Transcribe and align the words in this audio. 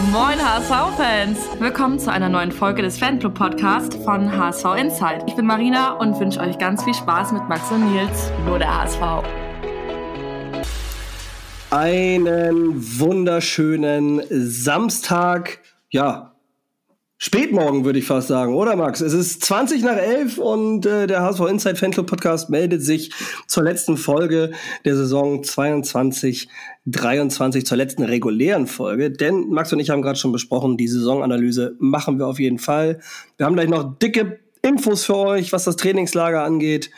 Moin 0.00 0.38
HSV-Fans! 0.38 1.38
Willkommen 1.60 1.98
zu 1.98 2.10
einer 2.10 2.30
neuen 2.30 2.50
Folge 2.50 2.80
des 2.80 2.98
Fanclub-Podcasts 2.98 3.96
von 3.96 4.34
HSV 4.34 4.64
Insight. 4.78 5.24
Ich 5.26 5.36
bin 5.36 5.44
Marina 5.44 5.92
und 5.92 6.18
wünsche 6.18 6.40
euch 6.40 6.56
ganz 6.56 6.82
viel 6.82 6.94
Spaß 6.94 7.32
mit 7.32 7.46
Max 7.48 7.70
und 7.70 7.92
Nils, 7.92 8.32
nur 8.46 8.58
der 8.58 8.74
HSV. 8.74 9.02
Einen 11.70 12.98
wunderschönen 12.98 14.22
Samstag, 14.30 15.58
ja, 15.90 16.31
Spätmorgen 17.24 17.84
würde 17.84 18.00
ich 18.00 18.04
fast 18.04 18.26
sagen, 18.26 18.56
oder 18.56 18.74
Max? 18.74 19.00
Es 19.00 19.12
ist 19.12 19.44
20 19.44 19.84
nach 19.84 19.96
11 19.96 20.38
und 20.38 20.84
äh, 20.86 21.06
der 21.06 21.22
HSV 21.22 21.42
Inside 21.48 21.76
Fanclub 21.76 22.08
Podcast 22.08 22.50
meldet 22.50 22.82
sich 22.82 23.12
zur 23.46 23.62
letzten 23.62 23.96
Folge 23.96 24.50
der 24.84 24.96
Saison 24.96 25.44
22, 25.44 26.48
23, 26.86 27.64
zur 27.64 27.76
letzten 27.76 28.02
regulären 28.02 28.66
Folge. 28.66 29.12
Denn 29.12 29.50
Max 29.50 29.72
und 29.72 29.78
ich 29.78 29.90
haben 29.90 30.02
gerade 30.02 30.18
schon 30.18 30.32
besprochen, 30.32 30.76
die 30.76 30.88
Saisonanalyse 30.88 31.76
machen 31.78 32.18
wir 32.18 32.26
auf 32.26 32.40
jeden 32.40 32.58
Fall. 32.58 32.98
Wir 33.36 33.46
haben 33.46 33.54
gleich 33.54 33.68
noch 33.68 33.96
dicke 34.00 34.40
Infos 34.60 35.04
für 35.04 35.16
euch, 35.16 35.52
was 35.52 35.62
das 35.62 35.76
Trainingslager 35.76 36.42
angeht 36.42 36.90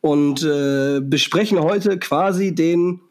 und 0.00 0.42
äh, 0.42 0.98
besprechen 1.00 1.60
heute 1.60 1.96
quasi 2.00 2.56
den 2.56 3.02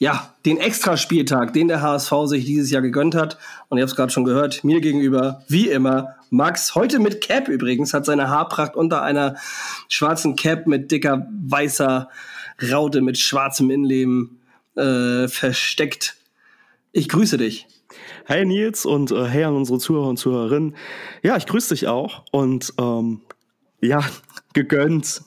ja, 0.00 0.34
den 0.46 0.56
Extraspieltag, 0.56 1.52
den 1.52 1.68
der 1.68 1.82
HSV 1.82 2.12
sich 2.24 2.46
dieses 2.46 2.70
Jahr 2.70 2.80
gegönnt 2.80 3.14
hat. 3.14 3.36
Und 3.68 3.76
ihr 3.76 3.82
habt 3.82 3.90
es 3.90 3.96
gerade 3.96 4.10
schon 4.10 4.24
gehört, 4.24 4.64
mir 4.64 4.80
gegenüber, 4.80 5.42
wie 5.46 5.68
immer, 5.68 6.16
Max, 6.30 6.74
heute 6.74 6.98
mit 6.98 7.20
Cap 7.20 7.48
übrigens, 7.48 7.92
hat 7.92 8.06
seine 8.06 8.30
Haarpracht 8.30 8.76
unter 8.76 9.02
einer 9.02 9.36
schwarzen 9.88 10.36
Cap 10.36 10.66
mit 10.66 10.90
dicker 10.90 11.28
weißer 11.46 12.08
Raute 12.72 13.02
mit 13.02 13.18
schwarzem 13.18 13.70
Innenleben 13.70 14.40
äh, 14.74 15.28
versteckt. 15.28 16.16
Ich 16.92 17.10
grüße 17.10 17.36
dich. 17.36 17.66
Hey 18.24 18.46
Nils 18.46 18.86
und 18.86 19.10
äh, 19.10 19.26
hey 19.26 19.44
an 19.44 19.54
unsere 19.54 19.78
Zuhörer 19.78 20.08
und 20.08 20.16
Zuhörerinnen. 20.16 20.76
Ja, 21.22 21.36
ich 21.36 21.46
grüße 21.46 21.74
dich 21.74 21.88
auch 21.88 22.24
und 22.30 22.72
ähm, 22.78 23.20
ja, 23.82 24.02
gegönnt 24.54 25.22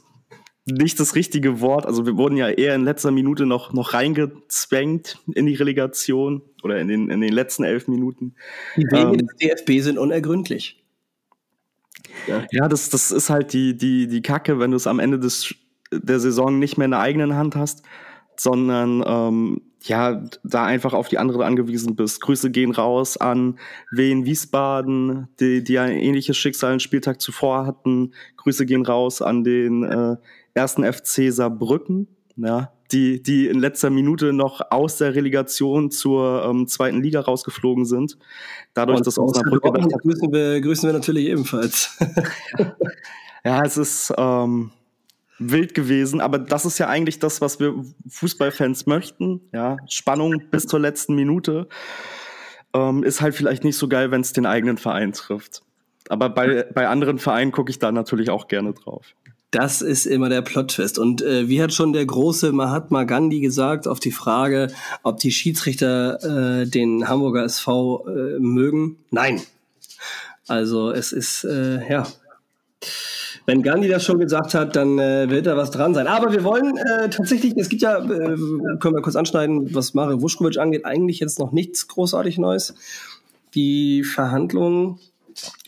nicht 0.66 1.00
das 1.00 1.16
richtige 1.16 1.60
Wort. 1.60 1.86
Also 1.86 2.06
wir 2.06 2.18
wurden 2.18 2.38
ja 2.38 2.50
eher 2.50 2.76
in 2.76 2.84
letzter 2.84 3.12
Minute 3.12 3.46
noch, 3.46 3.74
noch 3.74 3.94
reingezwängt 3.94 5.20
in 5.34 5.46
die 5.46 5.56
Relegation 5.56 6.42
oder 6.64 6.80
in 6.80 6.88
den, 6.88 7.10
in 7.10 7.22
den 7.22 7.34
letzten 7.34 7.64
elf 7.64 7.88
Minuten. 7.88 8.36
Die 8.78 8.84
Wege 8.84 9.12
ähm, 9.12 9.18
des 9.18 9.36
DFB 9.38 9.84
sind 9.84 9.98
unergründlich. 9.98 10.84
Ja, 12.28 12.46
ja 12.52 12.68
das, 12.68 12.90
das 12.90 13.12
ist 13.12 13.30
halt 13.30 13.54
die, 13.54 13.76
die, 13.76 14.08
die 14.08 14.22
Kacke, 14.22 14.60
wenn 14.60 14.72
du 14.72 14.78
es 14.78 14.88
am 14.88 15.00
Ende 15.00 15.20
des, 15.20 15.54
der 15.92 16.20
Saison 16.20 16.60
nicht 16.60 16.78
mehr 16.78 16.86
in 16.86 16.92
der 16.92 17.02
eigenen 17.02 17.36
Hand 17.36 17.56
hast, 17.56 17.84
sondern 18.38 19.04
ähm, 19.06 19.62
ja, 19.82 20.24
da 20.44 20.66
einfach 20.66 20.94
auf 20.94 21.10
die 21.10 21.18
andere 21.18 21.44
angewiesen 21.44 21.98
bist. 21.98 22.22
Grüße 22.22 22.52
gehen 22.52 22.72
raus 22.72 23.18
an 23.18 23.60
Wien 23.92 24.26
Wiesbaden, 24.26 25.28
die, 25.42 25.62
die 25.62 25.78
ein 25.78 25.98
ähnliches 25.98 26.38
Schicksal 26.38 26.72
einen 26.72 26.80
Spieltag 26.80 27.20
zuvor 27.20 27.66
hatten. 27.66 28.14
Grüße 28.38 28.66
gehen 28.66 28.86
raus 28.86 29.22
an 29.22 29.44
den 29.44 29.84
äh, 29.84 30.16
ersten 30.54 30.84
FC 30.84 31.32
Saarbrücken, 31.32 32.08
ja, 32.36 32.72
die, 32.92 33.22
die 33.22 33.48
in 33.48 33.60
letzter 33.60 33.90
Minute 33.90 34.34
noch 34.34 34.62
aus 34.70 34.98
der 34.98 35.16
Relegation 35.16 35.92
zur 35.92 36.46
ähm, 36.46 36.68
zweiten 36.68 37.02
Liga 37.02 37.22
rausgeflogen 37.22 37.86
sind. 37.86 38.18
Dadurch, 38.74 39.00
Und 39.00 39.08
dass 39.08 39.18
Osnabrück 39.18 39.64
gedacht 39.64 39.92
hat, 39.92 40.02
grüßen 40.02 40.32
wir, 40.32 40.62
grüßen 40.62 40.88
wir 40.88 40.94
natürlich 40.94 41.28
ebenfalls. 41.28 41.98
ja, 43.44 43.64
es 43.64 43.78
ist 43.78 44.14
ähm, 44.18 44.72
wild 45.40 45.74
gewesen, 45.74 46.22
aber 46.22 46.38
das 46.38 46.66
ist 46.66 46.78
ja 46.78 46.88
eigentlich 46.88 47.20
das, 47.20 47.42
was 47.42 47.60
wir 47.60 47.74
Fußballfans 48.08 48.86
möchten. 48.86 49.42
Ja, 49.54 49.78
Spannung 49.88 50.50
bis 50.52 50.68
zur 50.68 50.80
letzten 50.80 51.16
Minute. 51.16 51.68
Ähm, 52.76 53.04
ist 53.04 53.22
halt 53.22 53.36
vielleicht 53.36 53.64
nicht 53.64 53.78
so 53.78 53.88
geil, 53.88 54.12
wenn 54.12 54.22
es 54.22 54.34
den 54.34 54.46
eigenen 54.46 54.78
Verein 54.78 55.14
trifft. 55.14 55.62
Aber 56.10 56.30
bei, 56.30 56.64
bei 56.64 56.88
anderen 56.88 57.20
Vereinen 57.20 57.52
gucke 57.52 57.70
ich 57.70 57.80
da 57.80 57.92
natürlich 57.92 58.30
auch 58.30 58.48
gerne 58.48 58.74
drauf. 58.74 59.16
Das 59.54 59.84
ist 59.84 60.08
immer 60.08 60.30
der 60.30 60.42
Plot-Twist. 60.42 60.98
Und 60.98 61.22
äh, 61.22 61.48
wie 61.48 61.62
hat 61.62 61.72
schon 61.72 61.94
der 61.94 62.08
große 62.08 62.52
Mahatma 62.52 63.04
Gandhi 63.04 63.40
gesagt 63.40 63.88
auf 63.88 64.00
die 64.00 64.12
Frage, 64.12 64.74
ob 65.04 65.20
die 65.20 65.32
Schiedsrichter 65.32 66.62
äh, 66.62 66.66
den 66.66 67.08
Hamburger 67.08 67.44
SV 67.44 68.08
äh, 68.08 68.40
mögen? 68.40 68.98
Nein. 69.12 69.42
Also 70.48 70.90
es 70.90 71.12
ist, 71.12 71.44
äh, 71.44 71.88
ja, 71.88 72.08
wenn 73.46 73.62
Gandhi 73.62 73.90
das 73.90 74.04
schon 74.04 74.18
gesagt 74.18 74.56
hat, 74.56 74.76
dann 74.76 74.98
äh, 74.98 75.30
wird 75.30 75.46
da 75.46 75.56
was 75.56 75.70
dran 75.70 75.94
sein. 75.94 76.08
Aber 76.08 76.32
wir 76.32 76.44
wollen 76.44 76.76
äh, 76.76 77.12
tatsächlich, 77.12 77.54
es 77.56 77.70
gibt 77.70 77.84
ja, 77.84 78.00
äh, 78.00 78.36
können 78.80 78.96
wir 78.96 79.04
kurz 79.04 79.16
anschneiden, 79.16 79.76
was 79.76 79.94
Mario 79.94 80.20
Vuskovic 80.20 80.58
angeht, 80.58 80.84
eigentlich 80.84 81.20
jetzt 81.20 81.38
noch 81.38 81.52
nichts 81.52 81.88
großartig 81.88 82.40
Neues. 82.40 82.74
Die 83.54 84.04
Verhandlungen 84.04 84.98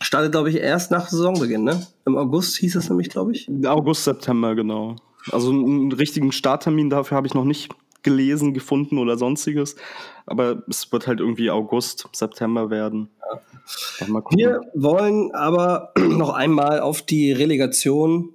Startet, 0.00 0.32
glaube 0.32 0.50
ich, 0.50 0.56
erst 0.56 0.90
nach 0.90 1.08
Saisonbeginn, 1.08 1.64
ne? 1.64 1.86
Im 2.04 2.16
August 2.16 2.56
hieß 2.58 2.76
es 2.76 2.88
nämlich, 2.88 3.10
glaube 3.10 3.32
ich. 3.32 3.48
August, 3.66 4.04
September, 4.04 4.54
genau. 4.54 4.96
Also 5.32 5.50
einen 5.50 5.92
richtigen 5.92 6.32
Starttermin 6.32 6.90
dafür 6.90 7.16
habe 7.16 7.26
ich 7.26 7.34
noch 7.34 7.44
nicht 7.44 7.74
gelesen, 8.02 8.54
gefunden 8.54 8.98
oder 8.98 9.18
sonstiges. 9.18 9.74
Aber 10.26 10.62
es 10.68 10.90
wird 10.92 11.06
halt 11.06 11.20
irgendwie 11.20 11.50
August, 11.50 12.08
September 12.12 12.70
werden. 12.70 13.10
Ja. 13.20 13.40
Wir 14.30 14.60
wollen 14.74 15.34
aber 15.34 15.92
noch 15.98 16.30
einmal 16.30 16.80
auf 16.80 17.02
die 17.02 17.32
Relegation 17.32 18.32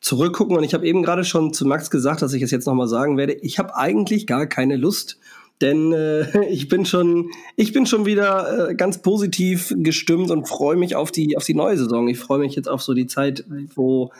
zurückgucken. 0.00 0.56
Und 0.56 0.64
ich 0.64 0.74
habe 0.74 0.86
eben 0.86 1.02
gerade 1.02 1.24
schon 1.24 1.52
zu 1.52 1.66
Max 1.66 1.90
gesagt, 1.90 2.22
dass 2.22 2.32
ich 2.32 2.42
es 2.42 2.50
jetzt 2.50 2.66
nochmal 2.66 2.88
sagen 2.88 3.16
werde. 3.16 3.34
Ich 3.34 3.58
habe 3.58 3.76
eigentlich 3.76 4.26
gar 4.26 4.46
keine 4.46 4.76
Lust, 4.76 5.18
denn 5.60 5.92
äh, 5.92 6.44
ich 6.48 6.68
bin 6.68 6.84
schon, 6.84 7.30
ich 7.56 7.72
bin 7.72 7.86
schon 7.86 8.06
wieder 8.06 8.70
äh, 8.70 8.74
ganz 8.74 9.02
positiv 9.02 9.74
gestimmt 9.76 10.30
und 10.30 10.48
freue 10.48 10.76
mich 10.76 10.96
auf 10.96 11.10
die, 11.10 11.36
auf 11.36 11.44
die 11.44 11.54
neue 11.54 11.76
Saison. 11.76 12.08
Ich 12.08 12.18
freue 12.18 12.38
mich 12.38 12.54
jetzt 12.54 12.68
auf 12.68 12.82
so 12.82 12.94
die 12.94 13.06
Zeit, 13.06 13.44
wo 13.74 14.12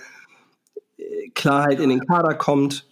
äh, 0.96 1.30
Klarheit 1.34 1.80
in 1.80 1.90
den 1.90 2.06
Kader 2.06 2.34
kommt, 2.34 2.86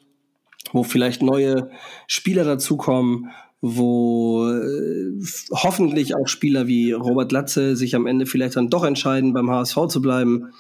wo 0.73 0.83
vielleicht 0.83 1.23
neue 1.23 1.71
Spieler 2.07 2.45
dazukommen, 2.45 3.31
wo 3.61 4.49
äh, 4.51 5.13
hoffentlich 5.53 6.17
auch 6.17 6.27
Spieler 6.27 6.67
wie 6.67 6.93
Robert 6.93 7.31
Latze 7.31 7.77
sich 7.77 7.95
am 7.95 8.07
Ende 8.07 8.27
vielleicht 8.27 8.57
dann 8.57 8.71
doch 8.71 8.85
entscheiden, 8.85 9.33
beim 9.33 9.51
HSV 9.51 9.87
zu 9.89 10.03
bleiben. 10.03 10.53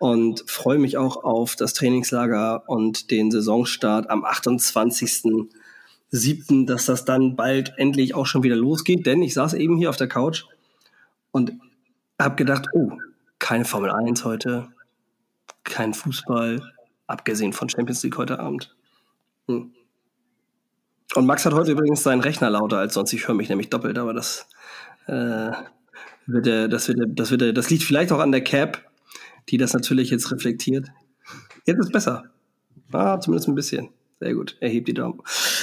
Und 0.00 0.44
freue 0.46 0.78
mich 0.78 0.96
auch 0.96 1.24
auf 1.24 1.56
das 1.56 1.72
Trainingslager 1.74 2.62
und 2.68 3.10
den 3.10 3.32
Saisonstart 3.32 4.08
am 4.08 4.24
28 4.24 5.12
siebten, 6.10 6.66
dass 6.66 6.86
das 6.86 7.04
dann 7.04 7.36
bald 7.36 7.74
endlich 7.76 8.14
auch 8.14 8.26
schon 8.26 8.42
wieder 8.42 8.56
losgeht. 8.56 9.06
Denn 9.06 9.22
ich 9.22 9.34
saß 9.34 9.54
eben 9.54 9.76
hier 9.76 9.90
auf 9.90 9.96
der 9.96 10.08
Couch 10.08 10.44
und 11.30 11.52
habe 12.18 12.36
gedacht, 12.36 12.66
oh, 12.72 12.92
keine 13.38 13.64
Formel 13.64 13.90
1 13.90 14.24
heute, 14.24 14.68
kein 15.64 15.94
Fußball, 15.94 16.72
abgesehen 17.06 17.52
von 17.52 17.68
Champions 17.68 18.02
League 18.02 18.16
heute 18.16 18.40
Abend. 18.40 18.74
Hm. 19.46 19.72
Und 21.14 21.26
Max 21.26 21.46
hat 21.46 21.54
heute 21.54 21.72
übrigens 21.72 22.02
seinen 22.02 22.20
Rechner 22.20 22.50
lauter 22.50 22.78
als 22.78 22.94
sonst. 22.94 23.12
Ich 23.12 23.28
höre 23.28 23.34
mich 23.34 23.48
nämlich 23.48 23.70
doppelt, 23.70 23.96
aber 23.96 24.12
das, 24.12 24.46
äh, 25.06 25.50
wird 26.28 26.46
er, 26.46 26.68
das, 26.68 26.88
wird 26.88 27.00
er, 27.00 27.06
das, 27.06 27.30
wird 27.30 27.42
er, 27.42 27.52
das 27.52 27.70
liegt 27.70 27.82
vielleicht 27.82 28.12
auch 28.12 28.20
an 28.20 28.32
der 28.32 28.44
Cap, 28.44 28.84
die 29.48 29.56
das 29.56 29.72
natürlich 29.72 30.10
jetzt 30.10 30.30
reflektiert. 30.30 30.88
Jetzt 31.64 31.78
ist 31.78 31.92
besser. 31.92 32.24
Ah, 32.92 33.18
zumindest 33.18 33.48
ein 33.48 33.54
bisschen. 33.54 33.88
Sehr 34.20 34.34
gut, 34.34 34.56
er 34.60 34.68
hebt 34.68 34.88
die 34.88 34.94
Daumen. 34.94 35.20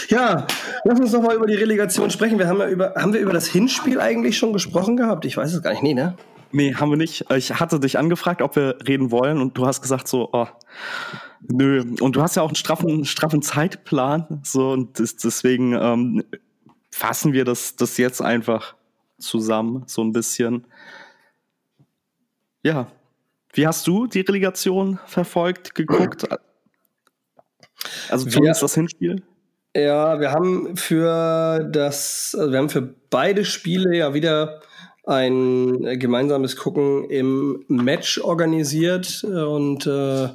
Ja, 0.07 0.47
lass 0.85 0.99
uns 0.99 1.11
noch 1.11 1.21
mal 1.21 1.35
über 1.35 1.45
die 1.45 1.55
Relegation 1.55 2.09
sprechen. 2.09 2.39
Wir 2.39 2.47
haben 2.47 2.59
ja 2.59 2.69
über, 2.69 2.93
haben 2.95 3.11
wir 3.11 3.19
über 3.19 3.33
das 3.33 3.47
Hinspiel 3.47 3.99
eigentlich 3.99 4.37
schon 4.37 4.53
gesprochen 4.53 4.95
gehabt? 4.95 5.25
Ich 5.25 5.35
weiß 5.35 5.53
es 5.53 5.61
gar 5.61 5.71
nicht. 5.71 5.83
Nee, 5.83 5.93
ne? 5.93 6.15
Nee, 6.53 6.73
haben 6.73 6.89
wir 6.89 6.97
nicht. 6.97 7.29
Ich 7.31 7.59
hatte 7.59 7.81
dich 7.81 7.99
angefragt, 7.99 8.41
ob 8.41 8.55
wir 8.55 8.77
reden 8.87 9.11
wollen 9.11 9.41
und 9.41 9.57
du 9.57 9.65
hast 9.65 9.81
gesagt 9.81 10.07
so, 10.07 10.29
oh, 10.31 10.47
nö. 11.41 11.83
Und 11.99 12.15
du 12.15 12.21
hast 12.21 12.35
ja 12.35 12.43
auch 12.43 12.47
einen 12.47 12.55
straffen, 12.55 13.03
straffen 13.03 13.41
Zeitplan, 13.41 14.39
so 14.43 14.71
und 14.71 14.99
deswegen 14.99 15.73
ähm, 15.73 16.23
fassen 16.91 17.33
wir 17.33 17.43
das, 17.43 17.75
das 17.75 17.97
jetzt 17.97 18.21
einfach 18.21 18.75
zusammen, 19.19 19.83
so 19.87 20.01
ein 20.01 20.13
bisschen. 20.13 20.65
Ja. 22.63 22.87
Wie 23.51 23.67
hast 23.67 23.85
du 23.87 24.07
die 24.07 24.21
Relegation 24.21 24.99
verfolgt, 25.05 25.75
geguckt? 25.75 26.25
Also 28.09 28.29
zumindest 28.29 28.63
das 28.63 28.73
Hinspiel? 28.75 29.21
Ja, 29.75 30.19
wir 30.19 30.31
haben 30.31 30.77
für 30.77 31.67
das, 31.69 32.35
also 32.37 32.51
wir 32.51 32.59
haben 32.59 32.69
für 32.69 32.93
beide 33.09 33.43
Spiele 33.43 33.97
ja 33.97 34.13
wieder 34.13 34.61
ein 35.05 35.99
gemeinsames 35.99 36.55
Gucken 36.55 37.09
im 37.09 37.63
Match 37.67 38.19
organisiert. 38.19 39.23
Und 39.23 39.85
äh, 39.85 40.29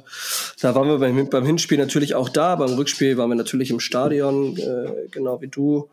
da 0.61 0.75
waren 0.75 0.87
wir 0.87 0.99
beim, 0.99 1.29
beim, 1.29 1.45
Hinspiel 1.45 1.77
natürlich 1.77 2.15
auch 2.15 2.29
da, 2.29 2.55
beim 2.55 2.73
Rückspiel 2.73 3.17
waren 3.17 3.29
wir 3.29 3.35
natürlich 3.35 3.71
im 3.71 3.79
Stadion, 3.79 4.57
äh, 4.57 5.07
genau 5.11 5.41
wie 5.41 5.47
du. 5.47 5.89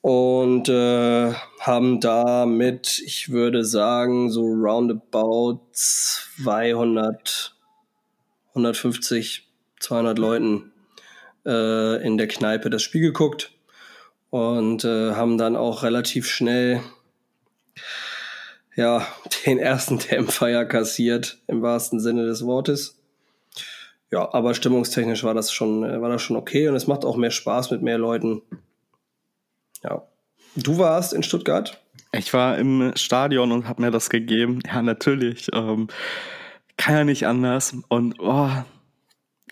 Und 0.00 0.68
äh, 0.68 1.32
haben 1.60 2.00
da 2.00 2.46
mit, 2.46 3.02
ich 3.04 3.30
würde 3.30 3.64
sagen, 3.64 4.30
so 4.30 4.46
roundabout 4.46 5.60
200, 5.72 7.54
150 8.54 9.49
200 9.80 10.18
Leuten 10.18 10.72
äh, 11.44 12.04
in 12.04 12.18
der 12.18 12.28
Kneipe 12.28 12.70
das 12.70 12.82
Spiel 12.82 13.00
geguckt 13.00 13.52
und 14.30 14.84
äh, 14.84 15.12
haben 15.14 15.38
dann 15.38 15.56
auch 15.56 15.82
relativ 15.82 16.28
schnell 16.28 16.80
ja, 18.76 19.06
den 19.46 19.58
ersten 19.58 19.98
ja 20.40 20.64
kassiert, 20.64 21.38
im 21.46 21.62
wahrsten 21.62 22.00
Sinne 22.00 22.26
des 22.26 22.44
Wortes. 22.44 22.96
Ja, 24.10 24.32
aber 24.34 24.54
stimmungstechnisch 24.54 25.22
war 25.22 25.34
das 25.34 25.52
schon, 25.52 25.82
war 25.82 26.08
das 26.08 26.22
schon 26.22 26.36
okay 26.36 26.68
und 26.68 26.74
es 26.74 26.86
macht 26.86 27.04
auch 27.04 27.16
mehr 27.16 27.30
Spaß 27.30 27.70
mit 27.70 27.82
mehr 27.82 27.98
Leuten. 27.98 28.42
Ja. 29.84 30.02
Du 30.56 30.78
warst 30.78 31.12
in 31.12 31.22
Stuttgart? 31.22 31.80
Ich 32.12 32.32
war 32.34 32.58
im 32.58 32.92
Stadion 32.96 33.52
und 33.52 33.68
habe 33.68 33.82
mir 33.82 33.92
das 33.92 34.10
gegeben. 34.10 34.60
Ja, 34.66 34.82
natürlich. 34.82 35.46
Ähm, 35.54 35.86
kann 36.76 36.94
ja 36.96 37.04
nicht 37.04 37.26
anders. 37.28 37.76
Und 37.88 38.16
oh, 38.18 38.50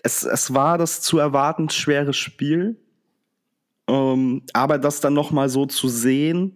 es, 0.03 0.23
es 0.23 0.53
war 0.53 0.77
das 0.77 1.01
zu 1.01 1.17
erwartend 1.17 1.73
schwere 1.73 2.13
Spiel. 2.13 2.79
Ähm, 3.87 4.43
aber 4.53 4.77
das 4.77 5.01
dann 5.01 5.13
noch 5.13 5.31
mal 5.31 5.49
so 5.49 5.65
zu 5.65 5.87
sehen, 5.87 6.55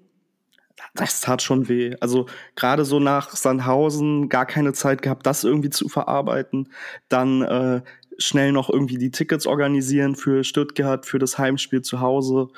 das 0.95 1.22
tat 1.22 1.42
schon 1.42 1.68
weh. 1.68 1.95
Also 2.00 2.28
gerade 2.56 2.86
so 2.86 3.00
nach 3.00 3.36
Sandhausen 3.36 4.30
gar 4.30 4.45
keine 4.45 4.74
Zeit 4.74 5.01
gehabt, 5.01 5.25
das 5.25 5.44
irgendwie 5.44 5.69
zu 5.69 5.90
verarbeiten. 5.90 6.69
Dann 7.10 7.42
äh, 7.42 7.81
schnell 8.18 8.51
noch 8.51 8.69
irgendwie 8.69 8.98
die 8.98 9.12
Tickets 9.12 9.48
organisieren 9.48 10.16
für 10.16 10.44
Stuttgart, 10.44 11.06
für 11.06 11.19
das 11.19 11.38
Heimspiel 11.38 11.81
zu 11.81 12.00
Hause 12.00 12.50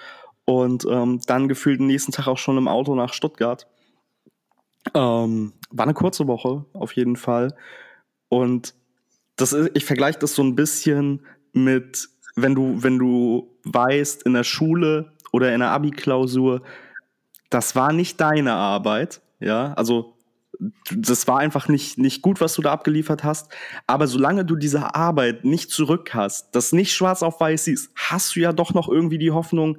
und 0.45 0.85
ähm, 0.89 1.21
dann 1.25 1.47
gefühlt 1.47 1.79
den 1.79 1.87
nächsten 1.87 2.11
Tag 2.11 2.27
auch 2.27 2.37
schon 2.37 2.57
im 2.57 2.67
Auto 2.67 2.93
nach 2.95 3.13
Stuttgart. 3.13 3.67
Ähm, 4.93 5.53
war 5.71 5.85
eine 5.85 5.93
kurze 5.93 6.27
Woche 6.27 6.65
auf 6.73 6.91
jeden 6.93 7.15
Fall. 7.15 7.55
Und 8.29 8.75
das 9.35 9.53
ist, 9.53 9.71
ich 9.73 9.85
vergleiche 9.85 10.19
das 10.19 10.35
so 10.35 10.43
ein 10.43 10.55
bisschen 10.55 11.25
mit, 11.53 12.09
wenn 12.35 12.55
du, 12.55 12.81
wenn 12.83 12.99
du 12.99 13.49
weißt, 13.63 14.23
in 14.23 14.33
der 14.33 14.43
Schule 14.43 15.13
oder 15.31 15.53
in 15.53 15.59
der 15.59 15.71
Abi-Klausur, 15.71 16.61
das 17.49 17.75
war 17.75 17.93
nicht 17.93 18.19
deine 18.19 18.53
Arbeit, 18.53 19.21
ja, 19.39 19.73
also 19.73 20.15
das 20.95 21.27
war 21.27 21.39
einfach 21.39 21.67
nicht, 21.67 21.97
nicht 21.97 22.21
gut, 22.21 22.39
was 22.39 22.53
du 22.53 22.61
da 22.61 22.71
abgeliefert 22.71 23.23
hast. 23.23 23.51
Aber 23.87 24.07
solange 24.07 24.45
du 24.45 24.55
diese 24.55 24.95
Arbeit 24.95 25.43
nicht 25.43 25.69
zurück 25.69 26.13
hast, 26.13 26.55
das 26.55 26.71
nicht 26.71 26.93
schwarz 26.93 27.23
auf 27.23 27.39
weiß 27.39 27.65
siehst, 27.65 27.91
hast 27.95 28.35
du 28.35 28.39
ja 28.39 28.53
doch 28.53 28.73
noch 28.73 28.87
irgendwie 28.87 29.17
die 29.17 29.31
Hoffnung, 29.31 29.77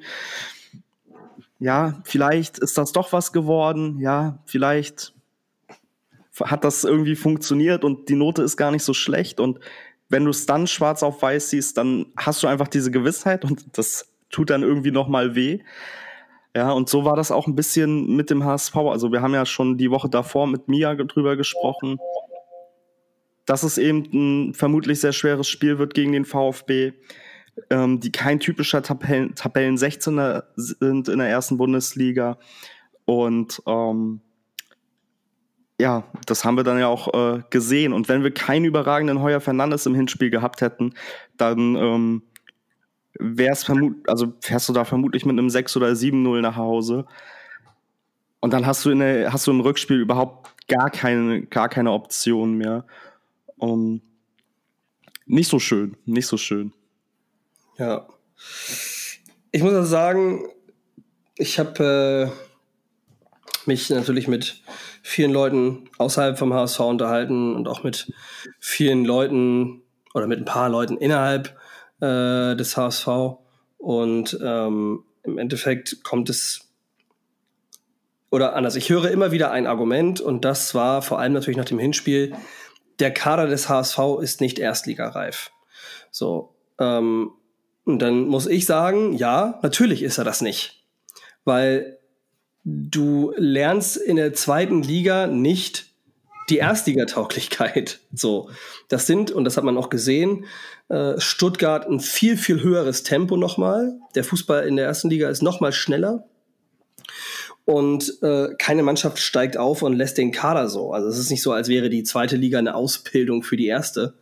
ja, 1.59 2.00
vielleicht 2.05 2.59
ist 2.59 2.76
das 2.76 2.93
doch 2.93 3.12
was 3.12 3.32
geworden, 3.32 3.99
ja, 3.99 4.38
vielleicht 4.44 5.14
hat 6.44 6.65
das 6.65 6.85
irgendwie 6.85 7.17
funktioniert 7.17 7.85
und 7.85 8.09
die 8.09 8.17
Note 8.17 8.43
ist 8.43 8.56
gar 8.56 8.71
nicht 8.71 8.83
so 8.83 8.94
schlecht 8.94 9.41
und 9.41 9.61
wenn 10.09 10.25
du 10.25 10.31
es 10.31 10.47
dann 10.47 10.67
schwarz 10.67 11.03
auf 11.03 11.23
weiß 11.23 11.50
siehst, 11.50 11.77
dann 11.77 12.06
hast 12.17 12.43
du 12.43 12.47
einfach 12.47 12.69
diese 12.69 12.91
Gewissheit 12.91 13.44
und 13.44 13.77
das 13.77 14.12
tut 14.31 14.50
dann 14.50 14.62
irgendwie 14.62 14.91
noch 14.91 15.09
mal 15.09 15.35
weh. 15.35 15.61
Ja, 16.55 16.71
und 16.73 16.88
so 16.88 17.05
war 17.05 17.17
das 17.17 17.31
auch 17.31 17.47
ein 17.47 17.55
bisschen 17.55 18.17
mit 18.17 18.31
dem 18.31 18.44
HSV. 18.44 18.75
Also 18.77 19.12
wir 19.12 19.21
haben 19.21 19.35
ja 19.35 19.44
schon 19.44 19.77
die 19.77 19.91
Woche 19.91 20.09
davor 20.09 20.47
mit 20.47 20.69
Mia 20.69 20.94
drüber 20.94 21.37
gesprochen, 21.37 21.99
dass 23.44 23.62
es 23.62 23.79
eben 23.79 24.05
ein 24.12 24.55
vermutlich 24.55 25.00
sehr 25.00 25.12
schweres 25.12 25.49
Spiel 25.49 25.79
wird 25.79 25.94
gegen 25.94 26.12
den 26.12 26.25
VfB, 26.25 26.93
ähm, 27.71 28.00
die 28.00 28.11
kein 28.11 28.41
typischer 28.41 28.83
Tabellen, 28.83 29.35
Tabellen 29.35 29.77
16er 29.77 30.44
sind 30.56 31.09
in 31.09 31.19
der 31.19 31.29
ersten 31.29 31.59
Bundesliga. 31.59 32.38
Und 33.05 33.62
ähm, 33.67 34.23
ja, 35.78 36.05
das 36.25 36.44
haben 36.44 36.56
wir 36.56 36.64
dann 36.64 36.78
ja 36.78 36.88
auch 36.88 37.12
äh, 37.12 37.43
gesehen. 37.50 37.93
Und 37.93 38.08
wenn 38.08 38.23
wir 38.23 38.32
keinen 38.32 38.64
überragenden 38.64 39.20
Heuer 39.20 39.40
Fernandes 39.40 39.87
im 39.87 39.94
Hinspiel 39.94 40.31
gehabt 40.31 40.61
hätten, 40.62 40.94
dann 41.37 41.76
ähm, 41.76 42.23
wär's 43.19 43.70
also 44.06 44.32
fährst 44.40 44.69
du 44.69 44.73
da 44.73 44.84
vermutlich 44.84 45.26
mit 45.26 45.34
einem 45.34 45.50
6 45.50 45.76
oder 45.76 45.88
7-0 45.88 46.40
nach 46.40 46.56
Hause. 46.56 47.06
Und 48.40 48.52
dann 48.52 48.67
hast 48.67 48.84
du, 48.84 48.90
in 48.90 49.00
der, 49.00 49.32
hast 49.32 49.46
du 49.46 49.50
im 49.50 49.61
Rückspiel 49.61 50.00
überhaupt 50.00 50.55
gar 50.69 50.90
keine, 50.90 51.43
gar 51.43 51.69
keine 51.69 51.93
Option 51.93 52.55
mehr. 52.55 52.84
Um, 53.58 54.00
nicht 55.26 55.50
so 55.50 55.58
schön, 55.58 55.96
nicht 56.05 56.26
so 56.26 56.37
schön. 56.37 56.73
Ja. 57.78 58.06
Ich 59.50 59.62
muss 59.62 59.73
also 59.73 59.88
sagen, 59.88 60.46
ich 61.37 61.58
habe 61.58 62.32
äh, 62.32 63.69
mich 63.69 63.90
natürlich 63.90 64.28
mit 64.28 64.62
vielen 65.06 65.31
Leuten 65.31 65.88
außerhalb 65.99 66.37
vom 66.37 66.53
HSV 66.53 66.81
unterhalten 66.81 67.55
und 67.55 67.69
auch 67.69 67.85
mit 67.85 68.12
vielen 68.58 69.05
Leuten 69.05 69.82
oder 70.14 70.26
mit 70.26 70.41
ein 70.41 70.44
paar 70.44 70.69
Leuten 70.69 70.97
innerhalb 70.97 71.56
äh, 72.00 72.56
des 72.56 72.76
HSV. 72.76 73.06
Und 73.79 74.37
ähm, 74.43 75.05
im 75.23 75.38
Endeffekt 75.38 76.03
kommt 76.03 76.29
es, 76.29 76.73
oder 78.32 78.56
anders, 78.56 78.75
ich 78.75 78.91
höre 78.91 79.08
immer 79.12 79.31
wieder 79.31 79.53
ein 79.53 79.69
Argument 79.69 80.20
und 80.20 80.44
das 80.44 80.75
war 80.75 81.03
vor 81.03 81.20
allem 81.20 81.35
natürlich 81.35 81.56
nach 81.56 81.64
dem 81.64 81.79
Hinspiel, 81.79 82.35
der 82.99 83.14
Kader 83.14 83.47
des 83.47 83.69
HSV 83.69 83.99
ist 84.20 84.41
nicht 84.41 84.59
erstligareif. 84.59 85.52
So, 86.11 86.56
ähm, 86.81 87.31
und 87.85 88.00
dann 88.00 88.26
muss 88.26 88.49
ich 88.49 88.67
sagen, 88.67 89.12
ja, 89.12 89.61
natürlich 89.62 90.02
ist 90.02 90.19
er 90.19 90.25
das 90.25 90.41
nicht. 90.41 90.85
Weil 91.44 91.95
du 92.66 93.32
lernst 93.36 93.96
in 93.96 94.16
der 94.16 94.34
zweiten 94.34 94.82
Liga 94.82 95.28
nicht 95.28 95.86
die 96.50 96.58
Erstligatauglichkeit. 96.58 98.00
So, 98.12 98.50
das 98.88 99.06
sind, 99.06 99.30
und 99.30 99.44
das 99.44 99.56
hat 99.56 99.64
man 99.64 99.78
auch 99.78 99.88
gesehen, 99.88 100.44
äh, 100.88 101.18
Stuttgart 101.18 101.86
ein 101.86 102.00
viel, 102.00 102.36
viel 102.36 102.62
höheres 102.62 103.04
Tempo 103.04 103.36
nochmal. 103.36 103.98
Der 104.16 104.24
Fußball 104.24 104.66
in 104.66 104.76
der 104.76 104.86
ersten 104.86 105.10
Liga 105.10 105.28
ist 105.28 105.42
nochmal 105.42 105.72
schneller. 105.72 106.24
Und 107.64 108.20
äh, 108.22 108.48
keine 108.58 108.82
Mannschaft 108.82 109.18
steigt 109.18 109.56
auf 109.56 109.82
und 109.82 109.94
lässt 109.94 110.18
den 110.18 110.32
Kader 110.32 110.68
so. 110.68 110.92
Also 110.92 111.08
es 111.08 111.18
ist 111.18 111.30
nicht 111.30 111.42
so, 111.42 111.52
als 111.52 111.68
wäre 111.68 111.88
die 111.88 112.02
zweite 112.02 112.36
Liga 112.36 112.58
eine 112.58 112.74
Ausbildung 112.74 113.42
für 113.42 113.56
die 113.56 113.66
erste. 113.66 114.14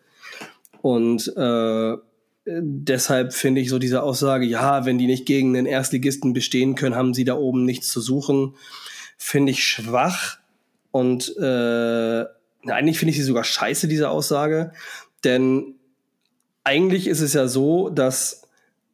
Und 0.82 1.28
äh, 1.36 1.96
deshalb 2.46 3.32
finde 3.32 3.60
ich 3.60 3.70
so 3.70 3.78
diese 3.78 4.02
Aussage, 4.02 4.44
ja, 4.44 4.84
wenn 4.84 4.98
die 4.98 5.06
nicht 5.06 5.26
gegen 5.26 5.54
den 5.54 5.66
Erstligisten 5.66 6.32
bestehen 6.32 6.74
können, 6.74 6.94
haben 6.94 7.14
sie 7.14 7.24
da 7.24 7.36
oben 7.36 7.64
nichts 7.64 7.88
zu 7.88 8.00
suchen, 8.00 8.54
finde 9.16 9.52
ich 9.52 9.64
schwach. 9.64 10.38
Und 10.90 11.36
äh, 11.38 12.24
eigentlich 12.66 12.98
finde 12.98 13.10
ich 13.10 13.16
sie 13.16 13.24
sogar 13.24 13.44
scheiße, 13.44 13.88
diese 13.88 14.10
Aussage. 14.10 14.72
Denn 15.24 15.74
eigentlich 16.64 17.06
ist 17.06 17.20
es 17.20 17.32
ja 17.32 17.48
so, 17.48 17.88
dass 17.88 18.42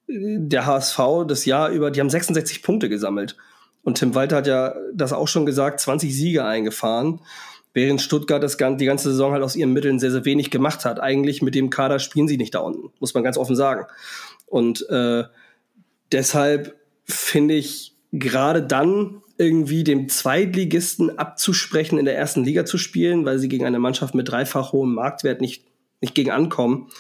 äh, 0.09 0.39
der 0.39 0.67
HSV 0.67 0.99
das 1.27 1.45
Jahr 1.45 1.71
über, 1.71 1.91
die 1.91 2.01
haben 2.01 2.11
66 2.11 2.63
Punkte 2.63 2.89
gesammelt. 2.89 3.37
Und 3.83 3.99
Tim 3.99 4.15
Walter 4.15 4.37
hat 4.37 4.47
ja 4.47 4.75
das 4.95 5.13
auch 5.13 5.29
schon 5.29 5.47
gesagt, 5.47 5.81
20 5.81 6.15
Siege 6.15 6.45
eingefahren, 6.45 7.21
während 7.73 8.03
Stuttgart 8.03 8.43
das, 8.43 8.57
die 8.57 8.85
ganze 8.85 9.11
Saison 9.11 9.33
halt 9.33 9.43
aus 9.43 9.57
ihren 9.57 9.73
Mitteln 9.73 9.99
sehr, 9.99 10.11
sehr 10.11 10.25
wenig 10.25 10.51
gemacht 10.51 10.85
hat. 10.85 11.01
Eigentlich 11.01 11.43
mit 11.43 11.55
dem 11.55 11.71
Kader 11.71 11.99
spielen 11.99 12.29
sie 12.29 12.37
nicht 12.37 12.55
da 12.55 12.61
unten, 12.61 12.93
muss 12.99 13.15
man 13.15 13.23
ganz 13.23 13.39
offen 13.39 13.57
sagen. 13.57 13.87
Und 14.47 14.89
äh, 14.91 15.25
deshalb 16.11 16.77
finde 17.05 17.55
ich 17.55 17.95
gerade 18.13 18.63
dann 18.63 19.23
irgendwie 19.39 19.85
dem 19.85 20.09
Zweitligisten 20.09 21.19
abzusprechen, 21.19 21.99
in 21.99 22.05
der 22.05 22.17
ersten 22.17 22.45
Liga 22.45 22.65
zu 22.65 22.77
spielen, 22.77 23.25
weil 23.25 23.39
sie 23.39 23.49
gegen 23.49 23.65
eine 23.65 23.79
Mannschaft 23.79 24.15
mit 24.15 24.29
dreifach 24.29 24.73
hohem 24.73 24.95
Marktwert 24.95 25.41
nicht, 25.41 25.65
nicht 26.01 26.15
gegen 26.15 26.31
ankommen, 26.31 26.91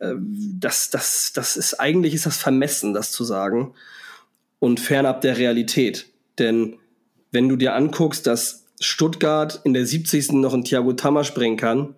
äh, 0.00 0.14
das, 0.18 0.90
das, 0.90 1.32
das 1.32 1.56
ist 1.56 1.74
eigentlich 1.74 2.14
ist 2.14 2.26
das 2.26 2.36
vermessen, 2.36 2.92
das 2.92 3.12
zu 3.12 3.24
sagen. 3.24 3.74
Und 4.58 4.80
fernab 4.80 5.20
der 5.20 5.38
Realität. 5.38 6.06
Denn 6.38 6.76
wenn 7.30 7.48
du 7.48 7.56
dir 7.56 7.74
anguckst, 7.74 8.26
dass 8.26 8.64
Stuttgart 8.80 9.60
in 9.64 9.74
der 9.74 9.86
70. 9.86 10.32
noch 10.32 10.54
ein 10.54 10.64
Thiago 10.64 10.92
Tamasch 10.92 11.34
bringen 11.34 11.56
kann 11.56 11.94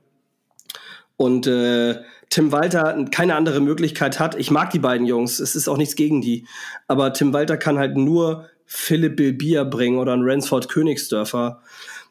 und 1.16 1.46
äh, 1.46 1.96
Tim 2.30 2.52
Walter 2.52 3.04
keine 3.10 3.34
andere 3.34 3.60
Möglichkeit 3.60 4.20
hat. 4.20 4.36
Ich 4.36 4.50
mag 4.50 4.70
die 4.70 4.78
beiden 4.78 5.06
Jungs, 5.06 5.40
es 5.40 5.56
ist 5.56 5.68
auch 5.68 5.76
nichts 5.76 5.96
gegen 5.96 6.20
die, 6.20 6.46
aber 6.86 7.12
Tim 7.12 7.32
Walter 7.32 7.56
kann 7.56 7.78
halt 7.78 7.96
nur 7.96 8.48
Philipp 8.64 9.16
Bilbia 9.16 9.64
bringen 9.64 9.98
oder 9.98 10.12
ein 10.12 10.22
Ransford 10.22 10.68
Königsdörfer. 10.68 11.60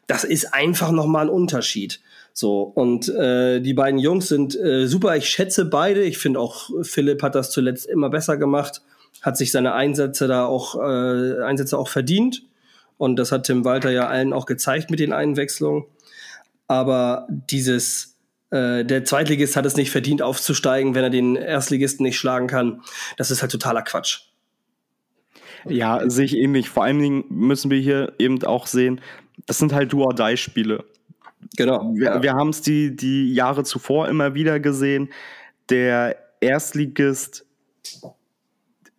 Das 0.06 0.24
ist 0.24 0.52
einfach 0.52 0.90
nochmal 0.90 1.26
ein 1.26 1.30
Unterschied. 1.30 2.00
So, 2.32 2.62
und 2.62 3.08
äh, 3.08 3.60
die 3.60 3.74
beiden 3.74 3.98
Jungs 3.98 4.28
sind 4.28 4.54
äh, 4.56 4.86
super. 4.86 5.16
Ich 5.16 5.28
schätze 5.28 5.64
beide. 5.64 6.02
Ich 6.02 6.18
finde 6.18 6.38
auch, 6.38 6.70
Philipp 6.82 7.22
hat 7.22 7.34
das 7.34 7.50
zuletzt 7.50 7.86
immer 7.86 8.10
besser 8.10 8.36
gemacht, 8.36 8.82
hat 9.22 9.36
sich 9.36 9.50
seine 9.50 9.72
Einsätze 9.72 10.28
da 10.28 10.44
auch, 10.44 10.76
äh, 10.76 11.42
Einsätze 11.42 11.78
auch 11.78 11.88
verdient. 11.88 12.42
Und 13.00 13.16
das 13.16 13.32
hat 13.32 13.44
Tim 13.44 13.64
Walter 13.64 13.90
ja 13.90 14.08
allen 14.08 14.34
auch 14.34 14.44
gezeigt 14.44 14.90
mit 14.90 15.00
den 15.00 15.14
Einwechslungen. 15.14 15.86
Aber 16.66 17.26
dieses, 17.30 18.18
äh, 18.50 18.84
der 18.84 19.06
Zweitligist 19.06 19.56
hat 19.56 19.64
es 19.64 19.74
nicht 19.74 19.90
verdient, 19.90 20.20
aufzusteigen, 20.20 20.94
wenn 20.94 21.04
er 21.04 21.08
den 21.08 21.34
Erstligisten 21.34 22.04
nicht 22.04 22.18
schlagen 22.18 22.46
kann. 22.46 22.82
Das 23.16 23.30
ist 23.30 23.40
halt 23.40 23.52
totaler 23.52 23.80
Quatsch. 23.80 24.24
Ja, 25.66 26.10
sehe 26.10 26.26
ich 26.26 26.36
ähnlich. 26.36 26.68
Vor 26.68 26.84
allen 26.84 26.98
Dingen 26.98 27.24
müssen 27.30 27.70
wir 27.70 27.78
hier 27.78 28.12
eben 28.18 28.44
auch 28.44 28.66
sehen, 28.66 29.00
das 29.46 29.56
sind 29.56 29.72
halt 29.72 29.94
Do-or-Die-Spiele. 29.94 30.84
Genau. 31.56 31.94
Wir, 31.94 32.04
ja. 32.04 32.22
wir 32.22 32.34
haben 32.34 32.50
es 32.50 32.60
die, 32.60 32.94
die 32.94 33.32
Jahre 33.32 33.64
zuvor 33.64 34.10
immer 34.10 34.34
wieder 34.34 34.60
gesehen. 34.60 35.08
Der 35.70 36.16
Erstligist, 36.40 37.46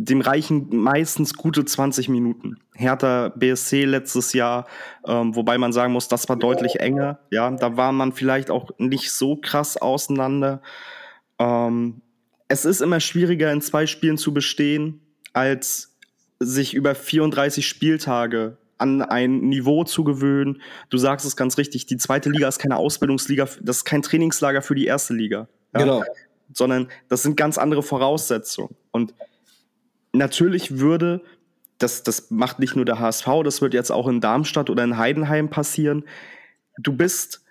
dem 0.04 0.22
reichen 0.22 0.68
meistens 0.72 1.36
gute 1.36 1.64
20 1.64 2.10
Minuten. 2.10 2.58
Hertha 2.74 3.30
BSC 3.30 3.86
letztes 3.86 4.34
Jahr, 4.34 4.66
ähm, 5.06 5.36
wobei 5.36 5.60
man 5.60 5.74
sagen 5.74 5.94
muss, 5.94 6.08
das 6.08 6.28
war 6.28 6.38
deutlich 6.38 6.80
enger. 6.80 7.20
Ja, 7.30 7.52
da 7.52 7.78
war 7.78 7.92
man 7.92 8.12
vielleicht 8.12 8.50
auch 8.50 8.72
nicht 8.80 9.12
so 9.12 9.36
krass 9.36 9.78
auseinander. 9.78 10.64
Ähm, 11.38 12.02
es 12.48 12.66
ist 12.66 12.82
immer 12.82 13.00
schwieriger, 13.00 13.52
in 13.52 13.62
zwei 13.62 13.86
Spielen 13.86 14.18
zu 14.18 14.34
bestehen, 14.34 15.02
als 15.34 15.96
sich 16.40 16.74
über 16.74 16.96
34 16.96 17.68
Spieltage 17.68 18.58
an 18.80 19.04
ein 19.04 19.42
Niveau 19.42 19.84
zu 19.84 20.04
gewöhnen. 20.04 20.64
Du 20.90 20.98
sagst 20.98 21.28
es 21.28 21.36
ganz 21.36 21.60
richtig, 21.60 21.86
die 21.86 21.98
zweite 21.98 22.32
Liga 22.32 22.48
ist 22.48 22.58
keine 22.58 22.78
Ausbildungsliga, 22.78 23.48
das 23.62 23.78
ist 23.78 23.86
kein 23.86 24.02
Trainingslager 24.02 24.64
für 24.64 24.74
die 24.74 24.86
erste 24.86 25.14
Liga. 25.14 25.48
Ja? 25.74 25.80
Genau. 25.80 26.04
Sondern 26.52 26.90
das 27.08 27.22
sind 27.22 27.38
ganz 27.38 27.60
andere 27.60 27.84
Voraussetzungen. 27.84 28.76
Und 28.90 29.14
natürlich 30.14 30.80
würde, 30.80 31.22
das, 31.78 32.04
das 32.04 32.30
macht 32.32 32.60
nicht 32.60 32.76
nur 32.76 32.86
der 32.86 33.00
HSV, 33.00 33.28
das 33.44 33.62
wird 33.62 33.74
jetzt 33.74 33.92
auch 33.92 34.08
in 34.08 34.22
Darmstadt 34.22 34.70
oder 34.70 34.84
in 34.84 34.98
Heidenheim 34.98 35.50
passieren. 35.50 36.06
Du 36.78 36.94
bist 36.94 37.44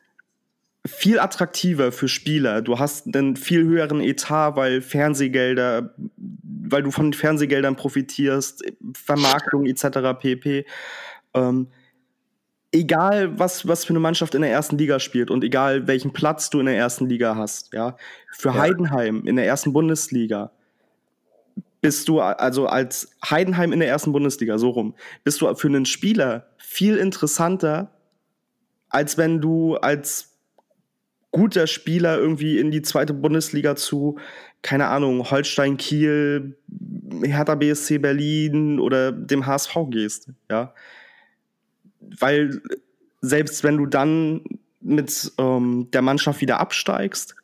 viel 0.86 1.18
attraktiver 1.18 1.92
für 1.92 2.08
Spieler. 2.08 2.62
Du 2.62 2.78
hast 2.78 3.14
einen 3.14 3.36
viel 3.36 3.64
höheren 3.64 4.00
Etat, 4.00 4.56
weil 4.56 4.80
Fernsehgelder, 4.80 5.94
weil 6.16 6.82
du 6.82 6.90
von 6.90 7.12
Fernsehgeldern 7.12 7.76
profitierst, 7.76 8.64
Vermarktung 8.94 9.66
etc. 9.66 10.18
pp. 10.18 10.64
Ähm, 11.34 11.68
egal 12.72 13.38
was, 13.38 13.68
was 13.68 13.84
für 13.84 13.90
eine 13.90 14.00
Mannschaft 14.00 14.34
in 14.34 14.42
der 14.42 14.50
ersten 14.50 14.78
Liga 14.78 15.00
spielt 15.00 15.30
und 15.30 15.44
egal 15.44 15.86
welchen 15.86 16.12
Platz 16.12 16.48
du 16.48 16.60
in 16.60 16.66
der 16.66 16.76
ersten 16.76 17.08
Liga 17.08 17.36
hast, 17.36 17.74
ja, 17.74 17.96
für 18.32 18.48
ja. 18.48 18.58
Heidenheim 18.58 19.26
in 19.26 19.36
der 19.36 19.46
ersten 19.46 19.72
Bundesliga 19.72 20.50
bist 21.80 22.08
du 22.08 22.20
also 22.20 22.66
als 22.66 23.10
Heidenheim 23.24 23.72
in 23.72 23.80
der 23.80 23.88
ersten 23.88 24.12
Bundesliga 24.12 24.58
so 24.58 24.70
rum, 24.70 24.94
bist 25.24 25.40
du 25.40 25.54
für 25.54 25.68
einen 25.68 25.86
Spieler 25.86 26.46
viel 26.58 26.96
interessanter, 26.96 27.90
als 28.88 29.16
wenn 29.16 29.40
du 29.40 29.76
als 29.76 30.30
guter 31.30 31.66
Spieler 31.66 32.18
irgendwie 32.18 32.58
in 32.58 32.70
die 32.70 32.82
zweite 32.82 33.14
Bundesliga 33.14 33.76
zu, 33.76 34.18
keine 34.62 34.88
Ahnung, 34.88 35.30
Holstein 35.30 35.76
Kiel, 35.76 36.58
Hertha 37.22 37.54
BSC 37.54 37.98
Berlin 37.98 38.80
oder 38.80 39.12
dem 39.12 39.46
HSV 39.46 39.74
gehst, 39.90 40.30
ja. 40.50 40.74
Weil 42.00 42.60
selbst 43.20 43.62
wenn 43.62 43.76
du 43.76 43.86
dann 43.86 44.42
mit 44.80 45.32
ähm, 45.38 45.88
der 45.92 46.02
Mannschaft 46.02 46.40
wieder 46.40 46.58
absteigst, 46.58 47.36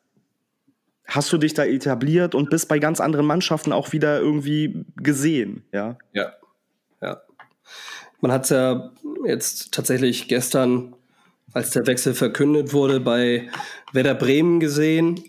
hast 1.07 1.33
du 1.33 1.39
dich 1.39 1.55
da 1.55 1.65
etabliert 1.65 2.35
und 2.35 2.51
bist 2.51 2.69
bei 2.69 2.79
ganz 2.79 3.01
anderen 3.01 3.27
Mannschaften 3.27 3.73
auch 3.73 3.93
wieder 3.93 4.21
irgendwie 4.21 4.85
gesehen, 4.97 5.65
ja? 5.73 5.97
Ja, 6.13 6.33
ja. 7.01 7.21
Man 8.21 8.33
hat 8.33 8.45
es 8.45 8.51
ja 8.51 8.91
jetzt 9.25 9.73
tatsächlich 9.73 10.29
gestern, 10.29 10.95
als 11.53 11.71
der 11.71 11.87
Wechsel 11.87 12.15
verkündet 12.15 12.73
wurde, 12.73 13.01
bei 13.01 13.49
Werder 13.93 14.15
Bremen 14.15 14.61
gesehen. 14.61 15.23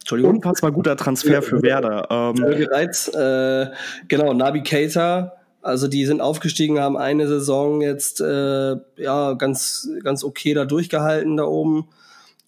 Entschuldigung. 0.00 0.36
Unfassbar 0.36 0.72
guter 0.72 0.96
Transfer 0.96 1.42
für 1.42 1.62
Werder. 1.62 2.06
Ähm. 2.10 2.34
Bereits, 2.34 3.08
äh, 3.08 3.70
genau, 4.08 4.32
Nabi 4.34 4.62
Keita, 4.62 5.32
also 5.62 5.88
die 5.88 6.06
sind 6.06 6.20
aufgestiegen, 6.20 6.78
haben 6.78 6.96
eine 6.96 7.26
Saison 7.26 7.80
jetzt 7.80 8.20
äh, 8.20 8.76
ja 8.96 9.32
ganz 9.34 9.88
ganz 10.04 10.22
okay 10.22 10.54
da 10.54 10.64
durchgehalten 10.64 11.36
da 11.36 11.44
oben 11.44 11.88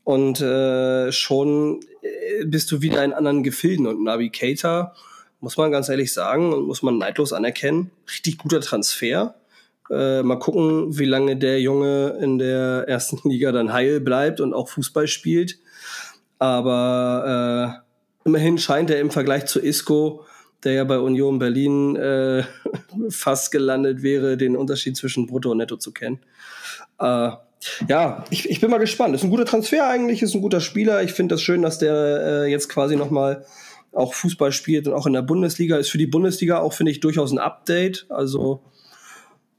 und 0.08 0.40
äh, 0.40 1.12
schon 1.12 1.80
äh, 2.00 2.46
bist 2.46 2.72
du 2.72 2.80
wieder 2.80 3.04
in 3.04 3.12
anderen 3.12 3.42
Gefilden. 3.42 3.86
Und 3.86 4.02
Navi 4.02 4.30
Keita, 4.30 4.94
muss 5.40 5.58
man 5.58 5.70
ganz 5.70 5.90
ehrlich 5.90 6.14
sagen 6.14 6.54
und 6.54 6.66
muss 6.66 6.82
man 6.82 6.96
neidlos 6.96 7.34
anerkennen, 7.34 7.90
richtig 8.10 8.38
guter 8.38 8.62
Transfer. 8.62 9.34
Äh, 9.90 10.22
mal 10.22 10.38
gucken, 10.38 10.98
wie 10.98 11.04
lange 11.04 11.36
der 11.36 11.60
Junge 11.60 12.18
in 12.22 12.38
der 12.38 12.86
ersten 12.88 13.20
Liga 13.28 13.52
dann 13.52 13.74
heil 13.74 14.00
bleibt 14.00 14.40
und 14.40 14.54
auch 14.54 14.70
Fußball 14.70 15.08
spielt. 15.08 15.58
Aber 16.38 17.82
äh, 18.24 18.28
immerhin 18.28 18.56
scheint 18.56 18.88
er 18.88 19.00
im 19.00 19.10
Vergleich 19.10 19.44
zu 19.44 19.60
Isco, 19.60 20.24
der 20.64 20.72
ja 20.72 20.84
bei 20.84 21.00
Union 21.00 21.38
Berlin 21.38 21.96
äh, 21.96 22.44
fast 23.10 23.52
gelandet 23.52 24.02
wäre, 24.02 24.38
den 24.38 24.56
Unterschied 24.56 24.96
zwischen 24.96 25.26
Brutto 25.26 25.50
und 25.50 25.58
Netto 25.58 25.76
zu 25.76 25.92
kennen. 25.92 26.20
Äh, 26.98 27.32
ja, 27.88 28.24
ich, 28.30 28.48
ich 28.48 28.60
bin 28.60 28.70
mal 28.70 28.78
gespannt. 28.78 29.14
Ist 29.14 29.24
ein 29.24 29.30
guter 29.30 29.44
Transfer 29.44 29.88
eigentlich, 29.88 30.22
ist 30.22 30.34
ein 30.34 30.42
guter 30.42 30.60
Spieler. 30.60 31.02
Ich 31.02 31.12
finde 31.12 31.34
das 31.34 31.42
schön, 31.42 31.62
dass 31.62 31.78
der 31.78 32.44
äh, 32.44 32.50
jetzt 32.50 32.68
quasi 32.68 32.96
nochmal 32.96 33.44
auch 33.92 34.14
Fußball 34.14 34.52
spielt 34.52 34.86
und 34.86 34.94
auch 34.94 35.06
in 35.06 35.12
der 35.12 35.22
Bundesliga. 35.22 35.76
Ist 35.76 35.90
für 35.90 35.98
die 35.98 36.06
Bundesliga 36.06 36.58
auch, 36.58 36.72
finde 36.72 36.92
ich, 36.92 37.00
durchaus 37.00 37.32
ein 37.32 37.38
Update. 37.38 38.06
Also, 38.08 38.62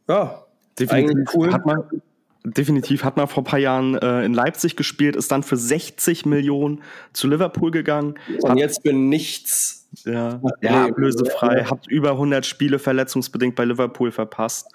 ja, 0.08 0.46
definitiv 0.80 1.34
cool. 1.34 1.52
Hat 1.52 1.66
man, 1.66 1.84
definitiv 2.44 3.04
hat 3.04 3.18
man 3.18 3.28
vor 3.28 3.44
ein 3.44 3.46
paar 3.46 3.60
Jahren 3.60 3.96
äh, 3.96 4.24
in 4.24 4.34
Leipzig 4.34 4.76
gespielt, 4.76 5.16
ist 5.16 5.32
dann 5.32 5.44
für 5.44 5.58
60 5.58 6.26
Millionen 6.26 6.82
zu 7.14 7.28
Liverpool 7.28 7.72
gegangen. 7.72 8.16
Und 8.42 8.52
hat, 8.52 8.58
jetzt 8.58 8.84
bin 8.84 9.10
nichts. 9.10 9.88
Ja, 10.06 10.40
ja 10.62 10.86
ablösefrei, 10.86 11.64
hat 11.64 11.88
über 11.88 12.12
100 12.12 12.46
Spiele 12.46 12.78
verletzungsbedingt 12.78 13.56
bei 13.56 13.66
Liverpool 13.66 14.12
verpasst. 14.12 14.68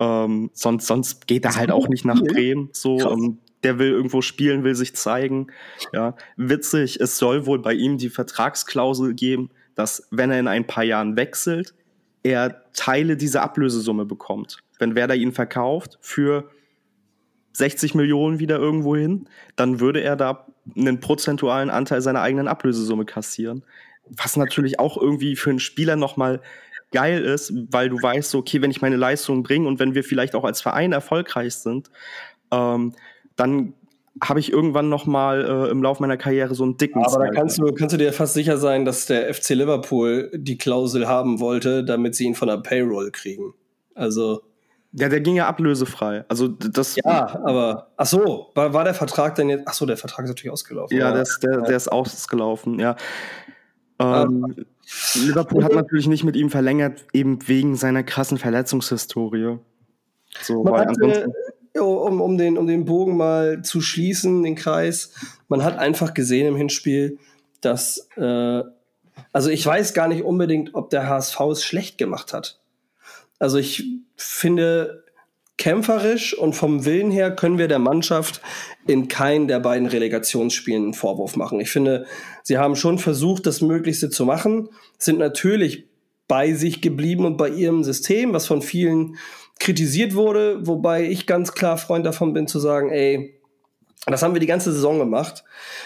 Ähm, 0.00 0.50
sonst, 0.54 0.86
sonst 0.86 1.26
geht 1.26 1.44
er 1.44 1.56
halt 1.56 1.70
auch 1.70 1.88
nicht 1.88 2.04
nach 2.04 2.20
Bremen. 2.20 2.70
So, 2.72 2.98
ähm, 2.98 3.38
der 3.62 3.78
will 3.78 3.90
irgendwo 3.90 4.22
spielen, 4.22 4.64
will 4.64 4.74
sich 4.74 4.96
zeigen. 4.96 5.48
Ja, 5.92 6.16
witzig. 6.36 6.98
Es 7.00 7.18
soll 7.18 7.46
wohl 7.46 7.60
bei 7.60 7.74
ihm 7.74 7.98
die 7.98 8.08
Vertragsklausel 8.08 9.14
geben, 9.14 9.50
dass 9.74 10.08
wenn 10.10 10.30
er 10.30 10.40
in 10.40 10.48
ein 10.48 10.66
paar 10.66 10.84
Jahren 10.84 11.16
wechselt, 11.16 11.74
er 12.22 12.62
Teile 12.72 13.16
dieser 13.16 13.42
Ablösesumme 13.42 14.06
bekommt. 14.06 14.58
Wenn 14.78 14.94
Werder 14.94 15.14
ihn 15.14 15.32
verkauft 15.32 15.98
für 16.00 16.50
60 17.52 17.94
Millionen 17.94 18.38
wieder 18.38 18.58
irgendwo 18.58 18.96
hin, 18.96 19.28
dann 19.56 19.80
würde 19.80 20.00
er 20.00 20.16
da 20.16 20.46
einen 20.76 21.00
prozentualen 21.00 21.70
Anteil 21.70 22.00
seiner 22.00 22.22
eigenen 22.22 22.48
Ablösesumme 22.48 23.04
kassieren. 23.04 23.64
Was 24.08 24.36
natürlich 24.36 24.78
auch 24.78 24.96
irgendwie 24.96 25.36
für 25.36 25.50
einen 25.50 25.60
Spieler 25.60 25.96
nochmal 25.96 26.40
geil 26.92 27.22
ist, 27.24 27.52
weil 27.70 27.88
du 27.88 27.96
weißt, 28.02 28.34
okay, 28.34 28.62
wenn 28.62 28.70
ich 28.70 28.82
meine 28.82 28.96
Leistung 28.96 29.42
bringe 29.42 29.68
und 29.68 29.78
wenn 29.78 29.94
wir 29.94 30.04
vielleicht 30.04 30.34
auch 30.34 30.44
als 30.44 30.60
Verein 30.60 30.92
erfolgreich 30.92 31.54
sind, 31.54 31.90
ähm, 32.50 32.94
dann 33.36 33.74
habe 34.22 34.40
ich 34.40 34.52
irgendwann 34.52 34.88
noch 34.88 35.06
mal 35.06 35.44
äh, 35.44 35.70
im 35.70 35.82
Laufe 35.82 36.02
meiner 36.02 36.16
Karriere 36.16 36.54
so 36.54 36.64
einen 36.64 36.76
dicken. 36.76 37.02
Aber 37.04 37.24
da 37.24 37.30
kannst 37.30 37.58
du, 37.58 37.72
kannst 37.72 37.94
du 37.94 37.96
dir 37.96 38.12
fast 38.12 38.34
sicher 38.34 38.58
sein, 38.58 38.84
dass 38.84 39.06
der 39.06 39.32
FC 39.32 39.50
Liverpool 39.50 40.30
die 40.34 40.58
Klausel 40.58 41.08
haben 41.08 41.40
wollte, 41.40 41.84
damit 41.84 42.14
sie 42.16 42.24
ihn 42.24 42.34
von 42.34 42.48
der 42.48 42.58
Payroll 42.58 43.10
kriegen. 43.12 43.54
Also 43.94 44.42
ja, 44.92 45.08
der 45.08 45.20
ging 45.20 45.36
ja 45.36 45.46
ablösefrei. 45.46 46.24
Also 46.28 46.48
das. 46.48 46.96
Ja, 46.96 47.40
aber 47.44 47.92
ach 47.96 48.06
so, 48.06 48.50
war, 48.54 48.74
war 48.74 48.84
der 48.84 48.94
Vertrag 48.94 49.36
denn 49.36 49.48
jetzt? 49.48 49.62
Ach 49.66 49.74
so, 49.74 49.86
der 49.86 49.96
Vertrag 49.96 50.24
ist 50.24 50.30
natürlich 50.30 50.52
ausgelaufen. 50.52 50.96
Ja, 50.96 51.12
der, 51.12 51.22
ist, 51.22 51.40
der, 51.42 51.60
der 51.62 51.76
ist 51.76 51.88
ausgelaufen. 51.88 52.80
Ja. 52.80 52.96
Ähm, 54.00 54.66
Liverpool 55.14 55.64
hat 55.64 55.72
natürlich 55.72 56.06
nicht 56.08 56.24
mit 56.24 56.36
ihm 56.36 56.50
verlängert, 56.50 57.04
eben 57.12 57.46
wegen 57.48 57.76
seiner 57.76 58.02
krassen 58.02 58.38
Verletzungshistorie. 58.38 59.58
So, 60.42 60.62
man 60.62 60.88
hatte, 60.88 61.32
um, 61.78 62.20
um, 62.20 62.38
den, 62.38 62.58
um 62.58 62.66
den 62.66 62.84
Bogen 62.84 63.16
mal 63.16 63.62
zu 63.62 63.80
schließen, 63.80 64.42
den 64.42 64.54
Kreis, 64.54 65.12
man 65.48 65.64
hat 65.64 65.78
einfach 65.78 66.14
gesehen 66.14 66.46
im 66.46 66.56
Hinspiel, 66.56 67.18
dass, 67.60 68.08
äh, 68.16 68.62
also 69.32 69.50
ich 69.50 69.64
weiß 69.64 69.94
gar 69.94 70.08
nicht 70.08 70.24
unbedingt, 70.24 70.74
ob 70.74 70.90
der 70.90 71.08
HSV 71.08 71.40
es 71.52 71.64
schlecht 71.64 71.98
gemacht 71.98 72.32
hat. 72.32 72.60
Also 73.38 73.58
ich 73.58 73.84
finde, 74.16 75.04
kämpferisch 75.60 76.36
und 76.36 76.54
vom 76.54 76.86
Willen 76.86 77.10
her 77.10 77.30
können 77.36 77.58
wir 77.58 77.68
der 77.68 77.78
Mannschaft 77.78 78.40
in 78.86 79.08
keinen 79.08 79.46
der 79.46 79.60
beiden 79.60 79.86
Relegationsspielen 79.86 80.84
einen 80.84 80.94
Vorwurf 80.94 81.36
machen. 81.36 81.60
Ich 81.60 81.70
finde, 81.70 82.06
sie 82.42 82.56
haben 82.56 82.76
schon 82.76 82.98
versucht, 82.98 83.46
das 83.46 83.60
Möglichste 83.60 84.08
zu 84.08 84.24
machen, 84.24 84.70
sind 84.96 85.18
natürlich 85.18 85.86
bei 86.26 86.54
sich 86.54 86.80
geblieben 86.80 87.26
und 87.26 87.36
bei 87.36 87.50
ihrem 87.50 87.84
System, 87.84 88.32
was 88.32 88.46
von 88.46 88.62
vielen 88.62 89.18
kritisiert 89.58 90.14
wurde, 90.14 90.66
wobei 90.66 91.04
ich 91.04 91.26
ganz 91.26 91.52
klar 91.52 91.76
Freund 91.76 92.06
davon 92.06 92.32
bin 92.32 92.46
zu 92.46 92.58
sagen, 92.58 92.90
ey, 92.90 93.39
das 94.06 94.22
haben 94.22 94.34
wir 94.34 94.40
die 94.40 94.46
ganze 94.46 94.72
Saison 94.72 94.98
gemacht. 94.98 95.44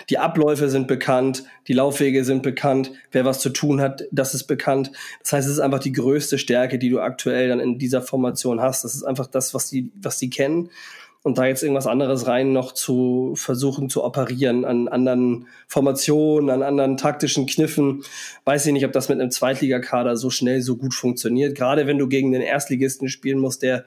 Die 0.08 0.18
Abläufe 0.18 0.68
sind 0.68 0.86
bekannt, 0.86 1.44
die 1.66 1.72
Laufwege 1.72 2.24
sind 2.24 2.42
bekannt, 2.42 2.92
wer 3.10 3.24
was 3.24 3.40
zu 3.40 3.50
tun 3.50 3.80
hat, 3.80 4.04
das 4.12 4.34
ist 4.34 4.44
bekannt. 4.44 4.92
Das 5.20 5.32
heißt, 5.32 5.48
es 5.48 5.54
ist 5.54 5.60
einfach 5.60 5.80
die 5.80 5.92
größte 5.92 6.38
Stärke, 6.38 6.78
die 6.78 6.90
du 6.90 7.00
aktuell 7.00 7.48
dann 7.48 7.60
in 7.60 7.78
dieser 7.78 8.02
Formation 8.02 8.60
hast. 8.60 8.84
Das 8.84 8.94
ist 8.94 9.02
einfach 9.02 9.26
das, 9.26 9.52
was 9.52 9.68
die, 9.68 9.90
was 10.00 10.18
die 10.18 10.30
kennen. 10.30 10.70
Und 11.24 11.38
da 11.38 11.46
jetzt 11.46 11.62
irgendwas 11.62 11.86
anderes 11.86 12.26
rein 12.26 12.52
noch 12.52 12.72
zu 12.72 13.32
versuchen 13.34 13.88
zu 13.88 14.04
operieren 14.04 14.66
an 14.66 14.88
anderen 14.88 15.46
Formationen, 15.66 16.50
an 16.50 16.62
anderen 16.62 16.98
taktischen 16.98 17.46
Kniffen, 17.46 18.04
weiß 18.44 18.66
ich 18.66 18.74
nicht, 18.74 18.84
ob 18.84 18.92
das 18.92 19.08
mit 19.08 19.18
einem 19.18 19.30
Zweitligakader 19.30 20.18
so 20.18 20.28
schnell 20.28 20.60
so 20.60 20.76
gut 20.76 20.92
funktioniert. 20.92 21.56
Gerade 21.56 21.86
wenn 21.86 21.96
du 21.96 22.08
gegen 22.08 22.32
den 22.32 22.42
Erstligisten 22.42 23.08
spielen 23.08 23.38
musst, 23.38 23.62
der 23.62 23.86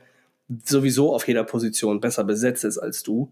sowieso 0.66 1.14
auf 1.14 1.28
jeder 1.28 1.44
Position 1.44 2.02
besser 2.02 2.24
besetzt 2.24 2.64
ist 2.64 2.80
als 2.80 3.04
du. 3.04 3.32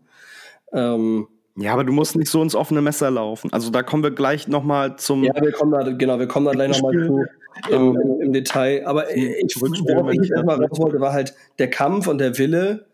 Ähm, 0.73 1.27
ja, 1.57 1.71
aber 1.71 1.85
du 1.85 1.93
musst 1.93 2.15
nicht 2.17 2.29
so 2.29 2.41
ins 2.41 2.53
offene 2.53 2.81
Messer 2.81 3.09
laufen. 3.09 3.51
Also 3.53 3.69
da 3.69 3.81
kommen 3.81 4.03
wir 4.03 4.11
gleich 4.11 4.47
noch 4.47 4.63
mal 4.63 4.97
zum. 4.97 5.23
Ja, 5.23 5.33
wir 5.41 5.53
kommen 5.53 5.71
da 5.71 5.89
genau, 5.89 6.19
wir 6.19 6.27
kommen 6.27 6.45
da 6.45 6.51
gleich 6.51 6.69
noch 6.69 6.81
mal 6.81 6.91
zu. 6.91 7.23
im, 7.69 7.95
im, 7.95 8.21
im 8.21 8.33
Detail. 8.33 8.85
Aber 8.85 9.15
ich, 9.15 9.55
worauf 9.55 10.11
ich 10.11 10.29
erstmal 10.29 10.61
raus 10.61 10.77
wollte, 10.79 10.99
war 10.99 11.13
halt 11.13 11.33
der 11.57 11.69
Kampf 11.69 12.07
und 12.07 12.17
der 12.17 12.37
Wille. 12.37 12.87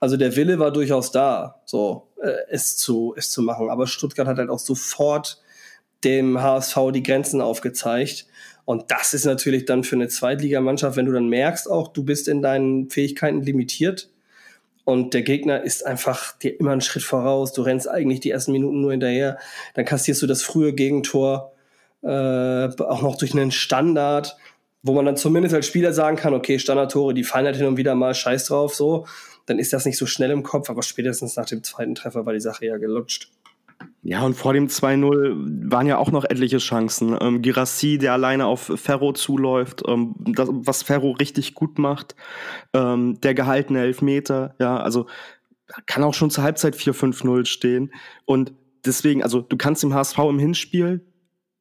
Also 0.00 0.16
der 0.16 0.34
Wille 0.36 0.58
war 0.58 0.72
durchaus 0.72 1.12
da, 1.12 1.60
so 1.64 2.08
äh, 2.20 2.32
es 2.50 2.76
zu 2.76 3.14
es 3.16 3.30
zu 3.30 3.42
machen. 3.42 3.70
Aber 3.70 3.86
Stuttgart 3.86 4.26
hat 4.26 4.38
halt 4.38 4.50
auch 4.50 4.58
sofort 4.58 5.40
dem 6.02 6.42
HSV 6.42 6.76
die 6.92 7.02
Grenzen 7.04 7.40
aufgezeigt. 7.40 8.26
Und 8.64 8.90
das 8.90 9.14
ist 9.14 9.26
natürlich 9.26 9.64
dann 9.64 9.84
für 9.84 9.96
eine 9.96 10.08
Zweitligamannschaft, 10.08 10.96
wenn 10.96 11.06
du 11.06 11.12
dann 11.12 11.28
merkst, 11.28 11.70
auch 11.70 11.88
du 11.88 12.04
bist 12.04 12.28
in 12.28 12.42
deinen 12.42 12.90
Fähigkeiten 12.90 13.42
limitiert 13.42 14.10
und 14.88 15.12
der 15.12 15.20
Gegner 15.20 15.64
ist 15.64 15.84
einfach 15.84 16.38
dir 16.38 16.58
immer 16.58 16.70
einen 16.70 16.80
Schritt 16.80 17.02
voraus. 17.02 17.52
Du 17.52 17.60
rennst 17.60 17.86
eigentlich 17.86 18.20
die 18.20 18.30
ersten 18.30 18.52
Minuten 18.52 18.80
nur 18.80 18.92
hinterher, 18.92 19.36
dann 19.74 19.84
kassierst 19.84 20.22
du 20.22 20.26
das 20.26 20.42
frühe 20.42 20.72
Gegentor 20.72 21.52
äh, 22.00 22.08
auch 22.08 23.02
noch 23.02 23.16
durch 23.16 23.34
einen 23.34 23.50
Standard, 23.50 24.38
wo 24.82 24.94
man 24.94 25.04
dann 25.04 25.18
zumindest 25.18 25.54
als 25.54 25.66
Spieler 25.66 25.92
sagen 25.92 26.16
kann, 26.16 26.32
okay, 26.32 26.58
Standardtore, 26.58 27.12
die 27.12 27.22
fallen 27.22 27.44
halt 27.44 27.56
hin 27.56 27.66
und 27.66 27.76
wieder 27.76 27.94
mal 27.94 28.14
scheiß 28.14 28.46
drauf, 28.46 28.74
so, 28.74 29.04
dann 29.44 29.58
ist 29.58 29.74
das 29.74 29.84
nicht 29.84 29.98
so 29.98 30.06
schnell 30.06 30.30
im 30.30 30.42
Kopf, 30.42 30.70
aber 30.70 30.82
spätestens 30.82 31.36
nach 31.36 31.44
dem 31.44 31.62
zweiten 31.62 31.94
Treffer 31.94 32.24
war 32.24 32.32
die 32.32 32.40
Sache 32.40 32.64
ja 32.64 32.78
gelutscht. 32.78 33.30
Ja, 34.02 34.22
und 34.22 34.34
vor 34.34 34.54
dem 34.54 34.68
2-0 34.68 35.70
waren 35.70 35.86
ja 35.86 35.98
auch 35.98 36.10
noch 36.10 36.24
etliche 36.24 36.58
Chancen. 36.58 37.16
Ähm, 37.20 37.42
Girassi, 37.42 37.98
der 37.98 38.14
alleine 38.14 38.46
auf 38.46 38.72
Ferro 38.76 39.12
zuläuft, 39.12 39.82
ähm, 39.86 40.14
das, 40.18 40.48
was 40.50 40.82
Ferro 40.82 41.10
richtig 41.12 41.54
gut 41.54 41.78
macht. 41.78 42.16
Ähm, 42.72 43.20
der 43.20 43.34
gehaltene 43.34 43.80
Elfmeter, 43.80 44.54
ja, 44.58 44.78
also 44.78 45.06
kann 45.86 46.04
auch 46.04 46.14
schon 46.14 46.30
zur 46.30 46.44
Halbzeit 46.44 46.74
4-5-0 46.74 47.44
stehen. 47.44 47.92
Und 48.24 48.52
deswegen, 48.84 49.22
also 49.22 49.40
du 49.40 49.56
kannst 49.56 49.82
dem 49.82 49.94
HSV 49.94 50.18
im 50.18 50.38
Hinspiel 50.38 51.04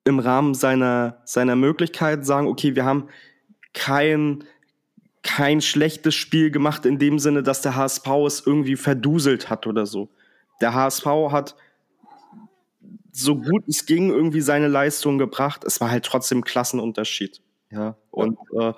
im 0.06 0.20
Rahmen 0.20 0.54
seiner, 0.54 1.22
seiner 1.26 1.56
Möglichkeit 1.56 2.26
sagen, 2.26 2.48
okay, 2.48 2.76
wir 2.76 2.86
haben 2.86 3.10
kein, 3.74 4.46
kein 5.22 5.60
schlechtes 5.60 6.16
Spiel 6.16 6.50
gemacht 6.50 6.86
in 6.86 6.98
dem 6.98 7.20
Sinne, 7.20 7.44
dass 7.44 7.62
der 7.62 7.76
HSV 7.76 8.08
es 8.26 8.44
irgendwie 8.46 8.78
verduselt 8.78 9.50
hat 9.50 9.68
oder 9.68 9.86
so. 9.86 10.10
Der 10.62 10.74
HSV 10.74 11.06
hat 11.30 11.56
so 13.18 13.36
gut 13.36 13.64
es 13.68 13.86
ging 13.86 14.10
irgendwie 14.10 14.42
seine 14.42 14.68
Leistung 14.68 15.18
gebracht. 15.18 15.64
Es 15.66 15.82
war 15.82 15.90
halt 15.90 16.06
trotzdem 16.06 16.44
Klassenunterschied. 16.44 17.42
Ja, 17.72 17.98
und 18.12 18.38
äh, 18.60 18.74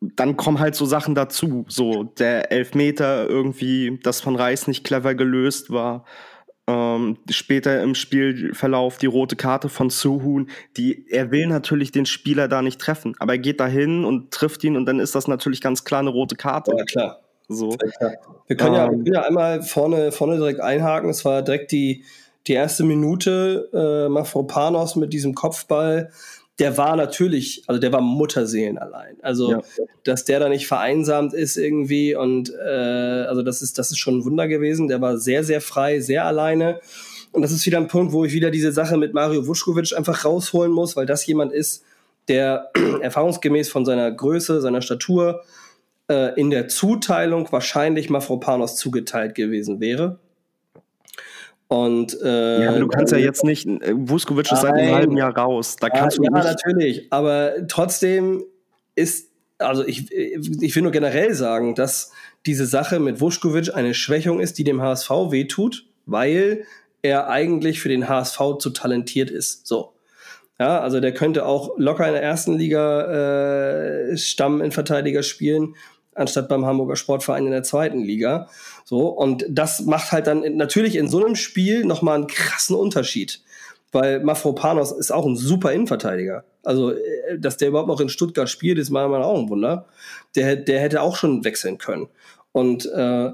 dann 0.00 0.36
kommen 0.36 0.60
halt 0.60 0.76
so 0.76 0.84
Sachen 0.84 1.14
dazu, 1.14 1.64
so 1.68 2.04
der 2.04 2.52
Elfmeter 2.52 3.28
irgendwie, 3.28 3.98
das 4.02 4.20
von 4.20 4.36
Reis 4.36 4.68
nicht 4.68 4.84
clever 4.84 5.14
gelöst 5.14 5.70
war. 5.72 6.04
Ähm, 6.68 7.18
später 7.30 7.82
im 7.82 7.94
Spielverlauf 7.94 8.98
die 8.98 9.06
rote 9.06 9.34
Karte 9.34 9.68
von 9.68 9.90
Suhun, 9.90 10.50
die 10.76 11.08
er 11.08 11.30
will 11.30 11.46
natürlich 11.46 11.90
den 11.90 12.06
Spieler 12.06 12.46
da 12.46 12.60
nicht 12.62 12.80
treffen, 12.80 13.14
aber 13.18 13.32
er 13.32 13.38
geht 13.38 13.58
dahin 13.58 14.04
und 14.04 14.30
trifft 14.30 14.62
ihn 14.64 14.76
und 14.76 14.84
dann 14.84 15.00
ist 15.00 15.14
das 15.14 15.26
natürlich 15.26 15.62
ganz 15.62 15.84
klar 15.84 16.00
eine 16.00 16.10
rote 16.10 16.36
Karte. 16.36 16.74
Ja, 16.76 16.84
klar. 16.84 17.27
So. 17.48 17.76
Wir 18.46 18.56
können, 18.56 18.74
ja, 18.74 18.86
wir 18.86 18.92
ähm. 18.92 19.04
können 19.04 19.14
ja 19.14 19.22
einmal 19.22 19.62
vorne, 19.62 20.12
vorne 20.12 20.36
direkt 20.36 20.60
einhaken. 20.60 21.10
Es 21.10 21.24
war 21.24 21.42
direkt 21.42 21.72
die, 21.72 22.04
die 22.46 22.52
erste 22.52 22.84
Minute, 22.84 23.68
äh, 23.72 24.08
Mafropanos 24.08 24.96
mit 24.96 25.12
diesem 25.12 25.34
Kopfball. 25.34 26.10
Der 26.58 26.76
war 26.76 26.96
natürlich, 26.96 27.62
also 27.66 27.80
der 27.80 27.92
war 27.92 28.00
Mutterseelen 28.00 28.78
allein. 28.78 29.16
Also, 29.22 29.52
ja. 29.52 29.62
dass 30.04 30.24
der 30.24 30.40
da 30.40 30.48
nicht 30.48 30.66
vereinsamt 30.66 31.32
ist 31.32 31.56
irgendwie 31.56 32.16
und 32.16 32.52
äh, 32.52 33.24
also 33.28 33.42
das 33.42 33.62
ist, 33.62 33.78
das 33.78 33.92
ist 33.92 33.98
schon 33.98 34.18
ein 34.18 34.24
Wunder 34.24 34.48
gewesen. 34.48 34.88
Der 34.88 35.00
war 35.00 35.18
sehr, 35.18 35.44
sehr 35.44 35.60
frei, 35.60 36.00
sehr 36.00 36.24
alleine. 36.26 36.80
Und 37.32 37.42
das 37.42 37.52
ist 37.52 37.64
wieder 37.64 37.78
ein 37.78 37.88
Punkt, 37.88 38.12
wo 38.12 38.24
ich 38.24 38.32
wieder 38.32 38.50
diese 38.50 38.72
Sache 38.72 38.96
mit 38.96 39.14
Mario 39.14 39.46
Vuskovic 39.46 39.96
einfach 39.96 40.24
rausholen 40.24 40.72
muss, 40.72 40.96
weil 40.96 41.06
das 41.06 41.24
jemand 41.26 41.52
ist, 41.52 41.84
der 42.26 42.70
erfahrungsgemäß 43.00 43.68
von 43.68 43.84
seiner 43.84 44.10
Größe, 44.10 44.60
seiner 44.60 44.82
Statur, 44.82 45.42
äh, 46.08 46.38
in 46.40 46.50
der 46.50 46.68
Zuteilung 46.68 47.50
wahrscheinlich 47.50 48.10
Mafropanos 48.10 48.76
zugeteilt 48.76 49.34
gewesen 49.34 49.80
wäre. 49.80 50.18
Und 51.68 52.18
äh, 52.22 52.64
ja, 52.64 52.78
du 52.78 52.88
kannst 52.88 53.12
ja 53.12 53.18
jetzt 53.18 53.44
nicht, 53.44 53.66
äh, 53.66 53.92
Vuskovic 53.94 54.50
ist 54.50 54.62
seit 54.62 54.72
einem 54.72 54.94
halben 54.94 55.16
Jahr 55.18 55.36
raus. 55.36 55.76
Da 55.76 55.90
kannst 55.90 56.18
ja, 56.18 56.24
du 56.24 56.34
nicht. 56.34 56.44
Ja, 56.44 56.50
natürlich. 56.50 57.06
Aber 57.12 57.52
trotzdem 57.68 58.42
ist, 58.94 59.30
also 59.58 59.86
ich, 59.86 60.10
ich 60.10 60.74
will 60.74 60.82
nur 60.82 60.92
generell 60.92 61.34
sagen, 61.34 61.74
dass 61.74 62.10
diese 62.46 62.64
Sache 62.64 63.00
mit 63.00 63.20
Vuskovic 63.20 63.74
eine 63.74 63.92
Schwächung 63.92 64.40
ist, 64.40 64.56
die 64.56 64.64
dem 64.64 64.80
HSV 64.80 65.10
wehtut, 65.10 65.84
weil 66.06 66.64
er 67.02 67.28
eigentlich 67.28 67.80
für 67.80 67.90
den 67.90 68.08
HSV 68.08 68.40
zu 68.58 68.70
talentiert 68.70 69.30
ist. 69.30 69.66
So. 69.66 69.92
Ja, 70.58 70.80
also 70.80 71.00
der 71.00 71.12
könnte 71.12 71.44
auch 71.44 71.74
locker 71.76 72.06
in 72.06 72.14
der 72.14 72.22
ersten 72.22 72.56
Liga 72.56 74.10
äh, 74.10 74.16
Stamm 74.16 74.62
in 74.62 74.72
Verteidiger 74.72 75.22
spielen 75.22 75.74
anstatt 76.18 76.48
beim 76.48 76.66
Hamburger 76.66 76.96
Sportverein 76.96 77.46
in 77.46 77.52
der 77.52 77.62
zweiten 77.62 78.00
Liga. 78.00 78.48
So, 78.84 79.08
und 79.08 79.44
das 79.48 79.82
macht 79.82 80.12
halt 80.12 80.26
dann 80.26 80.56
natürlich 80.56 80.96
in 80.96 81.08
so 81.08 81.24
einem 81.24 81.36
Spiel 81.36 81.84
nochmal 81.84 82.16
einen 82.16 82.26
krassen 82.26 82.76
Unterschied. 82.76 83.40
Weil 83.90 84.20
Mafropanos 84.20 84.92
ist 84.92 85.10
auch 85.10 85.24
ein 85.24 85.36
super 85.36 85.72
Innenverteidiger. 85.72 86.44
Also, 86.62 86.92
äh, 86.92 87.38
dass 87.38 87.56
der 87.56 87.68
überhaupt 87.68 87.88
noch 87.88 88.00
in 88.00 88.10
Stuttgart 88.10 88.48
spielt, 88.48 88.78
ist 88.78 88.90
meiner 88.90 89.08
Meinung 89.08 89.22
nach 89.22 89.32
auch 89.32 89.42
ein 89.42 89.48
Wunder. 89.48 89.86
Der, 90.34 90.56
der 90.56 90.80
hätte 90.80 91.00
auch 91.00 91.16
schon 91.16 91.44
wechseln 91.44 91.78
können. 91.78 92.08
Und 92.52 92.86
äh, 92.86 93.30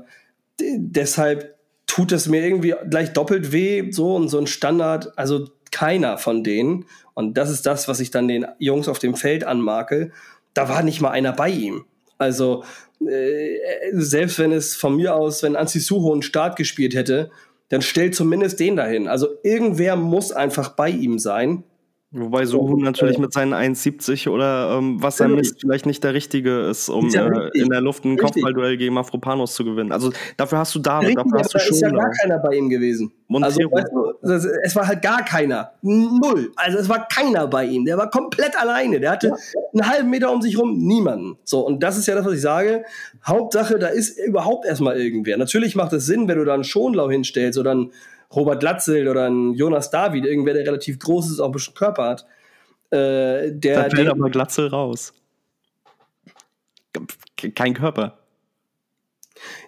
deshalb 0.60 1.56
tut 1.86 2.12
es 2.12 2.28
mir 2.28 2.44
irgendwie 2.44 2.74
gleich 2.88 3.12
doppelt 3.12 3.52
weh, 3.52 3.90
so 3.90 4.14
und 4.14 4.28
so 4.28 4.38
ein 4.38 4.46
Standard, 4.46 5.16
also 5.18 5.48
keiner 5.72 6.18
von 6.18 6.44
denen, 6.44 6.86
und 7.14 7.38
das 7.38 7.50
ist 7.50 7.64
das, 7.64 7.88
was 7.88 8.00
ich 8.00 8.10
dann 8.10 8.28
den 8.28 8.46
Jungs 8.58 8.88
auf 8.88 8.98
dem 8.98 9.14
Feld 9.14 9.44
anmarke, 9.44 10.10
da 10.52 10.68
war 10.68 10.82
nicht 10.82 11.00
mal 11.00 11.10
einer 11.10 11.32
bei 11.32 11.48
ihm. 11.48 11.84
Also 12.18 12.64
äh, 13.00 13.58
selbst 13.92 14.38
wenn 14.38 14.52
es 14.52 14.76
von 14.76 14.96
mir 14.96 15.14
aus, 15.14 15.42
wenn 15.42 15.56
Anzi 15.56 15.80
Suho 15.80 16.12
einen 16.12 16.22
Start 16.22 16.56
gespielt 16.56 16.94
hätte, 16.94 17.30
dann 17.68 17.82
stellt 17.82 18.14
zumindest 18.14 18.60
den 18.60 18.76
dahin. 18.76 19.08
Also 19.08 19.28
irgendwer 19.42 19.96
muss 19.96 20.32
einfach 20.32 20.70
bei 20.70 20.90
ihm 20.90 21.18
sein. 21.18 21.64
Wobei 22.16 22.46
Suhu 22.46 22.76
natürlich 22.76 23.18
mit 23.18 23.32
seinen 23.32 23.52
1,70 23.52 24.30
oder 24.30 24.78
ähm, 24.78 25.02
was 25.02 25.18
er 25.18 25.26
misst, 25.26 25.60
vielleicht 25.60 25.84
nicht 25.84 26.04
der 26.04 26.14
Richtige 26.14 26.60
ist, 26.60 26.88
um 26.88 27.08
ja 27.08 27.26
äh, 27.26 27.50
in 27.54 27.68
der 27.70 27.80
Luft 27.80 28.04
ein 28.04 28.16
Kopfballduell 28.16 28.76
gegen 28.76 28.94
Mafropanos 28.94 29.54
zu 29.54 29.64
gewinnen. 29.64 29.90
Also 29.90 30.12
dafür 30.36 30.58
hast 30.58 30.72
du 30.76 30.78
David, 30.78 31.08
richtig, 31.08 31.24
dafür 31.24 31.40
hast 31.40 31.54
du 31.54 31.58
schon. 31.58 31.74
ist 31.74 31.80
ja 31.80 31.90
gar 31.90 32.10
keiner 32.10 32.38
bei 32.38 32.54
ihm 32.54 32.68
gewesen. 32.68 33.12
Also, 33.32 33.62
weißt 33.62 33.90
du, 33.92 34.12
es 34.62 34.76
war 34.76 34.86
halt 34.86 35.02
gar 35.02 35.24
keiner. 35.24 35.72
Null. 35.82 36.52
Also 36.54 36.78
es 36.78 36.88
war 36.88 37.08
keiner 37.08 37.48
bei 37.48 37.64
ihm. 37.64 37.84
Der 37.84 37.98
war 37.98 38.08
komplett 38.10 38.56
alleine. 38.60 39.00
Der 39.00 39.10
hatte 39.10 39.28
ja. 39.28 39.34
einen 39.72 39.90
halben 39.90 40.10
Meter 40.10 40.30
um 40.30 40.40
sich 40.40 40.56
rum 40.56 40.78
niemanden. 40.78 41.36
So, 41.42 41.66
und 41.66 41.82
das 41.82 41.98
ist 41.98 42.06
ja 42.06 42.14
das, 42.14 42.24
was 42.24 42.34
ich 42.34 42.42
sage. 42.42 42.84
Hauptsache, 43.26 43.80
da 43.80 43.88
ist 43.88 44.18
überhaupt 44.20 44.66
erstmal 44.66 45.00
irgendwer. 45.00 45.36
Natürlich 45.36 45.74
macht 45.74 45.92
es 45.94 46.06
Sinn, 46.06 46.28
wenn 46.28 46.38
du 46.38 46.44
da 46.44 46.54
einen 46.54 46.62
Schonlau 46.62 47.10
hinstellst 47.10 47.58
oder 47.58 47.72
einen 47.72 47.90
Robert 48.34 48.62
Latzel 48.62 49.08
oder 49.08 49.28
ein 49.28 49.54
Jonas 49.54 49.90
David, 49.90 50.24
irgendwer, 50.24 50.54
der 50.54 50.66
relativ 50.66 50.98
groß 50.98 51.30
ist, 51.30 51.40
auch 51.40 51.46
ein 51.46 51.52
bisschen 51.52 51.74
Körper 51.74 52.08
hat. 52.08 52.26
Äh, 52.90 53.52
der, 53.52 53.84
da 53.84 53.96
fällt 53.96 54.08
aber 54.08 54.30
Glatzel 54.30 54.68
raus. 54.68 55.12
Kein 57.54 57.74
Körper. 57.74 58.18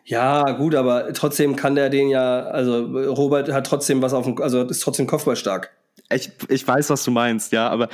Ja, 0.04 0.52
gut, 0.52 0.74
aber 0.74 1.12
trotzdem 1.12 1.56
kann 1.56 1.74
der 1.74 1.90
den 1.90 2.08
ja, 2.08 2.44
also 2.44 2.84
Robert 3.10 3.50
hat 3.52 3.66
trotzdem 3.66 4.00
was 4.02 4.14
auf 4.14 4.24
dem, 4.24 4.40
also 4.40 4.62
ist 4.62 4.80
trotzdem 4.80 5.06
kopfballstark. 5.06 5.72
Ich, 6.10 6.30
ich 6.48 6.66
weiß, 6.66 6.90
was 6.90 7.02
du 7.02 7.10
meinst, 7.10 7.50
ja, 7.52 7.68
aber 7.68 7.88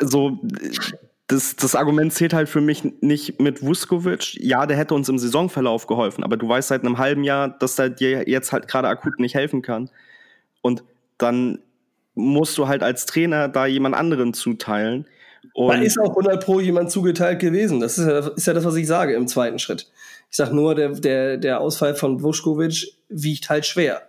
so, 0.00 0.38
das, 1.28 1.56
das 1.56 1.74
Argument 1.74 2.12
zählt 2.12 2.32
halt 2.32 2.48
für 2.48 2.62
mich 2.62 2.82
nicht 3.02 3.40
mit 3.40 3.62
Vuskovic. 3.62 4.34
Ja, 4.42 4.64
der 4.64 4.78
hätte 4.78 4.94
uns 4.94 5.10
im 5.10 5.18
Saisonverlauf 5.18 5.86
geholfen, 5.86 6.24
aber 6.24 6.38
du 6.38 6.48
weißt 6.48 6.68
seit 6.68 6.82
einem 6.82 6.96
halben 6.96 7.22
Jahr, 7.22 7.48
dass 7.50 7.78
er 7.78 7.90
dir 7.90 8.26
jetzt 8.28 8.50
halt 8.50 8.66
gerade 8.66 8.88
akut 8.88 9.20
nicht 9.20 9.34
helfen 9.34 9.60
kann. 9.60 9.90
Und 10.62 10.82
dann 11.18 11.58
musst 12.14 12.56
du 12.56 12.66
halt 12.66 12.82
als 12.82 13.04
Trainer 13.04 13.48
da 13.48 13.66
jemand 13.66 13.94
anderen 13.94 14.32
zuteilen. 14.32 15.06
Und 15.52 15.68
da 15.68 15.82
ist 15.82 16.00
auch 16.00 16.10
100 16.10 16.42
Pro 16.42 16.60
jemand 16.60 16.90
zugeteilt 16.90 17.40
gewesen. 17.40 17.80
Das 17.80 17.98
ist 17.98 18.06
ja, 18.06 18.18
ist 18.18 18.46
ja 18.46 18.54
das, 18.54 18.64
was 18.64 18.76
ich 18.76 18.86
sage 18.86 19.14
im 19.14 19.28
zweiten 19.28 19.58
Schritt. 19.58 19.90
Ich 20.30 20.36
sag 20.36 20.52
nur, 20.52 20.74
der, 20.74 20.90
der, 20.90 21.36
der 21.36 21.60
Ausfall 21.60 21.94
von 21.94 22.22
Vuskovic 22.22 22.94
wiegt 23.08 23.50
halt 23.50 23.66
schwer. 23.66 24.08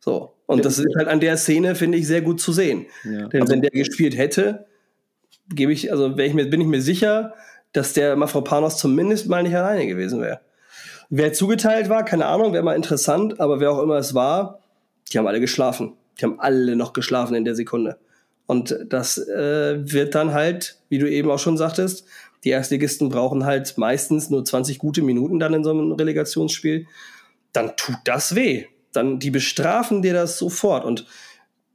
So. 0.00 0.32
Und 0.46 0.64
das 0.64 0.78
ist 0.78 0.94
halt 0.96 1.08
an 1.08 1.20
der 1.20 1.36
Szene, 1.36 1.74
finde 1.74 1.98
ich, 1.98 2.06
sehr 2.06 2.22
gut 2.22 2.40
zu 2.40 2.52
sehen. 2.52 2.86
Ja. 3.04 3.28
Denn 3.28 3.42
also, 3.42 3.52
wenn 3.52 3.62
der 3.62 3.70
gespielt 3.70 4.16
hätte, 4.16 4.66
gebe 5.48 5.72
ich, 5.72 5.92
also 5.92 6.16
ich 6.16 6.34
mir, 6.34 6.48
bin 6.48 6.60
ich 6.60 6.66
mir 6.66 6.82
sicher, 6.82 7.34
dass 7.72 7.92
der 7.92 8.16
Mafropanos 8.16 8.78
zumindest 8.78 9.28
mal 9.28 9.42
nicht 9.42 9.56
alleine 9.56 9.86
gewesen 9.86 10.20
wäre. 10.20 10.40
Wer 11.08 11.32
zugeteilt 11.32 11.88
war, 11.88 12.04
keine 12.04 12.26
Ahnung, 12.26 12.52
wäre 12.52 12.64
mal 12.64 12.74
interessant, 12.74 13.38
aber 13.38 13.60
wer 13.60 13.70
auch 13.70 13.82
immer 13.82 13.96
es 13.96 14.14
war, 14.14 14.60
die 15.12 15.18
haben 15.18 15.26
alle 15.26 15.40
geschlafen. 15.40 15.92
Die 16.18 16.24
haben 16.24 16.40
alle 16.40 16.74
noch 16.74 16.92
geschlafen 16.92 17.34
in 17.34 17.44
der 17.44 17.54
Sekunde. 17.54 17.98
Und 18.46 18.76
das 18.88 19.18
äh, 19.18 19.92
wird 19.92 20.14
dann 20.14 20.32
halt, 20.32 20.78
wie 20.88 20.98
du 20.98 21.10
eben 21.10 21.30
auch 21.30 21.38
schon 21.38 21.56
sagtest, 21.56 22.06
die 22.44 22.50
Erstligisten 22.50 23.08
brauchen 23.08 23.44
halt 23.44 23.76
meistens 23.76 24.30
nur 24.30 24.44
20 24.44 24.78
gute 24.78 25.02
Minuten 25.02 25.40
dann 25.40 25.54
in 25.54 25.64
so 25.64 25.70
einem 25.70 25.92
Relegationsspiel. 25.92 26.86
Dann 27.52 27.76
tut 27.76 27.96
das 28.04 28.34
weh. 28.34 28.66
Dann, 28.92 29.18
die 29.18 29.30
bestrafen 29.30 30.00
dir 30.02 30.14
das 30.14 30.38
sofort. 30.38 30.84
Und 30.84 31.06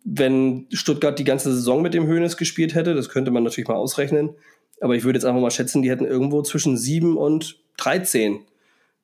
wenn 0.04 0.68
Stuttgart 0.72 1.18
die 1.18 1.24
ganze 1.24 1.54
Saison 1.54 1.82
mit 1.82 1.94
dem 1.94 2.08
Höhnes 2.08 2.38
gespielt 2.38 2.76
hätte. 2.76 2.94
Das 2.94 3.10
könnte 3.10 3.32
man 3.32 3.44
natürlich 3.44 3.68
mal 3.68 3.76
ausrechnen. 3.76 4.32
Aber 4.80 4.96
ich 4.96 5.04
würde 5.04 5.18
jetzt 5.18 5.26
einfach 5.26 5.42
mal 5.42 5.52
schätzen, 5.52 5.82
die 5.82 5.90
hätten 5.90 6.06
irgendwo 6.06 6.42
zwischen 6.42 6.76
7 6.78 7.18
und 7.18 7.60
13 7.78 8.40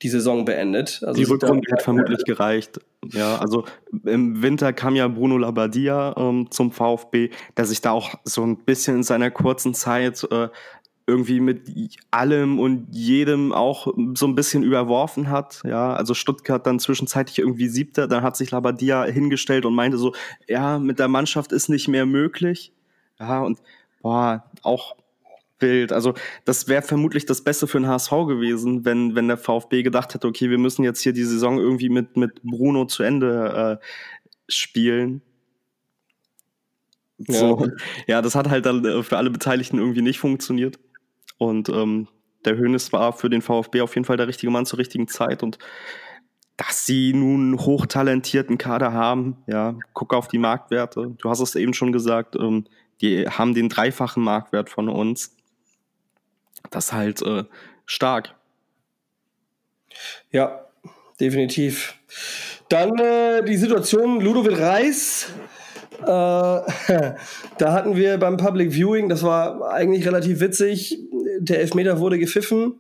die 0.02 0.10
Saison 0.10 0.46
beendet. 0.46 1.02
Also 1.06 1.20
die 1.20 1.24
Rückrunde 1.24 1.68
hätte 1.72 1.84
vermutlich 1.84 2.24
gereicht. 2.24 2.80
Ja, 3.12 3.38
also 3.38 3.66
im 4.06 4.42
Winter 4.42 4.74
kam 4.74 4.96
ja 4.96 5.08
Bruno 5.08 5.38
Labbadia 5.38 6.16
ähm, 6.18 6.52
zum 6.52 6.72
VfB, 6.72 7.30
der 7.56 7.66
sich 7.66 7.82
da 7.82 7.92
auch 7.92 8.16
so 8.24 8.44
ein 8.44 8.58
bisschen 8.58 8.98
in 8.98 9.04
seiner 9.04 9.32
kurzen 9.32 9.74
Zeit 9.74 10.28
äh, 10.32 10.50
irgendwie 11.08 11.40
mit 11.40 11.62
allem 12.12 12.60
und 12.60 12.90
jedem 12.92 13.54
auch 13.54 13.88
so 14.14 14.28
ein 14.28 14.36
bisschen 14.36 14.62
überworfen 14.62 15.30
hat. 15.30 15.62
Ja, 15.64 15.94
also 15.94 16.14
Stuttgart 16.14 16.68
dann 16.68 16.80
zwischenzeitlich 16.80 17.40
irgendwie 17.40 17.70
siebter, 17.70 18.10
dann 18.10 18.24
hat 18.24 18.36
sich 18.36 18.52
Labadia 18.52 19.06
hingestellt 19.06 19.66
und 19.66 19.74
meinte 19.74 19.98
so, 19.98 20.14
ja, 20.48 20.78
mit 20.80 21.00
der 21.00 21.08
Mannschaft 21.08 21.54
ist 21.54 21.70
nicht 21.70 21.88
mehr 21.88 22.06
möglich. 22.06 22.74
Ja, 23.20 23.42
und 23.42 23.60
boah, 24.02 24.44
auch 24.64 24.98
wild. 25.60 25.94
Also 25.94 26.14
das 26.44 26.68
wäre 26.68 26.82
vermutlich 26.82 27.26
das 27.26 27.42
Beste 27.42 27.68
für 27.68 27.80
den 27.80 27.88
HSV 27.88 28.12
gewesen, 28.28 28.84
wenn, 28.84 29.16
wenn 29.16 29.30
der 29.30 29.38
VfB 29.38 29.84
gedacht 29.84 30.14
hätte, 30.14 30.28
okay, 30.28 30.50
wir 30.50 30.58
müssen 30.58 30.84
jetzt 30.84 31.02
hier 31.02 31.14
die 31.14 31.24
Saison 31.24 31.58
irgendwie 31.58 31.90
mit, 31.90 32.18
mit 32.18 32.44
Bruno 32.44 32.86
zu 32.86 33.04
Ende 33.04 33.80
äh, 33.82 33.86
spielen. 34.50 35.22
So. 37.18 37.66
Ja. 37.66 37.72
ja, 38.08 38.22
das 38.22 38.36
hat 38.36 38.50
halt 38.50 38.66
dann 38.66 38.86
äh, 38.86 39.02
für 39.04 39.18
alle 39.18 39.32
Beteiligten 39.32 39.80
irgendwie 39.80 40.02
nicht 40.02 40.20
funktioniert. 40.20 40.78
Und 41.38 41.70
ähm, 41.70 42.08
der 42.46 42.58
Hönes 42.58 42.94
war 42.94 43.14
für 43.14 43.30
den 43.30 43.42
VfB 43.42 43.82
auf 43.82 43.96
jeden 43.96 44.06
Fall 44.06 44.18
der 44.18 44.28
richtige 44.28 44.52
Mann 44.52 44.66
zur 44.66 44.80
richtigen 44.80 45.08
Zeit 45.08 45.44
und 45.44 45.58
dass 46.56 46.88
sie 46.88 47.14
nun 47.14 47.60
hochtalentierten 47.60 48.58
Kader 48.58 48.92
haben, 48.92 49.38
ja, 49.46 49.76
guck 49.94 50.14
auf 50.16 50.28
die 50.28 50.40
Marktwerte. 50.40 51.16
Du 51.20 51.30
hast 51.30 51.40
es 51.40 51.54
eben 51.54 51.76
schon 51.76 51.92
gesagt, 51.92 52.36
ähm, 52.36 52.66
die 53.00 53.28
haben 53.28 53.54
den 53.54 53.70
dreifachen 53.70 54.24
Marktwert 54.24 54.72
von 54.72 54.90
uns. 54.90 55.36
Das 56.72 56.86
ist 56.86 56.94
halt 56.94 57.22
äh, 57.22 57.44
stark. 57.86 58.34
Ja, 60.32 60.66
definitiv. 61.20 61.96
Dann 62.70 62.98
äh, 62.98 63.44
die 63.44 63.58
Situation 63.58 64.20
Ludovic 64.20 64.60
Reis 64.60 65.32
äh, 66.00 66.06
da 66.06 67.74
hatten 67.74 67.96
wir 67.96 68.18
beim 68.18 68.38
Public 68.38 68.72
Viewing, 68.72 69.10
das 69.10 69.24
war 69.24 69.72
eigentlich 69.72 70.06
relativ 70.06 70.40
witzig, 70.40 71.00
der 71.40 71.60
Elfmeter 71.60 72.00
wurde 72.00 72.20
gepfiffen 72.20 72.80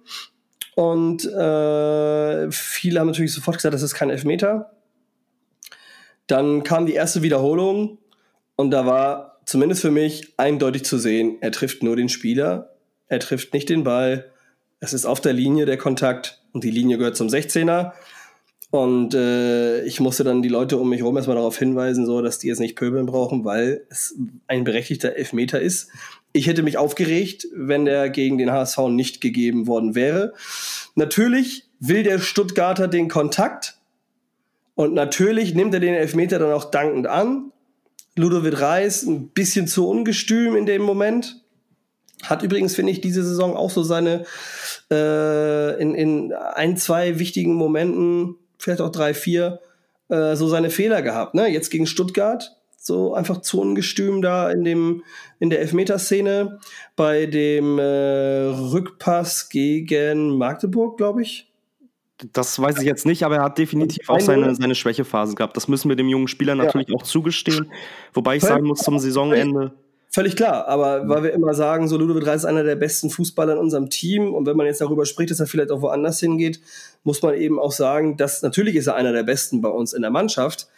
und 0.75 1.25
äh, 1.25 2.51
viele 2.51 2.99
haben 2.99 3.07
natürlich 3.07 3.33
sofort 3.33 3.57
gesagt, 3.57 3.73
das 3.73 3.81
ist 3.81 3.95
kein 3.95 4.09
Elfmeter. 4.09 4.71
Dann 6.27 6.63
kam 6.63 6.85
die 6.85 6.93
erste 6.93 7.21
Wiederholung 7.23 7.97
und 8.55 8.71
da 8.71 8.85
war 8.85 9.39
zumindest 9.45 9.81
für 9.81 9.91
mich 9.91 10.33
eindeutig 10.37 10.83
zu 10.83 10.97
sehen, 10.97 11.37
er 11.41 11.51
trifft 11.51 11.81
nur 11.81 11.95
den 11.95 12.09
Spieler, 12.09 12.75
er 13.07 13.19
trifft 13.19 13.53
nicht 13.53 13.69
den 13.69 13.83
Ball, 13.83 14.31
es 14.79 14.93
ist 14.93 15.05
auf 15.05 15.21
der 15.21 15.33
Linie 15.33 15.65
der 15.65 15.77
Kontakt 15.77 16.43
und 16.51 16.63
die 16.63 16.71
Linie 16.71 16.97
gehört 16.97 17.17
zum 17.17 17.27
16er. 17.27 17.93
Und 18.69 19.13
äh, 19.13 19.83
ich 19.85 20.01
musste 20.01 20.25
dann 20.25 20.41
die 20.41 20.49
Leute 20.49 20.77
um 20.77 20.89
mich 20.89 20.99
herum 20.99 21.15
erstmal 21.15 21.37
darauf 21.37 21.57
hinweisen, 21.57 22.05
so 22.05 22.21
dass 22.21 22.39
die 22.39 22.47
jetzt 22.47 22.59
nicht 22.59 22.75
pöbeln 22.75 23.05
brauchen, 23.05 23.45
weil 23.45 23.85
es 23.89 24.13
ein 24.47 24.65
berechtigter 24.65 25.15
Elfmeter 25.15 25.61
ist. 25.61 25.89
Ich 26.37 26.45
hätte 26.45 26.61
mich 26.61 26.77
aufgeregt, 26.77 27.47
wenn 27.51 27.85
der 27.85 28.11
gegen 28.11 28.37
den 28.37 28.51
HSV 28.51 28.77
nicht 28.89 29.21
gegeben 29.21 29.65
worden 29.65 29.95
wäre. 29.95 30.33
Natürlich 30.93 31.63
will 31.79 32.03
der 32.03 32.19
Stuttgarter 32.19 32.87
den 32.87 33.07
Kontakt 33.07 33.79
und 34.75 34.93
natürlich 34.93 35.55
nimmt 35.55 35.73
er 35.73 35.79
den 35.79 35.95
Elfmeter 35.95 36.37
dann 36.37 36.53
auch 36.53 36.65
dankend 36.65 37.07
an. 37.07 37.51
Ludovic 38.15 38.61
Reis 38.61 39.01
ein 39.01 39.29
bisschen 39.29 39.65
zu 39.65 39.89
ungestüm 39.89 40.55
in 40.55 40.67
dem 40.67 40.83
Moment. 40.83 41.43
Hat 42.21 42.43
übrigens, 42.43 42.75
finde 42.75 42.91
ich, 42.91 43.01
diese 43.01 43.23
Saison 43.23 43.55
auch 43.55 43.71
so 43.71 43.81
seine 43.81 44.23
äh, 44.91 45.81
in, 45.81 45.95
in 45.95 46.33
ein, 46.33 46.77
zwei 46.77 47.17
wichtigen 47.17 47.55
Momenten 47.55 48.35
vielleicht 48.59 48.81
auch 48.81 48.91
drei, 48.91 49.15
vier, 49.15 49.59
äh, 50.09 50.35
so 50.35 50.47
seine 50.47 50.69
Fehler 50.69 51.01
gehabt. 51.01 51.33
Ne? 51.33 51.47
Jetzt 51.47 51.71
gegen 51.71 51.87
Stuttgart, 51.87 52.56
so 52.87 53.13
einfach 53.13 53.41
zu 53.41 53.61
ungestüm 53.61 54.21
da 54.21 54.49
in 54.49 54.63
dem 54.63 55.03
in 55.39 55.49
der 55.49 55.59
Elfmeterszene 55.59 56.59
bei 56.95 57.27
dem 57.27 57.77
äh, 57.77 57.83
Rückpass 57.83 59.49
gegen 59.49 60.37
Magdeburg, 60.37 60.97
glaube 60.97 61.21
ich. 61.21 61.51
Das 62.33 62.59
weiß 62.59 62.79
ich 62.79 62.85
jetzt 62.85 63.05
nicht, 63.05 63.21
aber 63.21 63.35
er 63.35 63.43
hat 63.43 63.59
definitiv 63.59 64.09
auch 64.09 64.19
seine, 64.19 64.55
seine 64.55 64.73
Schwächephase 64.73 65.35
gehabt. 65.35 65.55
Das 65.55 65.67
müssen 65.67 65.87
wir 65.89 65.95
dem 65.95 66.07
jungen 66.07 66.27
Spieler 66.27 66.55
natürlich 66.55 66.87
ja. 66.87 66.95
auch 66.95 67.03
zugestehen. 67.03 67.71
Wobei 68.13 68.37
ich 68.37 68.43
sagen 68.43 68.65
muss, 68.65 68.79
zum 68.79 68.97
Saisonende 68.97 69.73
Völlig 70.09 70.35
klar, 70.35 70.67
aber 70.67 71.07
weil 71.07 71.23
wir 71.23 71.33
immer 71.33 71.53
sagen, 71.53 71.87
so 71.87 71.97
Ludovic 71.97 72.25
Reis 72.25 72.41
ist 72.41 72.45
einer 72.45 72.63
der 72.63 72.77
besten 72.77 73.09
Fußballer 73.09 73.53
in 73.53 73.59
unserem 73.59 73.89
Team 73.89 74.33
und 74.33 74.47
wenn 74.47 74.55
man 74.55 74.65
jetzt 74.65 74.79
darüber 74.81 75.05
spricht, 75.05 75.29
dass 75.29 75.41
er 75.41 75.47
vielleicht 75.47 75.69
auch 75.69 75.81
woanders 75.81 76.19
hingeht, 76.19 76.61
muss 77.03 77.21
man 77.21 77.35
eben 77.35 77.59
auch 77.59 77.73
sagen, 77.73 78.17
dass 78.17 78.41
natürlich 78.41 78.75
ist 78.75 78.87
er 78.87 78.95
einer 78.95 79.11
der 79.11 79.23
besten 79.23 79.61
bei 79.61 79.69
uns 79.69 79.93
in 79.93 80.01
der 80.01 80.09
Mannschaft, 80.09 80.69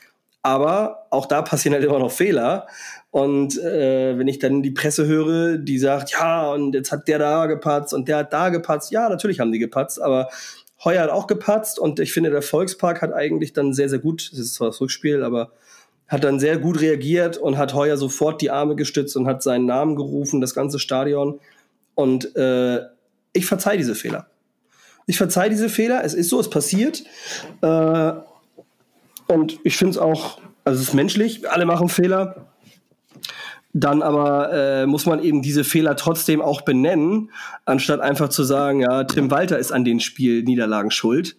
aber 0.49 1.07
auch 1.09 1.25
da 1.25 1.41
passieren 1.41 1.73
halt 1.73 1.83
immer 1.83 1.99
noch 1.99 2.12
Fehler 2.12 2.67
und 3.12 3.57
äh, 3.59 4.17
wenn 4.17 4.27
ich 4.27 4.39
dann 4.39 4.63
die 4.63 4.71
Presse 4.71 5.05
höre, 5.05 5.57
die 5.57 5.77
sagt, 5.77 6.12
ja 6.12 6.51
und 6.51 6.73
jetzt 6.73 6.91
hat 6.91 7.07
der 7.07 7.19
da 7.19 7.45
gepatzt 7.45 7.93
und 7.93 8.07
der 8.07 8.17
hat 8.17 8.33
da 8.33 8.49
gepatzt, 8.49 8.91
ja 8.91 9.09
natürlich 9.09 9.39
haben 9.39 9.51
die 9.51 9.59
gepatzt, 9.59 10.01
aber 10.01 10.29
Heuer 10.83 11.03
hat 11.03 11.09
auch 11.09 11.27
gepatzt 11.27 11.77
und 11.77 11.99
ich 11.99 12.13
finde, 12.13 12.29
der 12.29 12.41
Volkspark 12.41 13.01
hat 13.01 13.13
eigentlich 13.13 13.53
dann 13.53 13.73
sehr, 13.73 13.89
sehr 13.89 13.99
gut, 13.99 14.29
das 14.31 14.39
ist 14.39 14.55
zwar 14.55 14.69
das 14.69 14.79
Rückspiel, 14.79 15.23
aber 15.23 15.51
hat 16.07 16.23
dann 16.23 16.39
sehr 16.39 16.57
gut 16.57 16.81
reagiert 16.81 17.38
und 17.38 17.57
hat 17.57 17.73
Heuer 17.73 17.95
sofort 17.97 18.41
die 18.41 18.49
Arme 18.49 18.75
gestützt 18.75 19.15
und 19.15 19.27
hat 19.27 19.43
seinen 19.43 19.65
Namen 19.65 19.95
gerufen, 19.95 20.41
das 20.41 20.55
ganze 20.55 20.79
Stadion. 20.79 21.39
Und 21.93 22.35
äh, 22.35 22.79
ich 23.33 23.45
verzeihe 23.45 23.77
diese 23.77 23.93
Fehler. 23.93 24.27
Ich 25.05 25.17
verzeihe 25.17 25.49
diese 25.49 25.69
Fehler. 25.69 26.03
Es 26.03 26.15
ist 26.15 26.29
so, 26.29 26.39
es 26.39 26.49
passiert. 26.49 27.03
Äh, 27.62 28.12
und 29.29 29.59
ich 29.63 29.77
finde 29.77 29.91
es 29.91 29.97
auch, 29.97 30.39
also 30.65 30.81
es 30.81 30.89
ist 30.89 30.93
menschlich, 30.93 31.49
alle 31.49 31.65
machen 31.65 31.87
Fehler. 31.87 32.47
Dann 33.71 34.01
aber 34.01 34.51
äh, 34.51 34.85
muss 34.87 35.05
man 35.05 35.21
eben 35.21 35.43
diese 35.43 35.63
Fehler 35.63 35.95
trotzdem 35.95 36.41
auch 36.41 36.61
benennen, 36.61 37.31
anstatt 37.65 37.99
einfach 37.99 38.29
zu 38.29 38.43
sagen, 38.43 38.81
ja, 38.81 39.03
Tim 39.03 39.29
Walter 39.29 39.59
ist 39.59 39.71
an 39.71 39.85
den 39.85 39.99
Spielniederlagen 39.99 40.89
schuld. 40.89 41.37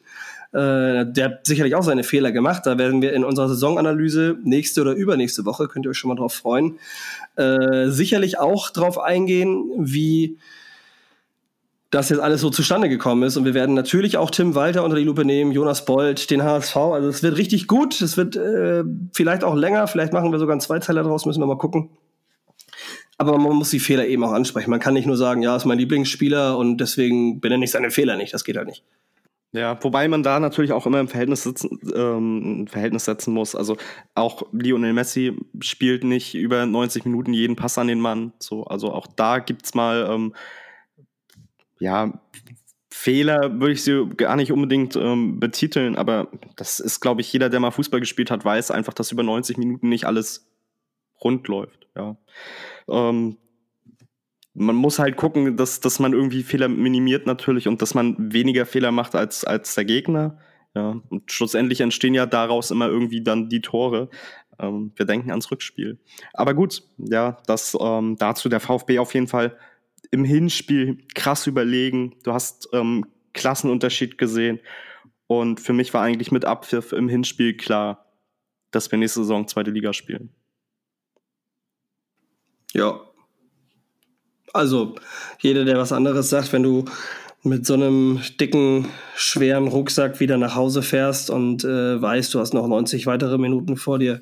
Äh, 0.52 1.06
der 1.06 1.24
hat 1.24 1.46
sicherlich 1.46 1.74
auch 1.74 1.82
seine 1.82 2.04
Fehler 2.04 2.30
gemacht. 2.30 2.62
Da 2.66 2.78
werden 2.78 3.02
wir 3.02 3.12
in 3.12 3.24
unserer 3.24 3.48
Saisonanalyse 3.48 4.38
nächste 4.44 4.82
oder 4.82 4.92
übernächste 4.92 5.44
Woche, 5.44 5.66
könnt 5.66 5.86
ihr 5.86 5.90
euch 5.90 5.98
schon 5.98 6.08
mal 6.08 6.14
drauf 6.14 6.34
freuen, 6.34 6.78
äh, 7.34 7.88
sicherlich 7.88 8.38
auch 8.38 8.70
drauf 8.70 8.98
eingehen, 8.98 9.64
wie 9.78 10.38
das 11.90 12.08
jetzt 12.08 12.20
alles 12.20 12.40
so 12.40 12.50
zustande 12.50 12.88
gekommen 12.88 13.24
ist. 13.24 13.36
Und 13.36 13.44
wir 13.44 13.54
werden 13.54 13.74
natürlich 13.74 14.16
auch 14.16 14.30
Tim 14.30 14.54
Walter 14.54 14.84
unter 14.84 14.96
die 14.96 15.04
Lupe 15.04 15.24
nehmen, 15.24 15.50
Jonas 15.50 15.84
Bold, 15.84 16.30
den 16.30 16.42
HSV. 16.42 16.76
Also 16.76 17.08
es 17.08 17.22
wird 17.22 17.36
richtig 17.36 17.66
gut. 17.66 18.00
Es 18.00 18.16
wird 18.16 18.36
äh, 18.36 18.84
vielleicht 19.12 19.42
auch 19.42 19.54
länger. 19.56 19.86
Vielleicht 19.88 20.12
machen 20.12 20.30
wir 20.30 20.38
sogar 20.38 20.52
einen 20.52 20.60
Zweiteiler 20.60 21.02
draus, 21.02 21.26
müssen 21.26 21.40
wir 21.40 21.46
mal 21.46 21.58
gucken. 21.58 21.90
Aber 23.18 23.36
man 23.36 23.56
muss 23.56 23.70
die 23.70 23.80
Fehler 23.80 24.06
eben 24.06 24.24
auch 24.24 24.32
ansprechen. 24.32 24.70
Man 24.70 24.80
kann 24.80 24.94
nicht 24.94 25.06
nur 25.06 25.16
sagen, 25.16 25.42
ja, 25.42 25.54
ist 25.54 25.66
mein 25.66 25.78
Lieblingsspieler 25.78 26.56
und 26.56 26.78
deswegen 26.78 27.40
benenne 27.40 27.64
ich 27.64 27.70
seine 27.72 27.90
Fehler 27.90 28.16
nicht. 28.16 28.32
Das 28.32 28.44
geht 28.44 28.56
halt 28.56 28.68
nicht. 28.68 28.84
Ja, 29.52 29.76
wobei 29.82 30.06
man 30.06 30.22
da 30.22 30.38
natürlich 30.38 30.72
auch 30.72 30.86
immer 30.86 31.00
im 31.00 31.08
Verhältnis, 31.08 31.42
sitzen, 31.42 31.80
ähm, 31.92 32.66
Verhältnis 32.68 33.04
setzen 33.04 33.34
muss. 33.34 33.56
Also 33.56 33.76
auch 34.14 34.44
Lionel 34.52 34.92
Messi 34.92 35.36
spielt 35.60 36.04
nicht 36.04 36.36
über 36.36 36.66
90 36.66 37.04
Minuten 37.04 37.32
jeden 37.32 37.56
Pass 37.56 37.76
an 37.76 37.88
den 37.88 37.98
Mann. 37.98 38.32
So, 38.38 38.64
also 38.64 38.92
auch 38.92 39.08
da 39.08 39.40
gibt's 39.40 39.74
mal 39.74 40.08
ähm, 40.08 40.34
ja 41.80 42.20
Fehler, 42.92 43.60
würde 43.60 43.72
ich 43.72 43.82
sie 43.82 44.08
gar 44.16 44.36
nicht 44.36 44.52
unbedingt 44.52 44.96
ähm, 44.96 45.40
betiteln, 45.40 45.96
aber 45.96 46.28
das 46.56 46.80
ist, 46.80 47.00
glaube 47.00 47.20
ich, 47.20 47.32
jeder, 47.32 47.48
der 47.48 47.60
mal 47.60 47.70
Fußball 47.70 48.00
gespielt 48.00 48.30
hat, 48.30 48.44
weiß 48.44 48.70
einfach, 48.70 48.92
dass 48.92 49.12
über 49.12 49.22
90 49.22 49.56
Minuten 49.56 49.88
nicht 49.88 50.04
alles 50.04 50.50
rund 51.22 51.48
läuft. 51.48 51.88
Ja. 51.96 52.16
Ähm, 52.88 53.36
man 54.54 54.76
muss 54.76 54.98
halt 54.98 55.16
gucken, 55.16 55.56
dass, 55.56 55.80
dass 55.80 56.00
man 56.00 56.12
irgendwie 56.12 56.42
Fehler 56.42 56.68
minimiert 56.68 57.26
natürlich 57.26 57.68
und 57.68 57.80
dass 57.80 57.94
man 57.94 58.32
weniger 58.32 58.66
Fehler 58.66 58.90
macht 58.90 59.14
als, 59.14 59.44
als 59.44 59.74
der 59.74 59.84
Gegner. 59.84 60.38
Ja, 60.74 61.00
und 61.08 61.32
schlussendlich 61.32 61.80
entstehen 61.80 62.14
ja 62.14 62.26
daraus 62.26 62.70
immer 62.70 62.88
irgendwie 62.88 63.22
dann 63.22 63.48
die 63.48 63.60
Tore. 63.60 64.08
Ähm, 64.58 64.92
wir 64.94 65.06
denken 65.06 65.30
ans 65.30 65.50
Rückspiel. 65.50 65.98
Aber 66.32 66.54
gut, 66.54 66.82
ja, 66.98 67.38
das 67.46 67.76
ähm, 67.80 68.16
dazu 68.18 68.48
der 68.48 68.60
VfB 68.60 68.98
auf 68.98 69.14
jeden 69.14 69.26
Fall 69.26 69.56
im 70.10 70.24
Hinspiel 70.24 70.98
krass 71.14 71.46
überlegen. 71.46 72.16
Du 72.24 72.32
hast 72.32 72.68
ähm, 72.72 73.06
Klassenunterschied 73.32 74.18
gesehen. 74.18 74.60
Und 75.26 75.60
für 75.60 75.72
mich 75.72 75.94
war 75.94 76.02
eigentlich 76.02 76.32
mit 76.32 76.44
Abpfiff 76.44 76.92
im 76.92 77.08
Hinspiel 77.08 77.56
klar, 77.56 78.06
dass 78.72 78.90
wir 78.90 78.98
nächste 78.98 79.20
Saison 79.20 79.46
zweite 79.46 79.70
Liga 79.70 79.92
spielen. 79.92 80.34
Ja, 82.72 83.00
also, 84.52 84.96
jeder, 85.40 85.64
der 85.64 85.78
was 85.78 85.92
anderes 85.92 86.30
sagt, 86.30 86.52
wenn 86.52 86.62
du 86.62 86.84
mit 87.42 87.66
so 87.66 87.74
einem 87.74 88.20
dicken, 88.40 88.88
schweren 89.14 89.68
Rucksack 89.68 90.20
wieder 90.20 90.36
nach 90.36 90.56
Hause 90.56 90.82
fährst 90.82 91.30
und 91.30 91.64
äh, 91.64 92.00
weißt, 92.02 92.34
du 92.34 92.40
hast 92.40 92.52
noch 92.52 92.66
90 92.66 93.06
weitere 93.06 93.38
Minuten 93.38 93.76
vor 93.76 93.98
dir, 93.98 94.20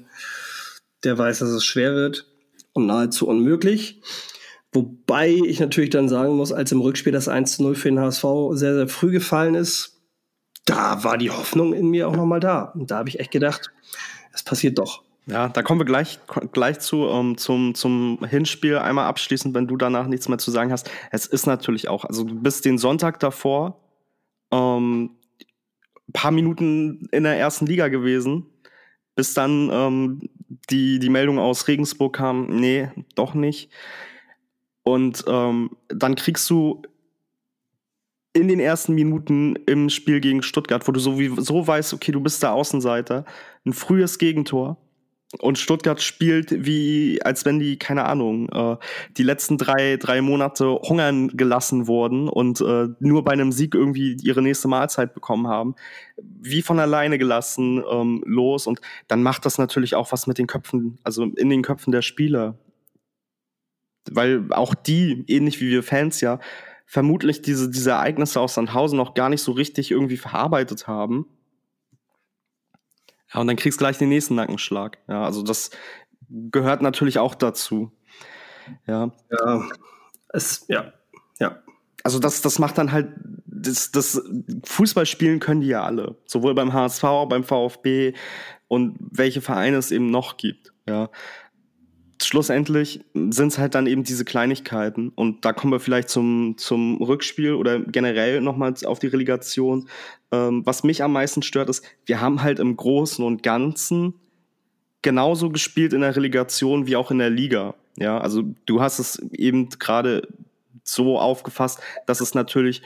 der 1.02 1.18
weiß, 1.18 1.40
dass 1.40 1.48
es 1.48 1.64
schwer 1.64 1.94
wird 1.94 2.26
und 2.74 2.86
nahezu 2.86 3.26
unmöglich. 3.26 4.00
Wobei 4.78 5.30
ich 5.30 5.58
natürlich 5.58 5.90
dann 5.90 6.08
sagen 6.08 6.36
muss, 6.36 6.52
als 6.52 6.70
im 6.70 6.80
Rückspiel 6.80 7.12
das 7.12 7.26
1 7.26 7.58
0 7.58 7.74
für 7.74 7.88
den 7.88 7.98
HSV 7.98 8.24
sehr, 8.52 8.76
sehr 8.76 8.86
früh 8.86 9.10
gefallen 9.10 9.56
ist, 9.56 10.00
da 10.66 11.02
war 11.02 11.18
die 11.18 11.30
Hoffnung 11.32 11.72
in 11.72 11.88
mir 11.88 12.06
auch 12.06 12.14
nochmal 12.14 12.38
da. 12.38 12.66
Und 12.76 12.92
da 12.92 12.98
habe 12.98 13.08
ich 13.08 13.18
echt 13.18 13.32
gedacht, 13.32 13.72
es 14.32 14.44
passiert 14.44 14.78
doch. 14.78 15.02
Ja, 15.26 15.48
da 15.48 15.62
kommen 15.62 15.80
wir 15.80 15.84
gleich, 15.84 16.20
gleich 16.52 16.78
zu, 16.78 17.08
um, 17.08 17.30
ähm, 17.30 17.38
zum, 17.38 17.74
zum 17.74 18.24
Hinspiel 18.24 18.78
einmal 18.78 19.06
abschließend, 19.06 19.52
wenn 19.52 19.66
du 19.66 19.76
danach 19.76 20.06
nichts 20.06 20.28
mehr 20.28 20.38
zu 20.38 20.52
sagen 20.52 20.70
hast. 20.70 20.88
Es 21.10 21.26
ist 21.26 21.46
natürlich 21.46 21.88
auch, 21.88 22.04
also 22.04 22.22
du 22.22 22.36
bist 22.36 22.64
den 22.64 22.78
Sonntag 22.78 23.18
davor 23.18 23.80
ähm, 24.52 25.10
paar 26.12 26.30
Minuten 26.30 27.08
in 27.10 27.24
der 27.24 27.36
ersten 27.36 27.66
Liga 27.66 27.88
gewesen, 27.88 28.46
bis 29.16 29.34
dann 29.34 29.70
ähm, 29.72 30.20
die, 30.70 31.00
die 31.00 31.10
Meldung 31.10 31.40
aus 31.40 31.66
Regensburg 31.66 32.14
kam, 32.14 32.46
nee, 32.46 32.88
doch 33.16 33.34
nicht. 33.34 33.70
Und 34.88 35.24
ähm, 35.26 35.70
dann 35.88 36.14
kriegst 36.14 36.48
du 36.50 36.82
in 38.32 38.48
den 38.48 38.60
ersten 38.60 38.94
Minuten 38.94 39.56
im 39.66 39.90
Spiel 39.90 40.20
gegen 40.20 40.42
Stuttgart, 40.42 40.86
wo 40.86 40.92
du 40.92 41.00
so, 41.00 41.18
wie, 41.18 41.32
so 41.38 41.66
weißt, 41.66 41.92
okay, 41.94 42.12
du 42.12 42.20
bist 42.20 42.42
der 42.42 42.52
Außenseiter, 42.52 43.24
ein 43.66 43.72
frühes 43.72 44.18
Gegentor. 44.18 44.78
Und 45.40 45.58
Stuttgart 45.58 46.00
spielt 46.00 46.64
wie, 46.64 47.20
als 47.22 47.44
wenn 47.44 47.58
die, 47.58 47.78
keine 47.78 48.06
Ahnung, 48.06 48.48
äh, 48.48 48.76
die 49.18 49.22
letzten 49.22 49.58
drei, 49.58 49.98
drei 49.98 50.22
Monate 50.22 50.66
hungern 50.70 51.28
gelassen 51.28 51.86
wurden 51.86 52.30
und 52.30 52.62
äh, 52.62 52.88
nur 52.98 53.24
bei 53.24 53.32
einem 53.32 53.52
Sieg 53.52 53.74
irgendwie 53.74 54.16
ihre 54.22 54.40
nächste 54.40 54.68
Mahlzeit 54.68 55.12
bekommen 55.12 55.46
haben. 55.46 55.74
Wie 56.16 56.62
von 56.62 56.78
alleine 56.78 57.18
gelassen 57.18 57.82
ähm, 57.90 58.22
los. 58.24 58.66
Und 58.66 58.80
dann 59.06 59.22
macht 59.22 59.44
das 59.44 59.58
natürlich 59.58 59.94
auch 59.96 60.12
was 60.12 60.26
mit 60.26 60.38
den 60.38 60.46
Köpfen, 60.46 60.98
also 61.04 61.24
in 61.24 61.50
den 61.50 61.60
Köpfen 61.60 61.92
der 61.92 62.02
Spieler. 62.02 62.56
Weil 64.12 64.52
auch 64.52 64.74
die, 64.74 65.24
ähnlich 65.28 65.60
wie 65.60 65.70
wir 65.70 65.82
Fans 65.82 66.20
ja, 66.20 66.38
vermutlich 66.86 67.42
diese, 67.42 67.70
diese 67.70 67.90
Ereignisse 67.90 68.40
aus 68.40 68.54
Sandhausen 68.54 68.96
noch 68.96 69.14
gar 69.14 69.28
nicht 69.28 69.42
so 69.42 69.52
richtig 69.52 69.90
irgendwie 69.90 70.16
verarbeitet 70.16 70.86
haben. 70.86 71.26
Ja, 73.32 73.40
und 73.40 73.46
dann 73.46 73.56
kriegst 73.56 73.78
du 73.78 73.82
gleich 73.82 73.98
den 73.98 74.08
nächsten 74.08 74.34
Nackenschlag. 74.36 74.98
Ja, 75.06 75.24
also 75.24 75.42
das 75.42 75.70
gehört 76.30 76.80
natürlich 76.80 77.18
auch 77.18 77.34
dazu. 77.34 77.92
Ja. 78.86 79.12
Ja, 79.30 79.68
es, 80.30 80.64
ja, 80.68 80.92
ja. 81.38 81.62
Also 82.04 82.18
das, 82.18 82.40
das 82.40 82.58
macht 82.58 82.78
dann 82.78 82.90
halt, 82.90 83.08
das, 83.44 83.90
das 83.90 84.22
Fußballspielen 84.64 85.40
können 85.40 85.60
die 85.60 85.68
ja 85.68 85.82
alle. 85.82 86.16
Sowohl 86.24 86.54
beim 86.54 86.72
HSV, 86.72 87.02
beim 87.28 87.44
VfB 87.44 88.14
und 88.66 88.96
welche 88.98 89.42
Vereine 89.42 89.76
es 89.76 89.90
eben 89.90 90.10
noch 90.10 90.38
gibt. 90.38 90.72
Ja 90.86 91.10
schlussendlich 92.22 93.04
sind 93.14 93.48
es 93.48 93.58
halt 93.58 93.74
dann 93.74 93.86
eben 93.86 94.04
diese 94.04 94.24
Kleinigkeiten. 94.24 95.10
Und 95.10 95.44
da 95.44 95.52
kommen 95.52 95.72
wir 95.72 95.80
vielleicht 95.80 96.08
zum, 96.08 96.56
zum 96.56 97.00
Rückspiel 97.02 97.54
oder 97.54 97.80
generell 97.80 98.40
nochmal 98.40 98.74
auf 98.84 98.98
die 98.98 99.06
Relegation. 99.06 99.88
Ähm, 100.32 100.64
was 100.64 100.84
mich 100.84 101.02
am 101.02 101.12
meisten 101.12 101.42
stört, 101.42 101.68
ist, 101.68 101.84
wir 102.06 102.20
haben 102.20 102.42
halt 102.42 102.58
im 102.58 102.76
Großen 102.76 103.24
und 103.24 103.42
Ganzen 103.42 104.14
genauso 105.02 105.50
gespielt 105.50 105.92
in 105.92 106.00
der 106.00 106.16
Relegation 106.16 106.86
wie 106.86 106.96
auch 106.96 107.10
in 107.10 107.18
der 107.18 107.30
Liga. 107.30 107.74
Ja, 107.96 108.18
also 108.18 108.42
du 108.66 108.80
hast 108.80 108.98
es 108.98 109.18
eben 109.32 109.68
gerade 109.70 110.26
so 110.82 111.18
aufgefasst, 111.18 111.80
dass 112.06 112.20
es 112.20 112.34
natürlich 112.34 112.82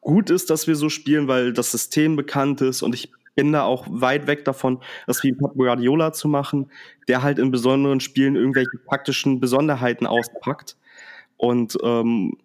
gut 0.00 0.30
ist, 0.30 0.50
dass 0.50 0.66
wir 0.66 0.76
so 0.76 0.88
spielen, 0.88 1.28
weil 1.28 1.52
das 1.52 1.70
System 1.70 2.16
bekannt 2.16 2.60
ist 2.60 2.82
und 2.82 2.94
ich 2.94 3.12
bin 3.38 3.52
da 3.52 3.62
auch 3.62 3.86
weit 3.88 4.26
weg 4.26 4.44
davon, 4.44 4.80
das 5.06 5.22
wie 5.22 5.32
Pep 5.32 5.54
Guardiola 5.54 6.12
zu 6.12 6.26
machen, 6.26 6.72
der 7.06 7.22
halt 7.22 7.38
in 7.38 7.52
besonderen 7.52 8.00
Spielen 8.00 8.34
irgendwelche 8.34 8.78
praktischen 8.84 9.38
Besonderheiten 9.38 10.08
auspackt. 10.08 10.76
Und 11.36 11.78
ähm, 11.84 12.36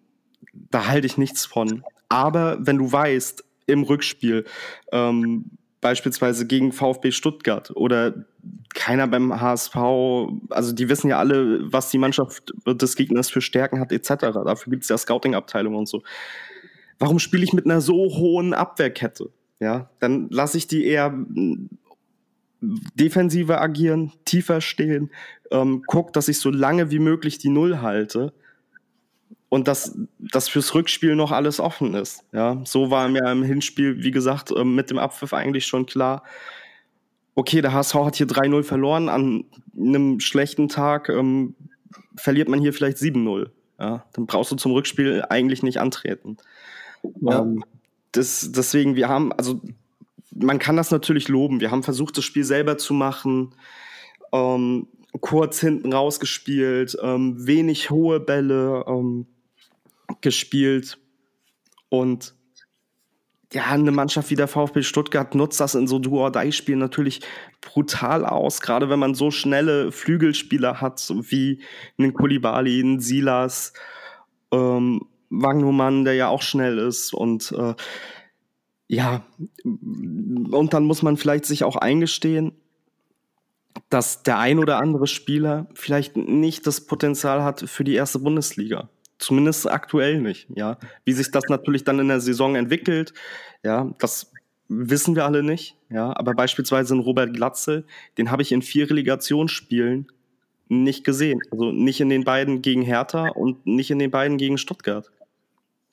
da 0.52 0.86
halte 0.86 1.08
ich 1.08 1.18
nichts 1.18 1.46
von. 1.46 1.82
Aber 2.08 2.58
wenn 2.60 2.78
du 2.78 2.92
weißt, 2.92 3.42
im 3.66 3.82
Rückspiel, 3.82 4.44
ähm, 4.92 5.50
beispielsweise 5.80 6.46
gegen 6.46 6.70
VfB 6.70 7.10
Stuttgart 7.10 7.72
oder 7.74 8.14
keiner 8.72 9.08
beim 9.08 9.40
HSV, 9.40 9.74
also 10.50 10.72
die 10.72 10.88
wissen 10.88 11.08
ja 11.08 11.18
alle, 11.18 11.72
was 11.72 11.90
die 11.90 11.98
Mannschaft 11.98 12.52
des 12.66 12.94
Gegners 12.94 13.30
für 13.30 13.40
Stärken 13.40 13.80
hat, 13.80 13.90
etc. 13.90 14.32
Dafür 14.44 14.70
gibt 14.70 14.84
es 14.84 14.90
ja 14.90 14.96
Scouting-Abteilungen 14.96 15.76
und 15.76 15.88
so. 15.88 16.04
Warum 17.00 17.18
spiele 17.18 17.42
ich 17.42 17.52
mit 17.52 17.64
einer 17.64 17.80
so 17.80 17.96
hohen 17.96 18.54
Abwehrkette? 18.54 19.30
Ja, 19.60 19.90
dann 20.00 20.28
lasse 20.30 20.58
ich 20.58 20.66
die 20.66 20.84
eher 20.86 21.06
hm, 21.12 21.68
defensiver 22.94 23.60
agieren, 23.60 24.12
tiefer 24.24 24.60
stehen, 24.60 25.10
ähm, 25.50 25.82
guck, 25.86 26.12
dass 26.12 26.28
ich 26.28 26.38
so 26.38 26.50
lange 26.50 26.90
wie 26.90 26.98
möglich 26.98 27.38
die 27.38 27.50
Null 27.50 27.80
halte 27.80 28.32
und 29.48 29.68
dass 29.68 29.96
das 30.18 30.48
fürs 30.48 30.74
Rückspiel 30.74 31.14
noch 31.14 31.30
alles 31.30 31.60
offen 31.60 31.94
ist. 31.94 32.24
Ja, 32.32 32.60
so 32.64 32.90
war 32.90 33.08
mir 33.08 33.30
im 33.30 33.42
Hinspiel, 33.42 34.02
wie 34.02 34.10
gesagt, 34.10 34.52
ähm, 34.56 34.74
mit 34.74 34.90
dem 34.90 34.98
Abpfiff 34.98 35.32
eigentlich 35.32 35.66
schon 35.66 35.86
klar. 35.86 36.24
Okay, 37.36 37.60
der 37.60 37.72
HSV 37.72 37.94
hat 37.94 38.16
hier 38.16 38.26
3-0 38.26 38.62
verloren. 38.62 39.08
An 39.08 39.44
einem 39.76 40.20
schlechten 40.20 40.68
Tag 40.68 41.08
ähm, 41.08 41.54
verliert 42.16 42.48
man 42.48 42.60
hier 42.60 42.72
vielleicht 42.72 42.98
7-0. 42.98 43.50
Ja, 43.78 44.04
dann 44.12 44.26
brauchst 44.26 44.52
du 44.52 44.56
zum 44.56 44.72
Rückspiel 44.72 45.24
eigentlich 45.28 45.62
nicht 45.62 45.78
antreten. 45.78 46.36
Ja. 47.20 47.40
Ähm, 47.40 47.64
das, 48.14 48.50
deswegen, 48.52 48.96
wir 48.96 49.08
haben, 49.08 49.32
also 49.32 49.60
man 50.34 50.58
kann 50.58 50.76
das 50.76 50.90
natürlich 50.90 51.28
loben. 51.28 51.60
Wir 51.60 51.70
haben 51.70 51.82
versucht, 51.82 52.16
das 52.16 52.24
Spiel 52.24 52.44
selber 52.44 52.78
zu 52.78 52.94
machen, 52.94 53.54
ähm, 54.32 54.88
kurz 55.20 55.60
hinten 55.60 55.92
rausgespielt, 55.92 56.96
ähm, 57.02 57.46
wenig 57.46 57.90
hohe 57.90 58.20
Bälle 58.20 58.84
ähm, 58.88 59.26
gespielt 60.20 60.98
und 61.88 62.34
ja, 63.52 63.66
eine 63.66 63.92
Mannschaft 63.92 64.30
wie 64.30 64.34
der 64.34 64.48
VfB 64.48 64.82
Stuttgart 64.82 65.36
nutzt 65.36 65.60
das 65.60 65.76
in 65.76 65.86
so 65.86 66.00
Duo-Dei-Spielen 66.00 66.80
natürlich 66.80 67.20
brutal 67.60 68.26
aus, 68.26 68.60
gerade 68.60 68.90
wenn 68.90 68.98
man 68.98 69.14
so 69.14 69.30
schnelle 69.30 69.92
Flügelspieler 69.92 70.80
hat, 70.80 71.08
wie 71.30 71.62
einen 71.96 72.14
Kulibali, 72.14 72.80
einen 72.80 72.98
Silas, 72.98 73.72
ähm, 74.50 75.02
Wagnumann, 75.30 76.04
der 76.04 76.14
ja 76.14 76.28
auch 76.28 76.42
schnell 76.42 76.78
ist 76.78 77.14
und 77.14 77.52
äh, 77.52 77.74
ja, 78.86 79.24
und 79.64 80.68
dann 80.72 80.84
muss 80.84 81.02
man 81.02 81.16
vielleicht 81.16 81.46
sich 81.46 81.64
auch 81.64 81.76
eingestehen, 81.76 82.52
dass 83.88 84.22
der 84.22 84.38
ein 84.38 84.58
oder 84.58 84.78
andere 84.78 85.06
Spieler 85.06 85.66
vielleicht 85.74 86.16
nicht 86.16 86.66
das 86.66 86.82
Potenzial 86.82 87.42
hat 87.42 87.60
für 87.60 87.84
die 87.84 87.94
erste 87.94 88.18
Bundesliga. 88.18 88.88
Zumindest 89.18 89.70
aktuell 89.70 90.20
nicht, 90.20 90.48
ja. 90.54 90.78
Wie 91.04 91.12
sich 91.12 91.30
das 91.30 91.44
natürlich 91.48 91.84
dann 91.84 91.98
in 91.98 92.08
der 92.08 92.20
Saison 92.20 92.56
entwickelt, 92.56 93.14
ja, 93.62 93.90
das 93.98 94.32
wissen 94.68 95.14
wir 95.14 95.24
alle 95.24 95.42
nicht, 95.42 95.76
ja. 95.88 96.14
Aber 96.16 96.34
beispielsweise 96.34 96.94
in 96.94 97.00
Robert 97.00 97.32
Glatzel, 97.32 97.86
den 98.18 98.30
habe 98.30 98.42
ich 98.42 98.52
in 98.52 98.62
vier 98.62 98.90
Relegationsspielen 98.90 100.08
nicht 100.82 101.04
gesehen. 101.04 101.40
Also 101.50 101.72
nicht 101.72 102.00
in 102.00 102.08
den 102.08 102.24
beiden 102.24 102.62
gegen 102.62 102.82
Hertha 102.82 103.28
und 103.28 103.66
nicht 103.66 103.90
in 103.90 103.98
den 103.98 104.10
beiden 104.10 104.36
gegen 104.36 104.58
Stuttgart. 104.58 105.10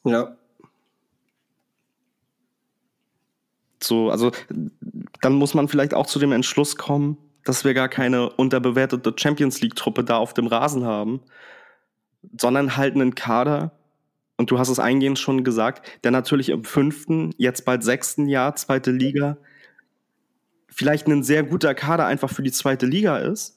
Ja. 0.03 0.35
So, 3.83 4.09
also 4.09 4.31
dann 5.21 5.33
muss 5.33 5.53
man 5.53 5.67
vielleicht 5.67 5.93
auch 5.93 6.05
zu 6.05 6.19
dem 6.19 6.31
Entschluss 6.31 6.75
kommen, 6.75 7.17
dass 7.43 7.65
wir 7.65 7.73
gar 7.73 7.89
keine 7.89 8.29
unterbewertete 8.29 9.13
Champions 9.17 9.61
League-Truppe 9.61 10.03
da 10.03 10.17
auf 10.17 10.33
dem 10.33 10.47
Rasen 10.47 10.85
haben, 10.85 11.21
sondern 12.39 12.77
halt 12.77 12.95
einen 12.95 13.15
Kader, 13.15 13.71
und 14.37 14.49
du 14.49 14.59
hast 14.59 14.69
es 14.69 14.79
eingehend 14.79 15.19
schon 15.19 15.43
gesagt, 15.43 15.87
der 16.03 16.11
natürlich 16.11 16.49
im 16.49 16.63
fünften, 16.63 17.31
jetzt 17.37 17.65
bald 17.65 17.83
sechsten 17.83 18.27
Jahr, 18.27 18.55
zweite 18.55 18.91
Liga, 18.91 19.37
vielleicht 20.67 21.07
ein 21.07 21.23
sehr 21.23 21.43
guter 21.43 21.75
Kader 21.75 22.05
einfach 22.05 22.29
für 22.29 22.43
die 22.43 22.51
zweite 22.51 22.85
Liga 22.85 23.17
ist, 23.17 23.55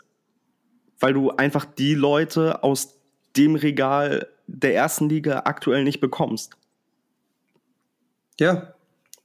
weil 1.01 1.13
du 1.13 1.31
einfach 1.31 1.65
die 1.65 1.95
Leute 1.95 2.63
aus 2.63 2.99
dem 3.37 3.57
Regal 3.57 4.29
der 4.47 4.75
ersten 4.75 5.09
Liga 5.09 5.43
aktuell 5.45 5.85
nicht 5.85 6.01
bekommst. 6.01 6.53
Ja, 8.39 8.75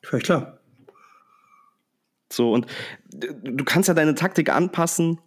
völlig 0.01 0.25
klar. 0.25 0.60
So, 2.32 2.53
und 2.53 2.67
du 3.10 3.63
kannst 3.63 3.88
ja 3.88 3.95
deine 3.95 4.13
Taktik 4.15 4.49
anpassen, 4.49 5.19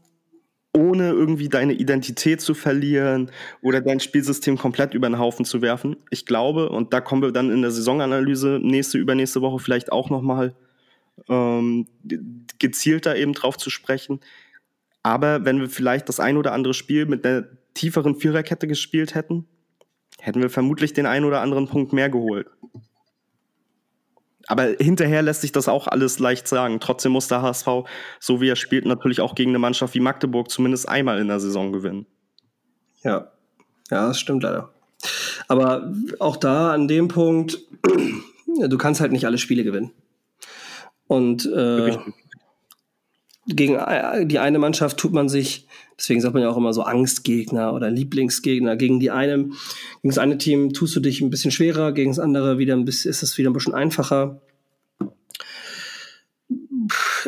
ohne 0.74 1.10
irgendwie 1.10 1.48
deine 1.48 1.74
Identität 1.74 2.40
zu 2.40 2.54
verlieren 2.54 3.30
oder 3.60 3.80
dein 3.80 4.00
Spielsystem 4.00 4.56
komplett 4.56 4.94
über 4.94 5.08
den 5.08 5.18
Haufen 5.18 5.44
zu 5.44 5.60
werfen. 5.60 5.96
Ich 6.10 6.24
glaube, 6.24 6.70
und 6.70 6.92
da 6.92 7.00
kommen 7.00 7.22
wir 7.22 7.32
dann 7.32 7.50
in 7.50 7.60
der 7.60 7.70
Saisonanalyse 7.70 8.58
nächste, 8.62 8.98
übernächste 8.98 9.42
Woche 9.42 9.58
vielleicht 9.58 9.92
auch 9.92 10.08
nochmal 10.08 10.54
ähm, 11.28 11.86
gezielter 12.58 13.16
eben 13.16 13.34
drauf 13.34 13.58
zu 13.58 13.68
sprechen. 13.68 14.20
Aber 15.02 15.44
wenn 15.44 15.60
wir 15.60 15.68
vielleicht 15.68 16.08
das 16.08 16.20
ein 16.20 16.36
oder 16.36 16.52
andere 16.52 16.74
Spiel 16.74 17.06
mit 17.06 17.26
einer 17.26 17.44
tieferen 17.74 18.16
Viererkette 18.16 18.68
gespielt 18.68 19.14
hätten, 19.14 19.46
hätten 20.20 20.40
wir 20.40 20.50
vermutlich 20.50 20.92
den 20.92 21.06
einen 21.06 21.24
oder 21.24 21.40
anderen 21.40 21.66
Punkt 21.66 21.92
mehr 21.92 22.10
geholt. 22.10 22.46
aber 24.48 24.74
hinterher 24.78 25.22
lässt 25.22 25.40
sich 25.40 25.52
das 25.52 25.68
auch 25.68 25.86
alles 25.86 26.18
leicht 26.18 26.46
sagen. 26.46 26.80
Trotzdem 26.80 27.12
muss 27.12 27.28
der 27.28 27.42
HSV, 27.42 27.66
so 28.20 28.40
wie 28.40 28.48
er 28.48 28.56
spielt, 28.56 28.86
natürlich 28.86 29.20
auch 29.20 29.34
gegen 29.34 29.50
eine 29.52 29.58
Mannschaft 29.58 29.94
wie 29.94 30.00
Magdeburg 30.00 30.50
zumindest 30.50 30.88
einmal 30.88 31.18
in 31.20 31.28
der 31.28 31.40
Saison 31.40 31.72
gewinnen. 31.72 32.06
Ja, 33.02 33.32
ja, 33.90 34.08
das 34.08 34.20
stimmt 34.20 34.42
leider. 34.42 34.70
Aber 35.48 35.92
auch 36.18 36.36
da 36.36 36.72
an 36.72 36.88
dem 36.88 37.08
Punkt, 37.08 37.58
du 38.46 38.78
kannst 38.78 39.00
halt 39.00 39.12
nicht 39.12 39.26
alle 39.26 39.38
Spiele 39.38 39.64
gewinnen. 39.64 39.92
Und 41.06 41.46
äh, 41.46 41.98
gegen 43.46 43.74
äh, 43.74 44.26
die 44.26 44.38
eine 44.38 44.58
Mannschaft 44.58 44.98
tut 44.98 45.12
man 45.12 45.28
sich, 45.28 45.66
deswegen 45.98 46.20
sagt 46.20 46.34
man 46.34 46.42
ja 46.42 46.50
auch 46.50 46.56
immer 46.56 46.72
so 46.72 46.82
Angstgegner 46.82 47.74
oder 47.74 47.90
Lieblingsgegner. 47.90 48.76
Gegen 48.76 49.00
die 49.00 49.10
eine, 49.10 49.36
gegen 49.38 49.54
das 50.04 50.18
eine 50.18 50.38
Team 50.38 50.72
tust 50.72 50.94
du 50.94 51.00
dich 51.00 51.20
ein 51.20 51.30
bisschen 51.30 51.50
schwerer, 51.50 51.92
gegen 51.92 52.10
das 52.10 52.18
andere 52.18 52.58
wieder 52.58 52.74
ein 52.74 52.84
bisschen, 52.84 53.10
ist 53.10 53.22
es 53.22 53.36
wieder 53.38 53.50
ein 53.50 53.54
bisschen 53.54 53.74
einfacher. 53.74 54.40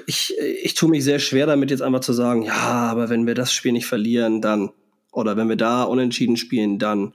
Ich, 0.07 0.35
ich 0.63 0.75
tue 0.75 0.91
mich 0.91 1.05
sehr 1.05 1.19
schwer 1.19 1.47
damit, 1.47 1.71
jetzt 1.71 1.83
einfach 1.83 2.01
zu 2.01 2.13
sagen, 2.13 2.43
ja, 2.43 2.55
aber 2.55 3.09
wenn 3.09 3.27
wir 3.27 3.35
das 3.35 3.53
Spiel 3.53 3.73
nicht 3.73 3.87
verlieren, 3.87 4.41
dann. 4.41 4.71
Oder 5.13 5.37
wenn 5.37 5.49
wir 5.49 5.57
da 5.57 5.85
unentschieden 5.85 6.37
spielen, 6.37 6.79
dann. 6.79 7.15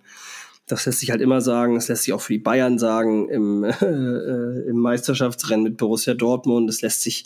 Das 0.67 0.85
lässt 0.85 0.99
sich 0.99 1.09
halt 1.09 1.21
immer 1.21 1.41
sagen. 1.41 1.75
Das 1.75 1.87
lässt 1.87 2.03
sich 2.03 2.13
auch 2.13 2.21
für 2.21 2.33
die 2.33 2.39
Bayern 2.39 2.77
sagen 2.79 3.27
im, 3.27 3.63
äh, 3.81 4.69
im 4.69 4.77
Meisterschaftsrennen 4.77 5.63
mit 5.63 5.77
Borussia 5.77 6.13
Dortmund. 6.13 6.69
Das 6.69 6.81
lässt 6.81 7.01
sich 7.01 7.25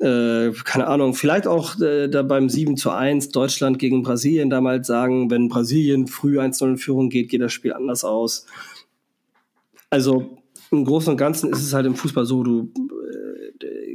äh, 0.00 0.52
keine 0.64 0.86
Ahnung, 0.86 1.14
vielleicht 1.14 1.46
auch 1.46 1.78
äh, 1.80 2.08
da 2.08 2.22
beim 2.22 2.48
7 2.48 2.76
zu 2.76 2.90
1 2.90 3.30
Deutschland 3.30 3.78
gegen 3.78 4.02
Brasilien 4.02 4.48
damals 4.48 4.86
sagen, 4.86 5.30
wenn 5.30 5.48
Brasilien 5.48 6.06
früh 6.06 6.40
1-0 6.40 6.70
in 6.70 6.76
Führung 6.78 7.10
geht, 7.10 7.28
geht 7.28 7.42
das 7.42 7.52
Spiel 7.52 7.74
anders 7.74 8.02
aus. 8.02 8.46
Also 9.90 10.38
im 10.70 10.84
Großen 10.84 11.10
und 11.10 11.16
Ganzen 11.18 11.50
ist 11.50 11.62
es 11.62 11.74
halt 11.74 11.84
im 11.84 11.96
Fußball 11.96 12.24
so, 12.24 12.42
du, 12.42 12.72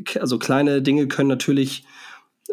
äh, 0.06 0.20
also 0.20 0.38
kleine 0.38 0.84
Dinge 0.84 1.08
können 1.08 1.30
natürlich 1.30 1.86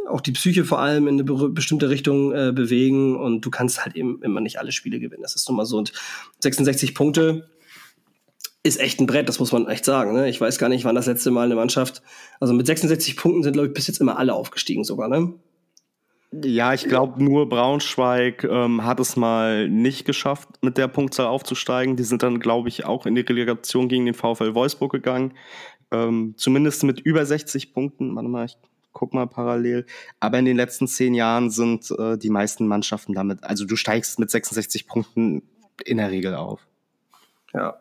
auch 0.08 0.22
die 0.22 0.32
Psyche 0.32 0.64
vor 0.64 0.80
allem 0.80 1.06
in 1.06 1.20
eine 1.20 1.48
bestimmte 1.50 1.90
Richtung 1.90 2.32
äh, 2.32 2.52
bewegen 2.52 3.16
und 3.16 3.42
du 3.42 3.50
kannst 3.50 3.84
halt 3.84 3.96
eben 3.96 4.22
immer 4.22 4.40
nicht 4.40 4.58
alle 4.58 4.72
Spiele 4.72 4.98
gewinnen. 4.98 5.22
Das 5.22 5.36
ist 5.36 5.46
nun 5.48 5.56
mal 5.58 5.66
so. 5.66 5.76
Und 5.76 5.92
66 6.40 6.94
Punkte 6.94 7.50
ist 8.62 8.80
echt 8.80 9.00
ein 9.00 9.06
Brett, 9.06 9.28
das 9.28 9.40
muss 9.40 9.52
man 9.52 9.66
echt 9.68 9.84
sagen. 9.84 10.12
Ne? 10.12 10.28
Ich 10.28 10.40
weiß 10.40 10.58
gar 10.58 10.68
nicht, 10.68 10.84
wann 10.84 10.94
das 10.94 11.06
letzte 11.06 11.30
Mal 11.30 11.46
eine 11.46 11.56
Mannschaft, 11.56 12.02
also 12.38 12.54
mit 12.54 12.66
66 12.66 13.16
Punkten 13.16 13.42
sind, 13.42 13.54
glaube 13.54 13.68
ich, 13.68 13.74
bis 13.74 13.86
jetzt 13.88 14.00
immer 14.00 14.18
alle 14.18 14.34
aufgestiegen 14.34 14.84
sogar, 14.84 15.08
ne? 15.08 15.34
Ja, 16.34 16.72
ich 16.72 16.84
glaube, 16.84 17.22
nur 17.22 17.46
Braunschweig 17.46 18.44
ähm, 18.44 18.84
hat 18.84 19.00
es 19.00 19.16
mal 19.16 19.68
nicht 19.68 20.06
geschafft, 20.06 20.48
mit 20.62 20.78
der 20.78 20.88
Punktzahl 20.88 21.26
aufzusteigen. 21.26 21.96
Die 21.96 22.04
sind 22.04 22.22
dann, 22.22 22.40
glaube 22.40 22.70
ich, 22.70 22.86
auch 22.86 23.04
in 23.04 23.14
die 23.14 23.20
Relegation 23.20 23.86
gegen 23.88 24.06
den 24.06 24.14
VfL 24.14 24.54
Wolfsburg 24.54 24.92
gegangen. 24.92 25.34
Ähm, 25.90 26.32
zumindest 26.38 26.84
mit 26.84 27.00
über 27.00 27.26
60 27.26 27.74
Punkten. 27.74 28.16
Warte 28.16 28.30
mal, 28.30 28.46
ich 28.46 28.56
guck 28.94 29.12
mal 29.12 29.26
parallel. 29.26 29.84
Aber 30.20 30.38
in 30.38 30.46
den 30.46 30.56
letzten 30.56 30.86
zehn 30.86 31.12
Jahren 31.12 31.50
sind 31.50 31.90
äh, 31.98 32.16
die 32.16 32.30
meisten 32.30 32.66
Mannschaften 32.66 33.12
damit, 33.12 33.44
also 33.44 33.66
du 33.66 33.76
steigst 33.76 34.18
mit 34.18 34.30
66 34.30 34.86
Punkten 34.86 35.42
in 35.84 35.98
der 35.98 36.10
Regel 36.10 36.34
auf. 36.34 36.66
Ja, 37.52 37.76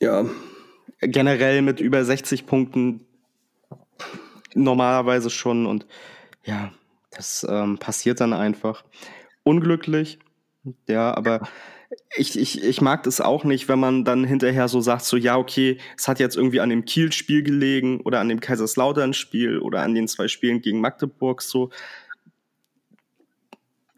Ja. 0.00 0.26
Generell 1.00 1.62
mit 1.62 1.80
über 1.80 2.04
60 2.04 2.46
Punkten 2.46 3.06
normalerweise 4.54 5.30
schon 5.30 5.66
und 5.66 5.86
ja, 6.44 6.72
das 7.10 7.46
ähm, 7.48 7.78
passiert 7.78 8.20
dann 8.20 8.32
einfach. 8.32 8.84
Unglücklich, 9.44 10.18
ja, 10.88 11.16
aber 11.16 11.48
ich, 12.16 12.38
ich, 12.38 12.62
ich 12.62 12.80
mag 12.80 13.02
das 13.02 13.20
auch 13.20 13.44
nicht, 13.44 13.68
wenn 13.68 13.78
man 13.78 14.04
dann 14.04 14.24
hinterher 14.24 14.68
so 14.68 14.80
sagt, 14.80 15.04
so 15.04 15.16
ja, 15.16 15.36
okay, 15.36 15.78
es 15.96 16.08
hat 16.08 16.20
jetzt 16.20 16.36
irgendwie 16.36 16.60
an 16.60 16.70
dem 16.70 16.84
Kiel-Spiel 16.84 17.42
gelegen 17.42 18.00
oder 18.00 18.20
an 18.20 18.28
dem 18.28 18.40
Kaiserslautern-Spiel 18.40 19.58
oder 19.58 19.82
an 19.82 19.94
den 19.94 20.08
zwei 20.08 20.28
Spielen 20.28 20.60
gegen 20.60 20.80
Magdeburg 20.80 21.42
so. 21.42 21.70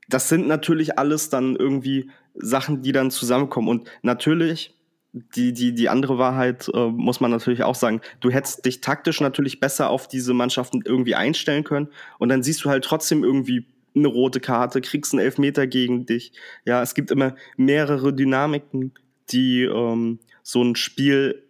Das 0.08 0.28
sind 0.28 0.46
natürlich 0.46 0.98
alles 0.98 1.28
dann 1.30 1.56
irgendwie 1.56 2.10
Sachen, 2.34 2.82
die 2.82 2.92
dann 2.92 3.10
zusammenkommen. 3.10 3.68
Und 3.68 3.88
natürlich 4.02 4.74
die, 5.14 5.52
die, 5.52 5.72
die 5.72 5.88
andere 5.88 6.18
Wahrheit 6.18 6.68
äh, 6.74 6.88
muss 6.88 7.20
man 7.20 7.30
natürlich 7.30 7.62
auch 7.62 7.76
sagen, 7.76 8.00
du 8.20 8.30
hättest 8.30 8.64
dich 8.64 8.80
taktisch 8.80 9.20
natürlich 9.20 9.60
besser 9.60 9.88
auf 9.88 10.08
diese 10.08 10.34
Mannschaften 10.34 10.82
irgendwie 10.84 11.14
einstellen 11.14 11.62
können 11.62 11.88
und 12.18 12.30
dann 12.30 12.42
siehst 12.42 12.64
du 12.64 12.70
halt 12.70 12.84
trotzdem 12.84 13.22
irgendwie 13.22 13.68
eine 13.94 14.08
rote 14.08 14.40
Karte, 14.40 14.80
kriegst 14.80 15.12
einen 15.12 15.20
Elfmeter 15.20 15.68
gegen 15.68 16.04
dich. 16.04 16.32
Ja, 16.64 16.82
es 16.82 16.94
gibt 16.94 17.12
immer 17.12 17.36
mehrere 17.56 18.12
Dynamiken, 18.12 18.92
die 19.30 19.62
ähm, 19.62 20.18
so 20.42 20.64
ein 20.64 20.74
Spiel 20.74 21.44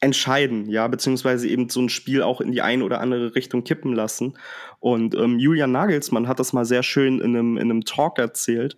entscheiden, 0.00 0.68
ja, 0.68 0.88
beziehungsweise 0.88 1.46
eben 1.46 1.68
so 1.68 1.80
ein 1.80 1.88
Spiel 1.88 2.22
auch 2.22 2.40
in 2.40 2.50
die 2.50 2.62
eine 2.62 2.82
oder 2.82 3.00
andere 3.00 3.36
Richtung 3.36 3.62
kippen 3.62 3.92
lassen. 3.92 4.36
Und 4.80 5.14
ähm, 5.14 5.38
Julian 5.38 5.70
Nagelsmann 5.70 6.26
hat 6.26 6.40
das 6.40 6.52
mal 6.52 6.64
sehr 6.64 6.82
schön 6.82 7.20
in 7.20 7.36
einem, 7.36 7.58
in 7.58 7.70
einem 7.70 7.84
Talk 7.84 8.18
erzählt 8.18 8.76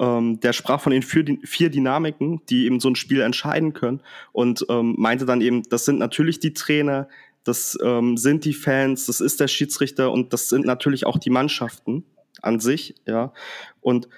ähm, 0.00 0.40
der 0.40 0.52
sprach 0.52 0.80
von 0.80 0.92
den 0.92 1.02
vier, 1.02 1.38
vier, 1.44 1.70
Dynamiken, 1.70 2.40
die 2.48 2.64
eben 2.64 2.80
so 2.80 2.88
ein 2.88 2.96
Spiel 2.96 3.20
entscheiden 3.20 3.74
können 3.74 4.00
und 4.32 4.64
ähm, 4.68 4.94
meinte 4.98 5.26
dann 5.26 5.42
eben, 5.42 5.62
das 5.64 5.84
sind 5.84 5.98
natürlich 5.98 6.40
die 6.40 6.54
Trainer, 6.54 7.06
das 7.44 7.78
ähm, 7.84 8.16
sind 8.16 8.44
die 8.44 8.54
Fans, 8.54 9.06
das 9.06 9.20
ist 9.20 9.40
der 9.40 9.48
Schiedsrichter 9.48 10.10
und 10.10 10.32
das 10.32 10.48
sind 10.48 10.64
natürlich 10.64 11.06
auch 11.06 11.18
die 11.18 11.30
Mannschaften 11.30 12.04
an 12.40 12.60
sich, 12.60 12.94
ja. 13.06 13.32
Und 13.80 14.08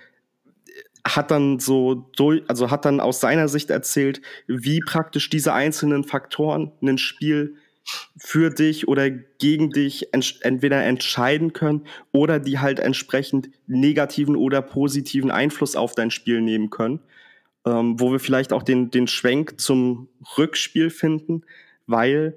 hat 1.04 1.32
dann 1.32 1.58
so 1.58 2.06
durch, 2.16 2.42
also 2.46 2.70
hat 2.70 2.84
dann 2.84 3.00
aus 3.00 3.20
seiner 3.20 3.48
Sicht 3.48 3.70
erzählt, 3.70 4.22
wie 4.46 4.78
praktisch 4.80 5.28
diese 5.30 5.52
einzelnen 5.52 6.04
Faktoren 6.04 6.70
ein 6.80 6.98
Spiel 6.98 7.56
für 8.16 8.50
dich 8.50 8.88
oder 8.88 9.10
gegen 9.10 9.70
dich 9.70 10.12
ent 10.12 10.38
entweder 10.42 10.82
entscheiden 10.84 11.52
können 11.52 11.86
oder 12.12 12.38
die 12.38 12.58
halt 12.58 12.78
entsprechend 12.78 13.50
negativen 13.66 14.36
oder 14.36 14.62
positiven 14.62 15.30
Einfluss 15.30 15.76
auf 15.76 15.94
dein 15.94 16.10
Spiel 16.10 16.40
nehmen 16.40 16.70
können. 16.70 17.00
Ähm, 17.64 18.00
wo 18.00 18.10
wir 18.10 18.18
vielleicht 18.18 18.52
auch 18.52 18.64
den, 18.64 18.90
den 18.90 19.06
Schwenk 19.06 19.60
zum 19.60 20.08
Rückspiel 20.36 20.90
finden, 20.90 21.42
weil 21.86 22.36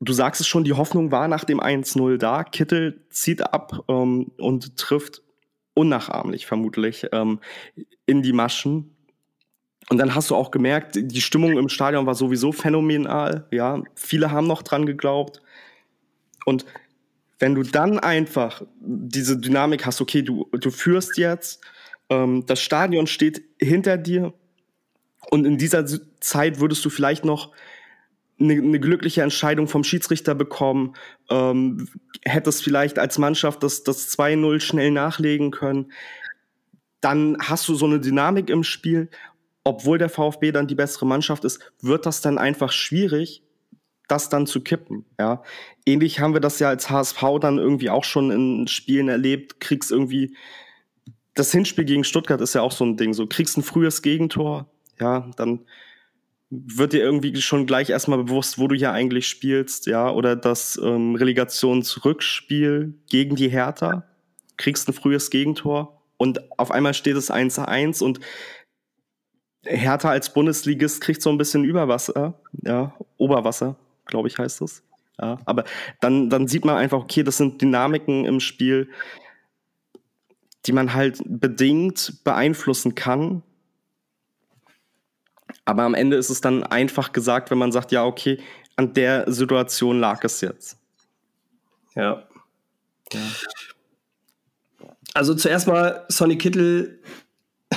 du 0.00 0.12
sagst 0.12 0.40
es 0.40 0.46
schon, 0.46 0.64
die 0.64 0.72
Hoffnung 0.72 1.10
war 1.10 1.28
nach 1.28 1.44
dem 1.44 1.60
1-0 1.60 2.16
da. 2.16 2.44
Kittel 2.44 3.04
zieht 3.10 3.42
ab 3.42 3.84
ähm, 3.88 4.32
und 4.38 4.76
trifft 4.76 5.22
unnachahmlich 5.74 6.46
vermutlich 6.46 7.06
ähm, 7.12 7.40
in 8.06 8.22
die 8.22 8.32
Maschen. 8.32 8.96
Und 9.90 9.98
dann 9.98 10.14
hast 10.14 10.30
du 10.30 10.34
auch 10.34 10.50
gemerkt, 10.50 10.98
die 11.00 11.20
Stimmung 11.20 11.56
im 11.56 11.68
Stadion 11.68 12.06
war 12.06 12.14
sowieso 12.14 12.52
phänomenal. 12.52 13.46
Ja, 13.50 13.82
viele 13.94 14.30
haben 14.30 14.46
noch 14.46 14.62
dran 14.62 14.84
geglaubt. 14.84 15.40
Und 16.44 16.66
wenn 17.38 17.54
du 17.54 17.62
dann 17.62 17.98
einfach 17.98 18.62
diese 18.80 19.38
Dynamik 19.38 19.86
hast, 19.86 20.00
okay, 20.00 20.22
du, 20.22 20.48
du 20.52 20.70
führst 20.70 21.16
jetzt, 21.16 21.60
ähm, 22.10 22.44
das 22.46 22.60
Stadion 22.60 23.06
steht 23.06 23.42
hinter 23.60 23.96
dir 23.96 24.34
und 25.30 25.46
in 25.46 25.56
dieser 25.56 25.86
Zeit 26.20 26.60
würdest 26.60 26.84
du 26.84 26.90
vielleicht 26.90 27.24
noch 27.24 27.52
eine, 28.40 28.54
eine 28.54 28.80
glückliche 28.80 29.22
Entscheidung 29.22 29.68
vom 29.68 29.84
Schiedsrichter 29.84 30.34
bekommen, 30.34 30.94
ähm, 31.30 31.88
hättest 32.24 32.62
vielleicht 32.62 32.98
als 32.98 33.18
Mannschaft 33.18 33.62
das, 33.62 33.84
das 33.84 34.10
2-0 34.18 34.60
schnell 34.60 34.90
nachlegen 34.90 35.50
können, 35.50 35.92
dann 37.00 37.36
hast 37.40 37.68
du 37.68 37.74
so 37.74 37.86
eine 37.86 38.00
Dynamik 38.00 38.50
im 38.50 38.64
Spiel 38.64 39.08
obwohl 39.68 39.98
der 39.98 40.08
VfB 40.08 40.50
dann 40.50 40.66
die 40.66 40.74
bessere 40.74 41.06
Mannschaft 41.06 41.44
ist, 41.44 41.60
wird 41.82 42.06
das 42.06 42.20
dann 42.20 42.38
einfach 42.38 42.72
schwierig, 42.72 43.42
das 44.08 44.30
dann 44.30 44.46
zu 44.46 44.62
kippen. 44.62 45.04
Ja, 45.18 45.42
ähnlich 45.84 46.20
haben 46.20 46.32
wir 46.32 46.40
das 46.40 46.58
ja 46.58 46.68
als 46.68 46.88
HSV 46.88 47.22
dann 47.40 47.58
irgendwie 47.58 47.90
auch 47.90 48.04
schon 48.04 48.30
in 48.30 48.66
Spielen 48.66 49.08
erlebt. 49.08 49.60
Kriegst 49.60 49.92
irgendwie 49.92 50.34
das 51.34 51.52
Hinspiel 51.52 51.84
gegen 51.84 52.04
Stuttgart 52.04 52.40
ist 52.40 52.54
ja 52.54 52.62
auch 52.62 52.72
so 52.72 52.84
ein 52.84 52.96
Ding. 52.96 53.12
So 53.12 53.26
kriegst 53.26 53.56
ein 53.58 53.62
frühes 53.62 54.02
Gegentor, 54.02 54.66
ja, 54.98 55.30
dann 55.36 55.60
wird 56.50 56.94
dir 56.94 57.02
irgendwie 57.02 57.36
schon 57.42 57.66
gleich 57.66 57.90
erstmal 57.90 58.24
bewusst, 58.24 58.58
wo 58.58 58.68
du 58.68 58.74
hier 58.74 58.92
eigentlich 58.92 59.28
spielst, 59.28 59.86
ja, 59.86 60.10
oder 60.10 60.34
das 60.34 60.80
ähm, 60.82 61.14
Relegationsrückspiel 61.14 62.94
gegen 63.10 63.36
die 63.36 63.50
Hertha, 63.50 64.04
kriegst 64.56 64.88
ein 64.88 64.94
frühes 64.94 65.28
Gegentor 65.28 66.02
und 66.16 66.40
auf 66.58 66.70
einmal 66.70 66.94
steht 66.94 67.16
es 67.16 67.30
1-1 67.30 68.02
und 68.02 68.20
Hertha 69.64 70.10
als 70.10 70.32
Bundesligist 70.32 71.00
kriegt 71.00 71.22
so 71.22 71.30
ein 71.30 71.38
bisschen 71.38 71.64
Überwasser, 71.64 72.34
ja, 72.64 72.94
Oberwasser, 73.16 73.76
glaube 74.06 74.28
ich, 74.28 74.38
heißt 74.38 74.62
es. 74.62 74.82
Ja, 75.20 75.38
aber 75.46 75.64
dann, 76.00 76.30
dann 76.30 76.46
sieht 76.46 76.64
man 76.64 76.76
einfach, 76.76 76.98
okay, 76.98 77.24
das 77.24 77.36
sind 77.36 77.60
Dynamiken 77.60 78.24
im 78.24 78.38
Spiel, 78.38 78.88
die 80.66 80.72
man 80.72 80.94
halt 80.94 81.20
bedingt 81.24 82.22
beeinflussen 82.24 82.94
kann. 82.94 83.42
Aber 85.64 85.82
am 85.82 85.94
Ende 85.94 86.16
ist 86.16 86.30
es 86.30 86.40
dann 86.40 86.62
einfach 86.62 87.12
gesagt, 87.12 87.50
wenn 87.50 87.58
man 87.58 87.72
sagt, 87.72 87.90
ja, 87.90 88.04
okay, 88.04 88.38
an 88.76 88.94
der 88.94 89.30
Situation 89.30 89.98
lag 89.98 90.22
es 90.22 90.40
jetzt. 90.40 90.78
Ja. 91.96 92.22
ja. 93.12 93.20
Also 95.14 95.34
zuerst 95.34 95.66
mal, 95.66 96.04
Sonny 96.08 96.38
Kittel 96.38 97.02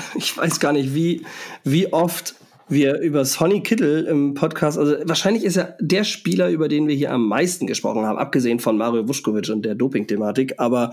ich 0.15 0.37
weiß 0.37 0.59
gar 0.59 0.73
nicht, 0.73 0.93
wie, 0.93 1.25
wie 1.63 1.91
oft 1.91 2.35
wir 2.67 2.99
über 2.99 3.25
Sonny 3.25 3.61
Kittel 3.61 4.05
im 4.05 4.33
Podcast, 4.33 4.77
also 4.77 4.95
wahrscheinlich 5.03 5.43
ist 5.43 5.57
er 5.57 5.75
der 5.81 6.05
Spieler, 6.05 6.49
über 6.49 6.69
den 6.69 6.87
wir 6.87 6.95
hier 6.95 7.11
am 7.11 7.27
meisten 7.27 7.67
gesprochen 7.67 8.05
haben, 8.05 8.17
abgesehen 8.17 8.59
von 8.59 8.77
Mario 8.77 9.07
Vuskovic 9.07 9.49
und 9.49 9.63
der 9.63 9.75
Doping-Thematik, 9.75 10.55
aber 10.57 10.91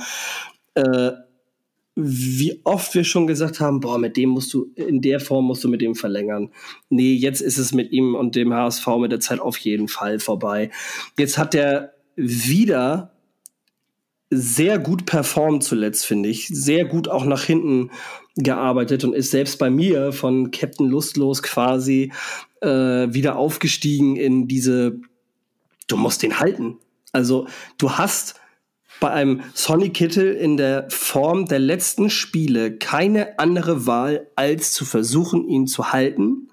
äh, 0.75 1.13
wie 2.01 2.61
oft 2.63 2.95
wir 2.95 3.03
schon 3.03 3.27
gesagt 3.27 3.59
haben, 3.59 3.81
boah, 3.81 3.99
mit 3.99 4.17
dem 4.17 4.31
musst 4.31 4.55
du, 4.55 4.71
in 4.77 5.01
der 5.01 5.19
Form 5.19 5.47
musst 5.47 5.65
du 5.65 5.69
mit 5.69 5.81
dem 5.81 5.97
verlängern. 5.97 6.51
Nee, 6.91 7.15
jetzt 7.15 7.41
ist 7.41 7.59
es 7.59 7.75
mit 7.75 7.91
ihm 7.91 8.15
und 8.15 8.37
dem 8.37 8.55
HSV 8.55 8.87
mit 9.01 9.11
der 9.11 9.19
Zeit 9.19 9.41
auf 9.41 9.59
jeden 9.59 9.89
Fall 9.89 10.21
vorbei. 10.21 10.71
Jetzt 11.19 11.39
hat 11.39 11.57
er 11.57 11.95
wieder 12.15 13.13
sehr 14.31 14.79
gut 14.79 15.07
performt 15.07 15.65
zuletzt, 15.65 16.07
finde 16.07 16.29
ich. 16.29 16.47
Sehr 16.47 16.85
gut 16.85 17.09
auch 17.09 17.25
nach 17.25 17.43
hinten 17.43 17.91
gearbeitet 18.39 19.05
und 19.05 19.15
ist 19.15 19.31
selbst 19.31 19.59
bei 19.59 19.69
mir 19.69 20.13
von 20.13 20.51
Captain 20.51 20.89
Lustlos 20.89 21.43
quasi 21.43 22.13
äh, 22.61 22.69
wieder 22.69 23.37
aufgestiegen 23.37 24.17
in 24.17 24.49
diese, 24.49 25.01
du 25.89 25.97
musst 25.97 26.23
den 26.23 26.39
halten. 26.39 26.79
Also 27.13 27.49
du 27.79 27.93
hast 27.93 28.41
bei 29.01 29.11
einem 29.11 29.43
Sonny 29.55 29.91
Kittel 29.91 30.35
in 30.35 30.57
der 30.57 30.87
Form 30.91 31.47
der 31.47 31.59
letzten 31.59 32.11
Spiele 32.11 32.77
keine 32.77 33.39
andere 33.39 33.87
Wahl, 33.87 34.29
als 34.35 34.73
zu 34.73 34.85
versuchen, 34.85 35.47
ihn 35.49 35.67
zu 35.67 35.93
halten. 35.93 36.49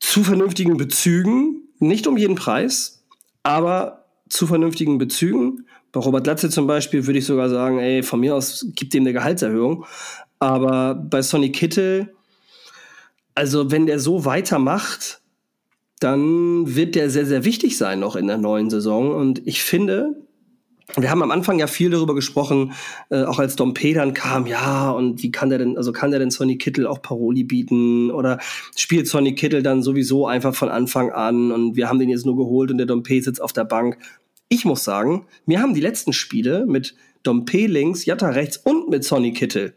Zu 0.00 0.24
vernünftigen 0.24 0.76
Bezügen, 0.76 1.68
nicht 1.78 2.06
um 2.06 2.16
jeden 2.16 2.34
Preis, 2.34 3.04
aber 3.42 4.06
zu 4.28 4.46
vernünftigen 4.46 4.98
Bezügen. 4.98 5.66
Bei 5.92 6.00
Robert 6.00 6.26
Latze 6.26 6.50
zum 6.50 6.66
Beispiel 6.66 7.06
würde 7.06 7.20
ich 7.20 7.26
sogar 7.26 7.48
sagen, 7.48 7.78
ey, 7.78 8.02
von 8.02 8.18
mir 8.20 8.34
aus 8.34 8.66
gibt 8.74 8.92
dem 8.94 9.04
eine 9.04 9.12
Gehaltserhöhung. 9.12 9.86
Aber 10.44 10.94
bei 10.94 11.22
Sonny 11.22 11.52
Kittel, 11.52 12.14
also 13.34 13.70
wenn 13.70 13.86
der 13.86 13.98
so 13.98 14.26
weitermacht, 14.26 15.22
dann 16.00 16.76
wird 16.76 16.96
der 16.96 17.08
sehr, 17.08 17.24
sehr 17.24 17.46
wichtig 17.46 17.78
sein 17.78 17.98
noch 17.98 18.14
in 18.14 18.26
der 18.26 18.36
neuen 18.36 18.68
Saison. 18.68 19.14
Und 19.14 19.40
ich 19.46 19.62
finde, 19.62 20.22
wir 20.96 21.08
haben 21.08 21.22
am 21.22 21.30
Anfang 21.30 21.58
ja 21.58 21.66
viel 21.66 21.88
darüber 21.88 22.14
gesprochen, 22.14 22.74
äh, 23.08 23.22
auch 23.22 23.38
als 23.38 23.56
Dom 23.56 23.72
Pedern 23.72 24.12
kam, 24.12 24.46
ja, 24.46 24.90
und 24.90 25.22
wie 25.22 25.32
kann 25.32 25.48
der 25.48 25.60
denn, 25.60 25.78
also 25.78 25.92
kann 25.92 26.10
der 26.10 26.20
denn 26.20 26.30
Sonny 26.30 26.58
Kittel 26.58 26.86
auch 26.86 27.00
Paroli 27.00 27.44
bieten 27.44 28.10
oder 28.10 28.38
spielt 28.76 29.08
Sonny 29.08 29.34
Kittel 29.34 29.62
dann 29.62 29.82
sowieso 29.82 30.26
einfach 30.26 30.54
von 30.54 30.68
Anfang 30.68 31.10
an 31.10 31.52
und 31.52 31.74
wir 31.74 31.88
haben 31.88 31.98
den 31.98 32.10
jetzt 32.10 32.26
nur 32.26 32.36
geholt 32.36 32.70
und 32.70 32.76
der 32.76 32.86
Dom 32.86 33.02
P 33.02 33.18
sitzt 33.22 33.40
auf 33.40 33.54
der 33.54 33.64
Bank. 33.64 33.96
Ich 34.50 34.66
muss 34.66 34.84
sagen, 34.84 35.24
mir 35.46 35.62
haben 35.62 35.72
die 35.72 35.80
letzten 35.80 36.12
Spiele 36.12 36.66
mit 36.66 36.94
Dom 37.22 37.46
P 37.46 37.66
links, 37.66 38.04
Jatta 38.04 38.28
rechts 38.28 38.58
und 38.58 38.90
mit 38.90 39.04
Sonny 39.04 39.32
Kittel 39.32 39.72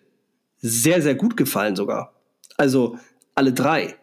sehr, 0.67 1.01
sehr 1.01 1.15
gut 1.15 1.37
gefallen 1.37 1.75
sogar. 1.75 2.13
Also 2.57 2.97
alle 3.35 3.53
drei. 3.53 3.95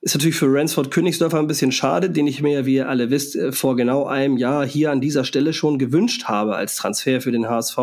Ist 0.00 0.14
natürlich 0.14 0.36
für 0.36 0.52
Ransford 0.52 0.90
Königsdörfer 0.90 1.38
ein 1.38 1.46
bisschen 1.46 1.70
schade, 1.70 2.10
den 2.10 2.26
ich 2.26 2.42
mir, 2.42 2.66
wie 2.66 2.74
ihr 2.74 2.88
alle 2.88 3.10
wisst, 3.10 3.36
äh, 3.36 3.52
vor 3.52 3.76
genau 3.76 4.06
einem 4.06 4.36
Jahr 4.36 4.66
hier 4.66 4.90
an 4.90 5.00
dieser 5.00 5.24
Stelle 5.24 5.52
schon 5.52 5.78
gewünscht 5.78 6.24
habe 6.24 6.56
als 6.56 6.76
Transfer 6.76 7.20
für 7.20 7.30
den 7.30 7.48
HSV. 7.48 7.78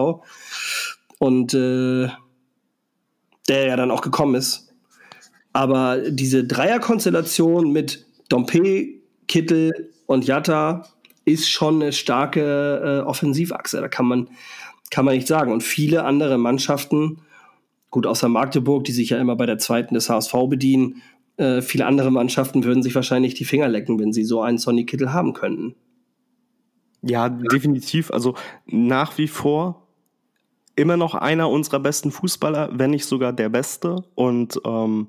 Und 1.17 1.53
äh, 1.53 2.09
der 3.47 3.65
ja 3.65 3.75
dann 3.75 3.91
auch 3.91 4.01
gekommen 4.01 4.35
ist. 4.35 4.69
Aber 5.53 5.97
diese 6.09 6.45
Dreierkonstellation 6.45 7.71
mit 7.71 8.05
Dompe, 8.29 8.99
Kittel 9.27 9.91
und 10.05 10.25
Jatta 10.25 10.85
ist 11.25 11.49
schon 11.49 11.81
eine 11.81 11.91
starke 11.91 13.01
äh, 13.01 13.07
Offensivachse. 13.07 13.81
Da 13.81 13.87
kann 13.87 14.05
man, 14.05 14.29
kann 14.91 15.05
man 15.05 15.15
nicht 15.15 15.27
sagen. 15.27 15.51
Und 15.51 15.63
viele 15.63 16.03
andere 16.03 16.37
Mannschaften, 16.37 17.21
gut 17.89 18.05
außer 18.05 18.29
Magdeburg, 18.29 18.83
die 18.83 18.91
sich 18.91 19.09
ja 19.09 19.17
immer 19.17 19.35
bei 19.35 19.45
der 19.45 19.57
zweiten 19.57 19.93
des 19.93 20.09
HSV 20.09 20.33
bedienen, 20.47 21.01
äh, 21.37 21.61
viele 21.61 21.85
andere 21.85 22.11
Mannschaften 22.11 22.63
würden 22.63 22.83
sich 22.83 22.93
wahrscheinlich 22.95 23.33
die 23.33 23.45
Finger 23.45 23.69
lecken, 23.69 23.99
wenn 23.99 24.11
sie 24.11 24.25
so 24.25 24.41
einen 24.41 24.57
Sonny 24.57 24.85
Kittel 24.85 25.13
haben 25.13 25.33
könnten. 25.33 25.75
Ja, 27.01 27.29
definitiv. 27.29 28.11
Also 28.11 28.35
nach 28.65 29.17
wie 29.17 29.27
vor 29.27 29.87
immer 30.75 30.97
noch 30.97 31.15
einer 31.15 31.49
unserer 31.49 31.79
besten 31.79 32.11
Fußballer, 32.11 32.71
wenn 32.73 32.91
nicht 32.91 33.05
sogar 33.05 33.33
der 33.33 33.49
beste. 33.49 34.03
Und 34.15 34.59
ähm, 34.65 35.07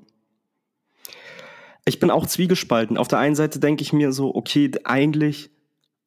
ich 1.85 1.99
bin 1.99 2.11
auch 2.11 2.25
zwiegespalten. 2.25 2.97
Auf 2.97 3.07
der 3.07 3.19
einen 3.19 3.35
Seite 3.35 3.59
denke 3.59 3.81
ich 3.81 3.91
mir 3.91 4.13
so, 4.13 4.33
okay, 4.33 4.71
eigentlich 4.83 5.49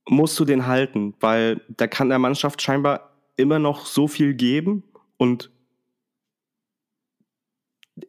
musst 0.08 0.38
du 0.38 0.44
den 0.44 0.66
halten, 0.66 1.14
weil 1.20 1.60
da 1.68 1.86
kann 1.86 2.08
der 2.08 2.18
Mannschaft 2.18 2.62
scheinbar 2.62 3.10
immer 3.36 3.58
noch 3.58 3.86
so 3.86 4.06
viel 4.06 4.34
geben 4.34 4.84
und 5.16 5.50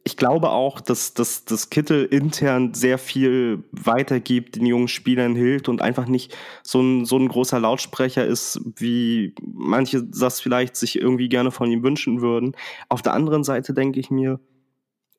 ich 0.02 0.16
glaube 0.16 0.50
auch, 0.50 0.80
dass, 0.80 1.14
dass, 1.14 1.44
dass 1.44 1.70
Kittel 1.70 2.06
intern 2.06 2.74
sehr 2.74 2.98
viel 2.98 3.62
weitergibt, 3.70 4.56
den 4.56 4.66
jungen 4.66 4.88
Spielern 4.88 5.36
hilft 5.36 5.68
und 5.68 5.80
einfach 5.80 6.06
nicht 6.06 6.36
so 6.64 6.80
ein, 6.80 7.04
so 7.04 7.16
ein 7.16 7.28
großer 7.28 7.60
Lautsprecher 7.60 8.26
ist, 8.26 8.60
wie 8.76 9.34
manche 9.40 10.02
das 10.02 10.40
vielleicht 10.40 10.74
sich 10.76 11.00
irgendwie 11.00 11.28
gerne 11.28 11.52
von 11.52 11.70
ihm 11.70 11.84
wünschen 11.84 12.20
würden. 12.20 12.56
Auf 12.88 13.02
der 13.02 13.14
anderen 13.14 13.44
Seite 13.44 13.74
denke 13.74 14.00
ich 14.00 14.10
mir, 14.10 14.40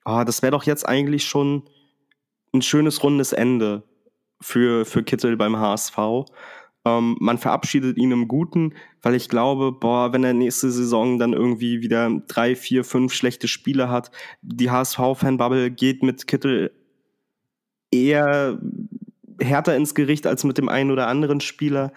oh, 0.04 0.24
das 0.26 0.42
wäre 0.42 0.52
doch 0.52 0.64
jetzt 0.64 0.88
eigentlich 0.88 1.26
schon 1.26 1.64
ein 2.54 2.62
schönes 2.62 3.04
rundes 3.04 3.32
Ende 3.32 3.84
für, 4.42 4.84
für 4.84 5.04
Kittel 5.04 5.38
beim 5.38 5.58
HSV. 5.58 5.98
Ähm, 6.88 7.18
man 7.20 7.38
verabschiedet 7.38 7.98
ihn 7.98 8.12
im 8.12 8.28
Guten, 8.28 8.74
weil 9.02 9.16
ich 9.16 9.28
glaube, 9.28 9.74
boah, 9.74 10.14
wenn 10.14 10.24
er 10.24 10.34
nächste 10.34 10.72
Saison 10.72 11.20
dann 11.20 11.34
irgendwie 11.34 11.82
wieder 11.82 12.10
drei, 12.28 12.56
vier, 12.56 12.84
fünf 12.84 13.14
schlechte 13.14 13.48
Spiele 13.48 13.90
hat, 13.90 14.12
die 14.42 14.72
HSV-Fanbubble 14.72 15.72
geht 15.72 16.02
mit 16.04 16.28
Kittel 16.28 16.72
eher 17.92 18.60
härter 19.40 19.76
ins 19.76 19.96
Gericht 19.96 20.28
als 20.28 20.44
mit 20.44 20.58
dem 20.58 20.70
einen 20.70 20.92
oder 20.92 21.08
anderen 21.08 21.42
Spieler. 21.42 21.92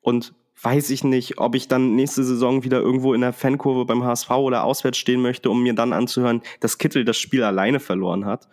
Und 0.00 0.32
weiß 0.62 0.90
ich 0.90 1.04
nicht, 1.04 1.38
ob 1.38 1.54
ich 1.54 1.68
dann 1.68 1.94
nächste 1.94 2.24
Saison 2.24 2.64
wieder 2.64 2.80
irgendwo 2.80 3.12
in 3.12 3.20
der 3.20 3.32
Fankurve 3.32 3.84
beim 3.84 4.04
HSV 4.04 4.30
oder 4.30 4.64
auswärts 4.64 4.98
stehen 4.98 5.20
möchte, 5.20 5.50
um 5.50 5.62
mir 5.62 5.74
dann 5.74 5.92
anzuhören, 5.92 6.42
dass 6.60 6.78
Kittel 6.78 7.04
das 7.04 7.18
Spiel 7.18 7.42
alleine 7.42 7.80
verloren 7.80 8.24
hat. 8.24 8.48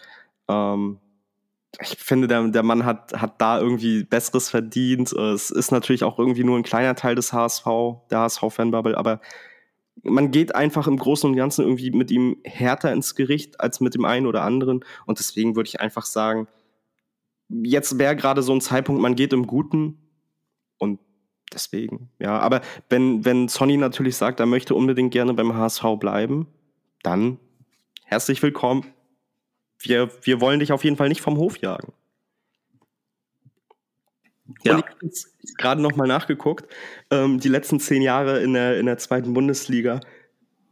Ähm, 0.50 1.00
ich 1.82 1.97
finde, 1.97 2.28
der, 2.28 2.47
der 2.47 2.63
Mann 2.63 2.86
hat, 2.86 3.13
hat 3.13 3.41
da 3.41 3.59
irgendwie 3.59 4.03
Besseres 4.03 4.49
verdient. 4.49 5.11
Es 5.11 5.51
ist 5.51 5.72
natürlich 5.72 6.03
auch 6.03 6.18
irgendwie 6.18 6.43
nur 6.43 6.57
ein 6.57 6.63
kleiner 6.63 6.95
Teil 6.95 7.15
des 7.15 7.34
HSV, 7.34 7.65
der 8.09 8.20
HSV-Fanbubble, 8.20 8.97
aber 8.97 9.22
man 10.03 10.32
geht 10.32 10.55
einfach 10.55 10.88
im 10.88 10.97
Großen 10.97 11.30
und 11.30 11.36
Ganzen 11.36 11.63
irgendwie 11.63 11.91
mit 11.91 12.11
ihm 12.11 12.38
härter 12.43 12.91
ins 12.93 13.15
Gericht 13.15 13.59
als 13.59 13.80
mit 13.80 13.95
dem 13.95 14.05
einen 14.05 14.28
oder 14.28 14.43
anderen. 14.43 14.84
Und 15.05 15.20
deswegen 15.20 15.55
würde 15.55 15.68
ich 15.68 15.82
einfach 15.82 16.05
sagen, 16.05 16.47
jetzt 17.49 17.97
wäre 17.97 18.15
gerade 18.15 18.43
so 18.43 18.53
ein 18.53 18.61
Zeitpunkt, 18.61 19.01
man 19.01 19.15
geht 19.15 19.34
im 19.34 19.47
Guten 19.47 19.97
und 20.78 20.99
deswegen, 21.53 22.11
ja. 22.20 22.39
Aber 22.39 22.61
wenn, 22.89 23.26
wenn 23.26 23.47
Sonny 23.47 23.78
natürlich 23.78 24.15
sagt, 24.15 24.39
er 24.39 24.45
möchte 24.45 24.76
unbedingt 24.76 25.11
gerne 25.11 25.34
beim 25.34 25.55
HSV 25.55 25.84
bleiben, 25.99 26.47
dann 27.03 27.39
herzlich 28.05 28.41
willkommen 28.41 28.86
wir, 29.80 30.10
wir 30.22 30.42
wollen 30.42 30.60
dich 30.60 30.72
auf 30.72 30.84
jeden 30.84 30.98
Fall 30.98 31.10
nicht 31.10 31.22
vom 31.22 31.38
Hof 31.38 31.58
jagen. 31.58 31.94
Ja. 34.64 34.76
Und 34.76 34.86
ich 35.02 35.26
habe 35.26 35.54
gerade 35.58 35.82
nochmal 35.82 36.08
nachgeguckt. 36.08 36.72
Ähm, 37.12 37.40
die 37.40 37.50
letzten 37.50 37.80
zehn 37.80 38.02
Jahre 38.02 38.42
in 38.42 38.54
der, 38.54 38.80
in 38.80 38.86
der 38.86 38.98
zweiten 38.98 39.34
Bundesliga 39.34 40.00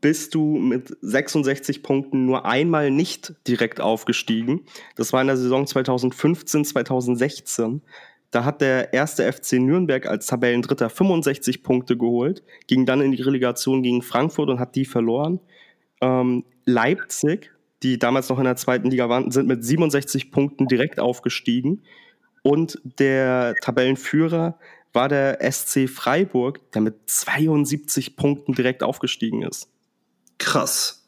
bist 0.02 0.36
du 0.36 0.58
mit 0.58 0.96
66 1.02 1.82
Punkten 1.82 2.26
nur 2.26 2.46
einmal 2.46 2.92
nicht 2.92 3.34
direkt 3.48 3.82
aufgestiegen. 3.82 4.66
Das 4.96 5.14
war 5.14 5.22
in 5.22 5.28
der 5.28 5.38
Saison 5.38 5.66
2015, 5.66 6.64
2016. 6.64 7.82
Da 8.30 8.46
hat 8.46 8.62
der 8.62 8.94
erste 8.94 9.32
FC 9.32 9.54
Nürnberg 9.54 10.06
als 10.06 10.28
Tabellendritter 10.28 10.90
65 10.90 11.64
Punkte 11.64 11.98
geholt, 11.98 12.44
ging 12.68 12.86
dann 12.86 13.02
in 13.02 13.14
die 13.14 13.22
Relegation 13.22 13.82
gegen 13.82 14.02
Frankfurt 14.02 14.50
und 14.50 14.60
hat 14.60 14.76
die 14.76 14.86
verloren. 14.86 15.40
Ähm, 16.02 16.44
Leipzig 16.66 17.55
die 17.86 18.00
damals 18.00 18.30
noch 18.30 18.40
in 18.40 18.46
der 18.46 18.56
zweiten 18.56 18.90
Liga 18.90 19.10
waren, 19.10 19.30
sind 19.30 19.48
mit 19.48 19.64
67 19.64 20.32
Punkten 20.32 20.68
direkt 20.68 21.00
aufgestiegen. 21.00 21.84
Und 22.42 22.80
der 22.84 23.56
Tabellenführer 23.62 24.58
war 24.92 25.08
der 25.08 25.40
SC 25.52 25.88
Freiburg, 25.88 26.72
der 26.72 26.82
mit 26.82 26.96
72 27.06 28.16
Punkten 28.16 28.54
direkt 28.54 28.82
aufgestiegen 28.82 29.44
ist. 29.44 29.70
Krass. 30.40 31.08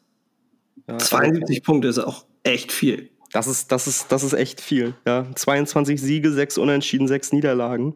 Ja, 0.86 0.98
72 0.98 1.64
Punkte 1.64 1.88
ist 1.88 1.98
auch 1.98 2.24
echt 2.44 2.70
viel. 2.70 3.10
Das 3.32 3.46
ist, 3.46 3.72
das 3.72 3.88
ist, 3.88 4.12
das 4.12 4.22
ist 4.22 4.32
echt 4.32 4.60
viel. 4.60 4.94
Ja. 5.04 5.26
22 5.34 6.00
Siege, 6.00 6.32
6 6.32 6.58
Unentschieden, 6.58 7.08
6 7.08 7.32
Niederlagen. 7.32 7.94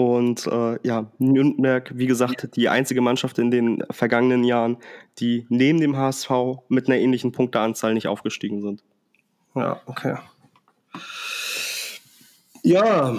Und 0.00 0.46
äh, 0.46 0.78
ja, 0.86 1.10
Nürnberg, 1.18 1.90
wie 1.92 2.06
gesagt, 2.06 2.54
die 2.54 2.68
einzige 2.68 3.00
Mannschaft 3.00 3.36
in 3.40 3.50
den 3.50 3.82
vergangenen 3.90 4.44
Jahren, 4.44 4.76
die 5.18 5.44
neben 5.48 5.80
dem 5.80 5.96
HSV 5.96 6.30
mit 6.68 6.86
einer 6.86 6.98
ähnlichen 6.98 7.32
Punkteanzahl 7.32 7.94
nicht 7.94 8.06
aufgestiegen 8.06 8.62
sind. 8.62 8.84
Ja, 9.56 9.80
okay. 9.86 10.14
Ja. 12.62 13.16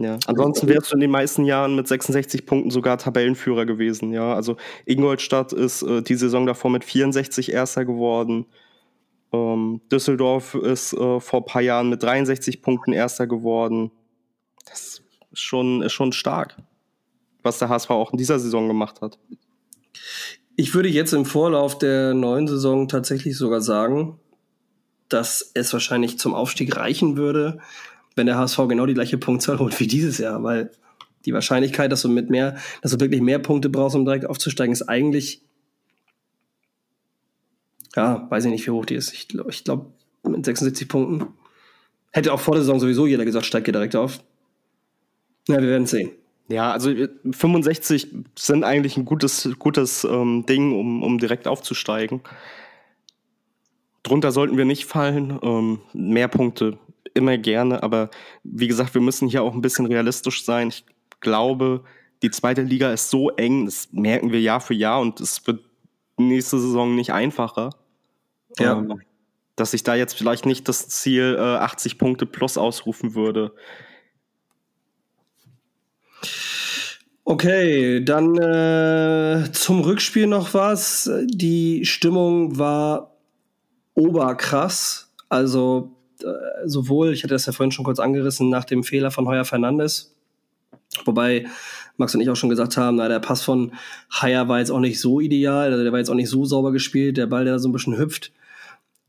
Ja, 0.00 0.16
ansonsten 0.26 0.66
wärst 0.68 0.92
du 0.92 0.94
in 0.94 1.00
den 1.00 1.10
meisten 1.10 1.44
Jahren 1.44 1.76
mit 1.76 1.86
66 1.86 2.46
Punkten 2.46 2.70
sogar 2.70 2.96
Tabellenführer 2.96 3.66
gewesen. 3.66 4.14
Ja, 4.14 4.32
also 4.32 4.56
Ingolstadt 4.86 5.52
ist 5.52 5.82
äh, 5.82 6.00
die 6.00 6.14
Saison 6.14 6.46
davor 6.46 6.70
mit 6.70 6.84
64 6.84 7.52
Erster 7.52 7.84
geworden. 7.84 8.46
Ähm, 9.30 9.82
Düsseldorf 9.92 10.54
ist 10.54 10.94
äh, 10.94 11.20
vor 11.20 11.40
ein 11.40 11.44
paar 11.44 11.60
Jahren 11.60 11.90
mit 11.90 12.02
63 12.02 12.62
Punkten 12.62 12.94
Erster 12.94 13.26
geworden. 13.26 13.90
Das 14.68 14.80
ist 15.32 15.40
schon, 15.40 15.82
ist 15.82 15.92
schon 15.92 16.12
stark, 16.12 16.56
was 17.42 17.58
der 17.58 17.68
HSV 17.68 17.90
auch 17.90 18.12
in 18.12 18.18
dieser 18.18 18.38
Saison 18.38 18.68
gemacht 18.68 19.00
hat. 19.00 19.18
Ich 20.56 20.74
würde 20.74 20.88
jetzt 20.88 21.12
im 21.12 21.24
Vorlauf 21.24 21.78
der 21.78 22.14
neuen 22.14 22.48
Saison 22.48 22.88
tatsächlich 22.88 23.36
sogar 23.36 23.60
sagen, 23.60 24.18
dass 25.08 25.50
es 25.54 25.72
wahrscheinlich 25.72 26.18
zum 26.18 26.34
Aufstieg 26.34 26.76
reichen 26.76 27.16
würde, 27.16 27.60
wenn 28.16 28.26
der 28.26 28.36
HSV 28.36 28.58
genau 28.68 28.86
die 28.86 28.94
gleiche 28.94 29.18
Punktzahl 29.18 29.58
holt 29.58 29.78
wie 29.80 29.86
dieses 29.86 30.18
Jahr, 30.18 30.42
weil 30.42 30.70
die 31.24 31.32
Wahrscheinlichkeit, 31.32 31.92
dass 31.92 32.02
du 32.02 32.08
mit 32.08 32.30
mehr, 32.30 32.56
dass 32.82 32.92
du 32.92 33.00
wirklich 33.00 33.20
mehr 33.20 33.38
Punkte 33.38 33.68
brauchst, 33.68 33.96
um 33.96 34.04
direkt 34.04 34.26
aufzusteigen, 34.26 34.72
ist 34.72 34.88
eigentlich, 34.88 35.42
ja, 37.96 38.26
weiß 38.30 38.46
ich 38.46 38.50
nicht, 38.50 38.66
wie 38.66 38.70
hoch 38.70 38.86
die 38.86 38.94
ist. 38.94 39.12
Ich 39.12 39.28
glaube, 39.28 39.50
ich 39.50 39.64
glaub, 39.64 39.92
mit 40.22 40.44
76 40.44 40.88
Punkten 40.88 41.28
hätte 42.12 42.32
auch 42.32 42.40
vor 42.40 42.54
der 42.54 42.62
Saison 42.62 42.80
sowieso 42.80 43.06
jeder 43.06 43.24
gesagt, 43.24 43.46
steigt 43.46 43.66
ihr 43.68 43.72
direkt 43.72 43.96
auf. 43.96 44.20
Ja, 45.48 45.60
wir 45.60 45.68
werden 45.68 45.86
sehen. 45.86 46.10
Ja, 46.48 46.72
also 46.72 46.90
65 47.30 48.08
sind 48.38 48.64
eigentlich 48.64 48.96
ein 48.96 49.04
gutes, 49.04 49.48
gutes 49.58 50.04
ähm, 50.04 50.46
Ding, 50.46 50.78
um, 50.78 51.02
um 51.02 51.18
direkt 51.18 51.46
aufzusteigen. 51.46 52.22
Drunter 54.02 54.32
sollten 54.32 54.56
wir 54.56 54.64
nicht 54.64 54.86
fallen. 54.86 55.38
Ähm, 55.42 55.80
mehr 55.92 56.28
Punkte 56.28 56.78
immer 57.12 57.36
gerne, 57.36 57.82
aber 57.82 58.10
wie 58.44 58.68
gesagt, 58.68 58.94
wir 58.94 59.02
müssen 59.02 59.28
hier 59.28 59.42
auch 59.42 59.52
ein 59.52 59.60
bisschen 59.60 59.86
realistisch 59.86 60.44
sein. 60.44 60.68
Ich 60.68 60.84
glaube, 61.20 61.84
die 62.22 62.30
zweite 62.30 62.62
Liga 62.62 62.92
ist 62.92 63.10
so 63.10 63.30
eng, 63.30 63.66
das 63.66 63.88
merken 63.92 64.32
wir 64.32 64.40
Jahr 64.40 64.60
für 64.60 64.74
Jahr 64.74 65.00
und 65.00 65.20
es 65.20 65.46
wird 65.46 65.60
nächste 66.16 66.58
Saison 66.58 66.94
nicht 66.94 67.12
einfacher. 67.12 67.70
Ja. 68.58 68.78
Ähm, 68.78 69.02
dass 69.56 69.74
ich 69.74 69.82
da 69.82 69.96
jetzt 69.96 70.16
vielleicht 70.16 70.46
nicht 70.46 70.68
das 70.68 70.88
Ziel 70.88 71.36
äh, 71.36 71.42
80 71.42 71.98
Punkte 71.98 72.26
plus 72.26 72.56
ausrufen 72.56 73.14
würde. 73.14 73.52
Okay, 77.24 78.02
dann 78.02 78.36
äh, 78.38 79.52
zum 79.52 79.80
Rückspiel 79.80 80.26
noch 80.26 80.54
was. 80.54 81.10
Die 81.26 81.84
Stimmung 81.84 82.58
war 82.58 83.16
oberkrass. 83.94 85.12
Also 85.28 85.92
äh, 86.22 86.66
sowohl, 86.66 87.12
ich 87.12 87.22
hatte 87.22 87.34
das 87.34 87.46
ja 87.46 87.52
vorhin 87.52 87.72
schon 87.72 87.84
kurz 87.84 87.98
angerissen, 87.98 88.48
nach 88.48 88.64
dem 88.64 88.82
Fehler 88.82 89.10
von 89.10 89.28
Heuer 89.28 89.44
Fernandes, 89.44 90.14
wobei 91.04 91.46
Max 91.96 92.14
und 92.14 92.20
ich 92.20 92.30
auch 92.30 92.36
schon 92.36 92.48
gesagt 92.48 92.76
haben, 92.76 92.96
na, 92.96 93.08
der 93.08 93.20
Pass 93.20 93.42
von 93.42 93.72
Heuer 94.22 94.48
war 94.48 94.60
jetzt 94.60 94.70
auch 94.70 94.80
nicht 94.80 95.00
so 95.00 95.20
ideal, 95.20 95.70
also 95.70 95.82
der 95.82 95.92
war 95.92 95.98
jetzt 95.98 96.10
auch 96.10 96.14
nicht 96.14 96.30
so 96.30 96.44
sauber 96.44 96.72
gespielt, 96.72 97.16
der 97.16 97.26
Ball, 97.26 97.44
der 97.44 97.54
da 97.54 97.58
so 97.58 97.68
ein 97.68 97.72
bisschen 97.72 97.98
hüpft. 97.98 98.32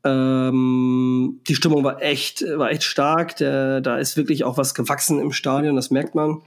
Ähm, 0.02 1.40
die 1.46 1.54
Stimmung 1.54 1.84
war 1.84 2.02
echt, 2.02 2.42
war 2.56 2.70
echt 2.70 2.84
stark. 2.84 3.36
Der, 3.36 3.80
da 3.80 3.98
ist 3.98 4.16
wirklich 4.16 4.44
auch 4.44 4.56
was 4.56 4.74
gewachsen 4.74 5.20
im 5.20 5.32
Stadion, 5.32 5.76
das 5.76 5.90
merkt 5.90 6.14
man. 6.14 6.40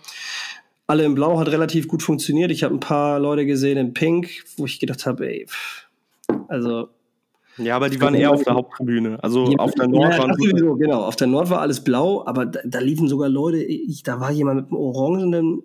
Alle 0.88 1.06
in 1.06 1.16
Blau 1.16 1.40
hat 1.40 1.48
relativ 1.48 1.88
gut 1.88 2.04
funktioniert. 2.04 2.52
Ich 2.52 2.64
habe 2.64 2.76
ein 2.76 2.80
paar 2.80 3.20
Leute 3.20 3.46
gesehen 3.46 3.78
in 3.78 3.94
Pink, 3.94 4.44
wo 4.58 4.66
ich 4.66 4.80
gedacht 4.80 5.06
habe, 5.06 5.28
ey, 5.28 5.48
pff, 5.48 5.88
also 6.48 6.90
ja, 7.58 7.76
aber 7.76 7.90
die 7.90 8.02
waren 8.02 8.16
eher 8.16 8.32
auf 8.32 8.44
der 8.44 8.56
Haupttribüne. 8.56 9.24
Also 9.24 9.52
ja, 9.52 9.60
auf 9.60 9.74
der 9.76 9.88
Nord 9.88 10.12
ja, 10.12 10.20
waren 10.20 10.34
sowieso, 10.34 10.76
genau. 10.76 11.04
Auf 11.04 11.16
der 11.16 11.28
Nord 11.28 11.50
war 11.50 11.62
alles 11.62 11.84
blau, 11.84 12.26
aber 12.26 12.48
da, 12.48 12.60
da 12.66 12.80
liefen 12.80 13.08
sogar 13.08 13.30
Leute. 13.30 13.62
Ich, 13.64 14.02
da 14.02 14.20
war 14.20 14.32
jemand 14.32 14.62
mit 14.62 14.66
einem 14.68 14.78
orangenen 14.78 15.64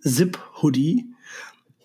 Zip-Hoodie 0.00 1.06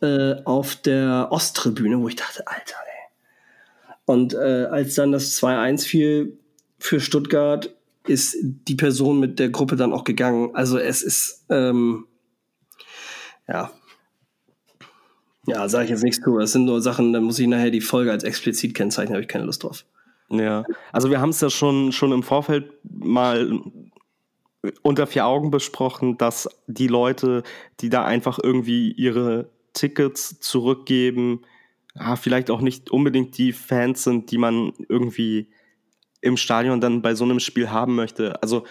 äh, 0.02 0.36
auf 0.46 0.76
der 0.78 1.28
Osttribüne, 1.30 2.02
wo 2.02 2.08
ich 2.08 2.16
dachte, 2.16 2.48
Alter, 2.48 2.76
ey. 2.88 3.94
Und 4.06 4.34
äh, 4.34 4.66
als 4.72 4.96
dann 4.96 5.12
das 5.12 5.40
2-1 5.40 5.86
fiel 5.86 6.40
für 6.80 7.00
Stuttgart, 7.00 7.76
ist 8.08 8.38
die 8.42 8.76
Person 8.76 9.20
mit 9.20 9.40
der 9.40 9.50
Gruppe 9.50 9.76
dann 9.76 9.94
auch 9.94 10.04
gegangen. 10.04 10.52
Also 10.54 10.78
es 10.78 11.02
ist 11.02 11.46
ähm, 11.50 12.06
ja 13.48 13.72
ja, 15.48 15.70
sage 15.70 15.86
ich 15.86 15.92
jetzt 15.92 16.04
nichts 16.04 16.24
zu. 16.24 16.38
Das 16.38 16.52
sind 16.52 16.66
nur 16.66 16.82
Sachen, 16.82 17.14
da 17.14 17.22
muss 17.22 17.40
ich 17.40 17.48
nachher 17.48 17.72
die 17.72 17.82
Folge 17.82 18.12
als 18.12 18.24
explizit 18.24 18.74
kennzeichnen, 18.74 19.14
habe 19.14 19.22
ich 19.22 19.28
keine 19.28 19.46
Lust 19.46 19.64
drauf. 19.64 19.86
Ja, 20.30 20.66
also 20.92 21.12
wir 21.12 21.22
haben 21.22 21.30
es 21.30 21.42
ja 21.42 21.50
schon, 21.50 21.92
schon 21.92 22.12
im 22.12 22.24
Vorfeld 22.24 22.72
mal 22.84 23.60
unter 24.82 25.06
vier 25.06 25.28
Augen 25.28 25.52
besprochen, 25.52 26.18
dass 26.18 26.50
die 26.66 26.88
Leute, 26.88 27.44
die 27.80 27.90
da 27.90 28.04
einfach 28.04 28.40
irgendwie 28.42 28.92
ihre 28.92 29.50
Tickets 29.74 30.40
zurückgeben, 30.40 31.42
ja, 31.94 32.16
vielleicht 32.16 32.50
auch 32.50 32.62
nicht 32.62 32.90
unbedingt 32.90 33.38
die 33.38 33.54
Fans 33.54 34.04
sind, 34.04 34.32
die 34.32 34.40
man 34.40 34.74
irgendwie 34.90 35.50
im 36.22 36.38
Stadion 36.38 36.82
dann 36.82 37.04
bei 37.04 37.14
so 37.14 37.24
einem 37.24 37.40
Spiel 37.40 37.70
haben 37.70 37.94
möchte. 37.94 38.42
Also 38.42 38.66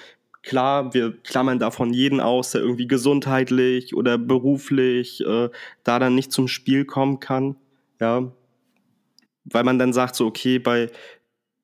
Klar, 0.44 0.92
wir 0.92 1.16
klammern 1.22 1.58
davon 1.58 1.94
jeden 1.94 2.20
aus, 2.20 2.50
der 2.50 2.60
irgendwie 2.60 2.86
gesundheitlich 2.86 3.94
oder 3.94 4.18
beruflich 4.18 5.24
äh, 5.24 5.48
da 5.84 5.98
dann 5.98 6.14
nicht 6.14 6.32
zum 6.32 6.48
Spiel 6.48 6.84
kommen 6.84 7.18
kann. 7.18 7.56
Ja. 7.98 8.30
Weil 9.44 9.64
man 9.64 9.78
dann 9.78 9.94
sagt, 9.94 10.16
so, 10.16 10.26
okay, 10.26 10.58
bei 10.58 10.90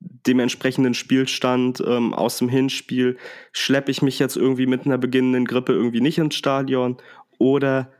dem 0.00 0.40
entsprechenden 0.40 0.94
Spielstand 0.94 1.82
ähm, 1.86 2.14
aus 2.14 2.38
dem 2.38 2.48
Hinspiel 2.48 3.18
schleppe 3.52 3.90
ich 3.90 4.00
mich 4.00 4.18
jetzt 4.18 4.36
irgendwie 4.36 4.66
mit 4.66 4.86
einer 4.86 4.96
beginnenden 4.96 5.44
Grippe 5.44 5.72
irgendwie 5.72 6.00
nicht 6.00 6.16
ins 6.16 6.34
Stadion 6.34 6.96
oder 7.38 7.92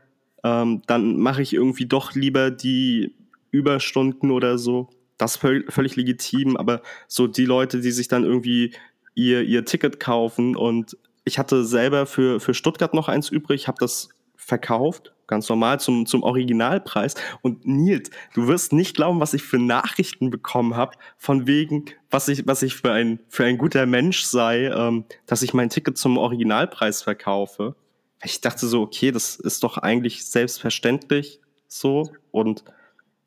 ähm, 0.43 0.81
dann 0.87 1.17
mache 1.19 1.43
ich 1.43 1.53
irgendwie 1.53 1.85
doch 1.85 2.15
lieber 2.15 2.49
die 2.49 3.13
Überstunden 3.51 4.31
oder 4.31 4.57
so. 4.57 4.89
Das 5.19 5.35
ist 5.35 5.41
völlig 5.69 5.95
legitim, 5.95 6.57
aber 6.57 6.81
so 7.07 7.27
die 7.27 7.45
Leute, 7.45 7.81
die 7.81 7.91
sich 7.91 8.07
dann 8.07 8.23
irgendwie 8.23 8.73
ihr, 9.15 9.41
ihr 9.43 9.65
Ticket 9.65 9.99
kaufen. 9.99 10.55
Und 10.55 10.97
ich 11.23 11.39
hatte 11.39 11.63
selber 11.65 12.05
für, 12.05 12.39
für 12.39 12.53
Stuttgart 12.53 12.93
noch 12.93 13.07
eins 13.07 13.29
übrig, 13.29 13.67
habe 13.67 13.77
das 13.79 14.09
verkauft, 14.35 15.13
ganz 15.27 15.47
normal 15.47 15.79
zum, 15.79 16.05
zum 16.05 16.23
Originalpreis. 16.23 17.15
Und 17.41 17.65
Nils, 17.65 18.09
du 18.33 18.47
wirst 18.47 18.73
nicht 18.73 18.95
glauben, 18.95 19.19
was 19.19 19.33
ich 19.33 19.43
für 19.43 19.59
Nachrichten 19.59 20.29
bekommen 20.29 20.75
habe, 20.75 20.97
von 21.17 21.47
wegen, 21.47 21.85
was 22.09 22.27
ich, 22.27 22.47
was 22.47 22.63
ich 22.63 22.75
für 22.75 22.91
ein, 22.91 23.19
für 23.29 23.45
ein 23.45 23.57
guter 23.57 23.85
Mensch 23.85 24.23
sei, 24.23 24.65
ähm, 24.65 25.05
dass 25.27 25.43
ich 25.43 25.53
mein 25.53 25.69
Ticket 25.69 25.97
zum 25.97 26.17
Originalpreis 26.17 27.03
verkaufe. 27.03 27.75
Ich 28.23 28.41
dachte 28.41 28.67
so, 28.67 28.81
okay, 28.81 29.11
das 29.11 29.35
ist 29.35 29.63
doch 29.63 29.77
eigentlich 29.77 30.25
selbstverständlich 30.25 31.39
so. 31.67 32.11
Und 32.31 32.63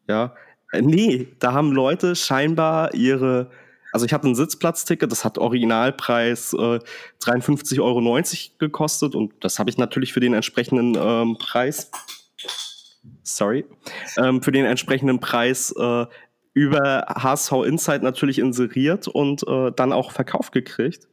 ja, 0.08 0.34
äh, 0.72 0.82
nee, 0.82 1.28
da 1.38 1.52
haben 1.52 1.72
Leute 1.72 2.16
scheinbar 2.16 2.94
ihre, 2.94 3.50
also 3.94 4.06
ich 4.06 4.12
hatte 4.12 4.26
ein 4.26 4.34
Sitzplatzticket, 4.34 5.12
das 5.12 5.24
hat 5.24 5.38
Originalpreis 5.38 6.52
äh, 6.52 6.80
53,90 7.22 7.80
Euro 7.80 8.58
gekostet 8.58 9.14
und 9.14 9.32
das 9.38 9.60
habe 9.60 9.70
ich 9.70 9.78
natürlich 9.78 10.12
für 10.12 10.18
den 10.18 10.34
entsprechenden 10.34 10.96
ähm, 11.00 11.36
Preis, 11.38 11.92
sorry, 13.22 13.64
ähm, 14.18 14.42
für 14.42 14.50
den 14.50 14.64
entsprechenden 14.64 15.20
Preis 15.20 15.72
äh, 15.78 16.06
über 16.54 17.04
HSV 17.06 17.52
Insight 17.64 18.02
natürlich 18.02 18.40
inseriert 18.40 19.06
und 19.06 19.46
äh, 19.46 19.70
dann 19.70 19.92
auch 19.92 20.10
verkauft 20.10 20.50
gekriegt. 20.50 21.06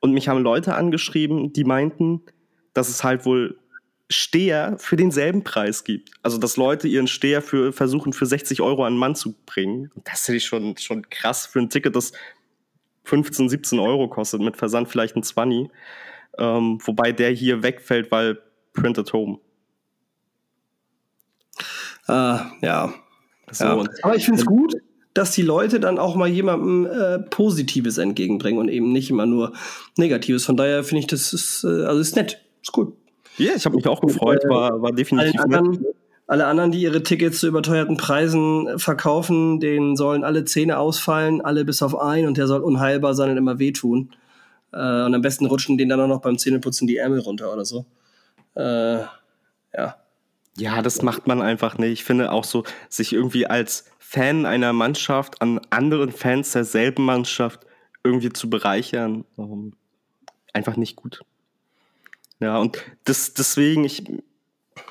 Und 0.00 0.12
mich 0.12 0.28
haben 0.28 0.42
Leute 0.42 0.74
angeschrieben, 0.74 1.54
die 1.54 1.64
meinten, 1.64 2.20
dass 2.74 2.90
es 2.90 3.02
halt 3.02 3.24
wohl 3.24 3.58
Steher 4.08 4.76
für 4.78 4.96
denselben 4.96 5.42
Preis 5.42 5.82
gibt. 5.82 6.10
Also, 6.22 6.38
dass 6.38 6.56
Leute 6.56 6.86
ihren 6.86 7.08
Steher 7.08 7.42
für, 7.42 7.72
versuchen, 7.72 8.12
für 8.12 8.26
60 8.26 8.60
Euro 8.60 8.84
an 8.84 8.94
den 8.94 8.98
Mann 8.98 9.16
zu 9.16 9.34
bringen. 9.46 9.90
Das 10.04 10.26
finde 10.26 10.38
ich 10.38 10.46
schon, 10.46 10.76
schon 10.76 11.08
krass 11.10 11.46
für 11.46 11.58
ein 11.58 11.70
Ticket, 11.70 11.96
das 11.96 12.12
15, 13.04 13.48
17 13.48 13.78
Euro 13.78 14.08
kostet, 14.08 14.40
mit 14.40 14.56
Versand 14.56 14.88
vielleicht 14.88 15.16
ein 15.16 15.22
20. 15.22 15.68
Ähm, 16.38 16.78
wobei 16.84 17.12
der 17.12 17.30
hier 17.30 17.62
wegfällt, 17.62 18.10
weil 18.10 18.38
Print 18.74 18.98
at 18.98 19.12
Home. 19.12 19.38
Ah, 22.06 22.52
ja. 22.60 22.94
So. 23.50 23.64
ja. 23.64 23.84
Aber 24.02 24.16
ich 24.16 24.24
finde 24.24 24.40
es 24.40 24.46
gut, 24.46 24.74
dass 25.14 25.32
die 25.32 25.42
Leute 25.42 25.80
dann 25.80 25.98
auch 25.98 26.14
mal 26.14 26.28
jemandem 26.28 26.86
äh, 26.86 27.18
Positives 27.18 27.98
entgegenbringen 27.98 28.60
und 28.60 28.68
eben 28.68 28.92
nicht 28.92 29.10
immer 29.10 29.26
nur 29.26 29.54
Negatives. 29.96 30.44
Von 30.44 30.56
daher 30.56 30.84
finde 30.84 31.00
ich, 31.00 31.06
das 31.06 31.32
ist, 31.32 31.64
äh, 31.64 31.84
also 31.84 32.00
ist 32.00 32.16
nett. 32.16 32.42
Ist 32.62 32.72
gut. 32.72 32.96
Ja, 33.38 33.52
ich 33.54 33.64
habe 33.64 33.76
mich 33.76 33.86
auch 33.86 34.00
gefreut, 34.00 34.42
war, 34.48 34.80
war 34.80 34.92
definitiv 34.92 35.40
anderen, 35.40 35.84
alle 36.26 36.46
anderen, 36.46 36.72
die 36.72 36.80
ihre 36.80 37.02
Tickets 37.02 37.40
zu 37.40 37.46
überteuerten 37.48 37.96
Preisen 37.96 38.78
verkaufen, 38.78 39.60
denen 39.60 39.96
sollen 39.96 40.24
alle 40.24 40.44
Zähne 40.44 40.78
ausfallen, 40.78 41.40
alle 41.40 41.64
bis 41.64 41.82
auf 41.82 41.98
einen 41.98 42.26
und 42.26 42.36
der 42.36 42.46
soll 42.46 42.62
unheilbar 42.62 43.14
sein 43.14 43.30
und 43.30 43.36
immer 43.36 43.58
wehtun. 43.58 44.10
Äh, 44.72 44.76
und 44.78 45.14
am 45.14 45.22
besten 45.22 45.46
rutschen 45.46 45.78
denen 45.78 45.90
dann 45.90 46.00
auch 46.00 46.08
noch 46.08 46.20
beim 46.20 46.38
Zähneputzen 46.38 46.86
die 46.86 46.96
Ärmel 46.96 47.20
runter 47.20 47.52
oder 47.52 47.64
so. 47.64 47.86
Äh, 48.54 49.00
ja. 49.74 49.96
Ja, 50.58 50.82
das 50.82 51.02
macht 51.02 51.26
man 51.26 51.42
einfach 51.42 51.76
nicht. 51.78 51.92
Ich 51.92 52.04
finde 52.04 52.32
auch 52.32 52.44
so, 52.44 52.64
sich 52.88 53.12
irgendwie 53.12 53.46
als 53.46 53.84
Fan 53.98 54.46
einer 54.46 54.72
Mannschaft 54.72 55.42
an 55.42 55.60
anderen 55.70 56.10
Fans 56.12 56.52
derselben 56.52 57.04
Mannschaft 57.04 57.66
irgendwie 58.02 58.32
zu 58.32 58.48
bereichern, 58.48 59.24
einfach 60.52 60.76
nicht 60.76 60.96
gut. 60.96 61.20
Ja, 62.40 62.58
und 62.58 62.78
das, 63.04 63.34
deswegen, 63.34 63.84
ich 63.84 64.04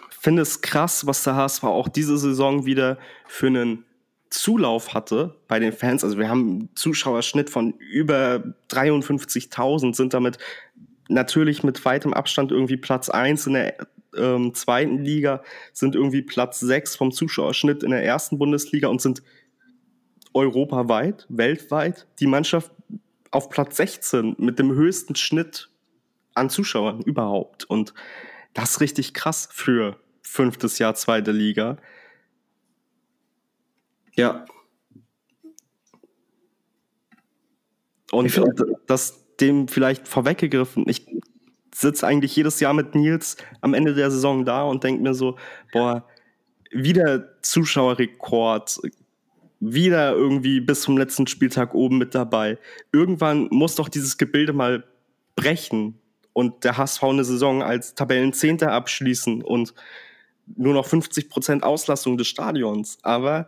finde 0.10 0.42
es 0.42 0.62
krass, 0.62 1.06
was 1.06 1.24
der 1.24 1.36
HSV 1.36 1.64
auch 1.64 1.88
diese 1.88 2.18
Saison 2.18 2.66
wieder 2.66 2.98
für 3.28 3.48
einen 3.48 3.86
Zulauf 4.30 4.94
hatte 4.94 5.36
bei 5.48 5.60
den 5.60 5.72
Fans. 5.72 6.04
Also 6.04 6.18
wir 6.18 6.30
haben 6.30 6.50
einen 6.50 6.70
Zuschauerschnitt 6.76 7.50
von 7.50 7.74
über 7.78 8.44
53.000, 8.70 9.96
sind 9.96 10.14
damit 10.14 10.40
natürlich 11.08 11.64
mit 11.64 11.84
weitem 11.86 12.14
Abstand 12.14 12.52
irgendwie 12.52 12.78
Platz 12.78 13.10
1 13.10 13.48
in 13.48 13.54
der 13.54 13.78
ähm, 14.18 14.54
zweiten 14.54 14.98
Liga, 14.98 15.44
sind 15.74 15.96
irgendwie 15.96 16.22
Platz 16.22 16.60
6 16.60 16.96
vom 16.96 17.12
Zuschauerschnitt 17.12 17.84
in 17.84 17.92
der 17.92 18.04
ersten 18.04 18.38
Bundesliga 18.38 18.88
und 18.88 19.02
sind 19.02 19.22
europaweit, 20.34 21.26
weltweit 21.30 22.08
die 22.20 22.28
Mannschaft 22.28 22.72
auf 23.32 23.50
Platz 23.50 23.78
16 23.78 24.36
mit 24.38 24.60
dem 24.60 24.72
höchsten 24.74 25.16
Schnitt 25.16 25.70
an 26.36 26.50
Zuschauern 26.50 27.02
überhaupt. 27.02 27.64
Und 27.66 27.94
das 28.54 28.72
ist 28.72 28.82
richtig 28.82 29.14
krass 29.14 29.50
für 29.52 30.00
fünftes 30.22 30.80
Jahr 30.80 30.96
zweite 30.96 31.32
Liga. 31.32 31.78
Ja. 34.14 34.46
Und 38.12 38.42
das 38.88 39.26
dem 39.40 39.68
vielleicht 39.68 40.08
vorweggegriffen. 40.08 40.86
Ich 40.88 41.06
sitze 41.74 42.08
eigentlich 42.08 42.36
jedes 42.36 42.60
Jahr 42.60 42.74
mit 42.74 42.96
Nils 42.96 43.36
am 43.62 43.74
Ende 43.74 43.94
der 43.94 44.10
Saison 44.10 44.46
da 44.46 44.64
und 44.64 44.84
denke 44.84 45.04
mir 45.04 45.14
so, 45.14 45.38
boah, 45.74 46.08
wieder 46.72 47.42
Zuschauerrekord, 47.42 48.80
wieder 49.60 50.14
irgendwie 50.14 50.62
bis 50.62 50.82
zum 50.82 50.98
letzten 50.98 51.28
Spieltag 51.28 51.74
oben 51.74 51.98
mit 51.98 52.16
dabei. 52.16 52.58
Irgendwann 52.94 53.48
muss 53.52 53.76
doch 53.76 53.90
dieses 53.90 54.18
Gebilde 54.18 54.54
mal 54.54 54.86
brechen 55.36 56.00
und 56.36 56.66
der 56.66 56.76
HSV 56.76 57.02
eine 57.02 57.24
Saison 57.24 57.64
als 57.64 57.96
Tabellenzehnter 57.96 58.74
abschließen 58.74 59.42
und 59.42 59.74
nur 60.58 60.74
noch 60.74 60.86
50 60.86 61.30
Prozent 61.30 61.64
Auslastung 61.64 62.18
des 62.18 62.28
Stadions. 62.28 62.98
Aber 63.04 63.48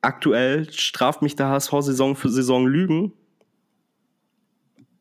aktuell 0.00 0.72
straft 0.72 1.22
mich 1.22 1.34
der 1.34 1.48
HSV 1.48 1.72
Saison 1.80 2.14
für 2.14 2.28
Saison 2.28 2.68
Lügen. 2.68 3.12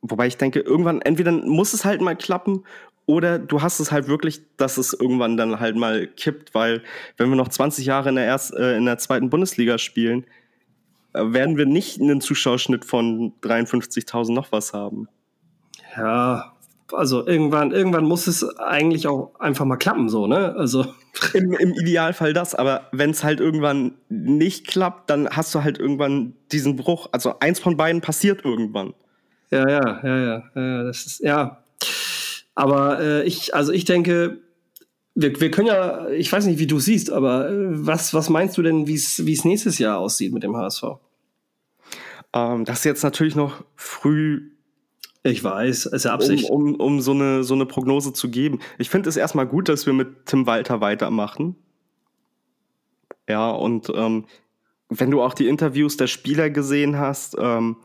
Wobei 0.02 0.26
ich 0.26 0.38
denke, 0.38 0.62
irgendwann, 0.62 1.04
entweder 1.04 1.32
muss 1.32 1.74
es 1.74 1.86
halt 1.86 2.02
mal 2.02 2.16
klappen 2.16 2.64
oder 3.06 3.38
du 3.38 3.62
hast 3.62 3.80
es 3.80 3.92
halt 3.92 4.08
wirklich, 4.08 4.42
dass 4.58 4.78
es 4.78 4.94
irgendwann 4.94 5.38
dann 5.38 5.60
halt 5.60 5.76
mal 5.76 6.08
kippt, 6.08 6.56
weil 6.56 6.82
wenn 7.18 7.30
wir 7.30 7.36
noch 7.36 7.50
20 7.50 7.86
Jahre 7.86 8.10
in 8.10 8.16
der, 8.16 8.26
erst, 8.26 8.56
äh, 8.56 8.76
in 8.76 8.86
der 8.86 8.98
zweiten 8.98 9.30
Bundesliga 9.30 9.78
spielen, 9.78 10.26
werden 11.14 11.58
wir 11.58 11.68
nicht 11.68 12.02
einen 12.02 12.22
Zuschauerschnitt 12.22 12.86
von 12.86 13.34
53.000 13.42 14.34
noch 14.34 14.52
was 14.52 14.74
haben. 14.74 15.08
Ja, 15.96 16.53
also 16.92 17.26
irgendwann, 17.26 17.72
irgendwann 17.72 18.06
muss 18.06 18.28
es 18.28 18.44
eigentlich 18.58 19.08
auch 19.08 19.40
einfach 19.40 19.66
mal 19.66 19.78
klappen, 19.78 20.10
so, 20.10 20.28
ne? 20.28 20.56
Also. 20.56 20.86
Im, 21.36 21.54
im 21.54 21.74
Idealfall 21.74 22.34
das, 22.34 22.56
aber 22.56 22.88
wenn 22.92 23.12
es 23.12 23.24
halt 23.24 23.40
irgendwann 23.40 23.94
nicht 24.10 24.66
klappt, 24.66 25.12
dann 25.12 25.30
hast 25.30 25.54
du 25.54 25.64
halt 25.64 25.78
irgendwann 25.78 26.34
diesen 26.52 26.76
Bruch. 26.76 27.08
Also 27.12 27.36
eins 27.40 27.60
von 27.60 27.78
beiden 27.78 28.02
passiert 28.02 28.44
irgendwann. 28.44 28.96
Ja, 29.52 29.70
ja, 29.70 30.02
ja, 30.04 30.18
ja, 30.18 30.44
ja, 30.56 30.84
das 30.84 31.06
ist, 31.06 31.20
ja. 31.20 31.64
Aber 32.56 33.00
äh, 33.00 33.24
ich, 33.26 33.54
also 33.54 33.72
ich 33.72 33.86
denke, 33.86 34.40
wir, 35.14 35.40
wir 35.40 35.52
können 35.52 35.68
ja, 35.68 36.10
ich 36.10 36.32
weiß 36.32 36.48
nicht, 36.48 36.58
wie 36.58 36.66
du 36.66 36.80
siehst, 36.80 37.12
aber 37.12 37.50
äh, 37.50 37.86
was, 37.86 38.16
was 38.16 38.30
meinst 38.30 38.58
du 38.58 38.64
denn, 38.64 38.88
wie 38.88 38.96
es 38.96 39.46
nächstes 39.46 39.78
Jahr 39.78 40.00
aussieht 40.00 40.34
mit 40.34 40.42
dem 40.42 40.58
HSV? 40.58 40.84
Ähm, 42.34 42.66
das 42.66 42.80
ist 42.80 42.86
jetzt 42.86 43.04
natürlich 43.04 43.36
noch 43.36 43.64
früh 43.76 44.53
ich 45.24 45.44
weiß, 45.44 45.88
ist 45.88 46.06
ja 46.06 46.14
Absicht. 46.14 46.50
Um, 46.50 46.74
um, 46.74 46.76
um 46.76 47.02
so, 47.02 47.12
eine, 47.12 47.44
so 47.44 47.54
eine 47.54 47.66
Prognose 47.66 48.12
zu 48.14 48.30
geben. 48.30 48.60
Ich 48.78 48.90
finde 48.90 49.10
es 49.10 49.18
erstmal 49.18 49.48
gut, 49.48 49.70
dass 49.70 49.86
wir 49.86 49.94
mit 49.94 50.26
Tim 50.26 50.46
Walter 50.46 50.82
weitermachen. 50.82 51.56
Ja, 53.30 53.50
und 53.52 53.90
ähm, 53.96 54.26
wenn 54.90 55.12
du 55.12 55.22
auch 55.22 55.34
die 55.34 55.48
Interviews 55.48 55.96
der 55.96 56.08
Spieler 56.08 56.50
gesehen 56.50 57.00
hast, 57.00 57.38
ähm, 57.40 57.78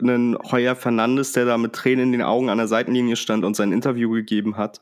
einen 0.00 0.38
Heuer 0.50 0.74
Fernandes, 0.74 1.32
der 1.32 1.44
da 1.44 1.58
mit 1.58 1.74
Tränen 1.74 2.06
in 2.06 2.12
den 2.12 2.22
Augen 2.22 2.48
an 2.48 2.58
der 2.58 2.68
Seitenlinie 2.68 3.16
stand 3.16 3.44
und 3.44 3.56
sein 3.56 3.72
Interview 3.72 4.10
gegeben 4.10 4.56
hat 4.56 4.80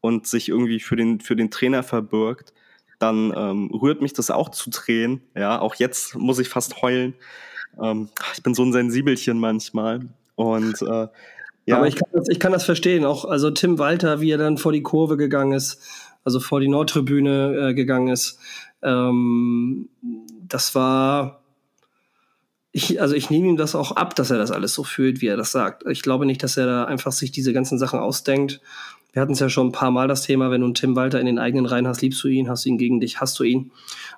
und 0.00 0.26
sich 0.26 0.50
irgendwie 0.50 0.80
für 0.80 0.96
den, 0.96 1.20
für 1.20 1.36
den 1.36 1.50
Trainer 1.50 1.82
verbirgt, 1.82 2.52
dann 2.98 3.32
ähm, 3.36 3.70
rührt 3.70 4.02
mich 4.02 4.12
das 4.12 4.30
auch 4.30 4.50
zu 4.50 4.70
Tränen. 4.70 5.22
Ja, 5.34 5.60
auch 5.60 5.74
jetzt 5.76 6.14
muss 6.14 6.38
ich 6.38 6.48
fast 6.48 6.82
heulen. 6.82 7.14
Ähm, 7.82 8.08
ich 8.34 8.42
bin 8.42 8.54
so 8.54 8.62
ein 8.62 8.72
Sensibelchen 8.72 9.38
manchmal. 9.38 10.00
Und 10.36 10.80
äh, 10.82 11.08
ja. 11.66 11.76
Aber 11.76 11.88
ich 11.88 11.96
kann, 11.96 12.08
das, 12.12 12.28
ich 12.28 12.38
kann 12.38 12.52
das 12.52 12.64
verstehen. 12.64 13.04
Auch 13.04 13.24
also 13.24 13.50
Tim 13.50 13.78
Walter, 13.78 14.20
wie 14.20 14.30
er 14.30 14.38
dann 14.38 14.58
vor 14.58 14.72
die 14.72 14.82
Kurve 14.82 15.16
gegangen 15.16 15.52
ist, 15.52 15.80
also 16.24 16.40
vor 16.40 16.60
die 16.60 16.68
Nordtribüne 16.68 17.70
äh, 17.70 17.74
gegangen 17.74 18.08
ist, 18.08 18.38
ähm, 18.82 19.88
das 20.46 20.74
war. 20.74 21.40
Ich, 22.76 23.00
also 23.00 23.14
ich 23.14 23.30
nehme 23.30 23.46
ihm 23.46 23.56
das 23.56 23.76
auch 23.76 23.92
ab, 23.92 24.16
dass 24.16 24.32
er 24.32 24.38
das 24.38 24.50
alles 24.50 24.74
so 24.74 24.82
fühlt, 24.82 25.20
wie 25.20 25.28
er 25.28 25.36
das 25.36 25.52
sagt. 25.52 25.84
Ich 25.88 26.02
glaube 26.02 26.26
nicht, 26.26 26.42
dass 26.42 26.56
er 26.56 26.66
da 26.66 26.84
einfach 26.84 27.12
sich 27.12 27.30
diese 27.30 27.52
ganzen 27.52 27.78
Sachen 27.78 28.00
ausdenkt. 28.00 28.60
Wir 29.12 29.22
hatten 29.22 29.34
es 29.34 29.38
ja 29.38 29.48
schon 29.48 29.68
ein 29.68 29.72
paar 29.72 29.92
Mal 29.92 30.08
das 30.08 30.22
Thema, 30.22 30.50
wenn 30.50 30.60
du 30.60 30.66
einen 30.66 30.74
Tim 30.74 30.96
Walter 30.96 31.20
in 31.20 31.26
den 31.26 31.38
eigenen 31.38 31.66
Reihen 31.66 31.86
hast, 31.86 32.02
liebst 32.02 32.22
du 32.24 32.28
ihn, 32.28 32.48
hast 32.48 32.64
du 32.64 32.70
ihn 32.70 32.78
gegen 32.78 32.98
dich, 32.98 33.20
hast 33.20 33.38
du 33.38 33.44
ihn. 33.44 33.70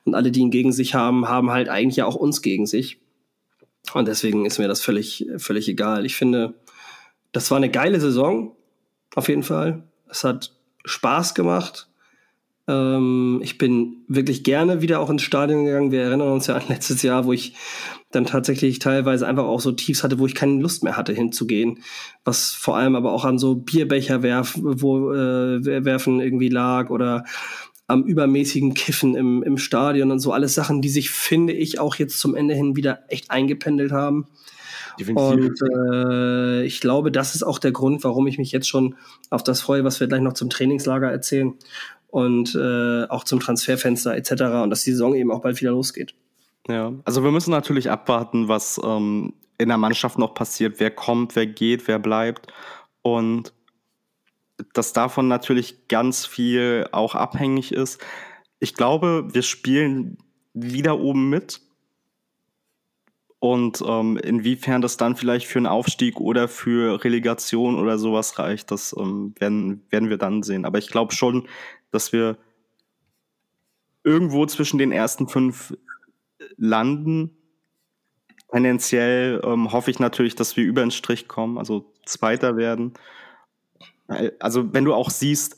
Und 0.05 0.15
alle, 0.15 0.31
die 0.31 0.41
ihn 0.41 0.51
gegen 0.51 0.73
sich 0.73 0.95
haben, 0.95 1.29
haben 1.29 1.51
halt 1.51 1.69
eigentlich 1.69 1.97
ja 1.97 2.07
auch 2.07 2.15
uns 2.15 2.41
gegen 2.41 2.67
sich. 2.67 2.99
Und 3.93 4.09
deswegen 4.09 4.47
ist 4.47 4.59
mir 4.59 4.69
das 4.69 4.81
völlig, 4.81 5.27
völlig 5.37 5.69
egal. 5.69 6.07
Ich 6.07 6.17
finde, 6.17 6.55
das 7.37 7.51
war 7.51 7.59
eine 7.59 7.71
geile 7.71 8.01
Saison, 8.01 8.57
auf 9.15 9.29
jeden 9.29 9.43
Fall. 9.43 9.83
Es 10.09 10.25
hat 10.25 10.55
Spaß 10.87 11.35
gemacht. 11.35 11.87
Ähm, 12.67 13.41
ich 13.43 13.59
bin 13.59 14.05
wirklich 14.09 14.43
gerne 14.43 14.81
wieder 14.81 15.01
auch 15.01 15.11
ins 15.11 15.23
Stadion 15.23 15.67
gegangen. 15.67 15.93
Wir 15.93 16.05
erinnern 16.05 16.33
uns 16.33 16.47
ja 16.47 16.57
an 16.57 16.63
letztes 16.69 17.03
Jahr, 17.03 17.27
wo 17.27 17.35
ich 17.35 17.55
dann 18.11 18.25
tatsächlich 18.25 18.79
teilweise 18.79 19.27
einfach 19.27 19.45
auch 19.45 19.61
so 19.61 19.73
Tiefs 19.73 20.03
hatte, 20.03 20.19
wo 20.19 20.25
ich 20.25 20.35
keine 20.35 20.63
Lust 20.63 20.83
mehr 20.83 20.97
hatte 20.97 21.13
hinzugehen. 21.13 21.81
Was 22.25 22.53
vor 22.53 22.79
allem 22.79 22.97
aber 22.97 23.13
auch 23.13 23.27
an 23.27 23.39
so 23.39 23.55
Bierbecher 23.55 24.23
werf, 24.23 24.59
wo, 24.59 25.13
äh, 25.13 25.85
werfen 25.85 26.21
irgendwie 26.21 26.49
lag 26.49 26.89
oder 26.89 27.25
am 27.87 28.05
übermäßigen 28.05 28.73
Kiffen 28.73 29.15
im, 29.15 29.43
im 29.43 29.59
Stadion 29.59 30.11
und 30.11 30.21
so 30.21 30.33
alles 30.33 30.55
Sachen, 30.55 30.81
die 30.81 30.89
sich, 30.89 31.11
finde 31.11 31.53
ich, 31.53 31.81
auch 31.81 31.97
jetzt 31.97 32.19
zum 32.19 32.35
Ende 32.35 32.55
hin 32.55 32.77
wieder 32.77 33.01
echt 33.09 33.31
eingependelt 33.31 33.93
haben. 33.93 34.27
Und 35.15 35.61
äh, 35.63 36.65
ich 36.65 36.81
glaube, 36.81 37.13
das 37.13 37.35
ist 37.35 37.43
auch 37.43 37.59
der 37.59 37.73
Grund, 37.73 38.05
warum 38.05 38.27
ich 38.27 38.39
mich 38.39 38.53
jetzt 38.53 38.69
schon 38.69 38.97
auf 39.31 39.43
das 39.43 39.61
freue, 39.61 39.85
was 39.85 40.01
wir 40.01 40.07
gleich 40.07 40.23
noch 40.23 40.33
zum 40.33 40.51
Trainingslager 40.51 41.11
erzählen 41.11 41.55
und 42.09 42.55
äh, 42.55 43.05
auch 43.09 43.25
zum 43.25 43.41
Transferfenster 43.41 44.17
etc. 44.17 44.31
und 44.63 44.71
dass 44.71 44.85
die 44.85 44.93
Saison 44.93 45.15
eben 45.15 45.31
auch 45.31 45.43
bald 45.43 45.61
wieder 45.61 45.73
losgeht. 45.73 46.15
Ja, 46.69 46.93
also 47.05 47.23
wir 47.23 47.31
müssen 47.31 47.51
natürlich 47.51 47.91
abwarten, 47.91 48.49
was 48.49 48.81
ähm, 48.83 49.35
in 49.59 49.69
der 49.69 49.79
Mannschaft 49.79 50.19
noch 50.19 50.35
passiert, 50.35 50.81
wer 50.81 50.91
kommt, 50.91 51.37
wer 51.37 51.47
geht, 51.47 51.87
wer 51.89 51.99
bleibt 51.99 52.53
und 53.03 53.53
dass 54.73 54.93
davon 54.93 55.29
natürlich 55.29 55.89
ganz 55.89 56.25
viel 56.25 56.89
auch 56.93 57.15
abhängig 57.15 57.73
ist. 57.73 58.03
Ich 58.59 58.75
glaube, 58.75 59.29
wir 59.33 59.43
spielen 59.43 60.19
wieder 60.55 60.99
oben 60.99 61.29
mit 61.29 61.61
und 63.39 63.83
ähm, 63.87 64.17
inwiefern 64.17 64.81
das 64.81 64.97
dann 64.97 65.17
vielleicht 65.17 65.47
für 65.47 65.59
einen 65.59 65.67
Aufstieg 65.67 66.21
oder 66.21 66.49
für 66.49 67.05
Relegation 67.05 67.79
oder 67.79 67.99
sowas 67.99 68.39
reicht, 68.39 68.71
das 68.71 68.95
ähm, 68.99 69.35
werden, 69.39 69.85
werden 69.91 70.09
wir 70.09 70.17
dann 70.17 70.43
sehen. 70.43 70.65
Aber 70.65 70.79
ich 70.79 70.89
glaube 70.89 71.13
schon, 71.13 71.47
dass 71.91 72.13
wir 72.13 72.39
irgendwo 74.05 74.47
zwischen 74.47 74.79
den 74.79 74.93
ersten 74.93 75.29
fünf 75.29 75.77
landen. 76.57 77.37
Tendenziell 78.51 79.41
ähm, 79.45 79.73
hoffe 79.73 79.91
ich 79.91 79.99
natürlich, 79.99 80.35
dass 80.37 80.57
wir 80.57 80.65
über 80.65 80.81
den 80.81 80.93
Strich 80.93 81.29
kommen, 81.29 81.59
also 81.59 81.93
Zweiter 82.07 82.57
werden. 82.57 82.95
Also 84.39 84.73
wenn 84.73 84.85
du 84.85 84.95
auch 84.95 85.11
siehst, 85.11 85.57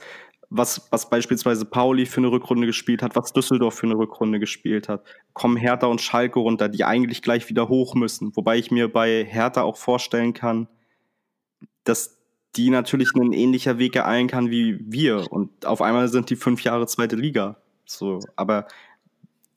was, 0.51 0.89
was 0.91 1.11
beispielsweise 1.11 1.65
Pauli 1.65 2.07
für 2.07 2.19
eine 2.19 2.31
Rückrunde 2.31 2.67
gespielt 2.67 3.03
hat, 3.03 3.17
was 3.17 3.33
Düsseldorf 3.33 3.75
für 3.75 3.87
eine 3.87 3.99
Rückrunde 3.99 4.39
gespielt 4.41 4.89
hat, 4.89 5.05
kommen 5.35 5.57
Hertha 5.57 5.87
und 5.87 6.01
Schalke 6.01 6.39
runter, 6.39 6.69
die 6.69 6.85
eigentlich 6.85 7.23
gleich 7.23 7.49
wieder 7.49 7.69
hoch 7.69 7.95
müssen. 7.95 8.35
Wobei 8.35 8.57
ich 8.59 8.71
mir 8.71 8.91
bei 8.91 9.25
Hertha 9.25 9.63
auch 9.63 9.77
vorstellen 9.77 10.33
kann, 10.33 10.69
dass 11.85 12.19
die 12.57 12.71
natürlich 12.71 13.11
einen 13.15 13.33
ähnlicher 13.33 13.79
Weg 13.79 13.95
ereilen 13.95 14.27
kann 14.27 14.51
wie 14.51 14.79
wir. 14.81 15.31
Und 15.31 15.67
auf 15.67 15.83
einmal 15.83 16.09
sind 16.09 16.31
die 16.31 16.37
fünf 16.37 16.65
Jahre 16.65 16.87
zweite 16.87 17.17
Liga. 17.17 17.59
So, 17.85 18.21
aber 18.37 18.67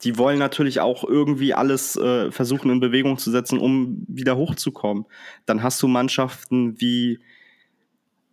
die 0.04 0.18
wollen 0.18 0.40
natürlich 0.40 0.82
auch 0.82 1.04
irgendwie 1.04 1.54
alles 1.54 1.96
äh, 1.96 2.32
versuchen 2.32 2.70
in 2.70 2.80
Bewegung 2.80 3.18
zu 3.18 3.32
setzen, 3.32 3.60
um 3.60 4.04
wieder 4.08 4.36
hochzukommen. 4.36 5.06
Dann 5.46 5.64
hast 5.64 5.82
du 5.82 5.88
Mannschaften 5.88 6.80
wie 6.82 7.20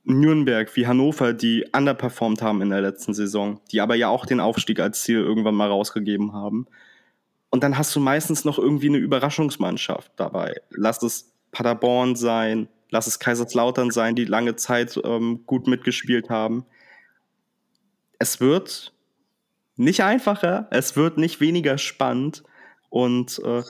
Nürnberg, 0.09 0.75
wie 0.75 0.87
Hannover, 0.87 1.35
die 1.35 1.67
underperformed 1.73 2.41
haben 2.41 2.63
in 2.63 2.71
der 2.71 2.81
letzten 2.81 3.13
Saison, 3.13 3.61
die 3.71 3.81
aber 3.81 3.95
ja 3.95 4.09
auch 4.09 4.25
den 4.25 4.41
Aufstieg 4.41 4.81
als 4.81 5.03
Ziel 5.03 5.19
irgendwann 5.19 5.55
mal 5.55 5.69
rausgegeben 5.69 6.33
haben. 6.33 6.67
Und 7.51 7.63
dann 7.63 7.77
hast 7.77 7.95
du 7.95 8.01
meistens 8.01 8.45
noch 8.45 8.59
irgendwie 8.59 8.89
eine 8.89 8.99
Überraschungsmannschaft 8.99 10.13
dabei. 10.17 10.61
Lass 10.71 11.03
es 11.03 11.33
Paderborn 11.53 12.17
sein, 12.17 12.69
lass 12.91 13.07
es 13.07 13.19
Kaiserslautern 13.19 13.91
sein, 13.91 14.15
die 14.15 14.25
lange 14.25 14.57
Zeit 14.57 14.99
ähm, 15.05 15.43
gut 15.47 15.67
mitgespielt 15.67 16.31
haben. 16.31 16.65
es 18.19 18.41
wird 18.41 18.93
nicht 19.77 20.03
einfacher, 20.03 20.67
es 20.71 20.97
wird 20.97 21.19
nicht 21.19 21.41
weniger 21.41 21.79
spannend 21.79 22.43
und 22.91 23.41
äh, 23.45 23.63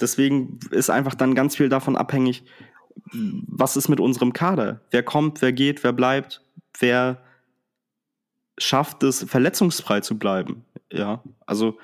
deswegen 0.00 0.58
ist 0.70 0.90
einfach 0.90 1.14
dann 1.14 1.34
ganz 1.34 1.56
viel 1.56 1.68
davon 1.68 1.96
abhängig, 1.96 2.44
was 3.12 3.76
ist 3.76 3.88
mit 3.88 4.00
unserem 4.00 4.32
Kader? 4.32 4.80
Wer 4.90 5.02
kommt, 5.02 5.42
wer 5.42 5.52
geht, 5.52 5.84
wer 5.84 5.92
bleibt, 5.92 6.42
wer 6.78 7.22
schafft 8.58 9.02
es, 9.02 9.24
verletzungsfrei 9.24 10.00
zu 10.00 10.18
bleiben? 10.18 10.64
Ja, 10.90 11.22
also 11.46 11.78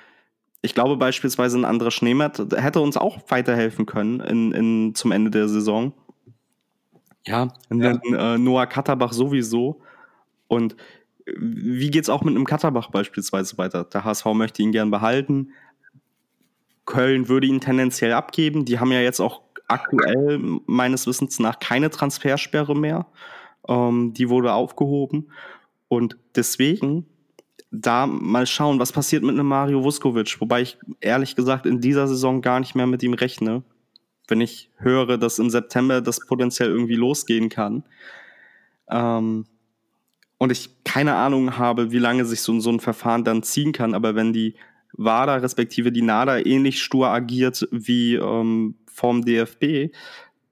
ich 0.63 0.75
glaube 0.75 0.97
beispielsweise 0.97 1.59
ein 1.59 1.65
anderer 1.65 1.91
Schneemann 1.91 2.33
hätte 2.57 2.81
uns 2.81 2.97
auch 2.97 3.19
weiterhelfen 3.29 3.87
können 3.87 4.21
in, 4.21 4.53
in, 4.53 4.95
zum 4.95 5.13
Ende 5.13 5.31
der 5.31 5.49
Saison. 5.49 5.93
Ja, 7.27 7.49
und 7.69 7.81
dann 7.81 8.01
äh, 8.03 8.39
Noah 8.39 8.67
Katterbach 8.67 9.13
sowieso. 9.13 9.83
Und 10.47 10.77
wie 11.37 11.91
geht 11.91 12.05
es 12.05 12.09
auch 12.09 12.23
mit 12.23 12.35
einem 12.35 12.47
Katterbach 12.47 12.91
beispielsweise 12.91 13.59
weiter? 13.59 13.85
Der 13.85 14.05
HSV 14.05 14.25
möchte 14.35 14.63
ihn 14.63 14.73
gern 14.73 14.91
behalten. 14.91 15.53
Köln 16.87 17.29
würde 17.29 17.47
ihn 17.47 17.61
tendenziell 17.61 18.15
abgeben. 18.15 18.65
Die 18.65 18.81
haben 18.81 18.93
ja 18.93 19.01
jetzt 19.01 19.21
auch 19.21 19.43
aktuell 19.69 20.41
meines 20.67 21.07
Wissens 21.07 21.39
nach 21.39 21.59
keine 21.59 21.91
Transfersperre 21.91 22.75
mehr. 22.75 23.07
Ähm, 23.69 24.15
die 24.15 24.29
wurde 24.29 24.53
aufgehoben. 24.53 25.31
Und 25.89 26.17
deswegen 26.35 27.07
da 27.71 28.07
mal 28.07 28.47
schauen, 28.47 28.79
was 28.79 28.93
passiert 28.93 29.23
mit 29.23 29.35
einem 29.35 29.47
Mario 29.47 29.85
Vuskovic. 29.85 30.41
Wobei 30.41 30.63
ich 30.63 30.79
ehrlich 31.01 31.37
gesagt 31.37 31.67
in 31.67 31.81
dieser 31.81 32.09
Saison 32.09 32.41
gar 32.41 32.61
nicht 32.61 32.75
mehr 32.75 32.87
mit 32.87 33.03
ihm 33.03 33.15
rechne. 33.15 33.63
Wenn 34.27 34.41
ich 34.41 34.71
höre, 34.77 35.19
dass 35.19 35.39
im 35.39 35.51
September 35.51 36.01
das 36.01 36.27
potenziell 36.27 36.71
irgendwie 36.71 36.97
losgehen 36.97 37.49
kann. 37.49 37.85
Ähm, 38.91 39.47
und 40.39 40.53
ich 40.53 40.71
keine 40.85 41.15
Ahnung 41.17 41.59
habe, 41.59 41.91
wie 41.91 41.99
lange 41.99 42.25
sich 42.25 42.43
so, 42.43 42.59
so 42.61 42.71
ein 42.71 42.81
Verfahren 42.81 43.25
dann 43.25 43.43
ziehen 43.43 43.73
kann. 43.73 43.95
Aber 43.95 44.15
wenn 44.15 44.33
die 44.33 44.55
WADA 44.93 45.37
respektive 45.37 45.93
die 45.93 46.03
NADA 46.03 46.39
ähnlich 46.39 46.83
stur 46.83 47.09
agiert 47.09 47.69
wie 47.71 48.15
ähm, 48.15 48.77
vom 48.99 49.25
DFB, 49.25 49.95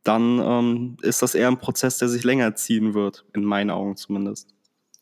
dann 0.05 0.39
ähm, 0.39 0.97
ist 1.03 1.23
das 1.23 1.35
eher 1.35 1.49
ein 1.49 1.59
Prozess, 1.59 1.99
der 1.99 2.09
sich 2.09 2.23
länger 2.23 2.55
ziehen 2.55 2.95
wird, 2.95 3.25
in 3.35 3.45
meinen 3.45 3.71
Augen 3.71 3.97
zumindest. 3.97 4.55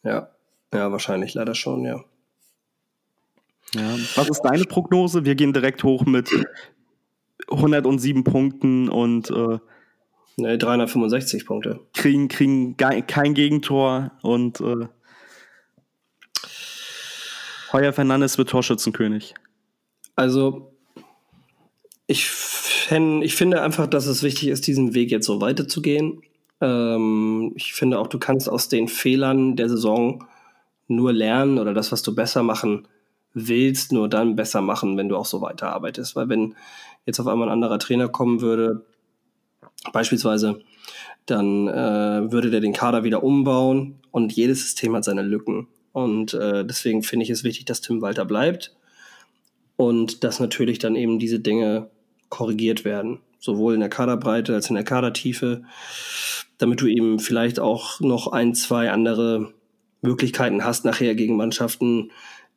Ja, 0.02 0.30
ja, 0.72 0.90
wahrscheinlich 0.90 1.34
leider 1.34 1.54
schon, 1.54 1.84
ja. 1.84 2.02
ja. 3.74 3.96
Was 4.16 4.28
ist 4.30 4.40
deine 4.42 4.64
Prognose? 4.64 5.24
Wir 5.24 5.34
gehen 5.34 5.52
direkt 5.52 5.84
hoch 5.84 6.06
mit 6.06 6.30
107 7.50 8.24
Punkten 8.24 8.88
und 8.88 9.30
äh, 9.30 9.58
Nee, 10.36 10.58
365 10.58 11.46
Punkte. 11.46 11.78
Kriegen, 11.92 12.26
kriegen 12.26 12.76
kein 12.76 13.34
Gegentor 13.34 14.10
und 14.22 14.60
äh, 14.60 14.88
Heuer 17.72 17.92
Fernandes 17.92 18.36
wird 18.38 18.50
Torschützenkönig. 18.50 19.34
Also, 20.16 20.73
ich, 22.06 22.26
fänd, 22.26 23.24
ich 23.24 23.34
finde 23.34 23.62
einfach, 23.62 23.86
dass 23.86 24.06
es 24.06 24.22
wichtig 24.22 24.48
ist, 24.48 24.66
diesen 24.66 24.94
Weg 24.94 25.10
jetzt 25.10 25.26
so 25.26 25.40
weiterzugehen. 25.40 26.22
Ähm, 26.60 27.52
ich 27.56 27.72
finde 27.74 27.98
auch, 27.98 28.06
du 28.06 28.18
kannst 28.18 28.48
aus 28.48 28.68
den 28.68 28.88
Fehlern 28.88 29.56
der 29.56 29.68
Saison 29.68 30.24
nur 30.86 31.12
lernen 31.12 31.58
oder 31.58 31.72
das, 31.72 31.92
was 31.92 32.02
du 32.02 32.14
besser 32.14 32.42
machen 32.42 32.86
willst, 33.32 33.92
nur 33.92 34.08
dann 34.08 34.36
besser 34.36 34.60
machen, 34.60 34.96
wenn 34.96 35.08
du 35.08 35.16
auch 35.16 35.24
so 35.24 35.40
weiterarbeitest. 35.40 36.14
Weil 36.14 36.28
wenn 36.28 36.54
jetzt 37.06 37.18
auf 37.20 37.26
einmal 37.26 37.48
ein 37.48 37.52
anderer 37.52 37.78
Trainer 37.78 38.08
kommen 38.08 38.40
würde, 38.40 38.84
Beispielsweise, 39.92 40.60
dann 41.26 41.68
äh, 41.68 42.32
würde 42.32 42.50
der 42.50 42.60
den 42.60 42.72
Kader 42.72 43.04
wieder 43.04 43.22
umbauen 43.22 44.00
und 44.10 44.32
jedes 44.32 44.62
System 44.62 44.94
hat 44.96 45.04
seine 45.04 45.22
Lücken. 45.22 45.68
Und 45.92 46.34
äh, 46.34 46.64
deswegen 46.64 47.02
finde 47.02 47.24
ich 47.24 47.30
es 47.30 47.44
wichtig, 47.44 47.66
dass 47.66 47.80
Tim 47.80 48.02
Walter 48.02 48.24
bleibt 48.24 48.74
und 49.76 50.24
dass 50.24 50.40
natürlich 50.40 50.78
dann 50.78 50.96
eben 50.96 51.18
diese 51.18 51.40
Dinge 51.40 51.90
korrigiert 52.34 52.84
werden, 52.84 53.20
sowohl 53.38 53.74
in 53.74 53.80
der 53.80 53.88
Kaderbreite 53.88 54.54
als 54.54 54.68
in 54.68 54.74
der 54.74 54.84
Kadertiefe, 54.84 55.62
damit 56.58 56.80
du 56.80 56.88
eben 56.88 57.20
vielleicht 57.20 57.60
auch 57.60 58.00
noch 58.00 58.26
ein, 58.26 58.54
zwei 58.54 58.90
andere 58.90 59.54
Möglichkeiten 60.02 60.64
hast 60.64 60.84
nachher 60.84 61.14
gegen 61.14 61.36
Mannschaften, 61.36 62.10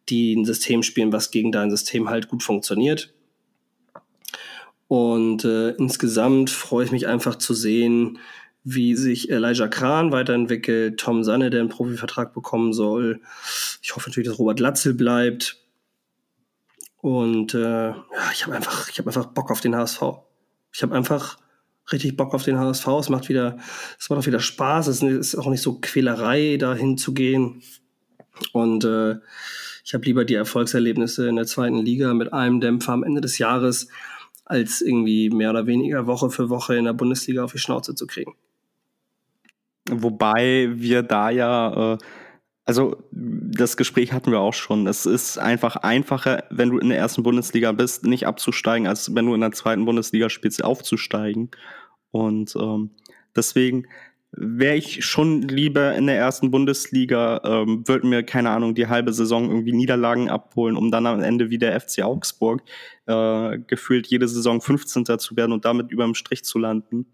die 0.09 0.35
ein 0.35 0.45
System 0.45 0.81
spielen, 0.81 1.13
was 1.13 1.29
gegen 1.29 1.51
dein 1.51 1.69
System 1.69 2.09
halt 2.09 2.27
gut 2.27 2.41
funktioniert. 2.41 3.13
Und 4.87 5.45
äh, 5.45 5.71
insgesamt 5.71 6.49
freue 6.49 6.85
ich 6.85 6.91
mich 6.91 7.07
einfach 7.07 7.35
zu 7.35 7.53
sehen, 7.53 8.17
wie 8.63 8.95
sich 8.95 9.29
Elijah 9.29 9.67
Kran 9.67 10.11
weiterentwickelt, 10.11 10.99
Tom 10.99 11.23
Sanne, 11.23 11.51
der 11.51 11.59
einen 11.59 11.69
Profivertrag 11.69 12.33
bekommen 12.33 12.73
soll. 12.73 13.21
Ich 13.83 13.95
hoffe 13.95 14.09
natürlich, 14.09 14.29
dass 14.29 14.39
Robert 14.39 14.59
Latzel 14.59 14.95
bleibt. 14.95 15.61
Und 17.01 17.53
äh, 17.53 17.89
ja, 17.89 17.95
ich 18.33 18.45
habe 18.45 18.55
einfach, 18.55 18.89
ich 18.89 18.97
habe 18.99 19.09
einfach 19.09 19.27
Bock 19.27 19.51
auf 19.51 19.61
den 19.61 19.75
HSV. 19.75 20.01
Ich 20.73 20.83
habe 20.83 20.95
einfach 20.95 21.37
richtig 21.91 22.17
Bock 22.17 22.33
auf 22.33 22.43
den 22.43 22.59
HSV. 22.59 22.87
Es 22.99 23.09
macht 23.09 23.29
wieder, 23.29 23.57
es 23.99 24.09
macht 24.09 24.19
auch 24.19 24.25
wieder 24.25 24.39
Spaß. 24.39 24.87
Es 24.87 25.01
ist 25.01 25.35
auch 25.35 25.47
nicht 25.47 25.61
so 25.61 25.79
Quälerei, 25.79 26.57
dahin 26.57 26.97
zu 26.97 27.13
gehen. 27.13 27.61
Und 28.51 28.83
äh, 28.83 29.15
ich 29.85 29.93
habe 29.93 30.05
lieber 30.05 30.25
die 30.25 30.35
Erfolgserlebnisse 30.35 31.29
in 31.29 31.37
der 31.37 31.45
zweiten 31.45 31.77
Liga 31.77 32.13
mit 32.13 32.33
einem 32.33 32.59
Dämpfer 32.59 32.93
am 32.93 33.03
Ende 33.03 33.21
des 33.21 33.37
Jahres 33.37 33.87
als 34.43 34.81
irgendwie 34.81 35.29
mehr 35.29 35.49
oder 35.49 35.67
weniger 35.67 36.07
Woche 36.07 36.29
für 36.29 36.49
Woche 36.49 36.75
in 36.75 36.85
der 36.85 36.93
Bundesliga 36.93 37.43
auf 37.43 37.51
die 37.51 37.57
Schnauze 37.57 37.95
zu 37.95 38.07
kriegen. 38.07 38.35
Wobei 39.89 40.69
wir 40.73 41.03
da 41.03 41.29
ja, 41.29 41.93
äh, 41.93 41.97
also 42.67 42.97
das 43.11 43.77
Gespräch 43.77 44.11
hatten 44.11 44.29
wir 44.29 44.41
auch 44.41 44.53
schon. 44.53 44.87
Es 44.87 45.05
ist 45.05 45.37
einfach 45.37 45.77
einfacher, 45.77 46.43
wenn 46.49 46.69
du 46.69 46.79
in 46.79 46.89
der 46.89 46.97
ersten 46.97 47.23
Bundesliga 47.23 47.71
bist, 47.71 48.05
nicht 48.05 48.27
abzusteigen, 48.27 48.87
als 48.87 49.15
wenn 49.15 49.25
du 49.25 49.33
in 49.33 49.41
der 49.41 49.53
zweiten 49.53 49.85
Bundesliga 49.85 50.29
spielst, 50.29 50.61
aufzusteigen. 50.61 51.49
Und 52.11 52.57
ähm, 52.57 52.91
deswegen 53.35 53.87
wäre 54.31 54.75
ich 54.75 55.05
schon 55.05 55.43
lieber 55.43 55.95
in 55.95 56.07
der 56.07 56.17
ersten 56.17 56.51
Bundesliga, 56.51 57.39
ähm, 57.45 57.87
würden 57.87 58.09
mir, 58.09 58.23
keine 58.23 58.49
Ahnung, 58.49 58.75
die 58.75 58.87
halbe 58.87 59.13
Saison 59.13 59.49
irgendwie 59.49 59.71
Niederlagen 59.71 60.29
abholen, 60.29 60.75
um 60.75 60.91
dann 60.91 61.05
am 61.05 61.21
Ende 61.21 61.49
wie 61.49 61.57
der 61.57 61.79
FC 61.79 62.03
Augsburg 62.03 62.63
äh, 63.05 63.59
gefühlt 63.59 64.07
jede 64.07 64.27
Saison 64.27 64.59
15. 64.59 65.05
zu 65.19 65.37
werden 65.37 65.53
und 65.53 65.63
damit 65.63 65.89
über 65.89 66.03
dem 66.03 66.15
Strich 66.15 66.43
zu 66.43 66.59
landen, 66.59 67.05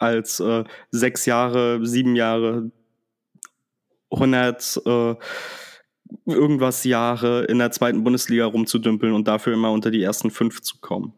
als 0.00 0.40
äh, 0.40 0.64
sechs 0.90 1.26
Jahre, 1.26 1.86
sieben 1.86 2.16
Jahre, 2.16 2.72
100 4.10 4.82
äh, 4.86 5.14
irgendwas 6.26 6.84
Jahre 6.84 7.44
in 7.44 7.58
der 7.58 7.70
zweiten 7.70 8.04
Bundesliga 8.04 8.46
rumzudümpeln 8.46 9.12
und 9.12 9.28
dafür 9.28 9.54
immer 9.54 9.70
unter 9.70 9.90
die 9.90 10.02
ersten 10.02 10.30
fünf 10.30 10.62
zu 10.62 10.78
kommen. 10.80 11.12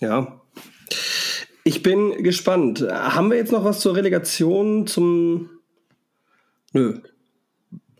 Ja, 0.00 0.42
ich 1.64 1.82
bin 1.82 2.22
gespannt. 2.22 2.86
Haben 2.90 3.30
wir 3.30 3.36
jetzt 3.36 3.52
noch 3.52 3.64
was 3.64 3.80
zur 3.80 3.94
Relegation 3.96 4.86
zum. 4.86 5.50
Nö. 6.72 6.98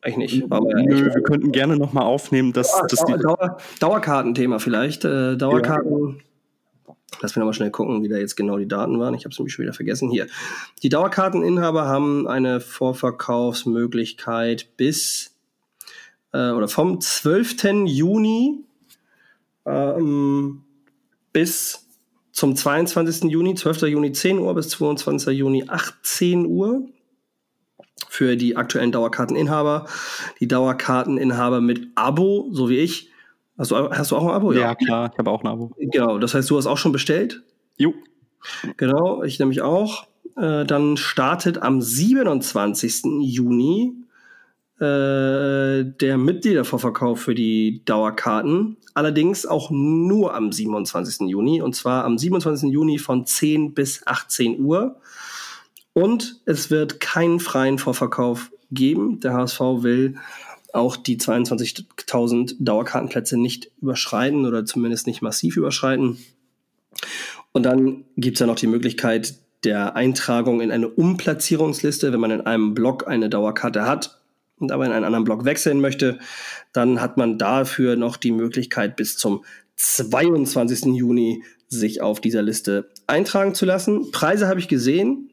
Eigentlich 0.00 0.34
nicht. 0.34 0.52
Aber 0.52 0.66
Nö, 0.74 1.14
wir 1.14 1.22
könnten 1.22 1.52
gerne 1.52 1.76
nochmal 1.76 2.04
aufnehmen, 2.04 2.52
dass, 2.52 2.72
Dauer, 2.72 2.86
dass 2.88 3.04
die. 3.04 3.12
Dauer, 3.18 3.58
Dauerkartenthema 3.78 4.58
vielleicht. 4.58 5.04
Äh, 5.04 5.36
Dauerkarten. 5.36 6.16
Ja. 6.18 6.24
Lass 7.22 7.32
mich 7.32 7.38
nochmal 7.38 7.54
schnell 7.54 7.70
gucken, 7.70 8.02
wie 8.02 8.08
da 8.08 8.16
jetzt 8.16 8.36
genau 8.36 8.58
die 8.58 8.66
Daten 8.66 8.98
waren. 8.98 9.14
Ich 9.14 9.24
habe 9.24 9.32
es 9.32 9.38
nämlich 9.38 9.54
schon 9.54 9.62
wieder 9.62 9.72
vergessen. 9.72 10.10
Hier. 10.10 10.26
Die 10.82 10.88
Dauerkarteninhaber 10.88 11.86
haben 11.86 12.26
eine 12.26 12.60
Vorverkaufsmöglichkeit 12.60 14.76
bis 14.76 15.36
äh, 16.32 16.50
oder 16.50 16.68
vom 16.68 17.00
12. 17.00 17.86
Juni 17.86 18.64
ähm, 19.64 20.62
bis 21.32 21.86
zum 22.32 22.56
22. 22.56 23.30
Juni, 23.30 23.54
12. 23.54 23.82
Juni 23.82 24.12
10 24.12 24.38
Uhr 24.38 24.54
bis 24.54 24.70
22. 24.70 25.36
Juni 25.36 25.64
18 25.68 26.46
Uhr 26.46 26.88
für 28.08 28.36
die 28.36 28.56
aktuellen 28.56 28.90
Dauerkarteninhaber. 28.90 29.86
Die 30.40 30.48
Dauerkarteninhaber 30.48 31.60
mit 31.60 31.88
Abo, 31.94 32.48
so 32.50 32.68
wie 32.68 32.78
ich. 32.78 33.11
Hast 33.62 33.70
du, 33.70 33.76
hast 33.76 34.10
du 34.10 34.16
auch 34.16 34.24
ein 34.24 34.34
Abo? 34.34 34.52
Ja, 34.52 34.60
ja 34.60 34.74
klar, 34.74 35.10
ich 35.12 35.18
habe 35.18 35.30
auch 35.30 35.44
ein 35.44 35.46
Abo. 35.46 35.70
Genau, 35.78 36.18
das 36.18 36.34
heißt, 36.34 36.50
du 36.50 36.56
hast 36.56 36.66
auch 36.66 36.78
schon 36.78 36.90
bestellt? 36.90 37.44
Jo. 37.76 37.94
Genau, 38.76 39.22
ich 39.22 39.38
nämlich 39.38 39.62
auch. 39.62 40.08
Äh, 40.36 40.64
dann 40.64 40.96
startet 40.96 41.62
am 41.62 41.80
27. 41.80 43.20
Juni 43.20 43.92
äh, 44.80 45.84
der 45.84 46.18
Mitgliedervorverkauf 46.18 47.20
für 47.20 47.36
die 47.36 47.84
Dauerkarten. 47.84 48.78
Allerdings 48.94 49.46
auch 49.46 49.70
nur 49.70 50.34
am 50.34 50.50
27. 50.50 51.28
Juni. 51.28 51.62
Und 51.62 51.76
zwar 51.76 52.04
am 52.04 52.18
27. 52.18 52.68
Juni 52.68 52.98
von 52.98 53.26
10 53.26 53.74
bis 53.74 54.04
18 54.04 54.58
Uhr. 54.58 54.96
Und 55.92 56.40
es 56.46 56.68
wird 56.72 56.98
keinen 56.98 57.38
freien 57.38 57.78
Vorverkauf 57.78 58.50
geben. 58.72 59.20
Der 59.20 59.34
HSV 59.34 59.60
will 59.60 60.16
auch 60.72 60.96
die 60.96 61.18
22.000 61.18 62.56
Dauerkartenplätze 62.58 63.36
nicht 63.38 63.70
überschreiten 63.80 64.46
oder 64.46 64.64
zumindest 64.64 65.06
nicht 65.06 65.22
massiv 65.22 65.56
überschreiten. 65.56 66.18
Und 67.52 67.64
dann 67.64 68.04
gibt 68.16 68.36
es 68.36 68.40
ja 68.40 68.46
noch 68.46 68.56
die 68.56 68.66
Möglichkeit 68.66 69.34
der 69.64 69.94
Eintragung 69.94 70.60
in 70.60 70.72
eine 70.72 70.88
Umplatzierungsliste, 70.88 72.12
wenn 72.12 72.20
man 72.20 72.30
in 72.30 72.40
einem 72.40 72.74
Block 72.74 73.06
eine 73.06 73.28
Dauerkarte 73.28 73.86
hat 73.86 74.18
und 74.58 74.72
aber 74.72 74.86
in 74.86 74.92
einen 74.92 75.04
anderen 75.04 75.24
Block 75.24 75.44
wechseln 75.44 75.80
möchte, 75.80 76.18
dann 76.72 77.00
hat 77.00 77.16
man 77.16 77.38
dafür 77.38 77.96
noch 77.96 78.16
die 78.16 78.32
Möglichkeit 78.32 78.96
bis 78.96 79.16
zum 79.16 79.44
22. 79.76 80.94
Juni 80.94 81.44
sich 81.68 82.00
auf 82.00 82.20
dieser 82.20 82.42
Liste 82.42 82.90
eintragen 83.06 83.54
zu 83.54 83.66
lassen. 83.66 84.10
Preise 84.10 84.48
habe 84.48 84.60
ich 84.60 84.68
gesehen. 84.68 85.32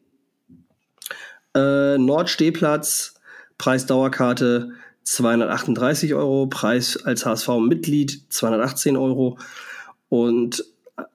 Äh, 1.55 1.97
Nordstehplatz, 1.97 3.15
Preisdauerkarte 3.57 4.71
238 5.09 6.13
Euro, 6.13 6.45
Preis 6.45 6.95
als 6.97 7.25
HSV-Mitglied 7.25 8.25
218 8.29 8.95
Euro 8.95 9.39
und 10.07 10.63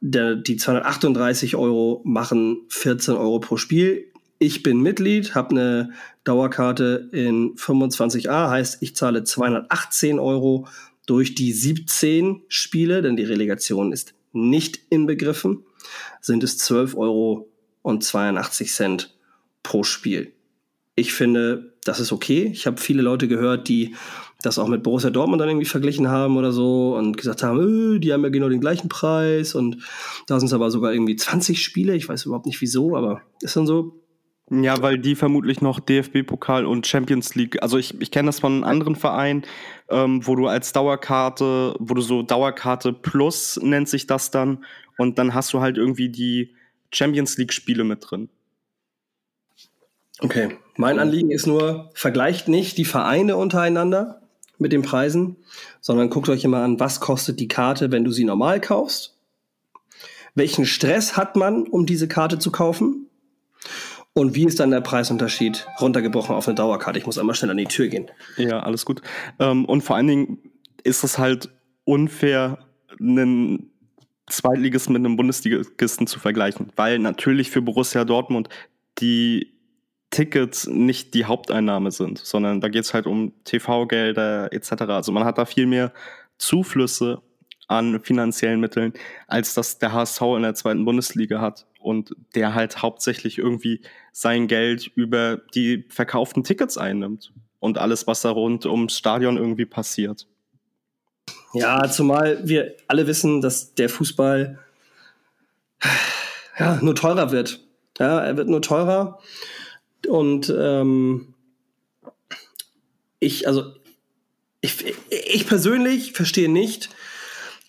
der, 0.00 0.34
die 0.34 0.56
238 0.56 1.54
Euro 1.54 2.00
machen 2.04 2.62
14 2.70 3.14
Euro 3.14 3.38
pro 3.38 3.56
Spiel. 3.56 4.06
Ich 4.38 4.64
bin 4.64 4.80
Mitglied, 4.80 5.36
habe 5.36 5.50
eine 5.50 5.90
Dauerkarte 6.24 7.08
in 7.12 7.54
25a, 7.54 8.50
heißt 8.50 8.78
ich 8.80 8.96
zahle 8.96 9.22
218 9.22 10.18
Euro 10.18 10.66
durch 11.06 11.36
die 11.36 11.52
17 11.52 12.42
Spiele, 12.48 13.00
denn 13.00 13.16
die 13.16 13.22
Relegation 13.22 13.92
ist 13.92 14.14
nicht 14.32 14.80
inbegriffen, 14.90 15.64
sind 16.20 16.42
es 16.42 16.58
12 16.58 16.96
Euro 16.96 17.48
und 17.82 18.02
82 18.02 18.72
Cent 18.72 19.16
pro 19.62 19.84
Spiel. 19.84 20.32
Ich 20.96 21.12
finde, 21.12 21.73
das 21.84 22.00
ist 22.00 22.12
okay. 22.12 22.50
Ich 22.52 22.66
habe 22.66 22.80
viele 22.80 23.02
Leute 23.02 23.28
gehört, 23.28 23.68
die 23.68 23.94
das 24.42 24.58
auch 24.58 24.68
mit 24.68 24.82
Borussia 24.82 25.10
Dortmund 25.10 25.40
dann 25.40 25.48
irgendwie 25.48 25.66
verglichen 25.66 26.08
haben 26.08 26.36
oder 26.36 26.52
so 26.52 26.96
und 26.96 27.16
gesagt 27.16 27.42
haben, 27.42 27.96
äh, 27.96 27.98
die 27.98 28.12
haben 28.12 28.24
ja 28.24 28.30
genau 28.30 28.48
den 28.48 28.60
gleichen 28.60 28.88
Preis 28.88 29.54
und 29.54 29.78
da 30.26 30.38
sind 30.38 30.48
es 30.48 30.52
aber 30.52 30.70
sogar 30.70 30.92
irgendwie 30.92 31.16
20 31.16 31.62
Spiele. 31.62 31.94
Ich 31.94 32.08
weiß 32.08 32.26
überhaupt 32.26 32.46
nicht 32.46 32.60
wieso, 32.60 32.96
aber 32.96 33.22
ist 33.40 33.56
dann 33.56 33.66
so. 33.66 34.00
Ja, 34.50 34.82
weil 34.82 34.98
die 34.98 35.14
vermutlich 35.14 35.62
noch 35.62 35.80
DFB-Pokal 35.80 36.66
und 36.66 36.86
Champions 36.86 37.34
League, 37.34 37.62
also 37.62 37.78
ich, 37.78 37.98
ich 38.02 38.10
kenne 38.10 38.26
das 38.26 38.40
von 38.40 38.62
anderen 38.62 38.94
Vereinen, 38.94 39.44
ähm, 39.88 40.26
wo 40.26 40.36
du 40.36 40.48
als 40.48 40.72
Dauerkarte, 40.72 41.74
wo 41.78 41.94
du 41.94 42.02
so 42.02 42.22
Dauerkarte 42.22 42.92
Plus 42.92 43.58
nennt 43.62 43.88
sich 43.88 44.06
das 44.06 44.30
dann 44.30 44.64
und 44.98 45.18
dann 45.18 45.32
hast 45.32 45.54
du 45.54 45.60
halt 45.60 45.78
irgendwie 45.78 46.10
die 46.10 46.54
Champions 46.92 47.38
League-Spiele 47.38 47.84
mit 47.84 48.04
drin. 48.06 48.28
Okay, 50.20 50.58
mein 50.76 50.98
Anliegen 50.98 51.30
ist 51.30 51.46
nur, 51.46 51.90
vergleicht 51.94 52.48
nicht 52.48 52.78
die 52.78 52.84
Vereine 52.84 53.36
untereinander 53.36 54.20
mit 54.58 54.72
den 54.72 54.82
Preisen, 54.82 55.36
sondern 55.80 56.10
guckt 56.10 56.28
euch 56.28 56.44
immer 56.44 56.58
an, 56.58 56.80
was 56.80 57.00
kostet 57.00 57.40
die 57.40 57.48
Karte, 57.48 57.90
wenn 57.90 58.04
du 58.04 58.12
sie 58.12 58.24
normal 58.24 58.60
kaufst. 58.60 59.16
Welchen 60.34 60.66
Stress 60.66 61.16
hat 61.16 61.36
man, 61.36 61.64
um 61.64 61.86
diese 61.86 62.08
Karte 62.08 62.38
zu 62.38 62.50
kaufen? 62.50 63.06
Und 64.14 64.34
wie 64.34 64.44
ist 64.44 64.60
dann 64.60 64.70
der 64.70 64.80
Preisunterschied 64.80 65.66
runtergebrochen 65.80 66.34
auf 66.34 66.46
eine 66.46 66.54
Dauerkarte? 66.54 66.98
Ich 66.98 67.06
muss 67.06 67.18
einmal 67.18 67.34
schnell 67.34 67.50
an 67.50 67.56
die 67.56 67.64
Tür 67.64 67.88
gehen. 67.88 68.10
Ja, 68.36 68.60
alles 68.60 68.84
gut. 68.84 69.02
Ähm, 69.40 69.64
und 69.64 69.82
vor 69.82 69.96
allen 69.96 70.06
Dingen 70.06 70.38
ist 70.84 71.02
es 71.02 71.18
halt 71.18 71.50
unfair, 71.84 72.58
einen 73.00 73.70
Zweitligisten 74.28 74.92
mit 74.92 75.00
einem 75.00 75.16
Bundesligisten 75.16 76.06
zu 76.06 76.18
vergleichen, 76.20 76.70
weil 76.76 76.98
natürlich 76.98 77.50
für 77.50 77.60
Borussia 77.60 78.04
Dortmund 78.04 78.48
die 78.98 79.53
Tickets 80.14 80.68
nicht 80.68 81.12
die 81.14 81.24
Haupteinnahme 81.24 81.90
sind, 81.90 82.18
sondern 82.18 82.60
da 82.60 82.68
geht 82.68 82.84
es 82.84 82.94
halt 82.94 83.06
um 83.06 83.32
TV-Gelder 83.42 84.52
etc. 84.52 84.82
Also 84.82 85.10
man 85.10 85.24
hat 85.24 85.38
da 85.38 85.44
viel 85.44 85.66
mehr 85.66 85.92
Zuflüsse 86.38 87.20
an 87.66 88.00
finanziellen 88.00 88.60
Mitteln, 88.60 88.92
als 89.26 89.54
das 89.54 89.78
der 89.78 89.92
HSV 89.92 90.20
in 90.36 90.42
der 90.42 90.54
zweiten 90.54 90.84
Bundesliga 90.84 91.40
hat 91.40 91.66
und 91.80 92.14
der 92.36 92.54
halt 92.54 92.80
hauptsächlich 92.80 93.38
irgendwie 93.38 93.80
sein 94.12 94.46
Geld 94.46 94.86
über 94.94 95.38
die 95.54 95.84
verkauften 95.88 96.44
Tickets 96.44 96.78
einnimmt 96.78 97.32
und 97.58 97.78
alles, 97.78 98.06
was 98.06 98.22
da 98.22 98.30
rund 98.30 98.66
ums 98.66 98.96
Stadion 98.96 99.36
irgendwie 99.36 99.66
passiert. 99.66 100.28
Ja, 101.54 101.90
zumal 101.90 102.46
wir 102.46 102.76
alle 102.86 103.08
wissen, 103.08 103.40
dass 103.40 103.74
der 103.74 103.88
Fußball 103.88 104.60
ja, 106.58 106.78
nur 106.82 106.94
teurer 106.94 107.32
wird. 107.32 107.60
Ja, 107.98 108.20
er 108.20 108.36
wird 108.36 108.48
nur 108.48 108.62
teurer 108.62 109.18
und 110.06 110.52
ähm, 110.56 111.34
ich, 113.20 113.46
also 113.48 113.72
ich, 114.60 114.84
ich 115.10 115.46
persönlich 115.46 116.12
verstehe 116.12 116.48
nicht, 116.48 116.90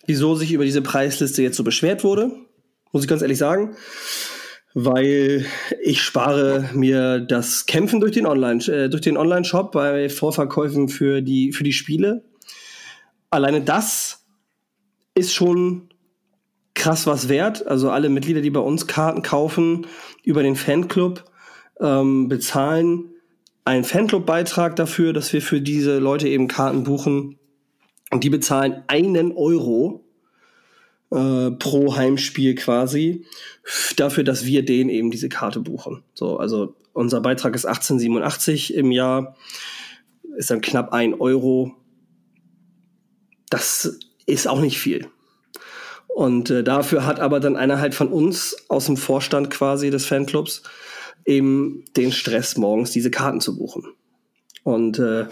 wieso 0.06 0.34
sich 0.34 0.52
über 0.52 0.64
diese 0.64 0.82
Preisliste 0.82 1.42
jetzt 1.42 1.56
so 1.56 1.64
beschwert 1.64 2.04
wurde. 2.04 2.30
Muss 2.92 3.02
ich 3.02 3.08
ganz 3.08 3.22
ehrlich 3.22 3.38
sagen. 3.38 3.76
Weil 4.72 5.46
ich 5.82 6.02
spare 6.02 6.70
mir 6.74 7.20
das 7.20 7.66
Kämpfen 7.66 8.00
durch 8.00 8.12
den 8.12 8.26
Online, 8.26 8.62
äh, 8.66 8.88
durch 8.88 9.02
den 9.02 9.16
Online-Shop 9.16 9.72
bei 9.72 10.08
Vorverkäufen 10.08 10.88
für 10.88 11.22
die, 11.22 11.52
für 11.52 11.64
die 11.64 11.72
Spiele. 11.72 12.24
Alleine 13.30 13.62
das 13.62 14.24
ist 15.14 15.34
schon 15.34 15.88
krass 16.74 17.06
was 17.06 17.28
wert. 17.28 17.66
Also 17.66 17.90
alle 17.90 18.08
Mitglieder, 18.08 18.42
die 18.42 18.50
bei 18.50 18.60
uns 18.60 18.86
Karten 18.86 19.22
kaufen 19.22 19.86
über 20.22 20.42
den 20.42 20.56
Fanclub, 20.56 21.24
ähm, 21.80 22.28
bezahlen 22.28 23.10
einen 23.64 23.84
Fanclub-Beitrag 23.84 24.76
dafür, 24.76 25.12
dass 25.12 25.32
wir 25.32 25.42
für 25.42 25.60
diese 25.60 25.98
Leute 25.98 26.28
eben 26.28 26.48
Karten 26.48 26.84
buchen. 26.84 27.38
Und 28.10 28.22
die 28.22 28.30
bezahlen 28.30 28.84
einen 28.86 29.32
Euro 29.32 30.04
äh, 31.10 31.50
pro 31.50 31.96
Heimspiel 31.96 32.54
quasi 32.54 33.24
dafür, 33.96 34.24
dass 34.24 34.46
wir 34.46 34.64
denen 34.64 34.90
eben 34.90 35.10
diese 35.10 35.28
Karte 35.28 35.60
buchen. 35.60 36.02
So, 36.14 36.38
also 36.38 36.76
unser 36.92 37.20
Beitrag 37.20 37.54
ist 37.54 37.66
1887 37.66 38.74
im 38.74 38.90
Jahr, 38.90 39.36
ist 40.36 40.50
dann 40.50 40.60
knapp 40.60 40.92
ein 40.92 41.14
Euro. 41.14 41.74
Das 43.50 43.98
ist 44.26 44.48
auch 44.48 44.60
nicht 44.60 44.78
viel. 44.78 45.08
Und 46.08 46.50
äh, 46.50 46.64
dafür 46.64 47.04
hat 47.04 47.20
aber 47.20 47.40
dann 47.40 47.56
einer 47.56 47.78
halt 47.80 47.94
von 47.94 48.08
uns 48.08 48.56
aus 48.68 48.86
dem 48.86 48.96
Vorstand 48.96 49.50
quasi 49.50 49.90
des 49.90 50.06
Fanclubs 50.06 50.62
eben 51.26 51.84
den 51.96 52.12
Stress, 52.12 52.56
morgens 52.56 52.92
diese 52.92 53.10
Karten 53.10 53.40
zu 53.40 53.58
buchen. 53.58 53.84
Und 54.62 54.98
äh, 54.98 55.26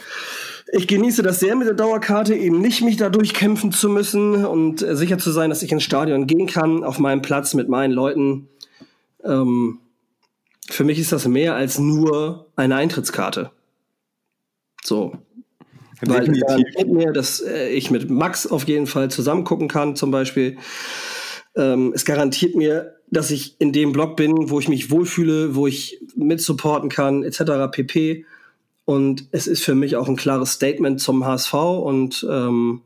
ich 0.73 0.87
genieße 0.87 1.23
das 1.23 1.41
sehr 1.41 1.57
mit 1.57 1.67
der 1.67 1.75
Dauerkarte, 1.75 2.35
eben 2.35 2.61
nicht 2.61 2.83
mich 2.83 2.97
da 2.97 3.09
durchkämpfen 3.09 3.73
zu 3.73 3.89
müssen 3.89 4.45
und 4.45 4.83
äh, 4.83 4.97
sicher 4.97 5.19
zu 5.19 5.31
sein, 5.31 5.51
dass 5.51 5.63
ich 5.63 5.73
ins 5.73 5.83
Stadion 5.83 6.27
gehen 6.27 6.47
kann, 6.47 6.85
auf 6.85 6.99
meinem 6.99 7.23
Platz 7.23 7.55
mit 7.55 7.69
meinen 7.69 7.93
Leuten. 7.93 8.49
Ähm, 9.25 9.79
für 10.69 10.85
mich 10.85 10.99
ist 10.99 11.13
das 11.13 11.27
mehr 11.27 11.55
als 11.55 11.79
nur 11.79 12.47
eine 12.57 12.77
Eintrittskarte. 12.77 13.51
So. 14.83 15.19
Weil 16.01 16.31
es 16.31 16.87
mir, 16.87 17.13
dass 17.13 17.41
äh, 17.41 17.69
ich 17.69 17.91
mit 17.91 18.11
Max 18.11 18.47
auf 18.47 18.65
jeden 18.65 18.87
Fall 18.87 19.11
zusammen 19.11 19.45
gucken 19.45 19.69
kann, 19.69 19.97
zum 19.97 20.11
Beispiel. 20.11 20.59
Ähm, 21.57 21.93
es 21.95 22.05
garantiert 22.05 22.55
mir, 22.55 22.97
dass 23.11 23.31
ich 23.31 23.57
in 23.61 23.73
dem 23.73 23.93
Blog 23.93 24.17
bin, 24.17 24.51
wo 24.51 24.59
ich 24.59 24.69
mich 24.69 24.91
wohlfühle, 24.91 25.55
wo 25.55 25.67
ich 25.67 26.01
mit 26.17 26.41
supporten 26.41 26.89
kann, 26.89 27.23
etc. 27.23 27.71
pp. 27.71 28.25
Und 28.85 29.29
es 29.31 29.47
ist 29.47 29.65
für 29.65 29.75
mich 29.75 29.97
auch 29.97 30.09
ein 30.09 30.17
klares 30.17 30.53
Statement 30.53 31.01
zum 31.01 31.25
HSV 31.25 31.55
und 31.55 32.27
ähm, 32.29 32.83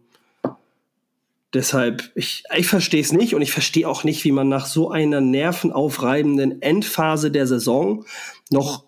deshalb, 1.55 2.11
ich, 2.15 2.45
ich 2.57 2.69
verstehe 2.69 3.01
es 3.01 3.13
nicht 3.13 3.35
und 3.35 3.43
ich 3.43 3.53
verstehe 3.53 3.89
auch 3.89 4.05
nicht, 4.05 4.25
wie 4.25 4.33
man 4.33 4.49
nach 4.49 4.67
so 4.67 4.91
einer 4.91 5.21
nervenaufreibenden 5.21 6.63
Endphase 6.63 7.31
der 7.31 7.47
Saison 7.47 8.05
noch 8.51 8.85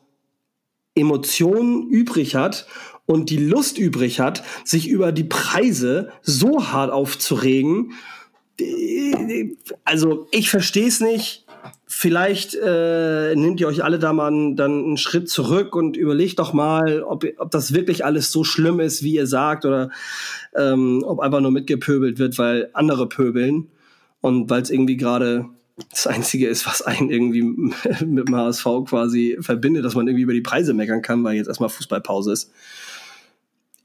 Emotionen 0.95 1.89
übrig 1.89 2.35
hat 2.35 2.67
und 3.07 3.31
die 3.31 3.39
Lust 3.39 3.79
übrig 3.79 4.21
hat, 4.21 4.45
sich 4.65 4.89
über 4.89 5.11
die 5.11 5.25
Preise 5.25 6.13
so 6.23 6.69
hart 6.69 6.93
aufzuregen 6.93 7.93
also 9.85 10.27
ich 10.31 10.51
verstehe 10.51 10.87
es 10.87 11.01
nicht. 11.01 11.47
Vielleicht 11.87 12.55
äh, 12.55 13.35
nehmt 13.35 13.61
ihr 13.61 13.67
euch 13.67 13.83
alle 13.85 13.99
da 13.99 14.13
mal 14.13 14.55
dann 14.55 14.85
einen 14.85 14.97
Schritt 14.97 15.29
zurück 15.29 15.75
und 15.75 15.97
überlegt 15.97 16.39
doch 16.39 16.53
mal, 16.53 17.03
ob, 17.03 17.25
ob 17.39 17.51
das 17.51 17.75
wirklich 17.75 18.05
alles 18.05 18.31
so 18.31 18.45
schlimm 18.45 18.81
ist, 18.81 19.03
wie 19.03 19.15
ihr 19.15 19.27
sagt, 19.27 19.65
oder 19.65 19.91
ähm, 20.57 21.03
ob 21.05 21.21
einfach 21.21 21.41
nur 21.41 21.51
mitgepöbelt 21.51 22.19
wird, 22.19 22.39
weil 22.39 22.71
andere 22.73 23.09
pöbeln 23.09 23.69
und 24.21 24.49
weil 24.49 24.63
es 24.63 24.71
irgendwie 24.71 24.97
gerade 24.97 25.47
das 25.91 26.07
Einzige 26.07 26.47
ist, 26.47 26.67
was 26.67 26.83
einen 26.83 27.11
irgendwie 27.11 27.43
mit 28.05 28.29
dem 28.29 28.37
HSV 28.37 28.65
quasi 28.87 29.37
verbindet, 29.41 29.85
dass 29.85 29.95
man 29.95 30.07
irgendwie 30.07 30.23
über 30.23 30.35
die 30.35 30.43
Preise 30.43 30.75
meckern 30.75 31.03
kann, 31.03 31.25
weil 31.25 31.37
jetzt 31.37 31.49
erstmal 31.49 31.71
Fußballpause 31.71 32.33
ist. 32.33 32.53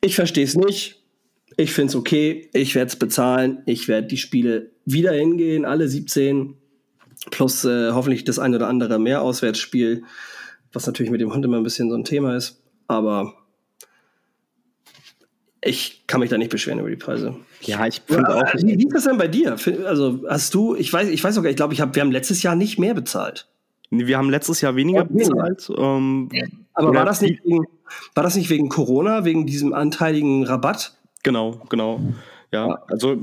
Ich 0.01 0.15
verstehe 0.15 0.43
es 0.43 0.55
nicht 0.55 1.04
ich 1.57 1.71
finde 1.71 1.89
es 1.89 1.95
okay, 1.95 2.49
ich 2.53 2.75
werde 2.75 2.89
es 2.89 2.95
bezahlen, 2.95 3.61
ich 3.65 3.87
werde 3.87 4.07
die 4.07 4.17
Spiele 4.17 4.71
wieder 4.85 5.13
hingehen, 5.13 5.65
alle 5.65 5.87
17, 5.87 6.55
plus 7.31 7.65
äh, 7.65 7.91
hoffentlich 7.91 8.23
das 8.23 8.39
ein 8.39 8.53
oder 8.53 8.67
andere 8.67 8.99
mehr 8.99 9.21
Auswärtsspiel, 9.21 10.03
was 10.73 10.85
natürlich 10.87 11.11
mit 11.11 11.21
dem 11.21 11.33
Hund 11.33 11.45
immer 11.45 11.57
ein 11.57 11.63
bisschen 11.63 11.89
so 11.89 11.95
ein 11.95 12.03
Thema 12.03 12.35
ist, 12.35 12.61
aber 12.87 13.33
ich 15.61 16.03
kann 16.05 16.19
mich 16.19 16.29
da 16.29 16.37
nicht 16.37 16.51
beschweren 16.51 16.79
über 16.79 16.89
die 16.89 16.95
Preise. 16.95 17.35
Ja, 17.61 17.87
ich 17.87 18.01
finde 18.05 18.29
ja, 18.29 18.35
auch. 18.35 18.53
Wie, 18.55 18.77
wie 18.77 18.85
ist 18.85 18.93
das 18.93 19.05
denn 19.05 19.17
bei 19.17 19.27
dir? 19.27 19.57
Also 19.85 20.23
hast 20.29 20.53
du, 20.53 20.75
ich 20.75 20.93
weiß, 20.93 21.09
ich 21.09 21.23
weiß 21.23 21.33
sogar, 21.33 21.49
ich 21.49 21.55
glaube, 21.55 21.73
ich 21.73 21.81
hab, 21.81 21.95
wir 21.95 22.03
haben 22.03 22.11
letztes 22.11 22.43
Jahr 22.43 22.55
nicht 22.55 22.77
mehr 22.77 22.93
bezahlt. 22.93 23.47
Wir 23.89 24.17
haben 24.17 24.29
letztes 24.29 24.61
Jahr 24.61 24.75
weniger 24.75 24.99
ja, 24.99 25.03
bezahlt. 25.05 25.71
Ähm, 25.75 26.29
Aber 26.73 26.93
war 26.93 27.05
das, 27.05 27.21
nicht 27.21 27.43
wegen, 27.43 27.65
war 28.13 28.23
das 28.23 28.35
nicht 28.35 28.49
wegen 28.51 28.69
Corona, 28.69 29.25
wegen 29.25 29.47
diesem 29.47 29.73
anteiligen 29.73 30.45
Rabatt? 30.45 30.97
Genau, 31.25 31.59
genau. 31.69 31.99
Ja, 32.51 32.83
also 32.87 33.17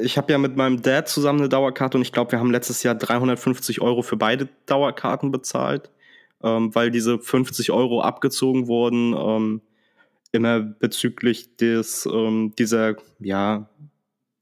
ich 0.00 0.16
habe 0.16 0.32
ja 0.32 0.38
mit 0.38 0.56
meinem 0.56 0.80
Dad 0.80 1.06
zusammen 1.06 1.40
eine 1.40 1.50
Dauerkarte 1.50 1.98
und 1.98 2.02
ich 2.02 2.10
glaube, 2.10 2.32
wir 2.32 2.38
haben 2.38 2.50
letztes 2.50 2.82
Jahr 2.82 2.94
350 2.94 3.82
Euro 3.82 4.00
für 4.00 4.16
beide 4.16 4.48
Dauerkarten 4.64 5.30
bezahlt, 5.30 5.90
ähm, 6.42 6.74
weil 6.74 6.90
diese 6.90 7.18
50 7.18 7.70
Euro 7.70 8.00
abgezogen 8.00 8.68
wurden, 8.68 9.14
ähm, 9.14 9.60
immer 10.32 10.60
bezüglich 10.60 11.58
des, 11.58 12.06
ähm, 12.06 12.54
dieser, 12.58 12.96
ja, 13.20 13.68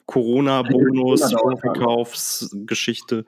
Corona-Bonus, 0.06 1.34
Verkaufsgeschichte. 1.60 3.24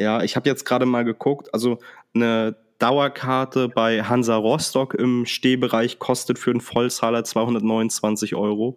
Ja, 0.00 0.24
ich 0.24 0.34
habe 0.34 0.48
jetzt 0.48 0.64
gerade 0.64 0.86
mal 0.86 1.04
geguckt, 1.04 1.54
also 1.54 1.78
eine 2.14 2.56
Dauerkarte 2.80 3.68
bei 3.68 4.02
Hansa 4.02 4.34
Rostock 4.34 4.94
im 4.94 5.24
Stehbereich 5.24 6.00
kostet 6.00 6.40
für 6.40 6.50
einen 6.50 6.60
Vollzahler 6.60 7.22
229 7.22 8.34
Euro. 8.34 8.76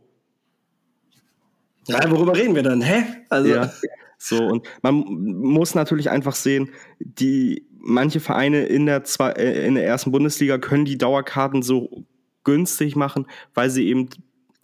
Ja, 1.87 1.99
worüber 2.09 2.35
reden 2.35 2.55
wir 2.55 2.63
dann? 2.63 2.81
Hä? 2.81 3.03
Also. 3.29 3.49
Ja. 3.49 3.71
So, 4.17 4.41
und 4.41 4.65
man 4.81 4.95
muss 4.95 5.75
natürlich 5.75 6.09
einfach 6.09 6.35
sehen, 6.35 6.71
die 6.99 7.67
manche 7.79 8.21
Vereine 8.21 8.63
in 8.63 8.85
der, 8.85 9.03
zwei, 9.03 9.31
äh, 9.31 9.67
in 9.67 9.75
der 9.75 9.85
ersten 9.85 10.11
Bundesliga 10.11 10.57
können 10.57 10.85
die 10.85 10.97
Dauerkarten 10.97 11.61
so 11.61 12.05
günstig 12.45 12.95
machen, 12.95 13.27
weil 13.53 13.69
sie 13.69 13.87
eben 13.87 14.09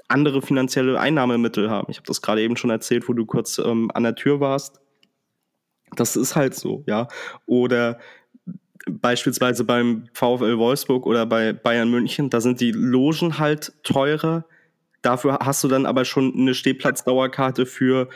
andere 0.08 0.42
finanzielle 0.42 1.00
Einnahmemittel 1.00 1.70
haben. 1.70 1.92
Ich 1.92 1.98
habe 1.98 2.08
das 2.08 2.22
gerade 2.22 2.42
eben 2.42 2.56
schon 2.56 2.70
erzählt, 2.70 3.08
wo 3.10 3.14
du 3.14 3.26
kurz 3.26 3.60
ähm, 3.60 3.92
an 3.94 4.04
der 4.04 4.16
Tür 4.16 4.40
warst. 4.40 4.80
Das 5.96 6.16
ist 6.16 6.36
halt 6.36 6.56
so, 6.56 6.84
ja. 6.88 7.08
Oder 7.46 8.00
beispielsweise 8.90 9.64
beim 9.64 10.08
VfL 10.14 10.58
Wolfsburg 10.58 11.06
oder 11.06 11.26
bei 11.26 11.54
Bayern 11.54 11.90
München, 11.90 12.30
da 12.30 12.42
sind 12.42 12.60
die 12.62 12.72
Logen 12.72 13.40
halt 13.40 13.74
teurer. 13.84 14.46
Dafür 15.02 15.40
hast 15.42 15.64
du 15.64 15.68
dann 15.68 15.86
aber 15.86 16.06
schon 16.06 16.34
eine 16.36 16.54
Stehplatzdauerkarte 16.54 17.66
für 17.66 18.10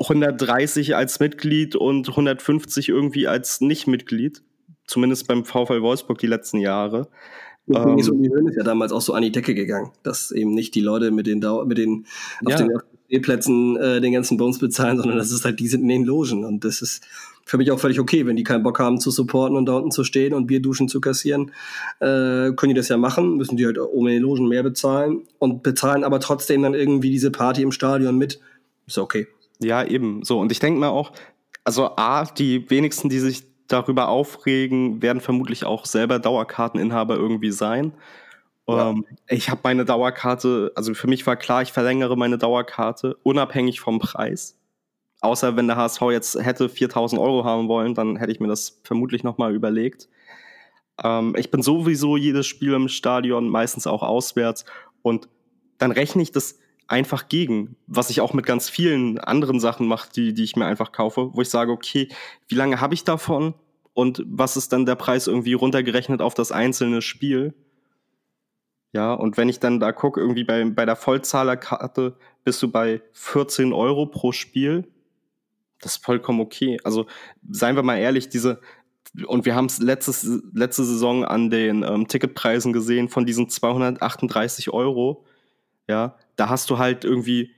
130 0.00 0.96
als 0.96 1.20
Mitglied 1.20 1.76
und 1.76 2.08
150 2.08 2.88
irgendwie 2.88 3.26
als 3.26 3.60
Nicht-Mitglied. 3.60 4.42
Zumindest 4.86 5.26
beim 5.26 5.44
VfL 5.44 5.82
Wolfsburg 5.82 6.18
die 6.18 6.26
letzten 6.26 6.58
Jahre. 6.58 7.08
Ähm, 7.68 7.98
so 8.00 8.14
ist 8.14 8.56
ja 8.56 8.62
damals 8.62 8.92
auch 8.92 9.00
so 9.00 9.14
an 9.14 9.22
die 9.22 9.32
Decke 9.32 9.54
gegangen, 9.54 9.92
dass 10.02 10.30
eben 10.30 10.52
nicht 10.52 10.74
die 10.74 10.82
Leute 10.82 11.10
mit 11.10 11.26
den, 11.26 11.40
Dau 11.40 11.64
mit 11.64 11.78
den 11.78 12.06
auf 12.44 12.52
ja. 12.52 12.58
den 12.58 12.70
Stehplätzen 13.06 13.76
äh, 13.76 14.00
den 14.02 14.12
ganzen 14.12 14.36
Bones 14.36 14.58
bezahlen, 14.58 14.98
sondern 14.98 15.16
das 15.16 15.32
ist 15.32 15.44
halt 15.44 15.60
die 15.60 15.68
sind 15.68 15.82
in 15.82 15.88
den 15.88 16.04
Logen 16.04 16.44
und 16.44 16.64
das 16.64 16.82
ist 16.82 17.02
für 17.44 17.58
mich 17.58 17.70
auch 17.70 17.78
völlig 17.78 18.00
okay, 18.00 18.26
wenn 18.26 18.36
die 18.36 18.44
keinen 18.44 18.62
Bock 18.62 18.78
haben 18.78 18.98
zu 18.98 19.10
supporten 19.10 19.56
und 19.56 19.66
da 19.66 19.74
unten 19.74 19.90
zu 19.90 20.04
stehen 20.04 20.32
und 20.34 20.46
Bierduschen 20.46 20.88
zu 20.88 21.00
kassieren, 21.00 21.52
äh, 22.00 22.52
können 22.52 22.70
die 22.70 22.74
das 22.74 22.88
ja 22.88 22.96
machen, 22.96 23.36
müssen 23.36 23.56
die 23.56 23.66
halt 23.66 23.78
oben 23.78 24.08
in 24.08 24.14
den 24.14 24.22
Logen 24.22 24.48
mehr 24.48 24.62
bezahlen 24.62 25.22
und 25.38 25.62
bezahlen 25.62 26.04
aber 26.04 26.20
trotzdem 26.20 26.62
dann 26.62 26.74
irgendwie 26.74 27.10
diese 27.10 27.30
Party 27.30 27.62
im 27.62 27.72
Stadion 27.72 28.16
mit. 28.16 28.40
Ist 28.86 28.98
okay. 28.98 29.26
Ja, 29.60 29.84
eben. 29.84 30.24
So, 30.24 30.38
und 30.40 30.52
ich 30.52 30.58
denke 30.58 30.80
mal 30.80 30.88
auch, 30.88 31.12
also 31.64 31.96
A, 31.96 32.24
die 32.24 32.68
wenigsten, 32.70 33.08
die 33.08 33.18
sich 33.18 33.44
darüber 33.68 34.08
aufregen, 34.08 35.02
werden 35.02 35.20
vermutlich 35.20 35.64
auch 35.64 35.86
selber 35.86 36.18
Dauerkarteninhaber 36.18 37.16
irgendwie 37.16 37.50
sein. 37.50 37.92
Ja. 38.68 38.90
Ähm, 38.90 39.04
ich 39.28 39.50
habe 39.50 39.60
meine 39.64 39.84
Dauerkarte, 39.84 40.72
also 40.74 40.94
für 40.94 41.06
mich 41.06 41.26
war 41.26 41.36
klar, 41.36 41.62
ich 41.62 41.72
verlängere 41.72 42.16
meine 42.16 42.38
Dauerkarte 42.38 43.16
unabhängig 43.22 43.80
vom 43.80 43.98
Preis. 43.98 44.58
Außer 45.24 45.56
wenn 45.56 45.66
der 45.66 45.76
HSV 45.76 46.02
jetzt 46.10 46.38
hätte 46.38 46.68
4000 46.68 47.20
Euro 47.20 47.44
haben 47.44 47.66
wollen, 47.66 47.94
dann 47.94 48.16
hätte 48.16 48.30
ich 48.30 48.40
mir 48.40 48.48
das 48.48 48.80
vermutlich 48.84 49.24
nochmal 49.24 49.54
überlegt. 49.54 50.08
Ähm, 51.02 51.34
ich 51.38 51.50
bin 51.50 51.62
sowieso 51.62 52.18
jedes 52.18 52.46
Spiel 52.46 52.74
im 52.74 52.88
Stadion, 52.88 53.48
meistens 53.48 53.86
auch 53.86 54.02
auswärts. 54.02 54.66
Und 55.00 55.28
dann 55.78 55.92
rechne 55.92 56.22
ich 56.22 56.30
das 56.30 56.58
einfach 56.88 57.28
gegen, 57.28 57.76
was 57.86 58.10
ich 58.10 58.20
auch 58.20 58.34
mit 58.34 58.44
ganz 58.44 58.68
vielen 58.68 59.18
anderen 59.18 59.60
Sachen 59.60 59.86
mache, 59.86 60.10
die, 60.14 60.34
die 60.34 60.44
ich 60.44 60.56
mir 60.56 60.66
einfach 60.66 60.92
kaufe, 60.92 61.30
wo 61.32 61.40
ich 61.40 61.48
sage, 61.48 61.72
okay, 61.72 62.08
wie 62.48 62.54
lange 62.54 62.82
habe 62.82 62.92
ich 62.92 63.04
davon? 63.04 63.54
Und 63.94 64.22
was 64.26 64.58
ist 64.58 64.74
dann 64.74 64.84
der 64.84 64.96
Preis 64.96 65.26
irgendwie 65.26 65.54
runtergerechnet 65.54 66.20
auf 66.20 66.34
das 66.34 66.52
einzelne 66.52 67.00
Spiel? 67.00 67.54
Ja, 68.92 69.14
und 69.14 69.38
wenn 69.38 69.48
ich 69.48 69.58
dann 69.58 69.80
da 69.80 69.90
gucke, 69.90 70.20
irgendwie 70.20 70.44
bei, 70.44 70.62
bei 70.66 70.84
der 70.84 70.96
Vollzahlerkarte 70.96 72.18
bist 72.44 72.62
du 72.62 72.70
bei 72.70 73.00
14 73.12 73.72
Euro 73.72 74.04
pro 74.04 74.30
Spiel 74.32 74.86
das 75.84 75.96
ist 75.96 76.04
vollkommen 76.04 76.40
okay. 76.40 76.78
Also 76.84 77.06
seien 77.50 77.76
wir 77.76 77.82
mal 77.82 77.98
ehrlich, 77.98 78.28
diese, 78.28 78.60
und 79.26 79.44
wir 79.44 79.54
haben 79.54 79.66
es 79.66 79.78
letzte 79.78 80.84
Saison 80.84 81.24
an 81.24 81.50
den 81.50 81.82
ähm, 81.82 82.08
Ticketpreisen 82.08 82.72
gesehen, 82.72 83.08
von 83.08 83.26
diesen 83.26 83.48
238 83.48 84.70
Euro, 84.70 85.24
ja, 85.88 86.16
da 86.36 86.48
hast 86.48 86.70
du 86.70 86.78
halt 86.78 87.04
irgendwie, 87.04 87.50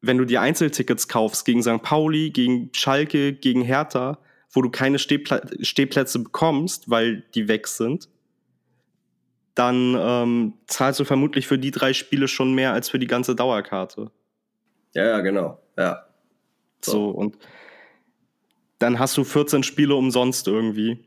wenn 0.00 0.18
du 0.18 0.24
dir 0.24 0.42
Einzeltickets 0.42 1.08
kaufst 1.08 1.44
gegen 1.44 1.62
St. 1.62 1.82
Pauli, 1.82 2.30
gegen 2.30 2.70
Schalke, 2.72 3.32
gegen 3.32 3.62
Hertha, 3.62 4.18
wo 4.52 4.62
du 4.62 4.70
keine 4.70 4.98
Stehpla 4.98 5.40
Stehplätze 5.60 6.18
bekommst, 6.20 6.90
weil 6.90 7.24
die 7.34 7.48
weg 7.48 7.66
sind, 7.66 8.08
dann 9.54 9.96
ähm, 9.98 10.54
zahlst 10.66 11.00
du 11.00 11.04
vermutlich 11.04 11.46
für 11.46 11.58
die 11.58 11.70
drei 11.70 11.94
Spiele 11.94 12.28
schon 12.28 12.54
mehr 12.54 12.74
als 12.74 12.90
für 12.90 12.98
die 12.98 13.06
ganze 13.06 13.34
Dauerkarte. 13.34 14.10
Ja, 14.94 15.04
ja, 15.04 15.20
genau. 15.20 15.58
Ja. 15.78 16.06
So. 16.82 16.92
so, 16.92 17.08
und 17.10 17.36
dann 18.78 18.98
hast 18.98 19.16
du 19.16 19.24
14 19.24 19.62
Spiele 19.62 19.94
umsonst 19.94 20.46
irgendwie. 20.46 21.04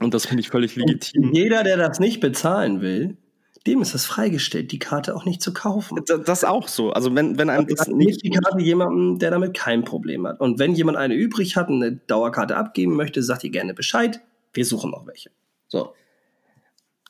Und 0.00 0.14
das 0.14 0.26
finde 0.26 0.40
ich 0.40 0.48
völlig 0.48 0.76
legitim. 0.76 1.28
Und 1.28 1.34
jeder, 1.34 1.62
der 1.62 1.76
das 1.76 2.00
nicht 2.00 2.20
bezahlen 2.20 2.80
will, 2.80 3.16
dem 3.66 3.82
ist 3.82 3.92
das 3.92 4.06
freigestellt, 4.06 4.72
die 4.72 4.78
Karte 4.78 5.14
auch 5.14 5.26
nicht 5.26 5.42
zu 5.42 5.52
kaufen. 5.52 6.02
Das, 6.06 6.22
das 6.24 6.44
auch 6.44 6.66
so. 6.68 6.92
Also 6.92 7.14
wenn, 7.14 7.38
wenn 7.38 7.50
einem 7.50 7.66
das 7.66 7.88
nicht 7.88 8.24
die 8.24 8.30
Karte 8.30 8.62
jemandem, 8.62 9.18
der 9.18 9.30
damit 9.30 9.54
kein 9.54 9.84
Problem 9.84 10.26
hat. 10.26 10.40
Und 10.40 10.58
wenn 10.58 10.74
jemand 10.74 10.96
eine 10.96 11.14
übrig 11.14 11.56
hat 11.56 11.68
und 11.68 11.82
eine 11.82 11.96
Dauerkarte 11.96 12.56
abgeben 12.56 12.96
möchte, 12.96 13.22
sagt 13.22 13.44
ihr 13.44 13.50
gerne 13.50 13.74
Bescheid. 13.74 14.20
Wir 14.54 14.64
suchen 14.64 14.90
noch 14.90 15.06
welche. 15.06 15.30
So. 15.68 15.94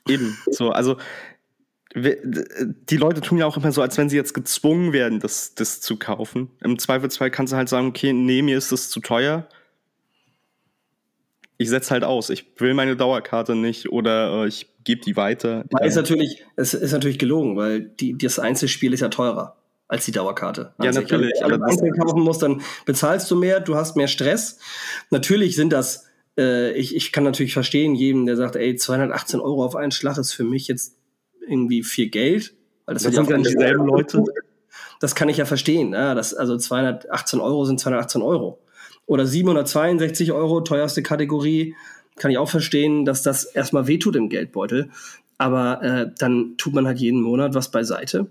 Eben. 0.09 0.37
So, 0.51 0.71
also 0.71 0.97
die 1.95 2.97
Leute 2.97 3.21
tun 3.21 3.39
ja 3.39 3.47
auch 3.47 3.57
immer 3.57 3.73
so, 3.73 3.83
als 3.83 3.99
wenn 3.99 4.09
sie 4.09 4.17
jetzt 4.17 4.33
gezwungen 4.33 4.93
werden, 4.93 5.19
das, 5.19 5.55
das 5.55 5.81
zu 5.81 5.97
kaufen. 5.97 6.51
Im 6.63 6.79
Zweifelsfall 6.79 7.31
kannst 7.31 7.53
du 7.53 7.57
halt 7.57 7.69
sagen, 7.69 7.89
okay, 7.89 8.13
nee, 8.13 8.43
mir 8.43 8.57
ist 8.57 8.71
das 8.71 8.91
zu 8.91 9.01
teuer. 9.01 9.49
Ich 11.59 11.69
setze 11.69 11.91
halt 11.91 12.05
aus. 12.05 12.31
Ich 12.31 12.47
will 12.59 12.75
meine 12.75 12.97
Dauerkarte 12.97 13.57
nicht 13.57 13.91
oder 13.91 14.45
äh, 14.45 14.49
ich 14.49 14.69
gebe 14.85 15.01
die 15.01 15.17
weiter. 15.17 15.65
Ja. 15.73 15.85
Ist 15.85 15.97
natürlich, 15.97 16.45
es 16.57 16.75
ist 16.75 16.93
natürlich 16.93 17.19
gelogen, 17.19 17.57
weil 17.57 17.81
die, 17.81 18.17
das 18.17 18.39
Einzelspiel 18.39 18.93
ist 18.93 19.01
ja 19.01 19.09
teurer 19.09 19.57
als 19.89 20.05
die 20.05 20.13
Dauerkarte. 20.13 20.73
Ja, 20.79 20.87
also 20.87 21.01
natürlich. 21.01 21.35
Wenn 21.43 21.59
du 21.59 21.67
einzeln 21.67 21.93
kaufen 21.99 22.23
musst, 22.23 22.43
dann 22.43 22.63
bezahlst 22.87 23.29
du 23.31 23.37
mehr, 23.37 23.59
du 23.59 23.75
hast 23.75 23.97
mehr 23.97 24.07
Stress. 24.07 24.61
Natürlich 25.11 25.57
sind 25.57 25.73
das, 25.73 26.07
äh, 26.39 26.73
ich, 26.73 26.95
ich 26.95 27.11
kann 27.11 27.25
natürlich 27.25 27.53
verstehen, 27.53 27.97
jedem, 27.97 28.25
der 28.25 28.37
sagt, 28.37 28.55
ey, 28.55 28.77
218 28.77 29.41
Euro 29.41 29.65
auf 29.65 29.75
einen 29.75 29.91
Schlag 29.91 30.17
ist 30.17 30.33
für 30.33 30.45
mich 30.45 30.69
jetzt 30.69 31.00
irgendwie 31.51 31.83
viel 31.83 32.09
Geld. 32.09 32.55
Weil 32.87 32.95
das, 32.95 33.03
das 33.03 33.15
sind 33.15 33.29
ja 33.29 33.39
dieselben 33.39 33.87
Leute. 33.87 34.25
Das 35.01 35.15
kann 35.15 35.29
ich 35.29 35.39
ja 35.39 35.45
verstehen. 35.45 35.93
Ja, 35.93 36.15
das, 36.15 36.35
also 36.35 36.57
218 36.57 37.41
Euro 37.41 37.65
sind 37.65 37.81
218 37.81 38.23
Euro. 38.23 38.59
Oder 39.07 39.27
762 39.27 40.33
Euro, 40.33 40.61
teuerste 40.61 41.03
Kategorie, 41.03 41.75
kann 42.17 42.31
ich 42.31 42.39
auch 42.39 42.51
verstehen, 42.51 43.05
dass 43.05 43.23
das 43.23 43.45
erstmal 43.45 43.87
wehtut 43.87 44.15
im 44.15 44.29
Geldbeutel. 44.29 44.91
Aber 45.39 45.83
äh, 45.83 46.11
dann 46.19 46.55
tut 46.59 46.75
man 46.75 46.87
halt 46.87 46.99
jeden 46.99 47.23
Monat 47.23 47.55
was 47.55 47.71
beiseite. 47.71 48.27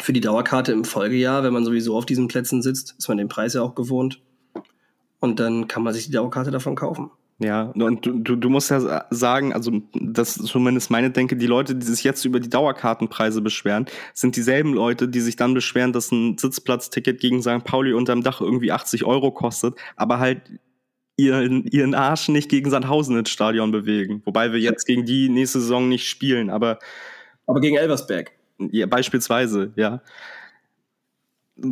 Für 0.00 0.12
die 0.12 0.20
Dauerkarte 0.20 0.72
im 0.72 0.84
Folgejahr, 0.84 1.42
wenn 1.42 1.52
man 1.52 1.64
sowieso 1.64 1.96
auf 1.96 2.06
diesen 2.06 2.28
Plätzen 2.28 2.62
sitzt, 2.62 2.94
ist 2.98 3.08
man 3.08 3.18
den 3.18 3.28
Preis 3.28 3.54
ja 3.54 3.62
auch 3.62 3.74
gewohnt. 3.74 4.20
Und 5.18 5.40
dann 5.40 5.68
kann 5.68 5.82
man 5.82 5.92
sich 5.92 6.06
die 6.06 6.12
Dauerkarte 6.12 6.50
davon 6.50 6.76
kaufen. 6.76 7.10
Ja, 7.42 7.72
und 7.74 8.04
du, 8.04 8.18
du, 8.18 8.36
du 8.36 8.50
musst 8.50 8.70
ja 8.70 9.06
sagen, 9.08 9.54
also 9.54 9.80
das 9.94 10.36
ist 10.36 10.48
zumindest 10.48 10.90
meine 10.90 11.10
Denke, 11.10 11.36
die 11.36 11.46
Leute, 11.46 11.74
die 11.74 11.86
sich 11.86 12.04
jetzt 12.04 12.26
über 12.26 12.38
die 12.38 12.50
Dauerkartenpreise 12.50 13.40
beschweren, 13.40 13.86
sind 14.12 14.36
dieselben 14.36 14.74
Leute, 14.74 15.08
die 15.08 15.20
sich 15.20 15.36
dann 15.36 15.54
beschweren, 15.54 15.94
dass 15.94 16.12
ein 16.12 16.36
Sitzplatzticket 16.36 17.18
gegen 17.18 17.40
St. 17.40 17.64
Pauli 17.64 17.94
unterm 17.94 18.22
Dach 18.22 18.42
irgendwie 18.42 18.72
80 18.72 19.06
Euro 19.06 19.30
kostet, 19.30 19.74
aber 19.96 20.18
halt 20.18 20.42
ihren, 21.16 21.64
ihren 21.64 21.94
Arsch 21.94 22.28
nicht 22.28 22.50
gegen 22.50 22.68
Sandhausen 22.68 23.16
ins 23.16 23.30
Stadion 23.30 23.72
bewegen. 23.72 24.20
Wobei 24.26 24.52
wir 24.52 24.60
jetzt 24.60 24.86
gegen 24.86 25.06
die 25.06 25.30
nächste 25.30 25.60
Saison 25.60 25.88
nicht 25.88 26.08
spielen, 26.08 26.50
aber. 26.50 26.78
Aber 27.46 27.60
gegen 27.60 27.76
Elversberg. 27.76 28.32
Ja, 28.58 28.84
beispielsweise, 28.84 29.72
ja. 29.76 30.02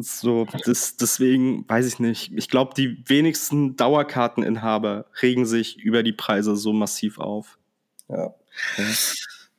So, 0.00 0.46
das, 0.64 0.96
deswegen 0.96 1.68
weiß 1.68 1.86
ich 1.86 1.98
nicht. 1.98 2.32
Ich 2.34 2.48
glaube, 2.48 2.74
die 2.76 3.02
wenigsten 3.06 3.76
Dauerkarteninhaber 3.76 5.06
regen 5.22 5.46
sich 5.46 5.78
über 5.78 6.02
die 6.02 6.12
Preise 6.12 6.56
so 6.56 6.72
massiv 6.72 7.18
auf. 7.18 7.58
Ja. 8.08 8.34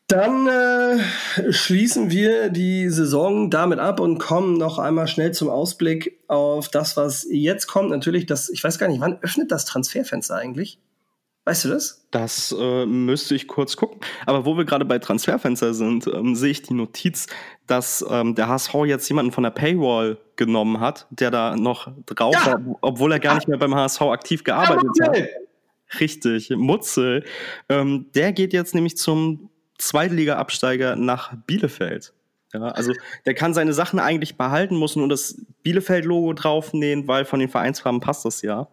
Dann 0.08 0.48
äh, 0.48 1.52
schließen 1.52 2.10
wir 2.10 2.50
die 2.50 2.90
Saison 2.90 3.52
damit 3.52 3.78
ab 3.78 4.00
und 4.00 4.18
kommen 4.18 4.58
noch 4.58 4.80
einmal 4.80 5.08
schnell 5.08 5.34
zum 5.34 5.50
Ausblick 5.50 6.20
auf 6.28 6.68
das, 6.68 6.98
was 6.98 7.28
jetzt 7.30 7.68
kommt. 7.68 7.92
Natürlich, 7.92 8.26
das, 8.26 8.50
ich 8.50 8.64
weiß 8.64 8.80
gar 8.80 8.88
nicht, 8.88 9.02
wann 9.02 9.20
öffnet 9.22 9.52
das 9.52 9.66
Transferfenster 9.66 10.36
eigentlich? 10.36 10.80
Weißt 11.50 11.66
du 11.66 11.70
das? 11.70 12.06
Das 12.12 12.56
äh, 12.56 12.86
müsste 12.86 13.34
ich 13.34 13.48
kurz 13.48 13.76
gucken. 13.76 14.02
Aber 14.28 14.46
wo 14.46 14.56
wir 14.56 14.66
gerade 14.66 14.86
bei 14.86 15.00
Transferfenster 15.00 15.74
sind, 15.74 16.06
ähm, 16.06 16.36
sehe 16.36 16.52
ich 16.52 16.62
die 16.62 16.76
Notiz, 16.76 17.26
dass 17.66 18.06
ähm, 18.08 18.36
der 18.36 18.50
HSV 18.50 18.72
jetzt 18.86 19.10
jemanden 19.10 19.32
von 19.32 19.44
der 19.44 19.50
Paywall 19.50 20.20
genommen 20.36 20.80
hat, 20.80 21.08
der 21.10 21.32
da 21.32 21.56
noch 21.56 21.92
drauf 22.06 22.36
ja. 22.36 22.46
war, 22.46 22.78
obwohl 22.82 23.14
er 23.14 23.20
gar 23.20 23.34
nicht 23.34 23.48
mehr 23.48 23.58
beim 23.58 23.74
HSV 23.74 24.00
aktiv 24.02 24.44
gearbeitet 24.44 24.92
ja, 25.00 25.08
hat. 25.08 25.28
Richtig, 26.00 26.52
Mutzel. 26.52 27.26
Ähm, 27.68 28.06
der 28.14 28.32
geht 28.32 28.54
jetzt 28.54 28.76
nämlich 28.76 28.96
zum 28.96 29.50
Zweitliga-Absteiger 29.80 30.98
nach 30.98 31.34
Bielefeld. 31.48 32.14
Ja, 32.54 32.68
also 32.68 32.94
der 33.26 33.34
kann 33.34 33.56
seine 33.56 33.74
Sachen 33.74 33.98
eigentlich 33.98 34.38
behalten, 34.38 34.76
muss 34.76 34.96
nur 34.96 35.10
das 35.10 35.42
Bielefeld-Logo 35.64 36.34
draufnähen, 36.34 37.08
weil 37.08 37.26
von 37.26 37.40
den 37.40 37.50
Vereinsfarben 37.50 38.02
passt 38.02 38.24
das 38.24 38.44
ja. 38.44 38.68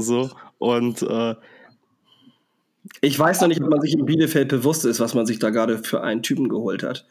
So. 0.00 0.30
Und 0.58 1.02
äh, 1.02 1.34
ich 3.00 3.18
weiß 3.18 3.40
noch 3.40 3.48
nicht, 3.48 3.62
ob 3.62 3.68
man 3.68 3.80
sich 3.80 3.94
in 3.94 4.06
Bielefeld 4.06 4.48
bewusst 4.48 4.84
ist, 4.84 5.00
was 5.00 5.14
man 5.14 5.26
sich 5.26 5.38
da 5.38 5.50
gerade 5.50 5.78
für 5.78 6.02
einen 6.02 6.22
Typen 6.22 6.48
geholt 6.48 6.82
hat. 6.82 7.06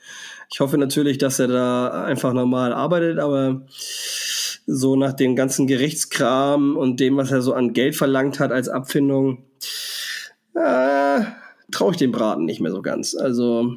Ich 0.51 0.59
hoffe 0.59 0.77
natürlich, 0.77 1.17
dass 1.17 1.39
er 1.39 1.47
da 1.47 2.03
einfach 2.03 2.33
normal 2.33 2.73
arbeitet, 2.73 3.19
aber 3.19 3.65
so 4.65 4.95
nach 4.95 5.13
dem 5.13 5.35
ganzen 5.35 5.67
Gerichtskram 5.67 6.75
und 6.75 6.99
dem, 6.99 7.17
was 7.17 7.31
er 7.31 7.41
so 7.41 7.53
an 7.53 7.73
Geld 7.73 7.95
verlangt 7.95 8.39
hat 8.39 8.51
als 8.51 8.69
Abfindung, 8.69 9.45
äh, 10.55 11.21
traue 11.71 11.91
ich 11.91 11.97
dem 11.97 12.11
Braten 12.11 12.45
nicht 12.45 12.59
mehr 12.59 12.71
so 12.71 12.81
ganz. 12.81 13.15
Also, 13.15 13.75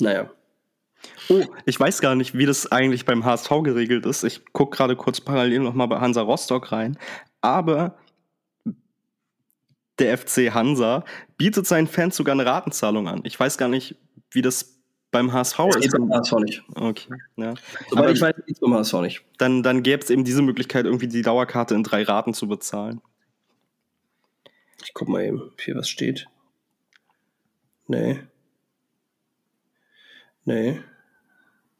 naja. 0.00 0.30
Oh, 1.28 1.44
ich 1.64 1.78
weiß 1.78 2.00
gar 2.00 2.14
nicht, 2.14 2.36
wie 2.38 2.46
das 2.46 2.70
eigentlich 2.70 3.04
beim 3.04 3.24
HSV 3.24 3.50
geregelt 3.64 4.06
ist. 4.06 4.22
Ich 4.22 4.42
gucke 4.52 4.76
gerade 4.76 4.96
kurz 4.96 5.20
parallel 5.20 5.60
nochmal 5.60 5.88
bei 5.88 5.98
Hansa 5.98 6.22
Rostock 6.22 6.70
rein. 6.72 6.98
Aber 7.40 7.96
der 9.98 10.16
FC 10.18 10.52
Hansa 10.52 11.04
bietet 11.36 11.66
seinen 11.66 11.86
Fans 11.86 12.16
sogar 12.16 12.34
eine 12.34 12.46
Ratenzahlung 12.46 13.08
an. 13.08 13.20
Ich 13.24 13.38
weiß 13.38 13.58
gar 13.58 13.68
nicht, 13.68 13.96
wie 14.30 14.42
das 14.42 14.76
beim 15.10 15.32
HSV 15.32 15.56
das 15.56 15.76
ist. 15.76 15.82
Geht 15.82 15.92
beim 15.92 16.12
HSV 16.12 16.32
nicht. 16.40 16.62
Okay. 16.74 17.08
Ja. 17.36 17.54
Soweit 17.88 18.14
ich 18.14 18.20
weiß, 18.20 18.34
geht 18.46 18.60
beim 18.60 18.74
HSV 18.74 18.94
nicht. 19.00 19.24
Dann, 19.38 19.62
dann 19.62 19.82
gäbe 19.82 20.02
es 20.02 20.10
eben 20.10 20.24
diese 20.24 20.42
Möglichkeit, 20.42 20.84
irgendwie 20.84 21.08
die 21.08 21.22
Dauerkarte 21.22 21.74
in 21.74 21.82
drei 21.82 22.02
Raten 22.02 22.34
zu 22.34 22.48
bezahlen. 22.48 23.00
Ich 24.84 24.92
guck 24.94 25.08
mal 25.08 25.24
eben, 25.24 25.52
hier 25.58 25.74
was 25.74 25.88
steht. 25.88 26.26
Nee. 27.88 28.20
Nee. 30.44 30.80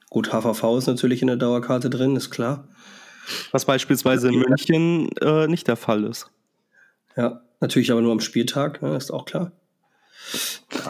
Gut, 0.09 0.33
HVV 0.33 0.79
ist 0.79 0.87
natürlich 0.87 1.21
in 1.21 1.29
der 1.29 1.37
Dauerkarte 1.37 1.91
drin, 1.91 2.17
ist 2.17 2.31
klar. 2.31 2.69
Was 3.51 3.64
beispielsweise 3.64 4.29
in 4.29 4.39
München 4.39 5.09
äh, 5.20 5.49
nicht 5.49 5.68
der 5.68 5.77
Fall 5.77 6.05
ist. 6.05 6.31
Ja, 7.16 7.43
natürlich 7.61 7.91
aber 7.91 8.03
nur 8.03 8.12
am 8.12 8.20
Spieltag, 8.20 8.83
ne, 8.83 8.97
ist 8.97 9.11
auch 9.11 9.24
klar. 9.24 9.53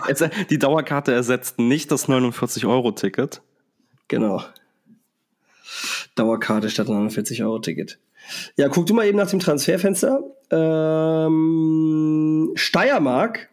Jetzt, 0.08 0.24
die 0.50 0.58
Dauerkarte 0.58 1.12
ersetzt 1.12 1.58
nicht 1.58 1.90
das 1.90 2.08
49-Euro-Ticket. 2.08 3.42
Genau. 4.08 4.42
Dauerkarte 6.14 6.70
statt 6.70 6.88
49-Euro-Ticket. 6.88 7.98
Ja, 8.56 8.68
guck 8.68 8.86
du 8.86 8.94
mal 8.94 9.06
eben 9.06 9.18
nach 9.18 9.30
dem 9.30 9.40
Transferfenster. 9.40 10.22
Ähm, 10.50 12.52
Steiermark, 12.54 13.48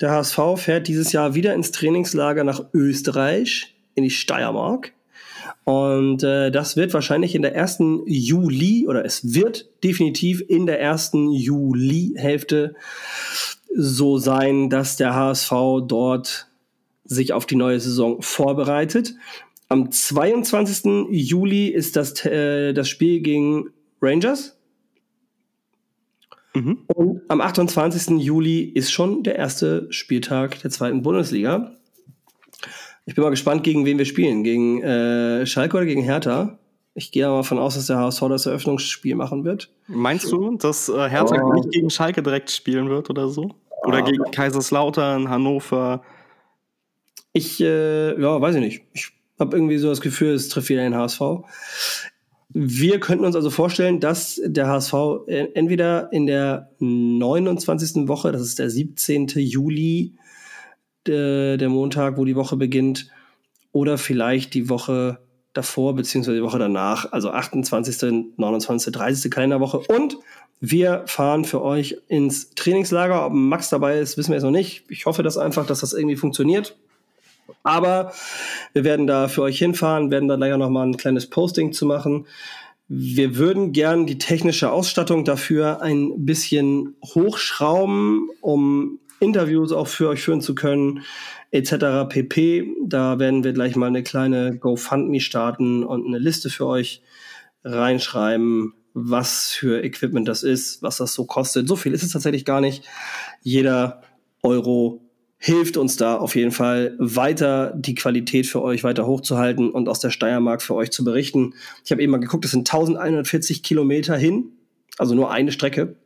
der 0.00 0.10
HSV 0.10 0.38
fährt 0.56 0.88
dieses 0.88 1.12
Jahr 1.12 1.34
wieder 1.34 1.54
ins 1.54 1.70
Trainingslager 1.70 2.44
nach 2.44 2.64
Österreich, 2.74 3.74
in 3.94 4.04
die 4.04 4.10
Steiermark. 4.10 4.92
Und 5.64 6.24
äh, 6.24 6.50
das 6.50 6.76
wird 6.76 6.92
wahrscheinlich 6.92 7.34
in 7.34 7.42
der 7.42 7.54
ersten 7.54 8.02
Juli 8.06 8.86
oder 8.88 9.04
es 9.04 9.34
wird 9.34 9.68
definitiv 9.84 10.42
in 10.46 10.66
der 10.66 10.80
ersten 10.80 11.30
Juli-Hälfte 11.30 12.74
so 13.74 14.18
sein, 14.18 14.70
dass 14.70 14.96
der 14.96 15.14
HSV 15.14 15.52
dort 15.86 16.48
sich 17.04 17.32
auf 17.32 17.46
die 17.46 17.56
neue 17.56 17.78
Saison 17.78 18.20
vorbereitet. 18.22 19.14
Am 19.68 19.90
22. 19.90 21.08
Juli 21.10 21.68
ist 21.68 21.96
das, 21.96 22.24
äh, 22.26 22.72
das 22.72 22.88
Spiel 22.88 23.20
gegen 23.20 23.70
Rangers. 24.00 24.58
Mhm. 26.54 26.78
Und 26.88 27.22
am 27.28 27.40
28. 27.40 28.18
Juli 28.18 28.60
ist 28.62 28.92
schon 28.92 29.22
der 29.22 29.36
erste 29.36 29.86
Spieltag 29.90 30.60
der 30.60 30.70
zweiten 30.70 31.02
Bundesliga. 31.02 31.76
Ich 33.04 33.14
bin 33.14 33.24
mal 33.24 33.30
gespannt, 33.30 33.64
gegen 33.64 33.84
wen 33.84 33.98
wir 33.98 34.04
spielen. 34.04 34.44
Gegen 34.44 34.82
äh, 34.82 35.44
Schalke 35.46 35.76
oder 35.76 35.86
gegen 35.86 36.02
Hertha? 36.02 36.58
Ich 36.94 37.10
gehe 37.10 37.26
aber 37.26 37.38
davon 37.38 37.58
aus, 37.58 37.74
dass 37.74 37.86
der 37.86 37.98
HSV 37.98 38.20
das 38.28 38.46
Eröffnungsspiel 38.46 39.14
machen 39.14 39.44
wird. 39.44 39.70
Meinst 39.86 40.30
du, 40.30 40.56
dass 40.56 40.88
äh, 40.88 41.08
Hertha 41.08 41.42
oh. 41.42 41.52
nicht 41.54 41.70
gegen 41.70 41.90
Schalke 41.90 42.22
direkt 42.22 42.50
spielen 42.50 42.90
wird 42.90 43.10
oder 43.10 43.28
so? 43.28 43.54
Oder 43.84 43.98
ah. 43.98 44.00
gegen 44.02 44.30
Kaiserslautern, 44.30 45.28
Hannover? 45.28 46.02
Ich, 47.32 47.60
äh, 47.60 48.20
ja, 48.20 48.40
weiß 48.40 48.56
ich 48.56 48.60
nicht. 48.60 48.82
Ich 48.92 49.12
habe 49.40 49.56
irgendwie 49.56 49.78
so 49.78 49.88
das 49.88 50.00
Gefühl, 50.00 50.34
es 50.34 50.48
trifft 50.48 50.68
wieder 50.68 50.82
den 50.82 50.94
HSV. 50.94 51.20
Wir 52.50 53.00
könnten 53.00 53.24
uns 53.24 53.34
also 53.34 53.48
vorstellen, 53.48 53.98
dass 53.98 54.38
der 54.44 54.68
HSV 54.68 54.92
entweder 55.26 56.12
in 56.12 56.26
der 56.26 56.70
29. 56.78 58.06
Woche, 58.08 58.30
das 58.30 58.42
ist 58.42 58.58
der 58.58 58.68
17. 58.68 59.28
Juli, 59.36 60.12
der, 61.06 61.56
der 61.56 61.68
Montag, 61.68 62.16
wo 62.16 62.24
die 62.24 62.36
Woche 62.36 62.56
beginnt, 62.56 63.08
oder 63.72 63.98
vielleicht 63.98 64.54
die 64.54 64.68
Woche 64.68 65.18
davor, 65.54 65.94
beziehungsweise 65.94 66.36
die 66.36 66.42
Woche 66.42 66.58
danach, 66.58 67.12
also 67.12 67.30
28., 67.30 68.32
29., 68.36 68.92
30. 68.92 69.30
Kalenderwoche. 69.30 69.78
Und 69.78 70.18
wir 70.60 71.02
fahren 71.06 71.44
für 71.44 71.62
euch 71.62 71.96
ins 72.08 72.50
Trainingslager. 72.50 73.26
Ob 73.26 73.32
Max 73.32 73.68
dabei 73.68 73.98
ist, 73.98 74.16
wissen 74.16 74.30
wir 74.30 74.36
jetzt 74.36 74.44
noch 74.44 74.50
nicht. 74.50 74.84
Ich 74.88 75.06
hoffe 75.06 75.22
das 75.22 75.36
einfach, 75.36 75.66
dass 75.66 75.80
das 75.80 75.92
irgendwie 75.92 76.16
funktioniert. 76.16 76.76
Aber 77.62 78.12
wir 78.72 78.84
werden 78.84 79.06
da 79.06 79.28
für 79.28 79.42
euch 79.42 79.58
hinfahren, 79.58 80.10
werden 80.10 80.28
da 80.28 80.36
leider 80.36 80.58
noch 80.58 80.70
mal 80.70 80.86
ein 80.86 80.96
kleines 80.96 81.28
Posting 81.28 81.72
zu 81.72 81.86
machen. 81.86 82.26
Wir 82.88 83.36
würden 83.36 83.72
gern 83.72 84.06
die 84.06 84.18
technische 84.18 84.70
Ausstattung 84.70 85.24
dafür 85.24 85.80
ein 85.80 86.26
bisschen 86.26 86.94
hochschrauben, 87.04 88.28
um 88.40 88.98
Interviews 89.22 89.72
auch 89.72 89.86
für 89.86 90.08
euch 90.08 90.22
führen 90.22 90.40
zu 90.40 90.54
können, 90.54 91.04
etc. 91.52 92.08
pp. 92.08 92.66
Da 92.84 93.18
werden 93.18 93.44
wir 93.44 93.52
gleich 93.52 93.76
mal 93.76 93.86
eine 93.86 94.02
kleine 94.02 94.58
GoFundMe 94.58 95.20
starten 95.20 95.84
und 95.84 96.06
eine 96.06 96.18
Liste 96.18 96.50
für 96.50 96.66
euch 96.66 97.02
reinschreiben, 97.64 98.74
was 98.94 99.52
für 99.52 99.82
Equipment 99.84 100.26
das 100.26 100.42
ist, 100.42 100.82
was 100.82 100.96
das 100.96 101.14
so 101.14 101.24
kostet. 101.24 101.68
So 101.68 101.76
viel 101.76 101.94
ist 101.94 102.02
es 102.02 102.12
tatsächlich 102.12 102.44
gar 102.44 102.60
nicht. 102.60 102.84
Jeder 103.42 104.02
Euro 104.42 105.00
hilft 105.38 105.76
uns 105.76 105.96
da 105.96 106.16
auf 106.16 106.34
jeden 106.36 106.52
Fall 106.52 106.96
weiter 106.98 107.72
die 107.76 107.94
Qualität 107.94 108.46
für 108.46 108.62
euch 108.62 108.84
weiter 108.84 109.06
hochzuhalten 109.06 109.70
und 109.70 109.88
aus 109.88 110.00
der 110.00 110.10
Steiermark 110.10 110.62
für 110.62 110.74
euch 110.74 110.90
zu 110.90 111.04
berichten. 111.04 111.54
Ich 111.84 111.90
habe 111.90 112.02
eben 112.02 112.12
mal 112.12 112.18
geguckt, 112.18 112.44
es 112.44 112.52
sind 112.52 112.68
1140 112.68 113.62
Kilometer 113.62 114.16
hin, 114.16 114.52
also 114.98 115.14
nur 115.14 115.30
eine 115.30 115.52
Strecke 115.52 115.96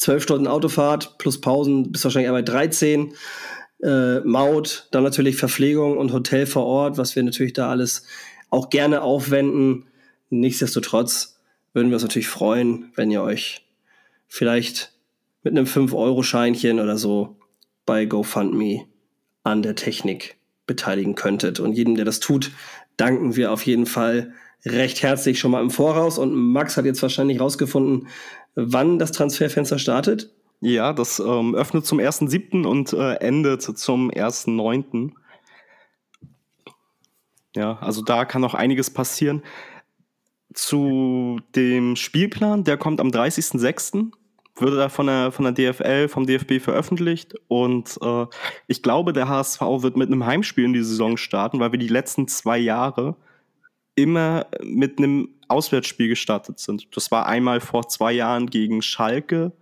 zwölf 0.00 0.22
Stunden 0.22 0.46
Autofahrt 0.46 1.18
plus 1.18 1.40
Pausen 1.40 1.92
bis 1.92 2.02
wahrscheinlich 2.02 2.30
bei 2.30 2.42
13. 2.42 3.14
Äh, 3.82 4.20
Maut, 4.20 4.88
dann 4.90 5.04
natürlich 5.04 5.36
Verpflegung 5.36 5.98
und 5.98 6.12
Hotel 6.12 6.46
vor 6.46 6.64
Ort, 6.64 6.98
was 6.98 7.14
wir 7.16 7.22
natürlich 7.22 7.52
da 7.52 7.70
alles 7.70 8.06
auch 8.48 8.70
gerne 8.70 9.02
aufwenden. 9.02 9.86
Nichtsdestotrotz 10.30 11.38
würden 11.74 11.90
wir 11.90 11.94
uns 11.94 12.02
natürlich 12.02 12.28
freuen, 12.28 12.90
wenn 12.96 13.10
ihr 13.10 13.22
euch 13.22 13.66
vielleicht 14.26 14.92
mit 15.42 15.56
einem 15.56 15.66
5-Euro-Scheinchen 15.66 16.80
oder 16.80 16.96
so 16.96 17.36
bei 17.84 18.06
GoFundMe 18.06 18.86
an 19.44 19.62
der 19.62 19.74
Technik 19.74 20.36
beteiligen 20.66 21.14
könntet. 21.14 21.60
Und 21.60 21.74
jedem, 21.74 21.94
der 21.94 22.04
das 22.04 22.20
tut, 22.20 22.52
danken 22.96 23.36
wir 23.36 23.52
auf 23.52 23.66
jeden 23.66 23.86
Fall 23.86 24.32
recht 24.64 25.02
herzlich 25.02 25.38
schon 25.38 25.50
mal 25.50 25.62
im 25.62 25.70
Voraus. 25.70 26.18
Und 26.18 26.34
Max 26.34 26.76
hat 26.76 26.84
jetzt 26.84 27.02
wahrscheinlich 27.02 27.40
rausgefunden, 27.40 28.08
wann 28.54 28.98
das 28.98 29.12
Transferfenster 29.12 29.78
startet? 29.78 30.30
Ja, 30.60 30.92
das 30.92 31.18
ähm, 31.20 31.54
öffnet 31.54 31.86
zum 31.86 31.98
1.7. 31.98 32.66
und 32.66 32.92
äh, 32.92 33.14
endet 33.14 33.62
zum 33.62 34.10
1.9. 34.10 35.12
Ja, 37.56 37.78
also 37.78 38.02
da 38.02 38.24
kann 38.24 38.42
noch 38.42 38.54
einiges 38.54 38.90
passieren. 38.90 39.42
Zu 40.52 41.40
dem 41.54 41.96
Spielplan, 41.96 42.64
der 42.64 42.76
kommt 42.76 43.00
am 43.00 43.08
30.06. 43.08 44.12
Würde 44.56 44.76
da 44.76 44.88
von 44.90 45.06
der, 45.06 45.32
von 45.32 45.44
der 45.44 45.72
DFL, 45.72 46.08
vom 46.08 46.26
DFB 46.26 46.60
veröffentlicht. 46.60 47.34
Und 47.48 47.98
äh, 48.02 48.26
ich 48.66 48.82
glaube, 48.82 49.12
der 49.14 49.28
HSV 49.28 49.60
wird 49.60 49.96
mit 49.96 50.08
einem 50.08 50.26
Heimspiel 50.26 50.64
in 50.64 50.74
die 50.74 50.82
Saison 50.82 51.16
starten, 51.16 51.60
weil 51.60 51.72
wir 51.72 51.78
die 51.78 51.88
letzten 51.88 52.28
zwei 52.28 52.58
Jahre 52.58 53.16
immer 54.00 54.46
mit 54.62 54.98
einem 54.98 55.28
Auswärtsspiel 55.48 56.08
gestartet 56.08 56.58
sind. 56.58 56.88
Das 56.96 57.10
war 57.10 57.26
einmal 57.26 57.60
vor 57.60 57.88
zwei 57.88 58.12
Jahren 58.12 58.46
gegen 58.48 58.82
Schalke 58.82 59.52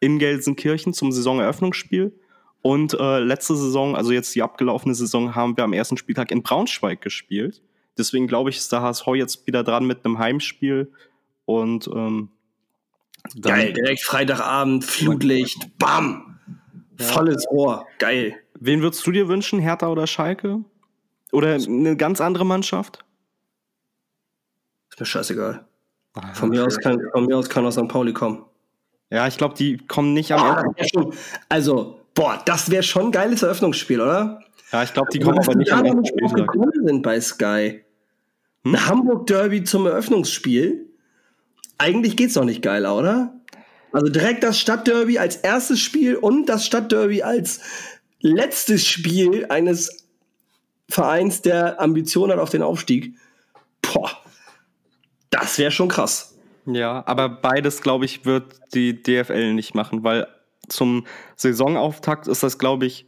in 0.00 0.18
Gelsenkirchen 0.18 0.92
zum 0.92 1.10
Saisoneröffnungsspiel. 1.10 2.12
Und 2.60 2.94
äh, 2.94 3.20
letzte 3.20 3.56
Saison, 3.56 3.96
also 3.96 4.12
jetzt 4.12 4.34
die 4.34 4.42
abgelaufene 4.42 4.94
Saison, 4.94 5.34
haben 5.34 5.56
wir 5.56 5.64
am 5.64 5.72
ersten 5.72 5.96
Spieltag 5.96 6.30
in 6.30 6.42
Braunschweig 6.42 7.00
gespielt. 7.00 7.62
Deswegen 7.96 8.26
glaube 8.26 8.50
ich, 8.50 8.56
ist 8.56 8.72
der 8.72 8.82
HSV 8.82 9.06
jetzt 9.14 9.46
wieder 9.46 9.64
dran 9.64 9.86
mit 9.86 10.04
einem 10.04 10.18
Heimspiel. 10.18 10.92
Und 11.44 11.88
ähm, 11.88 12.30
Geil, 13.40 13.72
direkt 13.72 14.02
Freitagabend, 14.02 14.84
Flutlicht, 14.84 15.78
bam! 15.78 16.38
Ja. 16.98 17.06
Volles 17.06 17.46
Ohr, 17.50 17.86
geil. 17.98 18.36
Wen 18.58 18.82
würdest 18.82 19.06
du 19.06 19.12
dir 19.12 19.28
wünschen, 19.28 19.60
Hertha 19.60 19.88
oder 19.88 20.06
Schalke? 20.06 20.64
Oder 21.30 21.54
eine 21.54 21.96
ganz 21.96 22.20
andere 22.20 22.44
Mannschaft? 22.44 23.04
Ist 24.98 25.00
mir 25.00 25.06
scheißegal. 25.06 25.64
Ah, 26.14 26.34
von, 26.34 26.48
mir 26.48 26.66
aus 26.66 26.76
kann, 26.76 27.00
von 27.12 27.26
mir 27.26 27.36
aus 27.36 27.48
kann 27.48 27.64
aus 27.64 27.74
St. 27.74 27.86
Pauli 27.86 28.12
kommen. 28.12 28.44
Ja, 29.10 29.28
ich 29.28 29.36
glaube, 29.36 29.54
die 29.54 29.76
kommen 29.76 30.12
nicht 30.12 30.32
am 30.32 30.74
Ende. 30.74 31.16
Also, 31.48 32.00
boah, 32.14 32.42
das 32.44 32.68
wäre 32.68 32.82
schon 32.82 33.06
ein 33.06 33.12
geiles 33.12 33.42
Eröffnungsspiel, 33.42 34.00
oder? 34.00 34.42
Ja, 34.72 34.82
ich 34.82 34.92
glaube, 34.92 35.10
die 35.12 35.20
kommen 35.20 35.38
aber 35.38 35.54
nicht 35.54 35.72
am 35.72 36.04
Spieltag. 36.04 36.50
sind 36.84 37.02
bei 37.02 37.20
Sky. 37.20 37.84
Hm? 38.64 38.74
Ein 38.74 38.86
Hamburg-Derby 38.88 39.62
zum 39.62 39.86
Eröffnungsspiel. 39.86 40.90
Eigentlich 41.78 42.16
geht's 42.16 42.34
doch 42.34 42.44
nicht 42.44 42.60
geiler, 42.60 42.96
oder? 42.96 43.34
Also 43.92 44.08
direkt 44.08 44.42
das 44.42 44.58
Stadtderby 44.58 45.20
als 45.20 45.36
erstes 45.36 45.78
Spiel 45.78 46.16
und 46.16 46.46
das 46.46 46.66
Stadtderby 46.66 47.22
als 47.22 47.60
letztes 48.18 48.84
Spiel 48.84 49.46
eines 49.48 50.08
Vereins, 50.88 51.40
der 51.40 51.80
Ambition 51.80 52.32
hat 52.32 52.40
auf 52.40 52.50
den 52.50 52.62
Aufstieg. 52.62 53.14
Boah, 53.80 54.17
das 55.40 55.58
wäre 55.58 55.70
schon 55.70 55.88
krass. 55.88 56.38
Ja, 56.66 57.02
aber 57.06 57.28
beides, 57.28 57.80
glaube 57.80 58.04
ich, 58.04 58.26
wird 58.26 58.60
die 58.74 59.02
DFL 59.02 59.54
nicht 59.54 59.74
machen, 59.74 60.04
weil 60.04 60.26
zum 60.68 61.06
Saisonauftakt 61.36 62.28
ist 62.28 62.42
das, 62.42 62.58
glaube 62.58 62.86
ich, 62.86 63.06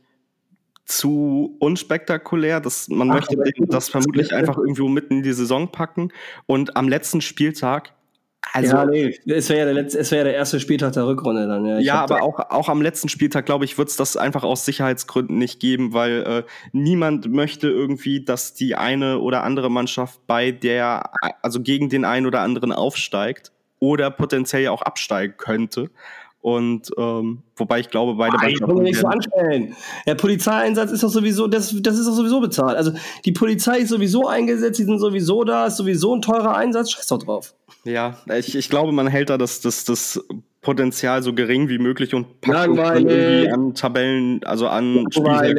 zu 0.87 1.57
unspektakulär. 1.61 2.61
Das, 2.61 2.89
man 2.89 3.11
Ach, 3.11 3.15
möchte 3.17 3.37
das 3.67 3.89
vermutlich 3.89 4.33
einfach 4.35 4.57
irgendwo 4.57 4.89
mitten 4.89 5.19
in 5.19 5.23
die 5.23 5.33
Saison 5.33 5.71
packen. 5.71 6.13
Und 6.47 6.77
am 6.77 6.89
letzten 6.89 7.21
Spieltag 7.21 7.93
also, 8.53 8.77
ja, 8.77 8.85
nee, 8.87 9.19
es 9.27 9.49
wäre 9.49 9.61
ja, 9.61 9.65
der 9.67 9.75
letzte, 9.75 9.99
es 9.99 10.11
wär 10.11 10.19
ja 10.19 10.25
der 10.25 10.35
erste 10.35 10.61
Spieltag 10.61 10.93
der 10.95 11.07
Rückrunde 11.07 11.47
dann. 11.47 11.65
Ja, 11.67 11.79
ja 11.79 11.95
aber 12.03 12.23
auch, 12.23 12.39
auch 12.39 12.69
am 12.69 12.83
letzten 12.83 13.09
Spieltag, 13.09 13.47
glaube 13.47 13.65
ich, 13.65 13.79
wird 13.79 13.89
es 13.89 13.97
das 13.97 14.17
einfach 14.17 14.43
aus 14.43 14.65
Sicherheitsgründen 14.65 15.39
nicht 15.39 15.61
geben, 15.61 15.93
weil 15.93 16.23
äh, 16.23 16.43
niemand 16.73 17.31
möchte 17.31 17.69
irgendwie, 17.69 18.25
dass 18.25 18.55
die 18.55 18.75
eine 18.75 19.21
oder 19.21 19.45
andere 19.45 19.71
Mannschaft 19.71 20.27
bei 20.27 20.51
der, 20.51 21.11
also 21.43 21.61
gegen 21.61 21.91
den 21.91 22.05
einen 22.05 22.27
oder 22.27 22.41
anderen 22.41 22.73
aufsteigt 22.73 23.53
oder 23.79 24.11
potenziell 24.11 24.63
ja 24.63 24.71
auch 24.73 24.83
absteigen 24.83 25.35
könnte. 25.37 25.91
Und 26.43 26.91
ähm, 26.97 27.43
wobei 27.57 27.81
ich 27.81 27.91
glaube, 27.91 28.15
beide 28.15 28.37
Nein, 28.37 28.55
Mannschaften. 28.61 28.83
nicht 28.83 28.99
so 28.99 29.07
anstellen. 29.07 29.77
Der 30.07 30.15
Polizeieinsatz 30.15 30.91
ist 30.91 31.03
doch 31.03 31.11
sowieso, 31.11 31.47
das, 31.49 31.75
das 31.83 31.99
ist 31.99 32.07
doch 32.07 32.15
sowieso 32.15 32.41
bezahlt. 32.41 32.79
Also 32.79 32.93
die 33.27 33.33
Polizei 33.33 33.81
ist 33.81 33.91
sowieso 33.91 34.27
eingesetzt, 34.27 34.79
die 34.79 34.85
sind 34.85 34.99
sowieso 34.99 35.45
da, 35.45 35.67
ist 35.67 35.77
sowieso 35.77 36.15
ein 36.15 36.23
teurer 36.23 36.57
Einsatz, 36.57 36.93
scheiß 36.93 37.09
doch 37.09 37.19
drauf. 37.19 37.55
Ja, 37.85 38.19
ich, 38.39 38.57
ich 38.57 38.71
glaube, 38.71 38.93
man 38.93 39.07
hält 39.07 39.29
da 39.29 39.37
das, 39.37 39.61
das, 39.61 39.85
das 39.85 40.23
Potenzial 40.63 41.23
so 41.23 41.35
gering 41.35 41.69
wie 41.69 41.79
möglich 41.79 42.15
und 42.15 42.41
packt 42.41 42.77
irgendwie 42.77 43.51
an 43.51 43.75
Tabellen, 43.75 44.43
also 44.45 44.67
an 44.67 45.07
Spieltag 45.11 45.59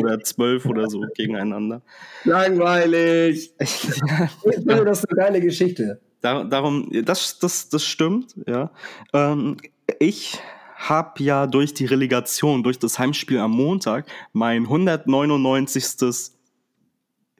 oder 0.00 0.20
zwölf 0.20 0.66
oder 0.66 0.88
so 0.88 1.02
gegeneinander. 1.14 1.82
Langweilig. 2.24 3.52
ich 3.58 3.68
finde 3.68 4.84
das 4.84 5.04
eine 5.04 5.16
geile 5.16 5.40
Geschichte. 5.40 6.00
darum, 6.20 6.90
das, 7.04 7.38
das, 7.38 7.68
das 7.68 7.84
stimmt, 7.84 8.34
ja. 8.46 8.70
Ähm, 9.12 9.56
ich 10.00 10.38
habe 10.76 11.22
ja 11.22 11.46
durch 11.46 11.74
die 11.74 11.86
Relegation, 11.86 12.62
durch 12.62 12.78
das 12.78 12.98
Heimspiel 12.98 13.38
am 13.38 13.52
Montag, 13.52 14.06
mein 14.32 14.64
199. 14.64 16.32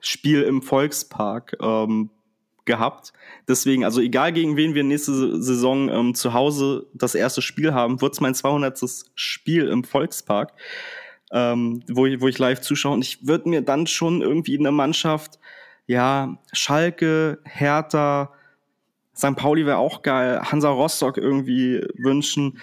Spiel 0.00 0.42
im 0.42 0.60
Volkspark 0.60 1.56
ähm, 1.62 2.10
gehabt. 2.64 3.12
Deswegen, 3.48 3.84
also 3.84 4.00
egal 4.00 4.32
gegen 4.32 4.56
wen 4.56 4.74
wir 4.74 4.84
nächste 4.84 5.40
Saison 5.42 5.88
ähm, 5.88 6.14
zu 6.14 6.34
Hause 6.34 6.86
das 6.94 7.14
erste 7.14 7.42
Spiel 7.42 7.74
haben, 7.74 8.00
wird 8.00 8.14
es 8.14 8.20
mein 8.20 8.34
200. 8.34 8.80
Spiel 9.14 9.68
im 9.68 9.84
Volkspark, 9.84 10.52
ähm, 11.32 11.82
wo, 11.88 12.06
ich, 12.06 12.20
wo 12.20 12.28
ich 12.28 12.38
live 12.38 12.60
zuschaue. 12.60 12.92
Und 12.94 13.02
ich 13.02 13.26
würde 13.26 13.48
mir 13.48 13.62
dann 13.62 13.86
schon 13.86 14.22
irgendwie 14.22 14.58
eine 14.58 14.72
Mannschaft, 14.72 15.38
ja, 15.86 16.38
Schalke, 16.52 17.38
Hertha, 17.44 18.32
St. 19.16 19.36
Pauli 19.36 19.66
wäre 19.66 19.78
auch 19.78 20.02
geil, 20.02 20.40
Hansa 20.42 20.70
Rostock 20.70 21.16
irgendwie 21.16 21.86
wünschen. 21.96 22.58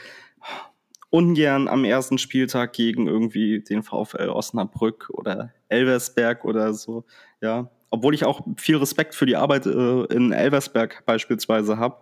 Ungern 1.10 1.68
am 1.68 1.84
ersten 1.84 2.18
Spieltag 2.18 2.74
gegen 2.74 3.08
irgendwie 3.08 3.60
den 3.60 3.84
VfL 3.84 4.30
Osnabrück 4.30 5.10
oder 5.12 5.52
Elversberg 5.68 6.46
oder 6.46 6.74
so, 6.74 7.04
ja 7.42 7.70
obwohl 7.92 8.16
ich 8.16 8.26
auch 8.26 8.42
viel 8.58 8.78
Respekt 8.78 9.14
für 9.14 9.28
die 9.28 9.36
Arbeit 9.36 9.68
äh, 9.68 10.04
in 10.06 10.32
Elversberg 10.32 11.06
beispielsweise 11.06 11.78
habe. 11.78 11.98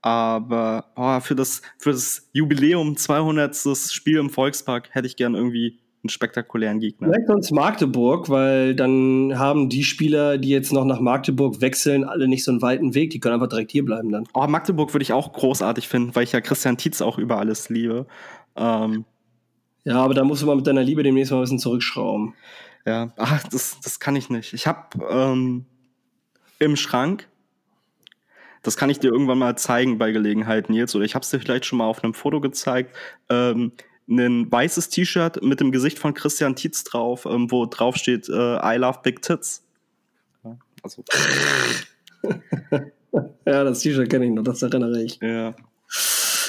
Aber 0.00 0.92
oh, 0.94 1.20
für, 1.20 1.34
das, 1.34 1.62
für 1.78 1.90
das 1.90 2.30
Jubiläum 2.32 2.96
200. 2.96 3.56
Spiel 3.90 4.18
im 4.18 4.30
Volkspark 4.30 4.88
hätte 4.92 5.08
ich 5.08 5.16
gern 5.16 5.34
irgendwie 5.34 5.80
einen 6.06 6.10
spektakulären 6.10 6.78
Gegner. 6.80 7.08
Vielleicht 7.08 7.26
sonst 7.26 7.50
Magdeburg, 7.50 8.30
weil 8.30 8.74
dann 8.74 9.38
haben 9.38 9.68
die 9.68 9.84
Spieler, 9.84 10.38
die 10.38 10.48
jetzt 10.48 10.72
noch 10.72 10.84
nach 10.84 11.00
Magdeburg 11.00 11.60
wechseln, 11.60 12.04
alle 12.04 12.28
nicht 12.28 12.44
so 12.44 12.52
einen 12.52 12.62
weiten 12.62 12.94
Weg. 12.94 13.10
Die 13.10 13.20
können 13.20 13.34
einfach 13.34 13.48
direkt 13.48 13.72
hier 13.72 13.84
bleiben 13.84 14.10
dann. 14.10 14.24
Oh, 14.34 14.46
Magdeburg 14.46 14.94
würde 14.94 15.02
ich 15.02 15.12
auch 15.12 15.32
großartig 15.32 15.88
finden, 15.88 16.14
weil 16.14 16.24
ich 16.24 16.32
ja 16.32 16.40
Christian 16.40 16.76
Tietz 16.76 17.00
auch 17.00 17.18
über 17.18 17.38
alles 17.38 17.68
liebe. 17.68 18.06
Ähm, 18.56 19.04
ja, 19.84 19.96
aber 19.96 20.14
da 20.14 20.24
musst 20.24 20.42
du 20.42 20.46
mal 20.46 20.56
mit 20.56 20.66
deiner 20.66 20.82
Liebe 20.82 21.02
demnächst 21.02 21.30
mal 21.30 21.38
ein 21.38 21.42
bisschen 21.42 21.58
zurückschrauben. 21.58 22.34
Ja, 22.86 23.12
ach, 23.16 23.42
das, 23.48 23.78
das 23.82 24.00
kann 24.00 24.16
ich 24.16 24.30
nicht. 24.30 24.52
Ich 24.52 24.66
habe 24.66 25.04
ähm, 25.10 25.66
im 26.58 26.76
Schrank, 26.76 27.28
das 28.62 28.76
kann 28.76 28.90
ich 28.90 28.98
dir 28.98 29.12
irgendwann 29.12 29.38
mal 29.38 29.56
zeigen 29.56 29.98
bei 29.98 30.10
Gelegenheit, 30.12 30.70
Nils, 30.70 30.94
oder 30.96 31.04
ich 31.04 31.14
habe 31.14 31.22
es 31.22 31.30
dir 31.30 31.38
vielleicht 31.38 31.66
schon 31.66 31.78
mal 31.78 31.86
auf 31.86 32.02
einem 32.02 32.14
Foto 32.14 32.40
gezeigt, 32.40 32.94
ähm, 33.28 33.72
ein 34.08 34.50
weißes 34.50 34.88
T-Shirt 34.88 35.42
mit 35.42 35.60
dem 35.60 35.72
Gesicht 35.72 35.98
von 35.98 36.14
Christian 36.14 36.54
Tietz 36.54 36.84
drauf, 36.84 37.26
ähm, 37.26 37.50
wo 37.50 37.66
drauf 37.66 37.96
steht 37.96 38.28
äh, 38.28 38.32
I 38.32 38.76
love 38.76 39.00
big 39.02 39.22
tits. 39.22 39.64
Ja, 40.44 40.56
also. 40.82 41.04
ja 43.46 43.64
das 43.64 43.80
T-Shirt 43.80 44.08
kenne 44.08 44.26
ich 44.26 44.32
noch, 44.32 44.44
das 44.44 44.62
erinnere 44.62 45.02
ich. 45.02 45.18
Ja. 45.20 45.54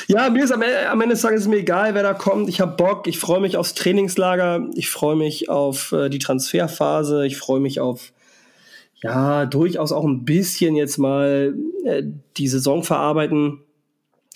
Ja, 0.09 0.29
mir 0.29 0.45
ist 0.45 0.53
am, 0.53 0.61
am 0.61 1.01
Ende 1.01 1.15
des 1.15 1.21
Tages 1.21 1.41
ist 1.41 1.47
mir 1.47 1.57
egal, 1.57 1.93
wer 1.93 2.03
da 2.03 2.13
kommt. 2.13 2.47
Ich 2.47 2.61
habe 2.61 2.77
Bock, 2.77 3.07
ich 3.07 3.19
freue 3.19 3.41
mich 3.41 3.57
aufs 3.57 3.73
Trainingslager, 3.73 4.69
ich 4.75 4.89
freue 4.89 5.17
mich 5.17 5.49
auf 5.49 5.91
äh, 5.91 6.09
die 6.09 6.19
Transferphase, 6.19 7.25
ich 7.25 7.35
freue 7.35 7.59
mich 7.59 7.81
auf 7.81 8.13
ja, 9.03 9.45
durchaus 9.45 9.91
auch 9.91 10.05
ein 10.05 10.25
bisschen 10.25 10.75
jetzt 10.75 10.97
mal 10.97 11.55
äh, 11.85 12.03
die 12.37 12.47
Saison 12.47 12.83
verarbeiten. 12.83 13.59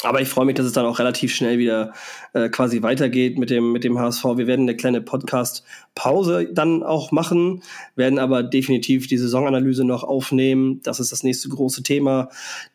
Aber 0.04 0.22
ich 0.22 0.28
freue 0.28 0.46
mich, 0.46 0.56
dass 0.56 0.66
es 0.66 0.74
dann 0.74 0.86
auch 0.86 1.00
relativ 1.00 1.34
schnell 1.34 1.60
wieder 1.60 1.94
äh, 2.34 2.50
quasi 2.50 2.82
weitergeht 2.82 3.38
mit 3.38 3.50
dem, 3.50 3.72
mit 3.72 3.84
dem 3.84 4.00
HSV. 4.00 4.24
Wir 4.36 4.48
werden 4.48 4.64
eine 4.64 4.76
kleine 4.76 5.02
Podcast-Pause 5.02 6.50
dann 6.52 6.82
auch 6.82 7.12
machen, 7.12 7.62
werden 7.96 8.18
aber 8.18 8.42
definitiv 8.42 9.08
die 9.08 9.18
Saisonanalyse 9.18 9.86
noch 9.86 10.04
aufnehmen. 10.04 10.82
Das 10.84 11.00
ist 11.00 11.12
das 11.12 11.24
nächste 11.24 11.50
große 11.50 11.84
Thema. 11.84 12.30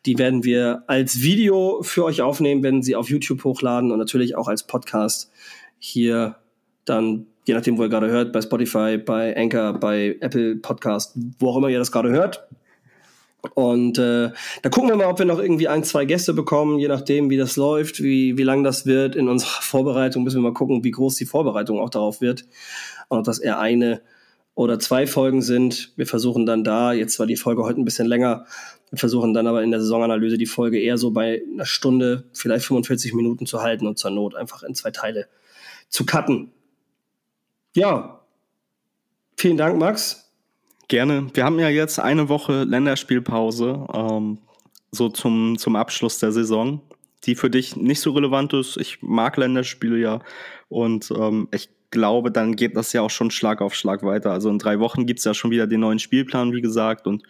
Die 0.05 0.17
werden 0.17 0.43
wir 0.43 0.83
als 0.87 1.21
Video 1.21 1.81
für 1.81 2.05
euch 2.05 2.21
aufnehmen, 2.21 2.63
werden 2.63 2.81
sie 2.81 2.95
auf 2.95 3.09
YouTube 3.09 3.43
hochladen 3.43 3.91
und 3.91 3.99
natürlich 3.99 4.35
auch 4.35 4.47
als 4.47 4.65
Podcast 4.65 5.29
hier 5.79 6.37
dann, 6.85 7.27
je 7.45 7.53
nachdem, 7.53 7.77
wo 7.77 7.83
ihr 7.83 7.89
gerade 7.89 8.07
hört, 8.07 8.31
bei 8.31 8.41
Spotify, 8.41 8.97
bei 8.97 9.35
Anchor, 9.35 9.73
bei 9.73 10.17
Apple 10.21 10.55
Podcast, 10.57 11.17
wo 11.39 11.49
auch 11.49 11.57
immer 11.57 11.69
ihr 11.69 11.79
das 11.79 11.91
gerade 11.91 12.09
hört. 12.09 12.47
Und 13.53 13.97
äh, 13.97 14.31
da 14.61 14.69
gucken 14.69 14.89
wir 14.89 14.95
mal, 14.95 15.07
ob 15.07 15.19
wir 15.19 15.25
noch 15.25 15.39
irgendwie 15.39 15.67
ein, 15.67 15.83
zwei 15.83 16.05
Gäste 16.05 16.33
bekommen, 16.33 16.79
je 16.79 16.87
nachdem, 16.87 17.29
wie 17.29 17.37
das 17.37 17.55
läuft, 17.55 18.01
wie, 18.01 18.37
wie 18.37 18.43
lang 18.43 18.63
das 18.63 18.85
wird. 18.85 19.15
In 19.15 19.29
unserer 19.29 19.61
Vorbereitung 19.61 20.23
müssen 20.23 20.37
wir 20.37 20.49
mal 20.49 20.53
gucken, 20.53 20.83
wie 20.83 20.91
groß 20.91 21.15
die 21.15 21.25
Vorbereitung 21.25 21.79
auch 21.79 21.89
darauf 21.89 22.21
wird. 22.21 22.45
Und 23.09 23.19
ob 23.19 23.25
das 23.25 23.39
eher 23.39 23.59
eine 23.59 24.01
oder 24.57 24.79
zwei 24.79 25.05
Folgen 25.05 25.43
sind. 25.43 25.93
Wir 25.97 26.07
versuchen 26.07 26.47
dann 26.47 26.63
da, 26.63 26.91
jetzt 26.91 27.19
war 27.19 27.27
die 27.27 27.35
Folge 27.35 27.63
heute 27.63 27.79
ein 27.79 27.85
bisschen 27.85 28.07
länger, 28.07 28.47
wir 28.89 28.97
versuchen 28.97 29.33
dann 29.33 29.47
aber 29.47 29.63
in 29.63 29.71
der 29.71 29.81
Saisonanalyse 29.81 30.37
die 30.37 30.45
Folge 30.45 30.79
eher 30.79 30.97
so 30.97 31.11
bei 31.11 31.43
einer 31.53 31.65
Stunde, 31.65 32.23
vielleicht 32.33 32.65
45 32.65 33.13
Minuten 33.13 33.45
zu 33.45 33.61
halten 33.61 33.85
und 33.85 33.99
zur 33.99 34.11
Not 34.11 34.35
einfach 34.35 34.63
in 34.63 34.75
zwei 34.75 34.91
Teile 34.91 35.27
zu 35.89 36.05
cutten. 36.05 36.51
Ja, 37.75 38.21
vielen 39.35 39.57
Dank, 39.57 39.77
Max. 39.77 40.26
Gerne. 40.87 41.27
Wir 41.33 41.43
haben 41.43 41.59
ja 41.59 41.69
jetzt 41.69 41.99
eine 41.99 42.29
Woche 42.29 42.63
Länderspielpause, 42.63 43.87
ähm, 43.93 44.37
so 44.91 45.09
zum, 45.09 45.57
zum 45.57 45.75
Abschluss 45.75 46.19
der 46.19 46.31
Saison, 46.31 46.81
die 47.25 47.35
für 47.35 47.49
dich 47.49 47.75
nicht 47.75 47.99
so 47.99 48.11
relevant 48.11 48.53
ist. 48.53 48.77
Ich 48.77 49.01
mag 49.01 49.35
Länderspiele 49.35 49.97
ja 49.97 50.19
und 50.69 51.11
ähm, 51.11 51.49
ich 51.53 51.69
glaube, 51.91 52.31
dann 52.31 52.55
geht 52.55 52.77
das 52.77 52.93
ja 52.93 53.01
auch 53.01 53.09
schon 53.09 53.31
Schlag 53.31 53.61
auf 53.61 53.75
Schlag 53.75 54.03
weiter. 54.03 54.31
Also 54.31 54.49
in 54.49 54.59
drei 54.59 54.79
Wochen 54.79 55.05
gibt's 55.05 55.25
ja 55.25 55.33
schon 55.33 55.51
wieder 55.51 55.67
den 55.67 55.81
neuen 55.81 55.99
Spielplan, 55.99 56.53
wie 56.53 56.61
gesagt. 56.61 57.05
Und 57.05 57.23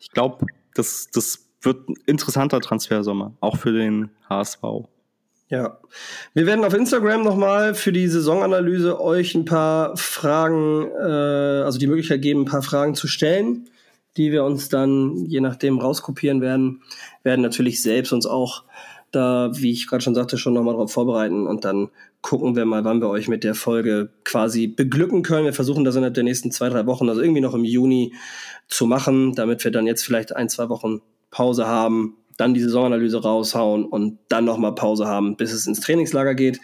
ich 0.00 0.10
glaube, 0.10 0.46
das, 0.74 1.08
das 1.10 1.48
wird 1.62 1.88
ein 1.88 1.94
interessanter 2.06 2.60
Transfersommer, 2.60 3.34
auch 3.40 3.56
für 3.56 3.72
den 3.72 4.10
HSV. 4.28 4.62
Ja, 5.50 5.78
wir 6.34 6.44
werden 6.44 6.64
auf 6.64 6.74
Instagram 6.74 7.24
nochmal 7.24 7.74
für 7.74 7.90
die 7.90 8.06
Saisonanalyse 8.06 9.00
euch 9.00 9.34
ein 9.34 9.46
paar 9.46 9.96
Fragen, 9.96 10.90
äh, 11.00 11.62
also 11.64 11.78
die 11.78 11.86
Möglichkeit 11.86 12.20
geben, 12.20 12.42
ein 12.42 12.44
paar 12.44 12.62
Fragen 12.62 12.94
zu 12.94 13.08
stellen, 13.08 13.70
die 14.18 14.30
wir 14.30 14.44
uns 14.44 14.68
dann 14.68 15.24
je 15.26 15.40
nachdem 15.40 15.78
rauskopieren 15.78 16.42
werden. 16.42 16.82
werden 17.22 17.40
natürlich 17.40 17.80
selbst 17.80 18.12
uns 18.12 18.26
auch 18.26 18.64
da, 19.10 19.50
wie 19.54 19.72
ich 19.72 19.86
gerade 19.86 20.02
schon 20.02 20.14
sagte, 20.14 20.36
schon 20.36 20.52
nochmal 20.52 20.74
drauf 20.74 20.92
vorbereiten 20.92 21.46
und 21.46 21.64
dann 21.64 21.88
gucken 22.20 22.54
wir 22.54 22.66
mal, 22.66 22.84
wann 22.84 23.00
wir 23.00 23.08
euch 23.08 23.28
mit 23.28 23.42
der 23.42 23.54
Folge 23.54 24.10
quasi 24.24 24.66
beglücken 24.66 25.22
können. 25.22 25.46
Wir 25.46 25.54
versuchen 25.54 25.84
das 25.84 25.96
innerhalb 25.96 26.14
der 26.14 26.24
nächsten 26.24 26.50
zwei, 26.50 26.68
drei 26.68 26.84
Wochen, 26.84 27.08
also 27.08 27.22
irgendwie 27.22 27.40
noch 27.40 27.54
im 27.54 27.64
Juni 27.64 28.12
zu 28.66 28.86
machen, 28.86 29.34
damit 29.34 29.64
wir 29.64 29.70
dann 29.70 29.86
jetzt 29.86 30.04
vielleicht 30.04 30.36
ein, 30.36 30.50
zwei 30.50 30.68
Wochen 30.68 31.00
Pause 31.30 31.66
haben, 31.66 32.16
dann 32.38 32.54
die 32.54 32.60
Saisonanalyse 32.60 33.20
raushauen 33.20 33.84
und 33.84 34.18
dann 34.28 34.46
nochmal 34.46 34.74
Pause 34.74 35.06
haben, 35.06 35.36
bis 35.36 35.52
es 35.52 35.66
ins 35.66 35.80
Trainingslager 35.80 36.34
geht. 36.34 36.60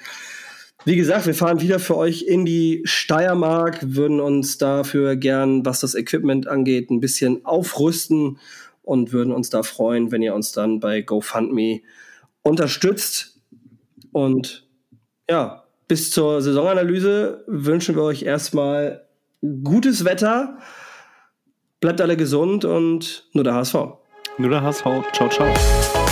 Wie 0.86 0.96
gesagt, 0.96 1.26
wir 1.26 1.34
fahren 1.34 1.60
wieder 1.60 1.78
für 1.78 1.96
euch 1.96 2.22
in 2.22 2.44
die 2.44 2.82
Steiermark, 2.84 3.78
würden 3.82 4.20
uns 4.20 4.59
dafür 4.59 5.16
gern, 5.16 5.64
was 5.64 5.80
das 5.80 5.94
Equipment 5.94 6.46
angeht, 6.46 6.90
ein 6.90 7.01
bisschen 7.01 7.44
aufrüsten 7.44 8.38
und 8.82 9.12
würden 9.12 9.32
uns 9.32 9.51
da 9.51 9.62
freuen, 9.62 10.12
wenn 10.12 10.22
ihr 10.22 10.34
uns 10.34 10.52
dann 10.52 10.80
bei 10.80 11.01
GoFundMe 11.01 11.80
unterstützt. 12.42 13.40
Und 14.12 14.68
ja, 15.28 15.64
bis 15.88 16.10
zur 16.10 16.40
Saisonanalyse 16.42 17.44
wünschen 17.46 17.96
wir 17.96 18.02
euch 18.02 18.22
erstmal 18.22 19.06
gutes 19.64 20.05
Wetter. 20.05 20.59
Bleibt 21.80 22.01
alle 22.01 22.16
gesund 22.16 22.64
und 22.64 23.28
nur 23.32 23.44
der 23.44 23.55
HSV. 23.55 23.76
Nur 24.36 24.51
der 24.51 24.62
HSV. 24.62 24.85
Ciao, 25.12 25.28
ciao. 25.28 26.03